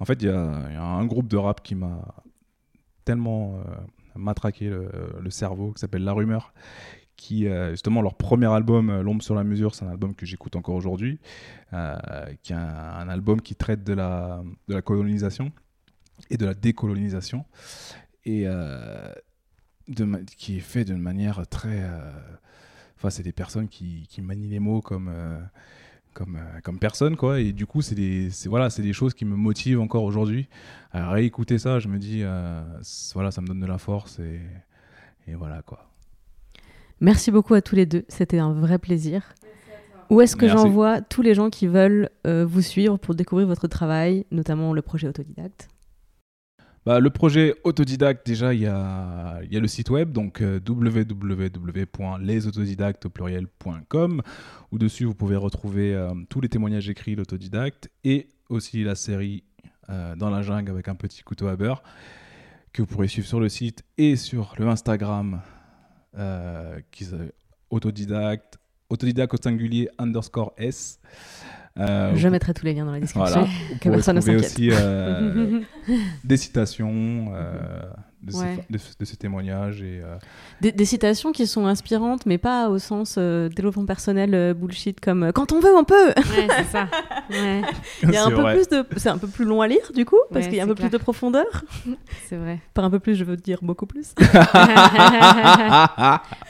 En 0.00 0.04
fait, 0.06 0.22
il 0.22 0.26
y, 0.26 0.30
a 0.30 0.62
il 0.70 0.74
y 0.74 0.76
a 0.76 0.82
un 0.82 1.04
groupe 1.04 1.28
de 1.28 1.36
rap 1.36 1.62
qui 1.62 1.74
m'a 1.74 2.14
tellement 3.04 3.56
euh, 3.56 3.62
matraqué 4.16 4.68
le, 4.68 5.30
cerveau, 5.30 5.72
qui 5.72 5.80
s'appelle 5.80 6.04
La 6.04 6.12
Rumeur. 6.12 6.52
Qui, 7.16 7.46
euh, 7.46 7.70
justement, 7.70 8.02
leur 8.02 8.14
premier 8.14 8.46
album, 8.46 8.90
euh, 8.90 9.02
L'ombre 9.02 9.22
sur 9.22 9.34
la 9.34 9.44
mesure, 9.44 9.74
c'est 9.74 9.84
un 9.84 9.90
album 9.90 10.14
que 10.14 10.26
j'écoute 10.26 10.56
encore 10.56 10.74
aujourd'hui. 10.74 11.20
qui 12.42 12.52
est 12.52 12.56
un, 12.56 13.08
album 13.08 13.40
qui 13.40 13.54
traite 13.54 13.84
de 13.84 13.92
la, 13.92 14.42
de 14.68 14.74
la 14.74 14.82
colonisation 14.82 15.52
et 16.30 16.36
de 16.36 16.46
la 16.46 16.54
décolonisation. 16.54 17.44
Et. 18.24 18.46
qui 20.36 20.56
est 20.56 20.60
fait 20.60 20.84
d'une 20.84 21.00
manière 21.00 21.46
très. 21.46 21.84
Enfin, 22.96 23.10
c'est 23.10 23.24
des 23.24 23.32
personnes 23.32 23.68
qui, 23.68 24.06
qui 24.08 24.22
manient 24.22 24.48
les 24.48 24.60
mots 24.60 24.80
comme, 24.80 25.10
comme, 26.14 26.36
euh, 26.36 26.60
comme 26.62 26.78
personne, 26.78 27.16
quoi. 27.16 27.40
Et 27.40 27.52
du 27.52 27.66
coup, 27.66 27.82
c'est 27.82 27.94
des, 27.94 28.28
voilà, 28.46 28.68
des 28.68 28.92
choses 28.92 29.14
qui 29.14 29.24
me 29.24 29.36
motivent 29.36 29.80
encore 29.80 30.04
aujourd'hui. 30.04 30.48
À 30.92 31.10
réécouter 31.10 31.58
ça, 31.58 31.78
je 31.78 31.88
me 31.88 31.98
dis, 31.98 32.20
euh, 32.22 32.62
voilà, 33.14 33.30
ça 33.30 33.40
me 33.40 33.46
donne 33.46 33.60
de 33.60 33.66
la 33.66 33.78
force 33.78 34.18
et, 34.18 34.40
et 35.26 35.34
voilà, 35.34 35.62
quoi. 35.62 35.88
Merci 37.00 37.30
beaucoup 37.30 37.54
à 37.54 37.62
tous 37.62 37.74
les 37.74 37.86
deux, 37.86 38.04
c'était 38.08 38.38
un 38.38 38.52
vrai 38.52 38.78
plaisir. 38.78 39.34
Où 40.10 40.20
est-ce 40.20 40.36
que 40.36 40.46
j'envoie 40.46 41.00
tous 41.00 41.22
les 41.22 41.34
gens 41.34 41.48
qui 41.48 41.66
veulent 41.66 42.10
euh, 42.26 42.44
vous 42.44 42.60
suivre 42.60 42.98
pour 42.98 43.14
découvrir 43.14 43.46
votre 43.48 43.66
travail, 43.66 44.26
notamment 44.30 44.72
le 44.74 44.82
projet 44.82 45.08
autodidacte? 45.08 45.68
Bah, 46.84 46.98
le 46.98 47.10
projet 47.10 47.54
autodidacte, 47.62 48.26
déjà, 48.26 48.52
il 48.54 48.60
y 48.60 48.66
a, 48.66 49.40
le 49.40 49.68
site 49.68 49.88
web, 49.90 50.10
donc 50.10 50.40
euh, 50.40 50.58
www.lesautodidactes 50.66 53.06
au 53.06 53.10
pluriel.com, 53.10 54.20
où 54.72 54.78
dessus 54.78 55.04
vous 55.04 55.14
pouvez 55.14 55.36
retrouver 55.36 55.94
euh, 55.94 56.10
tous 56.28 56.40
les 56.40 56.48
témoignages 56.48 56.88
écrits 56.88 57.14
d'autodidactes 57.14 57.88
et 58.02 58.26
aussi 58.48 58.82
la 58.82 58.96
série 58.96 59.44
euh, 59.90 60.16
Dans 60.16 60.30
la 60.30 60.42
jungle 60.42 60.72
avec 60.72 60.88
un 60.88 60.96
petit 60.96 61.22
couteau 61.22 61.46
à 61.46 61.54
beurre, 61.54 61.84
que 62.72 62.82
vous 62.82 62.88
pourrez 62.88 63.06
suivre 63.06 63.28
sur 63.28 63.38
le 63.38 63.48
site 63.48 63.84
et 63.96 64.16
sur 64.16 64.56
le 64.58 64.66
Instagram 64.66 65.40
qui 66.90 67.06
autodidacte, 67.70 68.58
autodidacte 68.90 69.34
au 69.34 69.38
singulier 69.40 69.88
underscore 69.98 70.52
S. 70.58 70.98
Euh, 71.78 72.12
Je 72.16 72.28
mettrai 72.28 72.52
tous 72.54 72.64
les 72.66 72.74
liens 72.74 72.84
dans 72.84 72.92
la 72.92 73.00
description, 73.00 73.40
Voilà. 73.40 73.48
que 73.80 73.88
personne 73.88 74.16
ne 74.16 74.20
s'inquiète. 74.20 74.44
aussi 74.44 74.68
euh, 74.72 75.60
des 76.24 76.36
citations 76.36 77.32
euh, 77.34 77.54
de, 78.22 78.32
Ouais. 78.36 78.56
ces, 78.68 78.72
de, 78.72 78.78
de 79.00 79.04
ces 79.04 79.16
témoignages. 79.16 79.82
Et, 79.82 80.00
euh, 80.02 80.16
Des, 80.60 80.72
des 80.72 80.84
citations 80.84 81.32
qui 81.32 81.46
sont 81.46 81.66
inspirantes, 81.66 82.24
mais 82.26 82.38
pas 82.38 82.68
au 82.68 82.78
sens 82.78 83.16
euh, 83.18 83.48
développement 83.48 83.84
personnel 83.86 84.34
euh, 84.34 84.54
bullshit 84.54 85.00
comme 85.00 85.24
euh, 85.24 85.32
quand 85.32 85.52
on 85.52 85.60
veut, 85.60 85.74
on 85.76 85.84
peut. 85.84 86.08
Ouais, 86.08 86.48
c'est 86.56 86.64
ça. 86.70 86.86
Ouais. 87.30 87.62
Il 88.02 88.10
y 88.10 88.16
a 88.16 88.24
un 88.24 88.28
C'est 88.28 88.34
peu 88.34 88.40
vrai. 88.42 88.54
plus 88.54 88.68
de, 88.68 88.84
c'est 88.96 89.08
un 89.08 89.16
peu 89.16 89.26
plus 89.26 89.44
long 89.46 89.60
à 89.62 89.68
lire 89.68 89.90
du 89.94 90.04
coup, 90.04 90.18
parce 90.32 90.44
Ouais, 90.44 90.50
qu'il 90.50 90.58
y 90.58 90.60
a 90.60 90.64
un 90.64 90.66
peu 90.66 90.74
clair. 90.74 90.88
plus 90.90 90.98
de 90.98 91.02
profondeur. 91.02 91.64
C'est 92.28 92.36
vrai. 92.36 92.58
Par 92.74 92.84
un 92.84 92.90
peu 92.90 92.98
plus, 92.98 93.14
je 93.14 93.24
veux 93.24 93.36
dire 93.36 93.58
beaucoup 93.62 93.86
plus. 93.86 94.12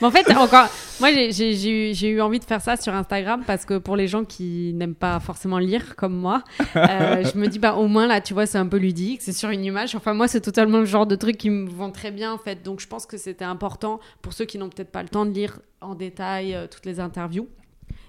Mais 0.01 0.07
en 0.07 0.11
fait, 0.11 0.29
encore, 0.37 0.67
moi 1.01 1.11
j'ai- 1.31 2.09
eu, 2.11 2.21
envie 2.21 2.39
de 2.39 2.45
faire 2.45 2.61
ça 2.61 2.77
sur 2.77 2.93
Instagram 2.95 3.43
parce 3.47 3.65
que 3.65 3.79
pour 3.79 3.97
les 3.97 4.09
gens 4.09 4.25
qui 4.25 4.73
n'aiment 4.75 4.95
pas 4.95 5.21
forcément 5.21 5.59
lire 5.59 5.95
comme 5.97 6.15
moi, 6.17 6.43
euh, 6.77 7.25
je 7.25 7.39
me 7.39 7.47
dis 7.49 7.59
bah 7.59 7.75
au 7.75 7.87
moins 7.87 8.07
là, 8.07 8.21
tu 8.21 8.35
vois, 8.35 8.47
c'est 8.47 8.59
un 8.59 8.67
peu 8.67 8.77
ludique, 8.79 9.21
c'est 9.23 9.33
sur 9.33 9.51
une 9.51 9.65
image. 9.65 9.95
Enfin 9.95 10.15
moi, 10.15 10.29
c'est 10.29 10.41
totalement 10.41 10.79
le 10.81 10.85
genre 10.87 11.07
de 11.07 11.15
truc 11.17 11.37
qui 11.37 11.51
me 11.51 11.62
vend 11.69 11.91
très 11.91 12.11
bien 12.11 12.33
en 12.33 12.39
fait. 12.39 12.63
Donc 12.63 12.81
je 12.81 12.87
pense 12.89 13.07
que 13.07 13.17
c'était 13.17 13.45
important 13.45 14.01
pour 14.23 14.33
ceux 14.33 14.45
qui 14.45 14.59
n'ont 14.59 14.69
peut-être 14.69 14.91
pas 14.93 15.03
le 15.03 15.09
temps 15.09 15.27
de 15.27 15.33
lire 15.33 15.61
en 15.81 15.95
détail 15.95 16.55
euh, 16.55 16.67
toutes 16.71 16.87
les 16.87 17.01
interviews. 17.01 17.49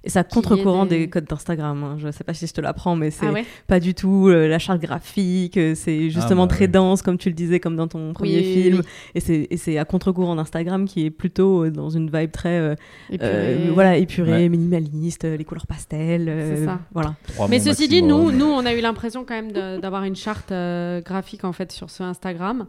Et 0.05 0.09
ça 0.09 0.23
contre-courant 0.25 0.85
des- 0.85 0.99
des... 0.99 1.09
codes 1.09 1.23
d'Instagram. 1.25 1.81
hein. 1.83 1.95
Je 1.97 2.11
sais 2.11 2.25
pas 2.25 2.33
si 2.33 2.45
je 2.45 2.53
te 2.53 2.59
l'apprends, 2.59 2.95
mais 2.97 3.09
c'est 3.09 3.25
Ah 3.27 3.31
ouais 3.31 3.45
pas 3.67 3.79
du 3.79 3.93
tout 3.93 4.27
euh, 4.27 4.47
la 4.49 4.59
charte 4.59 4.81
graphique. 4.81 5.55
euh, 5.57 5.75
C'est 5.75 6.09
justement 6.09 6.45
bah 6.45 6.53
très 6.55 6.65
oui. 6.65 6.71
dense, 6.71 7.01
comme 7.01 7.17
tu 7.17 7.29
le 7.29 7.35
disais, 7.35 7.61
comme 7.61 7.77
dans 7.77 7.87
ton 7.87 8.11
premier 8.11 8.37
Oui, 8.39 8.43
film. 8.53 8.77
oui. 8.79 8.85
Et 9.15 9.19
c'est 9.21 9.47
et 9.49 9.55
c'est 9.57 9.77
à 9.77 9.85
contre-courant 9.85 10.35
d'Instagram 10.35 10.85
qui 10.89 11.05
est 11.05 11.09
plutôt 11.09 11.63
euh, 11.65 11.71
dans 11.71 11.89
une 11.89 12.09
vibe 12.13 12.31
très 12.31 12.59
euh, 12.59 12.75
Épurée. 13.11 13.29
euh, 13.33 13.71
voilà 13.73 13.95
épurée, 13.97 14.31
Ouais. 14.31 14.49
minimaliste, 14.49 15.23
euh, 15.23 15.37
les 15.37 15.45
couleurs 15.45 15.67
pastel. 15.67 16.27
euh, 16.27 16.65
ça. 16.65 16.79
Voilà. 16.93 17.15
trois 17.29 17.47
Mais 17.47 17.59
ceci 17.59 17.87
dit, 17.87 18.03
nous, 18.03 18.31
nous, 18.31 18.45
on 18.45 18.65
a 18.65 18.73
eu 18.73 18.81
l'impression 18.81 19.23
quand 19.23 19.35
même 19.35 19.51
d'avoir 19.79 20.03
une 20.03 20.17
charte 20.17 20.51
euh, 20.51 20.99
graphique 21.01 21.45
en 21.45 21.53
fait 21.53 21.71
sur 21.71 21.89
ce 21.89 22.03
Instagram, 22.03 22.65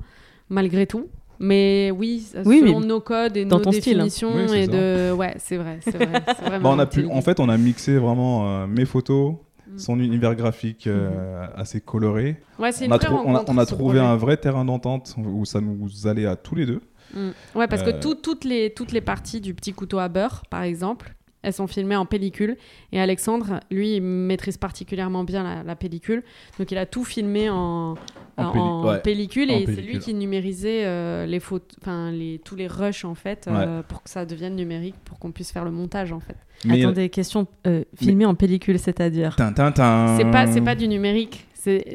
malgré 0.49 0.86
tout. 0.86 1.07
Mais 1.40 1.90
oui, 1.90 2.24
Oui, 2.45 2.61
selon 2.61 2.80
mais 2.80 2.86
nos 2.86 3.01
codes 3.01 3.36
et 3.36 3.45
dans 3.45 3.57
nos 3.59 3.64
ton 3.64 3.72
style, 3.72 3.99
hein. 4.01 4.05
définitions 4.05 4.32
Oui, 4.36 4.42
c'est 4.49 4.61
et 4.61 4.66
ça. 4.66 4.72
de, 4.72 5.12
ouais, 5.12 5.34
c'est 5.38 5.57
vrai, 5.57 5.80
c'est 5.82 5.97
vrai. 5.97 6.07
Bah, 6.61 6.61
on 6.64 6.78
a 6.78 6.86
pu, 6.86 7.01
intelligent. 7.01 7.14
en 7.18 7.22
fait, 7.22 7.40
on 7.40 7.49
a 7.49 7.57
mixé 7.57 7.99
vraiment 7.99 8.49
euh, 8.49 8.66
mes 8.66 8.84
photos, 8.84 9.34
Mm. 9.66 9.78
son 9.78 9.99
univers 9.99 10.34
graphique 10.34 10.86
euh, 10.86 11.47
assez 11.57 11.80
coloré. 11.80 12.36
ouais, 12.59 12.70
c'est 12.70 12.84
On 12.84 12.88
une 12.88 12.92
a, 12.92 12.99
vraie 12.99 13.09
on 13.11 13.34
a- 13.34 13.45
on 13.49 13.64
trouvé 13.64 13.99
un 13.99 14.14
vrai 14.14 14.36
terrain 14.36 14.64
d'entente 14.64 15.14
où 15.16 15.45
ça 15.47 15.61
nous 15.62 16.07
allait 16.07 16.26
à 16.26 16.36
tous 16.36 16.55
les 16.55 16.66
deux. 16.66 16.82
Mm. 17.14 17.30
Ouais, 17.57 17.66
parce 17.66 17.82
que 17.82 17.90
Euh, 17.90 17.99
tout- 18.01 18.14
toutes, 18.14 18.45
les, 18.45 18.70
toutes 18.74 18.92
les 18.92 19.01
parties 19.01 19.40
du 19.40 19.55
petit 19.55 19.72
couteau 19.72 19.99
à 19.99 20.09
beurre, 20.09 20.42
par 20.51 20.62
exemple, 20.62 21.14
elles 21.42 21.55
sont 21.55 21.66
filmées 21.66 21.97
en 21.97 22.05
pellicule. 22.05 22.59
Et 22.92 23.01
Alexandre, 23.01 23.61
lui, 23.70 23.97
il 23.97 24.03
maîtrise 24.03 24.59
particulièrement 24.59 25.24
bien 25.24 25.42
la, 25.42 25.62
la 25.62 25.76
pellicule. 25.76 26.22
Donc, 26.59 26.70
il 26.70 26.76
a 26.78 26.84
tout 26.86 27.05
filmé 27.05 27.49
en, 27.49 27.95
En 28.37 28.85
ouais, 28.85 29.01
pellicule. 29.01 29.51
en 29.51 29.55
et 29.55 29.66
c'est 29.66 29.82
lui 29.82 29.99
qui 29.99 30.14
numérisait 30.14 30.85
euh, 30.85 31.26
les 31.26 31.41
photos, 31.41 31.78
enfin, 31.80 32.11
les, 32.11 32.41
tous 32.45 32.57
les 32.57 32.66
rushs, 32.66 33.05
en 33.05 33.14
fait, 33.14 33.47
euh, 33.49 33.82
pour 33.87 34.03
que 34.03 34.11
ça 34.11 34.24
devienne 34.24 34.57
numérique, 34.57 34.97
pour 35.05 35.18
qu'on 35.18 35.30
puisse 35.30 35.53
faire 35.53 35.64
le 35.64 35.70
montage, 35.70 36.12
en 36.12 36.20
fait. 36.20 36.37
Mais 36.64 36.82
Attendez, 36.82 37.09
question 37.11 37.47
euh, 37.66 37.85
filmée 37.97 38.26
en 38.26 38.35
pellicule, 38.35 38.78
c'est-à-dire. 38.78 39.37
C'est 40.16 40.30
pas, 40.30 40.47
c'est 40.47 40.61
pas 40.61 40.74
du 40.74 40.89
numérique. 40.89 41.47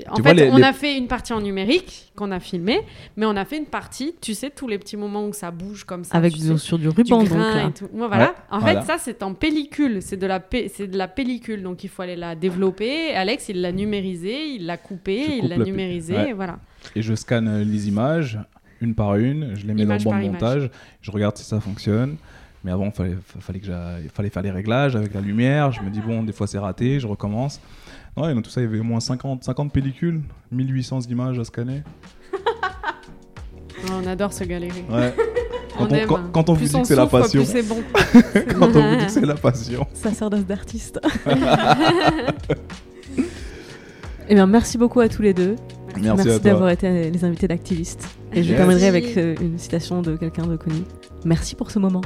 En 0.09 0.15
Tu 0.15 0.23
fait, 0.23 0.33
les- 0.33 0.49
on 0.49 0.57
les- 0.57 0.63
a 0.63 0.73
fait 0.73 0.97
une 0.97 1.07
partie 1.07 1.33
en 1.33 1.41
numérique 1.41 2.11
qu'on 2.15 2.31
a 2.31 2.39
filmée, 2.39 2.79
mais 3.17 3.25
on 3.25 3.35
a 3.35 3.45
fait 3.45 3.57
une 3.57 3.65
partie, 3.65 4.15
tu 4.21 4.33
sais, 4.33 4.49
tous 4.49 4.67
les 4.67 4.77
petits 4.79 4.97
moments 4.97 5.25
où 5.27 5.33
ça 5.33 5.51
bouge 5.51 5.83
comme 5.83 6.03
ça. 6.03 6.17
avec 6.17 6.33
du- 6.33 6.57
sur 6.57 6.77
du 6.77 6.83
du 6.83 6.89
ruban, 6.89 7.19
donc 7.23 7.29
là. 7.31 7.67
et 7.67 7.71
tout. 7.71 7.85
Ouais, 7.85 8.07
voilà. 8.07 8.23
Ouais, 8.29 8.31
en 8.51 8.59
voilà. 8.59 8.81
fait, 8.81 8.87
ça, 8.87 8.97
c'est 8.97 9.21
en 9.23 9.33
pellicule. 9.33 10.01
C'est 10.01 10.17
de, 10.17 10.25
la 10.27 10.39
pe- 10.39 10.67
c'est 10.73 10.87
de 10.87 10.97
la 10.97 11.07
pellicule. 11.07 11.61
Donc, 11.63 11.83
il 11.83 11.89
faut 11.89 12.01
aller 12.01 12.15
la 12.15 12.35
développer. 12.35 13.13
Alex, 13.15 13.49
il 13.49 13.61
l'a 13.61 13.71
numérisé, 13.71 14.47
il 14.55 14.65
l'a 14.65 14.77
coupé, 14.77 15.23
Je 15.27 15.31
il 15.33 15.39
coupe 15.41 15.49
l'a 15.49 15.57
la 15.57 15.63
pe- 15.65 15.69
numérisé. 15.69 16.15
ouais. 16.15 16.29
et 16.29 16.33
voilà. 16.33 16.59
Et 16.95 17.01
je 17.01 17.13
scanne 17.13 17.47
euh, 17.47 17.63
les 17.63 17.87
images 17.87 18.39
une 18.81 18.95
par 18.95 19.15
une, 19.17 19.55
je 19.55 19.65
les 19.67 19.73
mets 19.73 19.81
Image 19.83 20.03
dans 20.05 20.11
le 20.13 20.17
bon 20.19 20.23
image. 20.25 20.41
montage, 20.41 20.69
je 21.01 21.11
regarde 21.11 21.35
si 21.37 21.43
ça 21.43 21.59
fonctionne. 21.59 22.15
Mais 22.63 22.71
avant, 22.71 22.87
il 22.87 23.17
fallait, 23.41 23.59
que 23.59 23.67
fallait 24.13 24.29
faire 24.29 24.43
les 24.43 24.51
réglages 24.51 24.95
avec 24.95 25.13
la 25.13 25.21
lumière. 25.21 25.71
Je 25.71 25.81
me 25.81 25.89
dis, 25.89 26.01
bon, 26.01 26.23
des 26.23 26.33
fois 26.33 26.45
c'est 26.47 26.57
raté, 26.57 26.99
je 26.99 27.07
recommence. 27.07 27.61
Ouais, 28.19 28.33
dans 28.35 28.41
tout 28.41 28.49
ça, 28.49 28.61
il 28.61 28.65
y 28.65 28.67
avait 28.67 28.79
au 28.79 28.83
moins 28.83 28.99
50, 28.99 29.43
50 29.43 29.71
pellicules, 29.71 30.21
1800 30.51 31.01
images 31.09 31.39
à 31.39 31.43
scanner. 31.45 31.83
Oh, 32.33 33.91
on 34.03 34.07
adore 34.07 34.33
se 34.33 34.43
galérer. 34.43 34.83
Ouais. 34.89 35.13
On 35.81 35.85
Quand 35.85 35.91
on, 35.91 35.95
aime. 35.95 36.07
quand, 36.07 36.19
quand 36.33 36.49
on 36.49 36.53
vous 36.53 36.65
dit 36.65 36.75
on 36.75 36.81
que 36.81 36.87
c'est 36.87 36.95
la 36.95 37.05
passion. 37.07 37.41
plus 37.41 37.51
c'est 37.51 37.63
bon. 37.63 37.77
quand 38.59 38.75
on 38.75 38.89
vous 38.89 38.95
dit 38.97 39.05
que 39.05 39.11
c'est 39.11 39.25
la 39.25 39.35
passion. 39.35 39.87
Sacerdoce 39.93 40.45
d'artiste. 40.45 40.99
Eh 44.27 44.33
bien, 44.35 44.45
merci 44.45 44.77
beaucoup 44.77 44.99
à 44.99 45.07
tous 45.07 45.21
les 45.21 45.33
deux. 45.33 45.55
Merci 46.01 46.21
à 46.27 46.33
toi. 46.33 46.39
d'avoir 46.39 46.69
été 46.71 47.09
les 47.09 47.23
invités 47.23 47.47
d'activistes. 47.47 48.09
Et 48.33 48.43
je 48.43 48.53
terminerai 48.53 48.87
avec 48.87 49.05
Merci. 49.05 49.19
euh, 49.19 49.35
une 49.39 49.57
citation 49.57 50.01
de 50.01 50.17
quelqu'un 50.17 50.47
de 50.47 50.57
connu. 50.57 50.81
Merci 51.23 51.55
pour 51.55 51.71
ce 51.71 51.79
moment. 51.79 52.01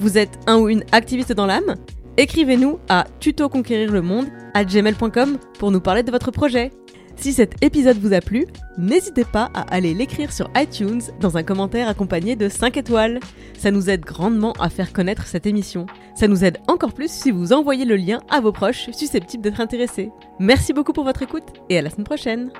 Vous 0.00 0.18
êtes 0.18 0.38
un 0.46 0.58
ou 0.58 0.68
une 0.68 0.84
activiste 0.92 1.32
dans 1.32 1.46
l'âme? 1.46 1.76
Écrivez-nous 2.16 2.78
à 2.88 3.06
tutoconquérirlemonde 3.18 4.28
à 4.54 4.64
gmail.com 4.64 5.38
pour 5.58 5.72
nous 5.72 5.80
parler 5.80 6.04
de 6.04 6.12
votre 6.12 6.30
projet. 6.30 6.70
Si 7.16 7.32
cet 7.32 7.62
épisode 7.62 7.98
vous 7.98 8.12
a 8.12 8.20
plu, 8.20 8.46
n'hésitez 8.78 9.24
pas 9.24 9.50
à 9.52 9.62
aller 9.74 9.94
l'écrire 9.94 10.32
sur 10.32 10.48
iTunes 10.56 11.00
dans 11.20 11.36
un 11.36 11.42
commentaire 11.42 11.88
accompagné 11.88 12.36
de 12.36 12.48
5 12.48 12.76
étoiles. 12.76 13.18
Ça 13.58 13.72
nous 13.72 13.90
aide 13.90 14.02
grandement 14.02 14.52
à 14.60 14.68
faire 14.68 14.92
connaître 14.92 15.26
cette 15.26 15.46
émission. 15.46 15.86
Ça 16.14 16.28
nous 16.28 16.44
aide 16.44 16.58
encore 16.68 16.92
plus 16.92 17.10
si 17.10 17.32
vous 17.32 17.52
envoyez 17.52 17.84
le 17.84 17.96
lien 17.96 18.20
à 18.30 18.40
vos 18.40 18.52
proches 18.52 18.90
susceptibles 18.92 19.42
d'être 19.42 19.60
intéressés. 19.60 20.10
Merci 20.38 20.72
beaucoup 20.72 20.92
pour 20.92 21.04
votre 21.04 21.22
écoute 21.22 21.52
et 21.68 21.78
à 21.78 21.82
la 21.82 21.90
semaine 21.90 22.04
prochaine. 22.04 22.52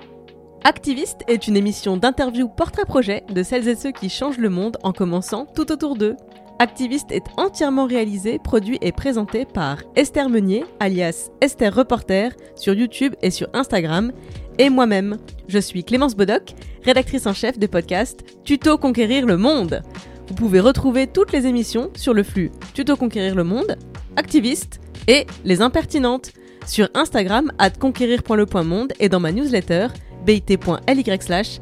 Activiste 0.65 1.21
est 1.29 1.47
une 1.47 1.57
émission 1.57 1.97
d'interview 1.97 2.49
portrait-projet 2.49 3.23
de 3.29 3.43
celles 3.43 3.69
et 3.69 3.77
ceux 3.77 3.93
qui 3.93 4.09
changent 4.09 4.39
le 4.39 4.51
monde 4.51 4.79
en 4.83 4.93
commençant 4.93 5.47
tout 5.55 5.71
autour 5.71 5.95
d'eux. 5.95 6.17
Activiste 6.61 7.11
est 7.11 7.25
entièrement 7.37 7.87
réalisé, 7.87 8.39
produit 8.39 8.79
et 8.81 8.93
présenté 8.93 9.45
par 9.45 9.79
Esther 9.97 10.29
Meunier, 10.29 10.65
alias 10.79 11.31
Esther 11.41 11.75
Reporter, 11.75 12.31
sur 12.55 12.75
YouTube 12.75 13.15
et 13.23 13.31
sur 13.31 13.49
Instagram, 13.55 14.13
et 14.59 14.71
moi-même. 14.71 15.19
Je 15.49 15.59
suis 15.59 15.83
Clémence 15.83 16.15
Bodoc, 16.15 16.55
rédactrice 16.85 17.27
en 17.27 17.35
chef 17.35 17.59
des 17.59 17.67
podcasts 17.67 18.25
Tuto 18.45 18.79
Conquérir 18.79 19.27
le 19.27 19.37
Monde. 19.37 19.83
Vous 20.29 20.35
pouvez 20.35 20.61
retrouver 20.61 21.09
toutes 21.09 21.33
les 21.33 21.47
émissions 21.47 21.91
sur 21.97 22.15
le 22.15 22.23
flux 22.23 22.53
Tuto 22.73 22.97
Conquérir 22.97 23.35
le 23.35 23.45
Monde, 23.45 23.77
Activiste 24.17 24.81
et 25.09 25.27
Les 25.45 25.61
Impertinentes 25.61 26.33
sur 26.67 26.89
Instagram 26.95 27.53
at 27.59 27.71
conquérir.le.monde 27.71 28.93
et 29.01 29.09
dans 29.09 29.21
ma 29.21 29.33
newsletter 29.33 29.89
bit.ly 30.25 31.21
slash. 31.21 31.59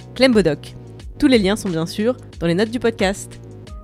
Tous 1.19 1.27
les 1.27 1.39
liens 1.39 1.57
sont 1.57 1.71
bien 1.71 1.87
sûr 1.87 2.17
dans 2.41 2.47
les 2.47 2.55
notes 2.55 2.71
du 2.71 2.79
podcast. 2.79 3.41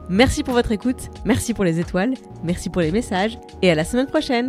Merci 0.09 0.43
pour 0.43 0.55
votre 0.55 0.73
écoute, 0.73 1.11
merci 1.25 1.53
pour 1.53 1.65
les 1.65 1.81
étoiles, 1.81 2.15
merci 2.43 2.71
pour 2.71 2.81
les 2.81 2.93
messages 2.93 3.39
et 3.61 3.71
à 3.71 3.75
la 3.75 3.85
semaine 3.85 4.07
prochaine. 4.07 4.49